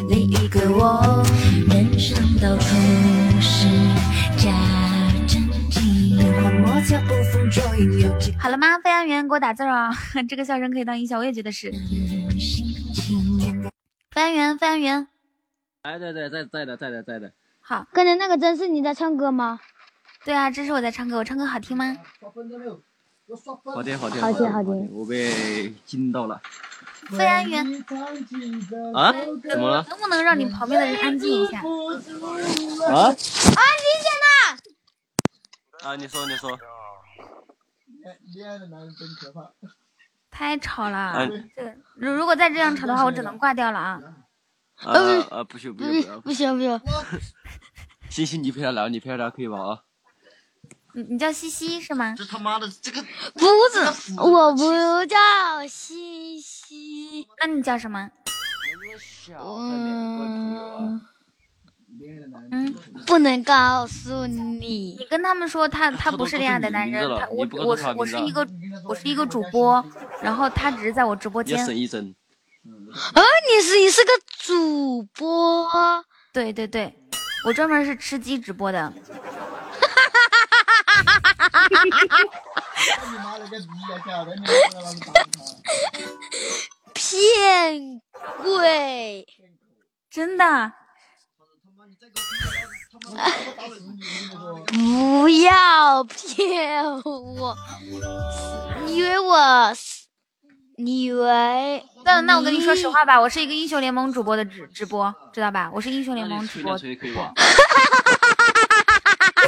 [0.08, 1.22] 另一个我。
[1.68, 2.64] 人生到处
[3.38, 3.68] 是
[4.38, 4.50] 假
[5.28, 8.78] 正经，幻莫测捕风捉影有几好了吗？
[8.78, 9.90] 飞安员给我打字儿啊！
[10.26, 11.70] 这个笑声可以当音效，我也觉得是。
[14.10, 15.06] 飞安员，飞安员，
[15.82, 17.30] 哎，对对，在在的，在的，在的。
[17.60, 19.60] 好，刚才那个真是你在唱歌吗？
[20.24, 21.94] 对啊，这是我在唱歌，我唱歌好听吗？
[23.72, 24.90] 好听，好听，好听好听听。
[24.92, 26.40] 我被惊到了。
[27.10, 27.64] 飞安员，
[28.94, 29.12] 啊？
[29.48, 29.84] 怎么了？
[29.88, 31.58] 能不能让你旁边的人安静一下？
[31.58, 31.62] 啊？
[31.64, 33.16] 安静
[34.02, 35.88] 点呐！
[35.88, 36.58] 啊，你说，你说。
[38.34, 39.50] 恋爱的男人真可怕。
[40.30, 44.00] 太吵了，嗯这个如如果再这样吵的话，我只能挂掉了啊！
[44.76, 44.92] 啊
[45.30, 45.44] 啊！
[45.44, 46.80] 不行不行不行不行不行，
[48.10, 49.58] 星星，你陪他聊，你陪他聊可以吧？
[49.58, 49.80] 啊。
[50.94, 52.14] 你你叫西西是吗？
[52.16, 53.02] 这他妈的这个
[53.34, 53.40] 不
[53.72, 55.16] 是，我不叫
[55.68, 58.10] 西西，那你叫什么？
[59.40, 61.00] 嗯，
[62.52, 62.74] 嗯，
[63.06, 64.96] 不能告诉你。
[64.98, 68.46] 你跟他们说他他不是恋爱的男人，他我我是我是一个
[68.84, 69.84] 我是一个主播，
[70.22, 71.64] 然后他只是在我直播间。
[71.64, 72.14] 省一省。
[73.14, 76.04] 啊，你是你是个主播？
[76.32, 76.94] 对对对，
[77.46, 78.92] 我专门是吃鸡直播的。
[78.92, 79.12] 你妈了个逼呀！
[80.92, 81.53] 晓得你妈老子打他。
[86.94, 88.00] 骗
[88.42, 89.26] 鬼！
[90.10, 90.72] 真的？
[94.68, 97.56] 不要骗我！
[98.86, 99.72] 你以为我？
[100.76, 101.84] 你以为？
[102.04, 105.70] 那那我跟你说实话吧，我是一个英雄联盟主播的直直播，知道吧？
[105.72, 106.78] 我是英雄联盟主播。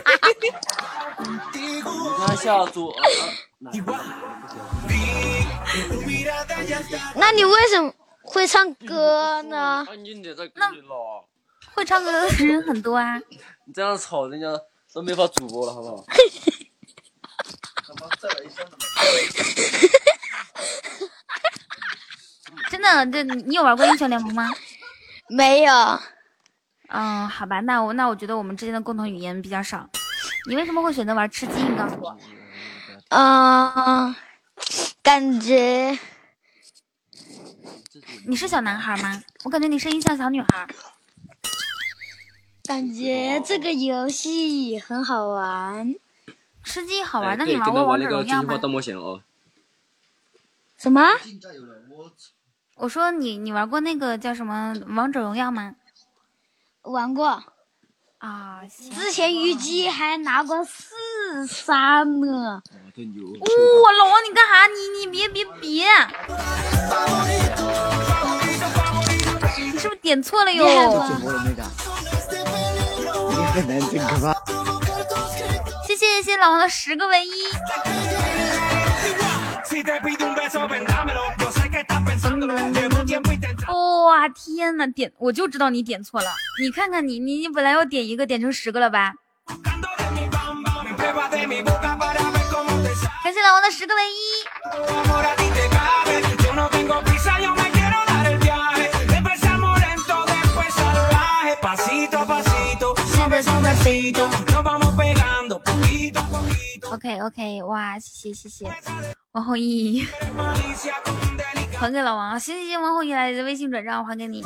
[0.00, 0.60] 吹可以吧？
[1.52, 2.94] 你看下组。
[7.15, 7.92] 那你为什么
[8.23, 9.84] 会唱歌呢？
[10.55, 10.70] 那
[11.75, 13.18] 会唱歌的人很多啊。
[13.65, 14.47] 你这样吵，人家
[14.92, 16.05] 都没法主播了，好不好？
[22.70, 24.50] 真的，这你有玩过英雄联盟吗？
[25.28, 25.73] 没有。
[26.97, 29.86] 嗯，好吧，那我那我觉得我们之间的共同语言比较少。
[30.49, 31.62] 你为什么会选择玩吃鸡？
[31.62, 32.16] 你告诉我。
[33.10, 34.16] 嗯，
[35.02, 35.99] 感觉
[38.26, 39.23] 你是小男孩吗？
[39.44, 40.66] 我感觉你声音像小女孩。
[42.65, 45.94] 感觉这个游戏很好玩。
[46.65, 47.36] 吃鸡好玩？
[47.36, 48.49] 那你玩过王跟他玩那个者荣耀吗？
[48.49, 49.20] 真心话大冒险哦。
[50.78, 51.02] 什么？
[52.76, 55.75] 我说你你玩过那个叫什么王者荣耀吗？
[56.86, 57.42] 玩过。
[58.18, 58.60] 啊，
[58.94, 62.62] 之前虞姬还拿过四杀呢。
[62.97, 63.26] 真牛！
[63.28, 64.66] 哇，老王你干啥？
[64.66, 65.86] 你你别别别！
[69.58, 70.65] 你是不是点错了哟？
[73.28, 74.34] 你很难真可怕。
[75.86, 77.31] 谢谢谢谢老王的十个唯一。
[83.68, 86.30] 哇天呐，点我就知道你点错了。
[86.60, 89.12] 你看看你你你本来要点一个，点成十个了吧？
[93.22, 94.16] 感谢老王的十个唯一。
[106.92, 108.72] OK OK，哇，谢谢谢谢，
[109.36, 110.02] 王后羿，
[111.78, 114.42] 还给老王，行行行，王后羿来的微信转账还给你。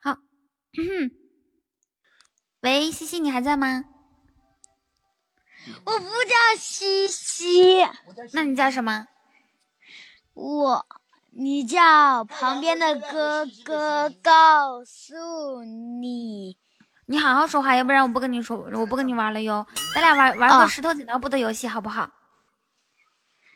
[0.00, 0.16] 好，
[2.62, 3.84] 喂，西西，你还在吗？
[5.84, 7.86] 我不叫西西，
[8.32, 9.06] 那你叫什么？
[10.34, 10.84] 我
[11.30, 16.58] 你叫旁边的哥哥告诉你，
[17.06, 19.66] 你好好说话，要不然我不跟你说，我不跟你玩了哟。
[19.94, 22.10] 咱俩玩玩个啊石头剪刀布的游戏，好不好？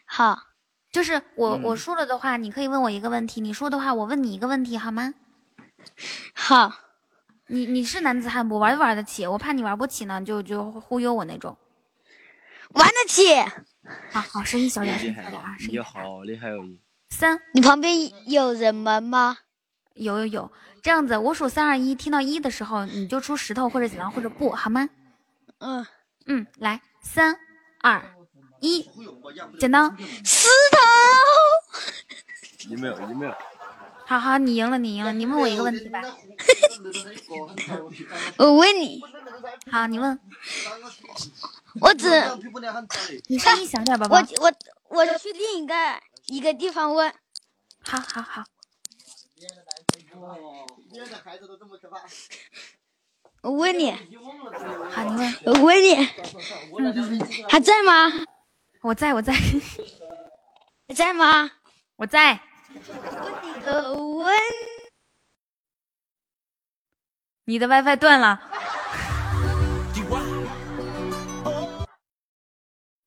[0.06, 0.38] 好，
[0.92, 5.14] 就是我、嗯我输了的话，你可以问我一个问题；你输的话，我问你一个问题，好吗？
[6.34, 6.72] 好。
[7.52, 8.60] 你你是男子汉不？
[8.60, 11.58] 玩就玩得起，我怕你玩不起呢，就就忽悠我那种。
[12.74, 13.34] 玩得起。
[14.12, 15.56] 好好，声音小点，声音小点啊！
[15.58, 16.62] 声你音好厉害哦！
[17.08, 19.38] 三，你旁边有人们吗？
[19.94, 20.52] 有有有，
[20.82, 24.88] 这样子，我数三二一，听到一的时候，你就出石头或者剪刀或者布，好吗？
[25.58, 25.86] 嗯
[26.26, 27.38] 嗯，来，三
[27.80, 28.02] 二
[28.60, 28.88] 一，
[29.58, 29.90] 剪刀，
[30.24, 30.78] 石头。
[32.68, 33.34] 你没有你没有，
[34.06, 36.00] 好好，你赢了，你赢了，你问我一个问题吧。
[38.38, 39.02] 我问你，
[39.70, 40.18] 好，你问，
[41.80, 42.08] 我只
[43.28, 44.28] 你声音小点，宝我宝。
[44.40, 44.52] 我
[44.88, 45.74] 我去另一个
[46.26, 47.12] 一个地方问。
[47.82, 48.44] 好好好，
[53.42, 53.98] 我问你，好，
[55.04, 55.94] 你问，我问你，
[57.48, 58.12] 还在吗？
[58.82, 59.32] 我在我在。
[60.88, 61.50] 还在吗？
[61.96, 62.38] 我在，
[63.64, 64.36] 呃，问。
[67.44, 68.40] 你的 WiFi 断了，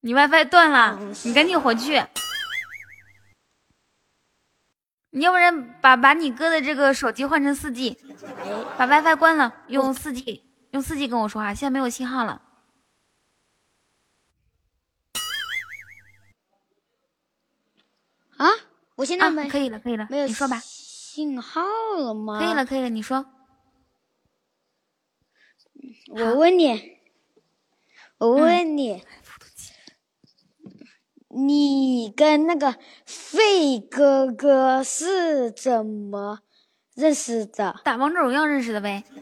[0.01, 2.03] 你 WiFi 断了，你赶紧回去。
[5.15, 7.95] 你要不然把把你哥的这个手机换成四 G，
[8.77, 12.41] 把 WiFi 关了，用四 G 用四 G 跟我说话，现在没有信号了。
[18.37, 18.49] 啊，
[18.95, 20.57] 我现在可以了，可以了，没有你说吧。
[20.57, 21.61] 信号
[21.95, 22.39] 了吗？
[22.39, 23.23] 可以了，可以了，你说。
[26.07, 26.97] 我问你，
[28.17, 29.05] 我问你，
[31.35, 36.39] 你跟那个费哥哥是怎么
[36.95, 37.75] 认识的？
[37.83, 39.03] 打王者荣耀认识的呗。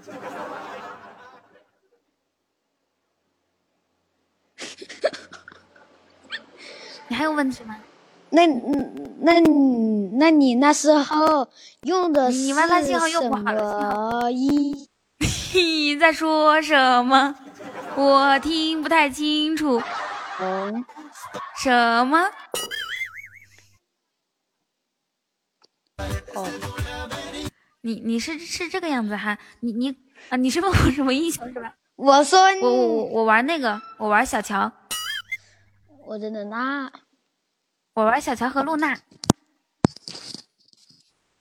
[7.07, 7.75] 你还有问题吗？
[8.33, 9.40] 那嗯那
[10.17, 11.49] 那你那时候
[11.83, 14.88] 用的你是 WiFi 信号又了信什么一？
[15.53, 17.35] 你在说什么？
[17.98, 19.81] 我听不太清楚。
[20.40, 20.85] 嗯，
[21.61, 21.69] 什
[22.07, 22.17] 么？
[26.33, 26.49] 哦，
[27.81, 29.38] 你你是是这个样子哈？
[29.59, 29.95] 你你
[30.30, 31.75] 啊，你是问我什么英雄是吧？
[31.98, 34.72] 我说我我我我玩那个，我玩小乔，
[36.07, 36.91] 我真的那
[37.93, 38.99] 我玩小乔和露娜。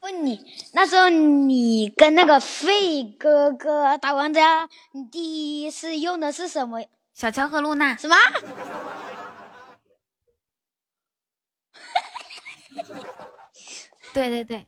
[0.03, 4.41] 问你，那时候你跟那个费哥哥打王者，
[4.93, 6.85] 你第一次用的是什么？
[7.15, 7.97] 小乔和露娜。
[7.97, 8.15] 什么？
[14.13, 14.67] 对对对，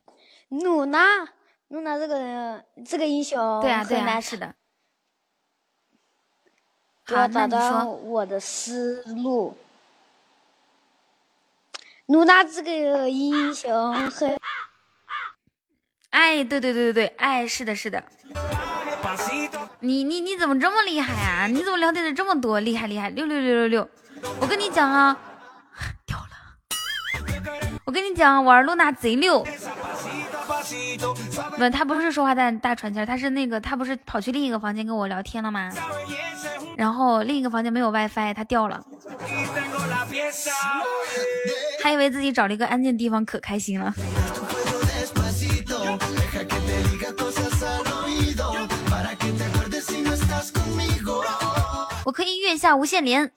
[0.49, 1.29] 露娜，
[1.69, 4.55] 露娜这个人这个英雄对啊对啊，是的。
[7.05, 7.95] 好，那你打断说。
[7.95, 9.57] 我的思路。
[12.07, 14.39] 露娜这个英雄很
[16.11, 18.05] 哎，对对对对对，哎，是的，是的。
[19.81, 21.47] 你你你怎么这么厉害啊？
[21.47, 22.61] 你怎么了解的这么多？
[22.61, 23.89] 厉害厉害，六六六六六！
[24.41, 25.17] 我跟你讲啊。
[27.93, 29.45] 我跟你讲，玩露娜贼溜。
[31.59, 35.71] 不，他不是说话大大喘气儿，他是那个他不是跑去另一个房间跟我聊天了吗？
[36.75, 38.83] 然后另一个房间没有 WiFi，他掉了，
[41.83, 43.93] 还以为自己找了一个安静地方，可开心了。
[52.07, 53.31] 我可以月下无限连。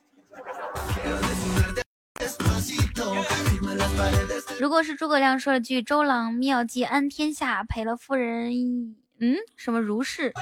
[4.59, 8.51] 如果是诸葛亮说了句“周郎妙计安天下，赔了夫人”，
[9.19, 10.33] 嗯，什么如是？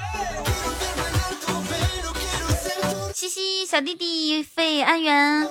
[3.12, 5.48] 嘻嘻小弟弟费安源，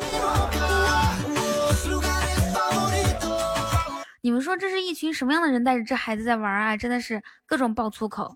[4.22, 6.78] 你们说这是一群什么样的人带着这孩子在玩啊？
[6.78, 8.34] 真的是各种爆粗口，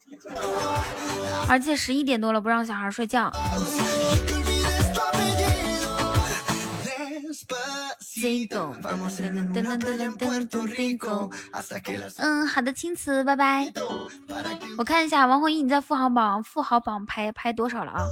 [1.48, 3.32] 而且十一点多了不让小孩睡觉。
[12.18, 13.72] 嗯，好的，青瓷，拜拜。
[14.78, 18.06] 我看一下王红一，你在富豪榜富豪榜排排多少了啊？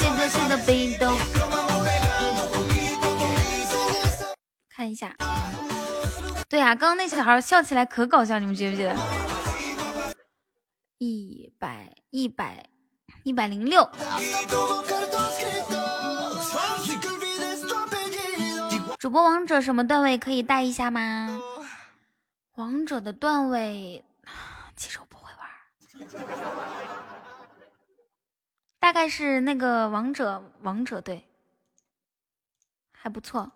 [0.00, 1.16] 这个是的被动，
[4.74, 5.14] 看一下。
[6.48, 8.96] 对啊，刚刚那小孩笑起来可搞笑，你们觉不觉得？
[10.98, 12.66] 一百一百
[13.22, 13.88] 一百零六。
[19.00, 21.40] 主播王者什么段位可以带一下吗？
[22.56, 24.04] 王者的段位，
[24.76, 25.48] 其实我不会玩，
[28.78, 31.26] 大概是那个王者王者队，
[32.92, 33.50] 还不错。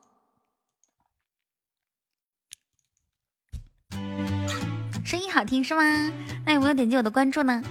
[5.05, 5.82] 声音好听是吗？
[6.47, 7.62] 那有没有点击我的关注呢？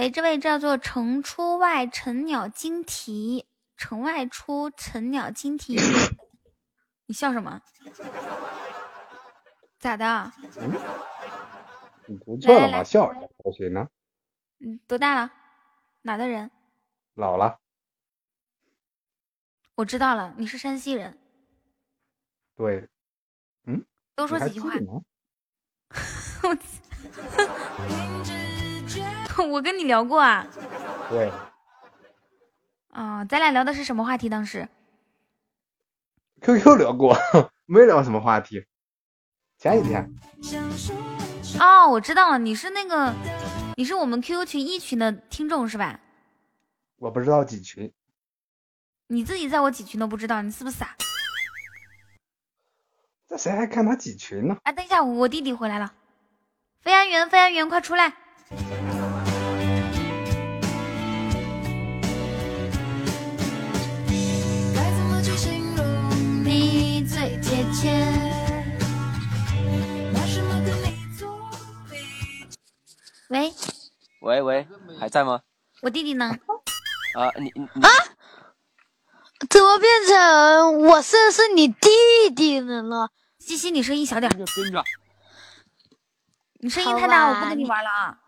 [0.00, 3.46] 喂，这位叫做城出外晨鸟惊啼，
[3.76, 5.76] 城外出晨鸟惊啼，
[7.04, 7.60] 你笑什么？
[9.78, 10.32] 咋的？
[12.06, 13.12] 你不错了嘛，来来来笑
[13.54, 13.86] 谁呢？
[14.60, 15.30] 嗯，多大了？
[16.00, 16.50] 哪的人？
[17.12, 17.60] 老了，
[19.74, 21.18] 我知道了，你是山西人。
[22.56, 22.88] 对，
[23.66, 25.02] 嗯，多说几句话记得吗
[29.48, 30.46] 我跟你聊过啊。
[31.08, 31.30] 对，
[32.90, 34.28] 啊、咱俩聊的是什么话题？
[34.28, 34.68] 当时
[36.40, 37.16] QQ 聊过，
[37.66, 38.64] 没聊什么话题。
[39.58, 40.14] 前几天，
[41.58, 43.12] 哦，我知道了，你是那个，
[43.76, 46.00] 你是我们 QQ 群一群的听众是吧？
[46.96, 47.92] 我不知道几群，
[49.08, 50.96] 你自己在我几群都不知道，你是不是傻？
[53.28, 54.56] 这谁还看他几群呢？
[54.62, 55.92] 哎，等一下，我弟弟回来了，
[56.80, 58.12] 飞安员，飞安员，快出来！
[73.30, 73.54] 喂，
[74.22, 74.66] 喂喂，
[74.98, 75.42] 还在吗？
[75.82, 76.36] 我弟弟呢？
[77.14, 77.82] 啊，你你你
[79.48, 81.88] 怎么变成我是是你弟
[82.34, 83.08] 弟了呢？
[83.38, 84.84] 西西，你声音小点，跟着。
[86.54, 88.18] 你声音太大，我不跟你玩了啊。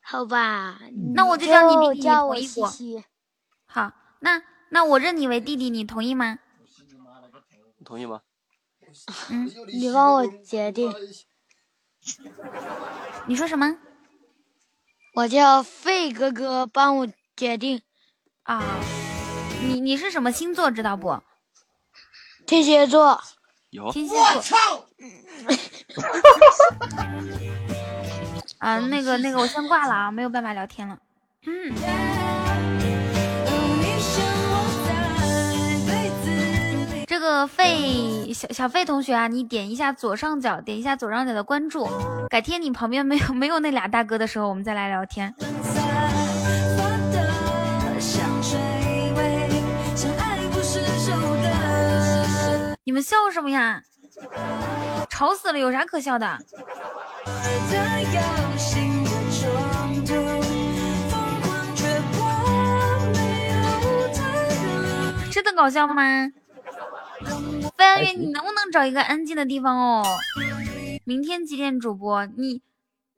[0.00, 0.78] 好吧，
[1.16, 2.66] 那我就叫你弟弟，你叫我同意不？
[2.68, 3.04] 西西。
[3.66, 6.38] 好，那那我认你为弟弟，你同意吗？
[7.78, 8.20] 你同意吗？
[9.28, 10.94] 嗯，你帮我决定。
[13.26, 13.76] 你说什么？
[15.16, 17.80] 我叫费哥哥，帮我决定。
[18.42, 18.62] 啊，
[19.62, 21.22] 你你是什么星座知道不？
[22.46, 23.18] 天蝎座。
[23.70, 24.86] 有天蝎座。
[28.58, 30.98] 啊，那个那个，我先挂了啊，没有办法聊天了。
[31.46, 32.25] 嗯。
[37.26, 41.88] 个费小小费同学啊，你点一下左上角，点一下左上角的关注。
[42.30, 45.34] 改天你旁边没有没有那俩大哥的时候，我们再来聊天。
[52.84, 53.82] 你们笑什么呀？
[55.10, 56.38] 吵死了，有啥可笑的？
[65.32, 66.02] 真的搞笑吗？
[67.76, 70.04] 飞安月，你能不能找一个安静的地方哦？
[71.04, 72.26] 明天几点主播？
[72.26, 72.60] 你，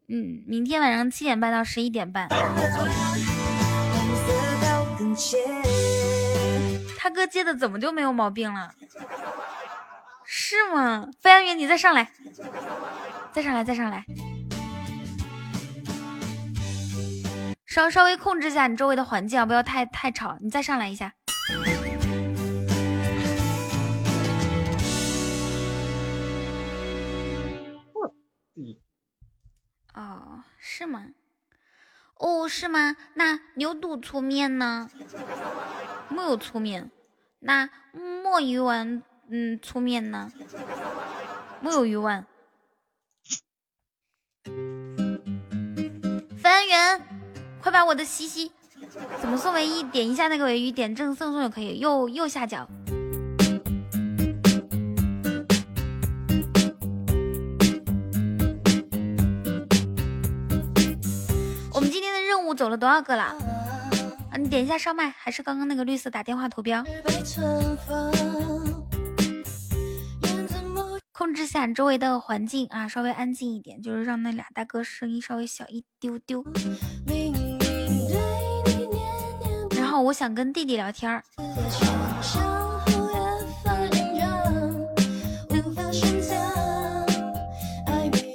[0.09, 2.29] 嗯，明天晚上七点半到十一点半。
[6.99, 8.73] 他哥接的怎么就没有毛病了？
[10.25, 11.09] 是吗？
[11.21, 12.11] 飞安月，你再上来，
[13.33, 14.05] 再上来，再上来，
[17.65, 20.37] 稍稍微控制一下你周围的环境啊，不要太太吵。
[20.41, 21.13] 你再上来一下。
[29.95, 31.07] 哦，是吗？
[32.15, 32.97] 哦，是吗？
[33.15, 34.91] 那牛肚粗面呢？
[36.09, 36.91] 没有粗面。
[37.41, 37.69] 那
[38.23, 40.33] 墨鱼丸，嗯，粗面呢？
[41.61, 42.27] 没有鱼丸。
[46.41, 47.01] 翻员，
[47.63, 48.53] 快把我的西西
[49.21, 49.83] 怎么送唯一？
[49.85, 51.79] 点一下那个尾鱼，点正赠送就可以。
[51.79, 52.69] 右右下角。
[62.59, 63.23] 走了多少个了？
[64.33, 66.85] 啊，你点一下上麦，还是刚刚那个绿色打电话图标？
[71.13, 76.45] 控制下周围的环境啊，稍微安静一点，就是让那俩大哥声音稍微小一丢丢。
[79.77, 81.23] 然后我想跟弟弟聊天儿。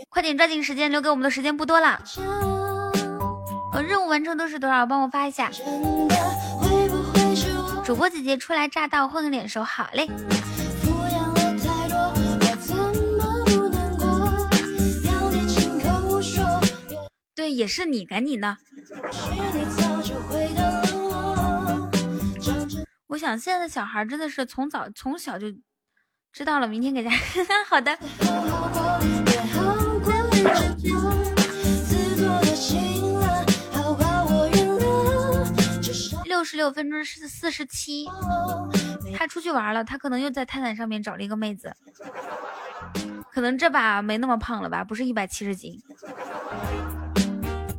[0.09, 2.01] 快点抓紧时间，留给我们的时间不多了。
[3.73, 4.85] 呃，任务完成都是多少？
[4.85, 5.49] 帮我发一下。
[7.83, 10.07] 主播姐姐初来乍到，混个脸熟，好嘞。
[17.35, 18.57] 对，也是你，赶紧的。
[23.07, 25.47] 我想现在的小孩真的是从早从小就
[26.31, 27.17] 知道了，明天给大家
[27.67, 27.97] 好的。
[36.43, 38.05] 六十六分钟是四十七，
[39.15, 41.73] 他出去玩了，他可能又在泰坦上面找了一个妹子，
[43.31, 45.80] 可能这把没那么胖了吧，不是一百七十斤。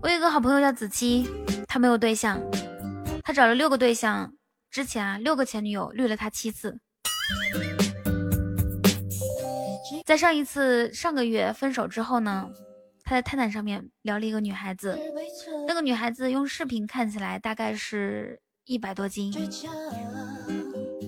[0.01, 1.29] 我有个好朋友叫子期，
[1.69, 2.41] 他没有对象，
[3.23, 4.33] 他找了六个对象，
[4.71, 6.79] 之前啊六个前女友绿了他七次，
[10.07, 12.49] 在上一次上个月分手之后呢，
[13.05, 14.99] 他在探探上面聊了一个女孩子，
[15.69, 19.33] 那个女孩子用视频看起来大概是一百多斤，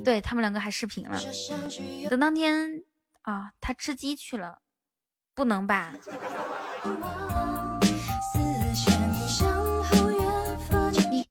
[0.04, 1.18] 对他们两个还视频了，
[2.10, 2.82] 等当天
[3.22, 4.58] 啊他吃鸡去了，
[5.34, 5.94] 不能吧？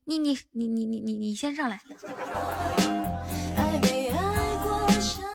[0.07, 1.79] 你你你你你你你你先上来。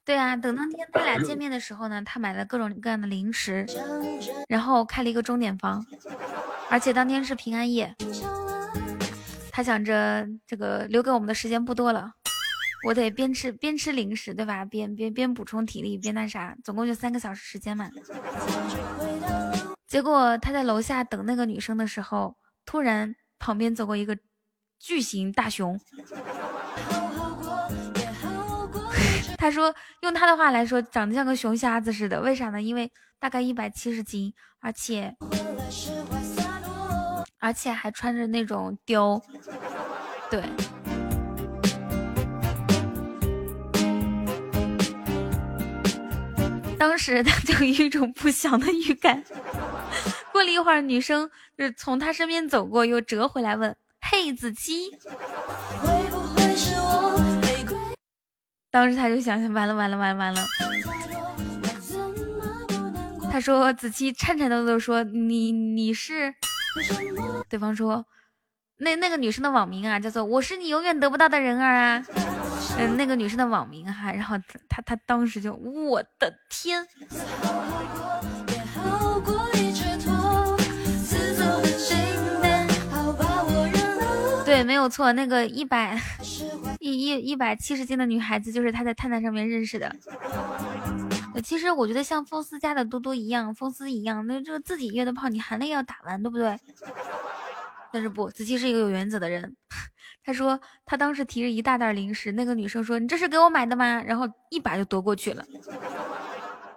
[0.05, 3.65] 对啊，等当天他俩见面的时候呢，他买了各种各样的零食，
[4.49, 5.87] 然后开了一个钟点房，
[6.69, 7.95] 而且当天是平安夜，
[9.61, 12.11] 他想着这个留给我们的时间不多了，
[12.87, 14.65] 我得边吃边吃零食，对吧？
[14.65, 17.91] 边边边补充体力，边那啥，总共就三个小时时间嘛。
[19.87, 24.17] 结果他在楼下等那个女生的时候，突然旁边走过一个。
[24.83, 25.79] 巨型大熊，
[29.37, 32.19] 他说用他的话来说，长得像个熊瞎子似的。
[32.23, 32.63] 为啥呢？
[32.63, 35.15] 因为大概一百七十斤，而且
[37.41, 39.21] 而且还穿着那种貂。
[40.31, 40.43] 对，
[46.79, 49.25] 当时他就有一种不祥的预感。
[50.33, 51.29] 过了一会儿，女生
[51.59, 53.77] 就是从他身边走过，又折回来问。
[54.01, 54.91] 嘿，子期，
[58.71, 60.47] 当时他就想想，完了完了完了完了。
[63.33, 66.35] 他说子期颤颤抖抖说：“你你是？”
[67.49, 68.07] 对方说
[68.79, 72.05] ：“那那个女生的网名啊，叫做我是你永远得不到的人儿啊。
[72.79, 74.37] ”嗯，那个女生的网名哈，然后
[74.69, 76.87] 她她当时就我的天。
[84.45, 86.01] 对，没有错，那个一百
[86.79, 89.95] 一一一百七十斤的女孩子就是他在探探上面认识的。
[91.43, 96.59] 其实我觉得像风丝家的多多一样，风丝一样，那这个自己约的炮，你含泪要打完，对不对？
[97.93, 99.57] 但是不，子期是一个有原则的人。
[100.23, 105.45] 他说他当时提着一大袋零食，那个女生说：“你这是给我买的吗？”然后一把就夺过去了。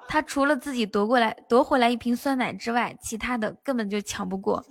[0.08, 4.64] 他除了自己夺过来夺回来一瓶酸奶之外，其他的根本就抢不过。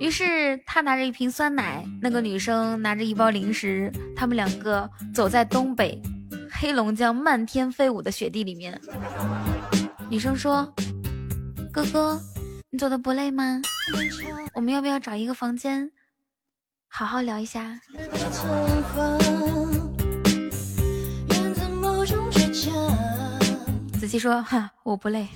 [0.00, 6.00] 于是他拿着一瓶酸奶，那个女生拿着一包零食，他们两个走在东北
[6.64, 8.80] 黑龙江漫天飞舞的雪地里面。
[10.08, 10.66] 女生说
[11.70, 12.18] ：“哥哥，
[12.70, 13.60] 你走的不累吗？
[14.54, 15.90] 我们要不要找一个房间，
[16.88, 17.78] 好好聊一下？”
[24.00, 25.28] 子期说：“哈，我不累。”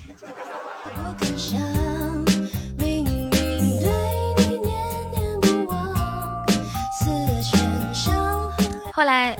[8.91, 9.37] 后来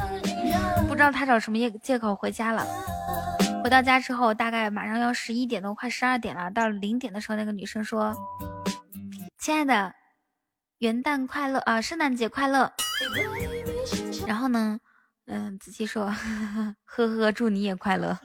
[1.00, 2.68] 不知道他找什么借借口回家了。
[3.64, 6.52] 回到家之后，大概马上要十一点多，快十二点了。
[6.52, 8.14] 到零点的时候，那个女生说
[9.40, 9.94] ：“亲爱的，
[10.80, 12.70] 元旦快乐啊，圣诞节快乐。”
[14.28, 14.78] 然后呢，
[15.28, 16.08] 嗯，子期说
[16.84, 18.20] ：“呵呵，祝你也快乐。”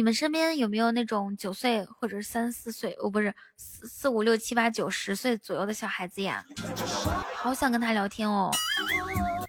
[0.00, 6.42] 你们身边有没有那种九岁或者三四岁，哦，不是四四五六七八九十岁左右的小孩子呀？
[7.36, 8.50] 好想跟他聊天哦。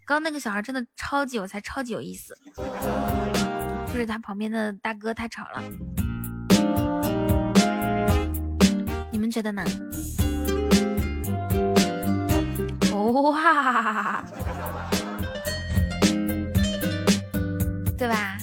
[0.05, 2.37] 刚那个小孩真的超级有才，超级有意思。
[3.87, 5.63] 就是他旁边的大哥太吵了。
[9.09, 9.63] 你们觉得呢？
[12.91, 14.21] 哇，
[17.97, 18.37] 对吧？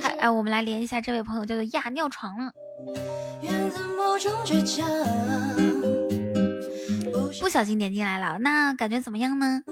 [0.00, 2.52] 还哎，我们来连一下这位朋友，叫做亚尿床了。
[7.40, 9.62] 不小心点进来了，那感觉怎么样呢？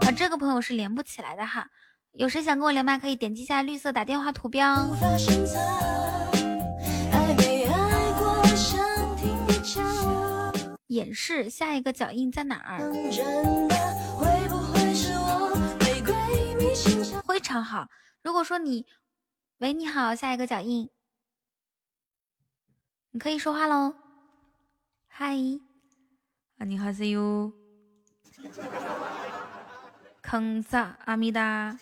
[0.00, 1.68] 啊，这个朋友是连不起来的哈。
[2.12, 4.88] 有谁想跟我连麦，可以点击一下绿色打电话图标。
[10.94, 12.78] 演示下一个脚印在哪儿？
[17.26, 17.88] 非常好。
[18.22, 18.86] 如果说你，
[19.58, 20.88] 喂，你好，下一个脚印，
[23.10, 23.96] 你可以说话喽。
[25.08, 25.34] 嗨，
[26.58, 27.52] 啊，你好，see you，
[30.22, 31.76] 康萨阿米达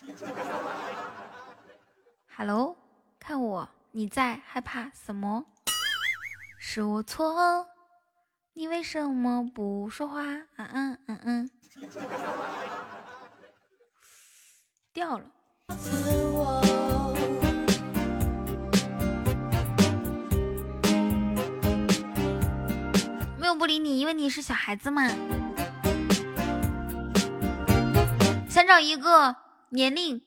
[2.35, 2.75] ，hello，
[3.19, 5.45] 看我，你在害怕什么？
[6.57, 7.67] 是我错，
[8.55, 10.21] 你为什么不说话？
[10.21, 11.49] 嗯嗯嗯嗯，
[14.93, 15.25] 掉了。
[23.39, 25.07] 没有不理你，因为你是小孩子嘛。
[28.47, 29.35] 想找一个
[29.69, 30.21] 年龄，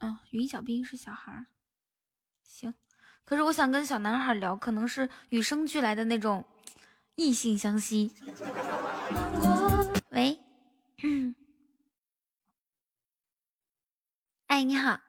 [0.00, 1.46] 啊，云小兵是小孩儿，
[2.46, 2.74] 行。
[3.24, 6.44] 可是我想跟小男孩聊，可能是与生俱来的那种
[7.16, 8.12] 异性相吸。
[10.10, 10.38] 喂，
[14.46, 15.00] 哎，你好，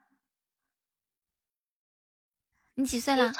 [2.74, 3.32] 你几岁了？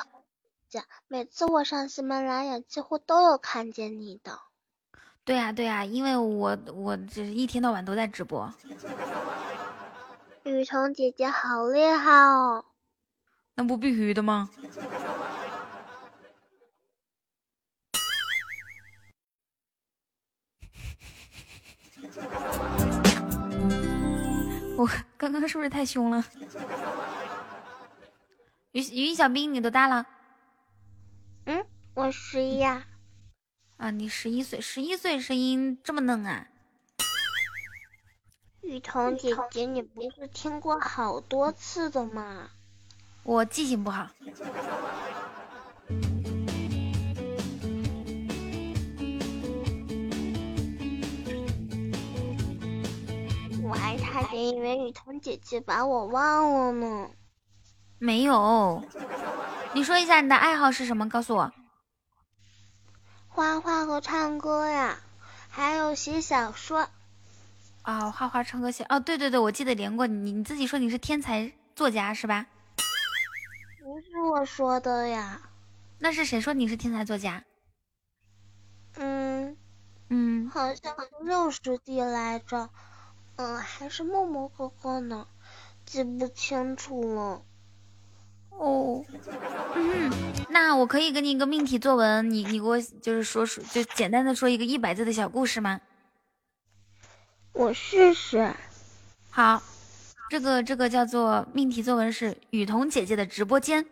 [0.69, 4.41] 姐，每次我上喜马拉雅，几乎都有看见你的。
[5.25, 8.53] 对呀对呀，因为我我这一天到晚都在直播。
[10.45, 12.65] 雨桐姐姐好厉害哦！
[13.55, 14.51] 那不必须的吗？
[24.77, 26.25] 我刚刚是不是太凶了？
[28.73, 30.07] 于于小兵，你多大了？
[31.47, 31.65] 嗯，
[31.95, 32.85] 我十一呀。
[33.79, 36.47] 啊，你十一岁，十一岁声音这么嫩啊！
[38.63, 42.51] 雨桐姐姐，你不是听过好多次的吗？
[43.23, 44.09] 我记性不好。
[54.17, 57.11] 还差点以为雨桐姐姐把我忘了呢。
[57.99, 58.83] 没有，
[59.75, 61.07] 你说一下你的爱好是什么？
[61.07, 61.53] 告诉我。
[63.29, 64.99] 画画和唱歌呀，
[65.51, 66.89] 还有写小说。
[67.83, 68.85] 啊，画画、唱歌、写……
[68.89, 70.33] 哦，对对对，我记得连过你。
[70.33, 72.47] 你自己说你是天才作家是吧？
[73.83, 75.43] 不是我说的呀。
[75.99, 77.45] 那是谁说你是天才作家？
[78.95, 79.57] 嗯
[80.09, 82.71] 嗯，好像是肉师弟来着。
[83.37, 85.27] 嗯，还是默默哥哥呢，
[85.85, 87.43] 记不清楚了。
[88.51, 89.05] 哦，
[89.75, 90.11] 嗯，
[90.49, 95.81] 那我可以给你一个命题作文，你你给我就是说说，就简单的说一个一百字的小故事吗？
[97.53, 98.55] 我试试。
[99.31, 99.63] 好，
[100.31, 103.85] 这个这个叫做命题作文是雨桐姐姐的直播间。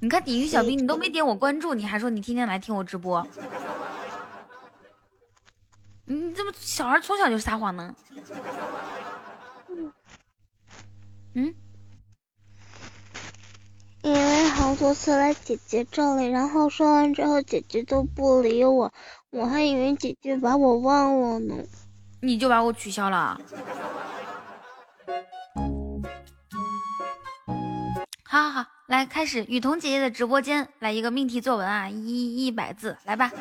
[0.00, 3.24] 你看，你于小兵，你都没点我关注，你还说你天天来听我直播。
[6.06, 7.94] 你怎么小孩从小就撒谎呢？
[11.34, 11.54] 嗯，
[14.02, 18.92] 因为好多次来姐姐这里，然后说完之后姐姐都不理我，
[19.30, 21.56] 我还以为姐姐把我忘了呢。
[22.20, 23.40] 你就把我取消了？
[28.24, 33.32] 好好好，来开始雨桐姐姐的直播间，来一个命题作文啊，一一百字，来吧。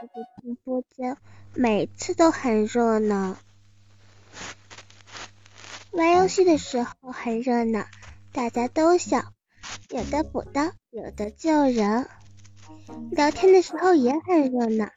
[0.00, 1.16] 直播间
[1.54, 3.36] 每次都很热闹，
[5.90, 7.84] 玩游戏的时候很热闹，
[8.32, 9.24] 大家都笑，
[9.90, 12.08] 有的补刀，有的救人，
[13.10, 14.88] 聊天的时候也很热闹，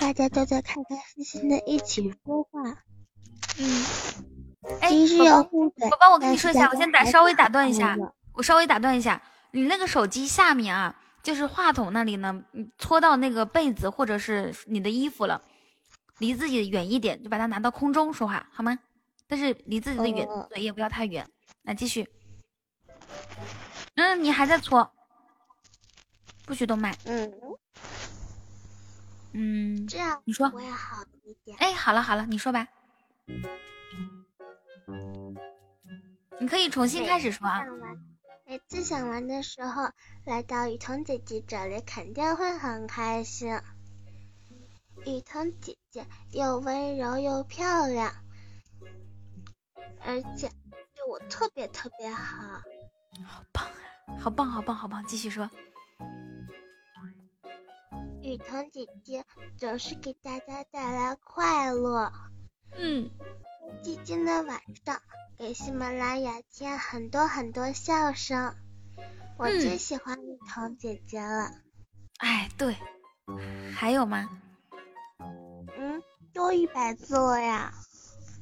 [0.00, 2.82] 大家都在开开心心的一起说话。
[3.58, 3.84] 嗯，
[4.80, 5.50] 哎，即使有宝
[6.00, 7.96] 宝，我跟你说一下，我先打稍微打断一下
[8.32, 9.22] 我稍微打断一下，
[9.52, 10.96] 你那个手机下面啊，
[11.28, 15.42] 就是话筒那里呢，你搓到那个被子或者是你的衣服了，
[16.20, 18.78] 离自己远一点，就把它拿到空中说话，好吗？
[19.26, 21.28] 但是离自己的远哦嘴也不要太远。
[21.64, 22.08] 来继续，
[23.96, 24.90] 嗯，你还在搓，
[26.46, 26.96] 不许动麦。
[27.04, 27.30] 嗯
[29.34, 31.54] 嗯，这样你说我也好一点。
[31.58, 32.66] 哎，好了好了，你说吧，
[36.40, 37.62] 你可以重新开始说啊。
[38.48, 39.90] 每次想玩的时候，
[40.24, 43.60] 来到雨桐姐姐这里肯定会很开心。
[45.04, 48.10] 雨桐姐姐又温柔又漂亮，
[50.00, 50.48] 而且
[50.94, 52.62] 对我特别特别好。
[53.26, 53.68] 好棒
[54.18, 55.04] 好棒，好棒，好棒！
[55.04, 55.50] 继续说。
[58.22, 59.26] 雨桐姐姐
[59.58, 62.10] 总是给大家带来快乐。
[62.72, 63.10] 嗯，
[63.82, 65.00] 寂静的晚上，
[65.38, 68.54] 给喜马拉雅添很多很多笑声。
[69.36, 71.50] 我最喜欢雨桐姐姐了。
[72.18, 72.76] 哎，对，
[73.72, 74.28] 还有吗？
[75.78, 77.72] 嗯，多一百字了呀。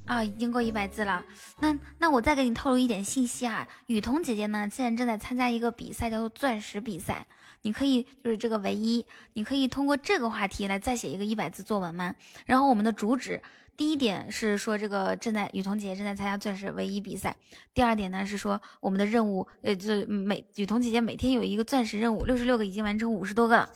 [0.07, 1.25] 啊，已经过一百字了。
[1.59, 7.27] 那那我再给你透露一点信息啊，雨桐姐姐呢，现在正在参加一个比赛，叫做钻石比赛。
[7.63, 12.15] 你可以就是这个唯一，你可以通过这个话题来再写一个一百字作文吗？
[12.45, 13.43] 然后我们的主旨，
[13.77, 17.37] 第一点是说这个正在雨桐姐姐正在参加钻石唯一比赛。
[17.75, 23.71] 第二点呢是说我们的任务，呃，就每雨桐姐姐每天有一个钻石任务，六十六个已经完成五十多个了。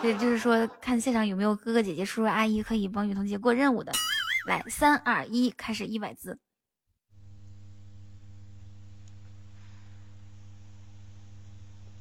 [0.00, 3.92] 对，就是说看现场有没有哥哥姐姐、叔叔阿姨可以帮雨桐姐姐过任务的。
[4.46, 6.38] 来，三二一，开始一百字。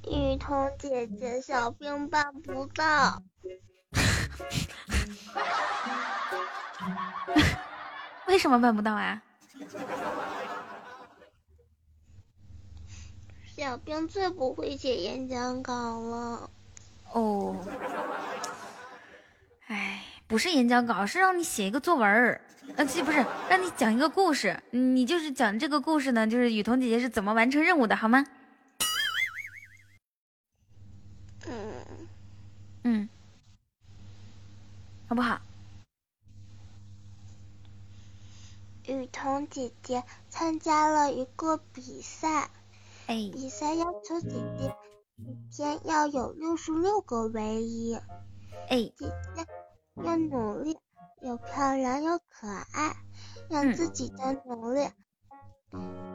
[0.04, 3.22] 雨桐姐姐，小兵办不到。
[8.28, 9.22] 为什么办不到啊？
[13.56, 16.50] 小兵最不会写演讲稿了。
[17.12, 17.56] 哦。
[19.68, 22.42] 哎，不是演讲稿，是让你写一个作文儿，
[22.76, 28.26] 呃，这不是让你讲一个故事，你就是讲这个故事呢，就是雨桐姐姐是怎么完成任务的，好吗？
[35.12, 35.42] 好不好？
[38.86, 42.50] 雨桐姐姐参加了一个比赛，
[43.08, 44.74] 哎，比赛要求姐姐
[45.18, 47.94] 一天要有六十六个唯一，
[48.70, 49.46] 哎，姐姐
[49.98, 50.80] 要努力，
[51.22, 52.96] 又漂亮又可爱，
[53.50, 54.88] 让自己的努力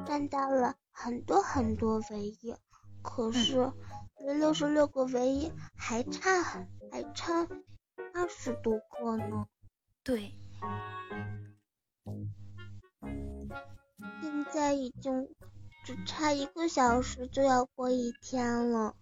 [0.07, 2.57] 赚到了很多很多唯一，
[3.03, 3.71] 可是
[4.21, 6.43] 离六十六个唯一还差
[6.91, 7.47] 还差
[8.17, 9.47] 二十多个呢。
[10.03, 10.33] 对。
[14.23, 15.29] 现在已经
[15.85, 18.97] 只差一个小时就要过一天了，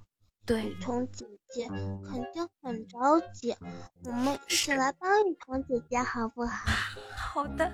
[0.44, 3.56] 对，雨桐姐姐肯定很着急，
[4.04, 6.70] 我们一起来帮雨桐姐姐好不好？
[7.16, 7.70] 好的。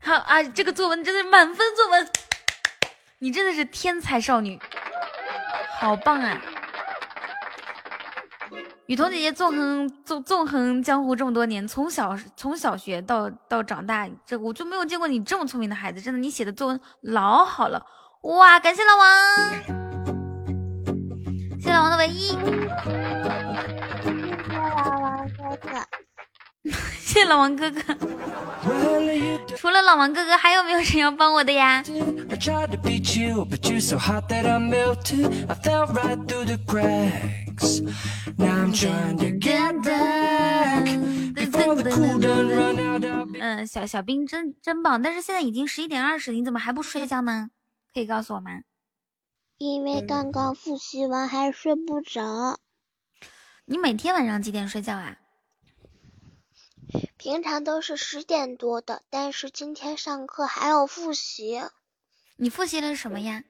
[0.00, 2.08] 好啊，这个作文真的满分作文，
[3.18, 4.60] 你真的是天才少女，
[5.80, 6.40] 好棒啊！
[8.86, 16.00] 雨桐姐姐纵横纵纵横江湖这么多年，从小从小学到到长大，这我就没有见过你这么聪明的孩子。
[16.00, 17.86] 真的，你写的作文老好了，
[18.22, 18.58] 哇！
[18.58, 19.06] 感谢老王，
[21.60, 22.40] 谢谢老王的唯一，谢谢
[24.56, 25.68] 老王哥哥，
[27.08, 27.80] 谢谢老王哥哥。
[29.56, 31.82] 除了老王哥哥，还有没有谁要帮我的呀？
[43.40, 47.48] 嗯，小小兵真真棒，但是现在已经十一点二十，你怎么还不睡觉呢？
[47.94, 48.50] 可以告诉我吗？
[49.56, 52.58] 因为刚刚复习完，还睡不着。
[53.64, 55.16] 你每天晚上几点睡觉啊？
[57.16, 61.60] 平常都是十点多的，但是今天上课还要复习。
[62.36, 63.44] 你复习了什么呀？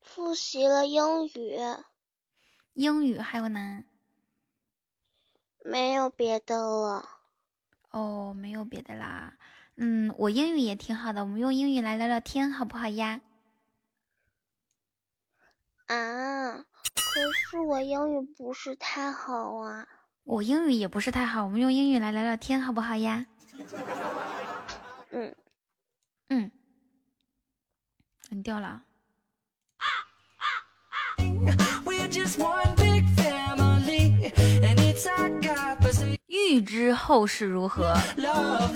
[0.00, 1.58] 复习了英语。
[2.72, 3.84] 英语还有呢？
[5.62, 7.08] 没有别的了。
[7.90, 9.34] 哦，没有别的啦。
[9.76, 13.20] 嗯，我英语也挺好的，我们用英语来聊聊天，好不好呀？
[15.86, 16.58] 啊，
[16.94, 19.86] 可是我英语不是太好啊。
[20.30, 23.26] 我英语也不是太好，我们用英语来聊聊天，好不好呀？
[25.10, 25.34] 嗯
[26.28, 26.48] 嗯，
[28.28, 28.80] 你掉了。
[36.28, 38.70] 欲知后事如何？No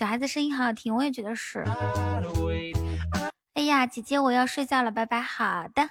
[0.00, 1.62] 小孩子声音好好听，我也觉得是。
[3.52, 5.20] 哎呀，姐姐，我要睡觉了，拜拜。
[5.20, 5.86] 好的。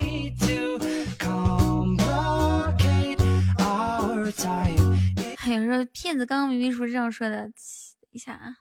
[5.46, 7.52] 有时候骗子刚刚明明说这样说的，等
[8.10, 8.56] 一下啊。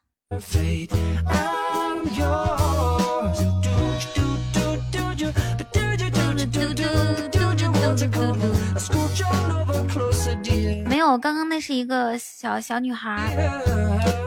[11.10, 13.34] 我，刚刚那是一个小小女孩，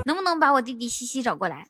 [0.06, 1.68] 能不能把我弟弟西西找过来？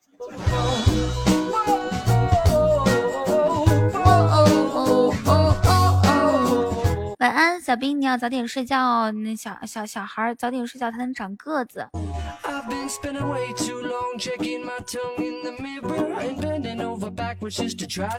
[7.22, 9.12] 晚安，小兵，你要早点睡觉哦。
[9.12, 11.88] 那小小小孩早点睡觉，他能长个子。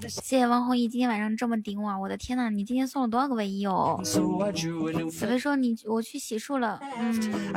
[0.08, 4.00] 谢谢王红毅今天晚上这么顶我，我的天呐，你今天送了多少个卫衣哦？
[4.04, 7.52] 小飞说你我去洗漱了，嗯，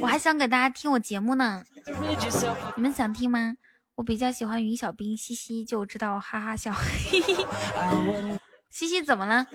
[0.00, 1.64] 我还想给大家听我节目呢，
[2.76, 3.56] 你们想听吗？
[3.96, 8.38] 我比较喜欢云小兵，嘻嘻就知道哈哈笑，嘿嘿。
[8.76, 9.46] 西西怎么了？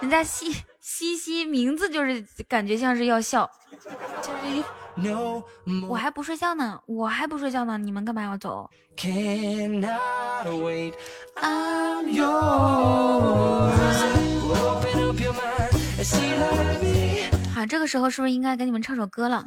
[0.00, 3.50] 人家西西西名字就是感觉像是要笑。
[5.86, 10.94] 我还不睡觉呢，我还不睡觉呢，你们干嘛要走？cannot wait
[11.36, 12.32] I'm yours
[16.00, 16.34] mind
[17.54, 19.44] 好，这个时候是不是应该给你们唱首歌了？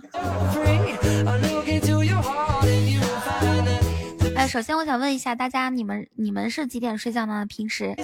[4.48, 7.46] 首先我想问一下大家，你们你们是几点睡觉呢？
[7.48, 7.96] 平时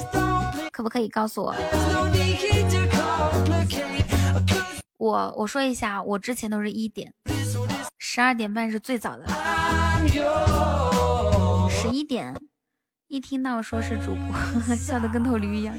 [0.71, 1.55] 可不可以告诉我？
[4.97, 7.13] 我我说一下，我之前都是一点，
[7.99, 9.25] 十二点半是最早的，
[11.69, 12.35] 十一点
[13.07, 15.73] 一听到说是主播， 笑得跟头驴一样。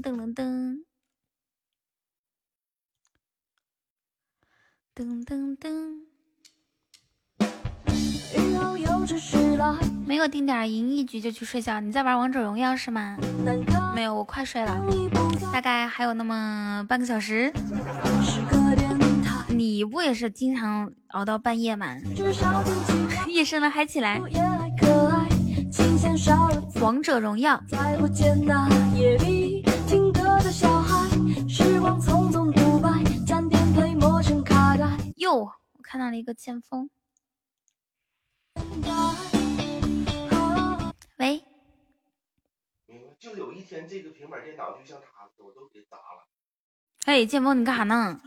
[0.00, 0.78] 噔噔噔
[4.94, 5.98] 噔噔噔噔，
[10.06, 13.18] 没有定点赢一局就去睡觉，你在玩王者荣耀是吗？
[13.94, 14.80] 没有，我快睡了，
[15.52, 17.52] 大概还有那么半个小时。
[19.48, 21.96] 你不也是经常熬到半夜吗？
[23.26, 24.20] 夜深了还起来。
[26.80, 29.64] 王者荣耀，再不见那夜里
[30.48, 31.06] 的小孩，
[31.46, 34.96] 时光匆匆独白，将颠沛磨成卡带。
[35.16, 36.88] 哟，我看到了一个剑锋。
[41.18, 41.44] 喂，
[43.18, 46.26] 就有一天这个平板电脑就像他的，我都给砸了。
[47.04, 48.18] 哎，剑锋，你干啥呢？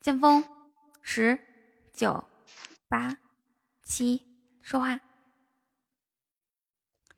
[0.00, 0.44] 剑锋，
[1.00, 1.36] 十、
[1.92, 2.24] 九、
[2.86, 3.16] 八、
[3.82, 4.22] 七，
[4.62, 5.00] 说话。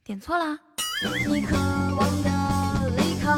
[0.03, 0.59] 点错了。
[1.03, 1.57] 你渴
[1.97, 3.29] 望的离开，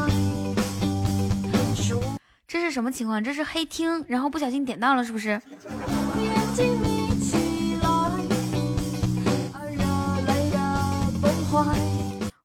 [2.47, 3.23] 这是什么情况？
[3.23, 5.41] 这是黑听，然后不小心点到了，是不是？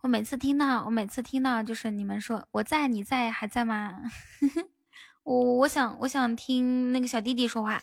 [0.02, 3.94] 我每次听到，我每次听到就是你们说我在，你在，还在吗？
[5.24, 7.82] 我我想我想听那个小弟弟说话。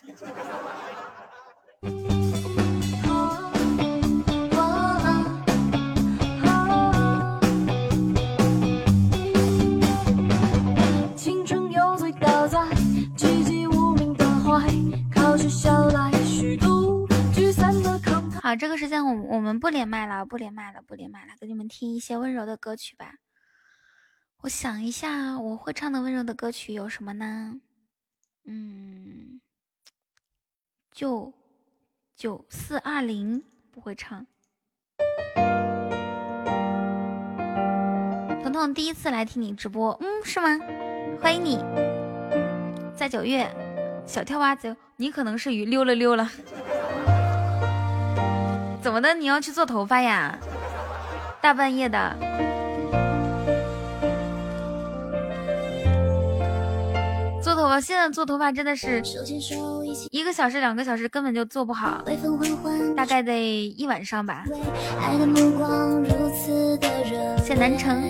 [11.29, 12.57] 青春有罪倒在
[13.15, 14.67] 籍籍无名的怀，
[15.13, 18.41] 靠着笑来虚度聚散的慷慨。
[18.41, 23.13] 好，这个时间我我们不连麦了，不连麦了，不连麦了，给你们听一些温柔的歌曲吧。
[24.41, 27.61] 我想一下，我会唱的温柔的歌曲有什么呢？
[28.45, 29.39] 嗯，
[30.91, 31.31] 就
[32.15, 34.25] 九四二零不会唱。
[38.41, 40.59] 彤彤第一次来听你直播，嗯，是吗？
[41.21, 41.59] 欢迎你，
[42.95, 43.47] 在九月，
[44.05, 46.29] 小跳蛙子，你可能是鱼溜了溜了。
[48.81, 49.13] 怎么的？
[49.13, 50.37] 你要去做头发呀？
[51.41, 52.15] 大半夜的。
[57.41, 59.01] 做头发，现在做头发真的是
[60.11, 62.03] 一个小时、两个小时根本就做不好，
[62.95, 64.45] 大概得一晚上吧。
[67.43, 68.01] 谢南城，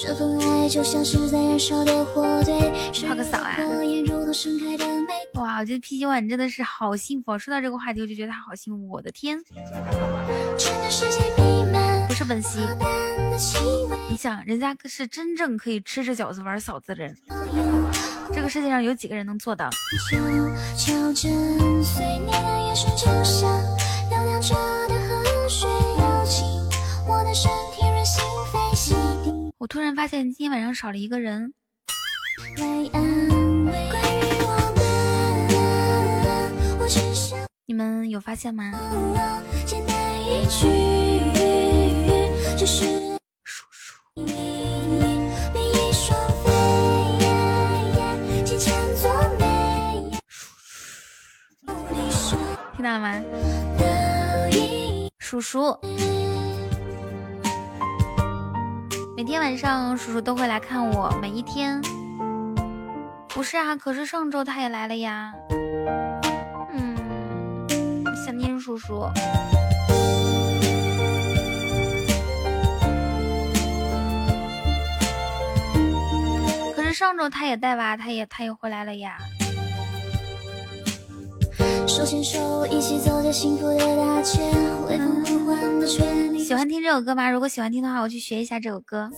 [0.00, 3.56] 这份爱就像是在燃烧的火堆，泡个澡啊！
[3.56, 7.36] 火焰如同盛开的玫哇，我觉得 PG One 真的是好幸福。
[7.36, 8.88] 说到这个话题，我就觉得他好幸福。
[8.88, 9.42] 我的天，
[12.06, 12.60] 不是本兮。
[14.08, 17.16] 你想，人家是真正可以吃着饺子玩嫂子的人，
[18.32, 19.68] 这个世界上有几个人能做到？
[29.58, 31.52] 我突然发现今天晚上少了一个人。
[37.66, 38.70] 你们有发现吗？
[43.42, 43.98] 叔叔。
[52.76, 53.20] 听到了吗？
[55.18, 55.76] 叔叔。
[59.18, 61.82] 每天晚上叔叔都会来看我，每一天。
[63.30, 65.32] 不是啊，可是上周他也来了呀。
[66.72, 69.10] 嗯，想念叔叔。
[76.76, 79.18] 可是上周他也带娃，他也他也回来了呀。
[81.88, 84.40] 手牵手一起走在幸福的大街，
[84.86, 87.30] 微风的吹喜欢听这首歌吗？
[87.30, 89.08] 如果喜欢听的话，我去学一下这首歌，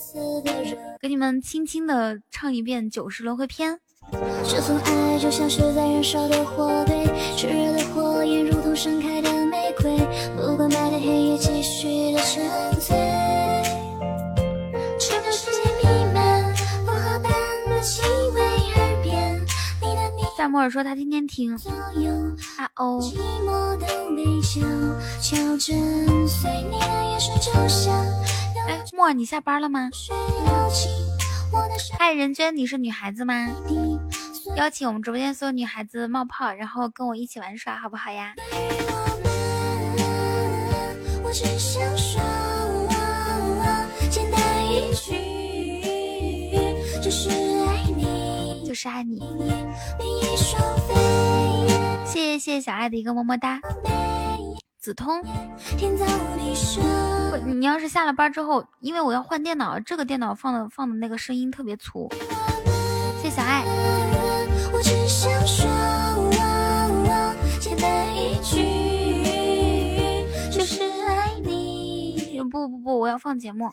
[1.00, 3.72] 给你们轻轻的唱一遍《九十轮回篇》。
[4.48, 6.96] 这份爱就像是在燃烧的火堆，
[7.36, 9.96] 炽热的火焰如同盛开的玫瑰，
[10.36, 12.40] 不管白天黑夜，继续的沉
[12.80, 12.99] 醉。
[20.40, 21.52] 夏摩尔说他天天听。
[22.56, 22.98] 啊哦。
[28.66, 29.90] 哎，莫尔，你下班了吗？
[31.98, 33.50] 嗨，任娟，你是女孩子吗？
[34.56, 38.32] 邀请我们直播间所有女孩子冒泡，然后跟我一起玩耍，好不好呀？
[48.80, 48.88] 谢
[52.06, 53.60] 谢谢谢小爱的一个么么哒。
[54.80, 55.20] 子通，
[57.30, 62.08] 不，你要是下了班之后，因为我要换电脑，这个电脑放的放的那个声音特别粗。
[63.20, 63.62] 谢谢小爱。
[70.50, 72.40] 就是爱你。
[72.50, 73.70] 不不不，我要放节目。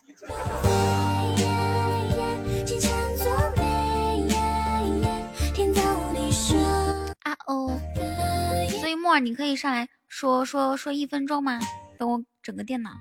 [6.55, 7.79] 啊哦，
[8.79, 9.87] 所以沫儿，你可以上来。
[10.07, 11.59] 说说说一分钟吗？
[11.97, 12.91] 等我整个电脑。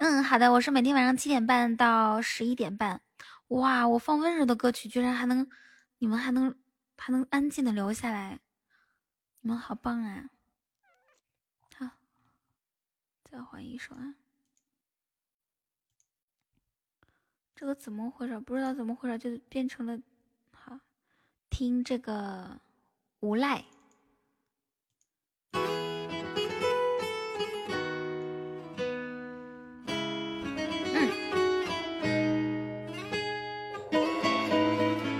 [0.00, 3.00] 嗯，好的，我是每天晚上七点半到十一点半。
[3.48, 5.46] 哇，我放温柔的歌曲，居然还能，
[5.98, 6.54] 你们还能
[6.96, 8.38] 还能安静的留下来，
[9.40, 10.28] 你们好棒啊！
[11.76, 11.88] 好
[13.24, 14.14] 再换一首啊！
[17.54, 18.38] 这个怎么回事？
[18.40, 19.98] 不知道怎么回事，就变成了
[20.50, 20.78] 好
[21.48, 22.60] 听这个
[23.20, 23.64] 无赖。
[30.94, 31.08] 嗯，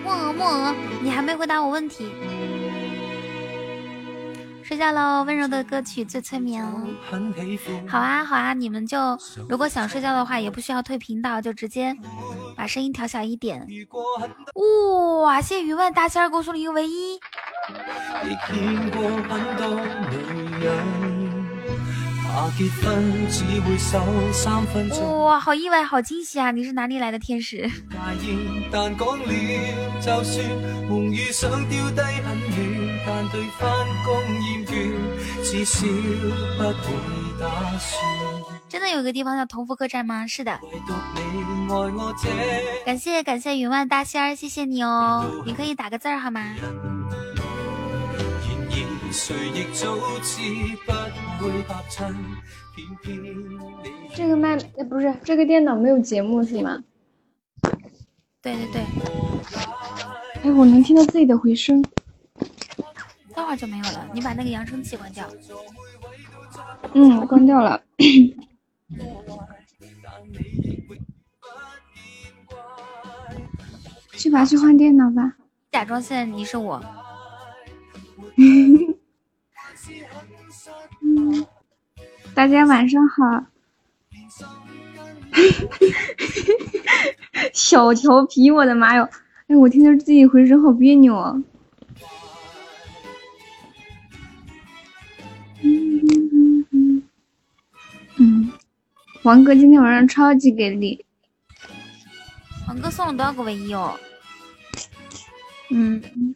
[0.02, 2.12] 莫鹅莫鹅，你还没回答我问题。
[4.68, 6.86] 睡觉喽，温柔的歌曲最催眠哦。
[7.88, 8.98] 好啊，好啊，你们就
[9.48, 11.96] 如果想睡觉的话，也不需要退频道，就直接
[12.54, 13.66] 把声音调小一点。
[15.22, 17.18] 哇，谢谢云外大仙儿给我送了一个唯一。
[25.24, 26.50] 哇，好意外，好惊喜啊！
[26.50, 27.66] 你是哪里来的天使？
[38.68, 40.26] 真的有个地方叫同福客栈吗？
[40.26, 40.58] 是的。
[42.84, 45.42] 感谢感谢云万大仙儿，谢谢你哦。
[45.46, 46.54] 你可以打个字儿好吗？
[54.14, 56.78] 这个麦哎不是这个电脑没有节目是吗？
[58.42, 58.82] 对对对。
[60.42, 61.82] 哎，我能听到自己的回声。
[63.38, 65.24] 待会儿就没有了，你把那个扬声器关掉。
[66.92, 67.80] 嗯，关掉了。
[74.14, 75.36] 去吧，去换电脑吧。
[75.70, 76.82] 假装现在你是我。
[81.00, 81.06] 嗯，
[82.34, 83.44] 大家晚上好。
[87.54, 89.08] 小调皮，我的妈哟！
[89.46, 91.30] 哎，我听着自己回声好别扭啊。
[91.36, 91.44] 嗯
[95.62, 97.02] 嗯
[98.18, 98.52] 嗯
[99.22, 101.04] 王哥今天晚上超级给力。
[102.66, 103.98] 王哥送了多少个唯一哦？
[105.70, 106.34] 嗯，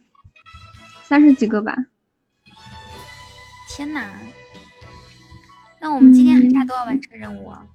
[1.03, 1.75] 三十几个吧。
[3.69, 4.13] 天哪！
[5.79, 7.65] 那我们今天还差多少完成任务啊？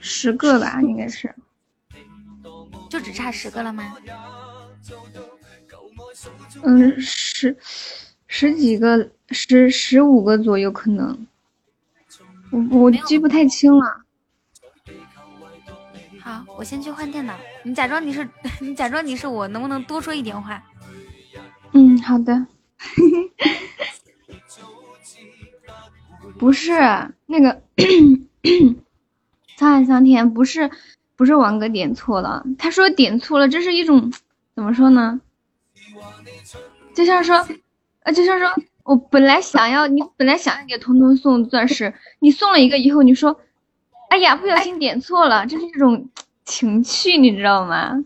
[0.00, 1.34] 十个吧，应该是。
[2.90, 3.96] 就只差十个了吗？
[6.64, 7.56] 嗯，十
[8.34, 11.26] 十几个，十十五个左右可能。
[12.50, 13.84] 我我记不太清了。
[16.18, 17.38] 好，我先去换电脑。
[17.62, 18.26] 你假装你是，
[18.58, 20.62] 你假装你是我，能不能多说一点话？
[21.72, 22.46] 嗯，好的。
[26.38, 26.72] 不是
[27.26, 27.62] 那个
[29.58, 30.70] 沧海桑田，不是
[31.16, 34.10] 不是王哥点错了，他说点错了，这是一种
[34.54, 35.20] 怎么说呢？
[36.94, 37.46] 就像说，
[38.04, 38.48] 啊，就是说
[38.84, 43.40] 我本来想要你本来想要给彤彤送钻石，你送了一个以后，你说，
[44.10, 46.08] 哎呀，不小心点错了，这是一种
[46.44, 48.04] 情趣，你知道吗？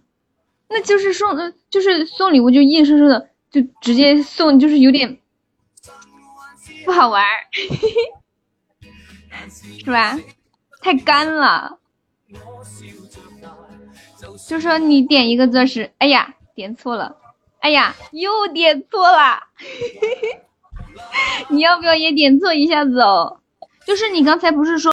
[0.68, 1.36] 那就是送，
[1.70, 5.18] 就是送礼物就硬生生的就直接送，就是有点
[6.84, 7.28] 不好玩儿，
[9.84, 10.18] 是吧？
[10.80, 11.78] 太干了。
[14.48, 17.16] 就说你点一个钻石，哎呀，点错了，
[17.66, 19.42] 哎呀，又点错了，
[21.50, 23.40] 你要不要也点错一下子哦？
[23.84, 24.84] 就是你刚才不是说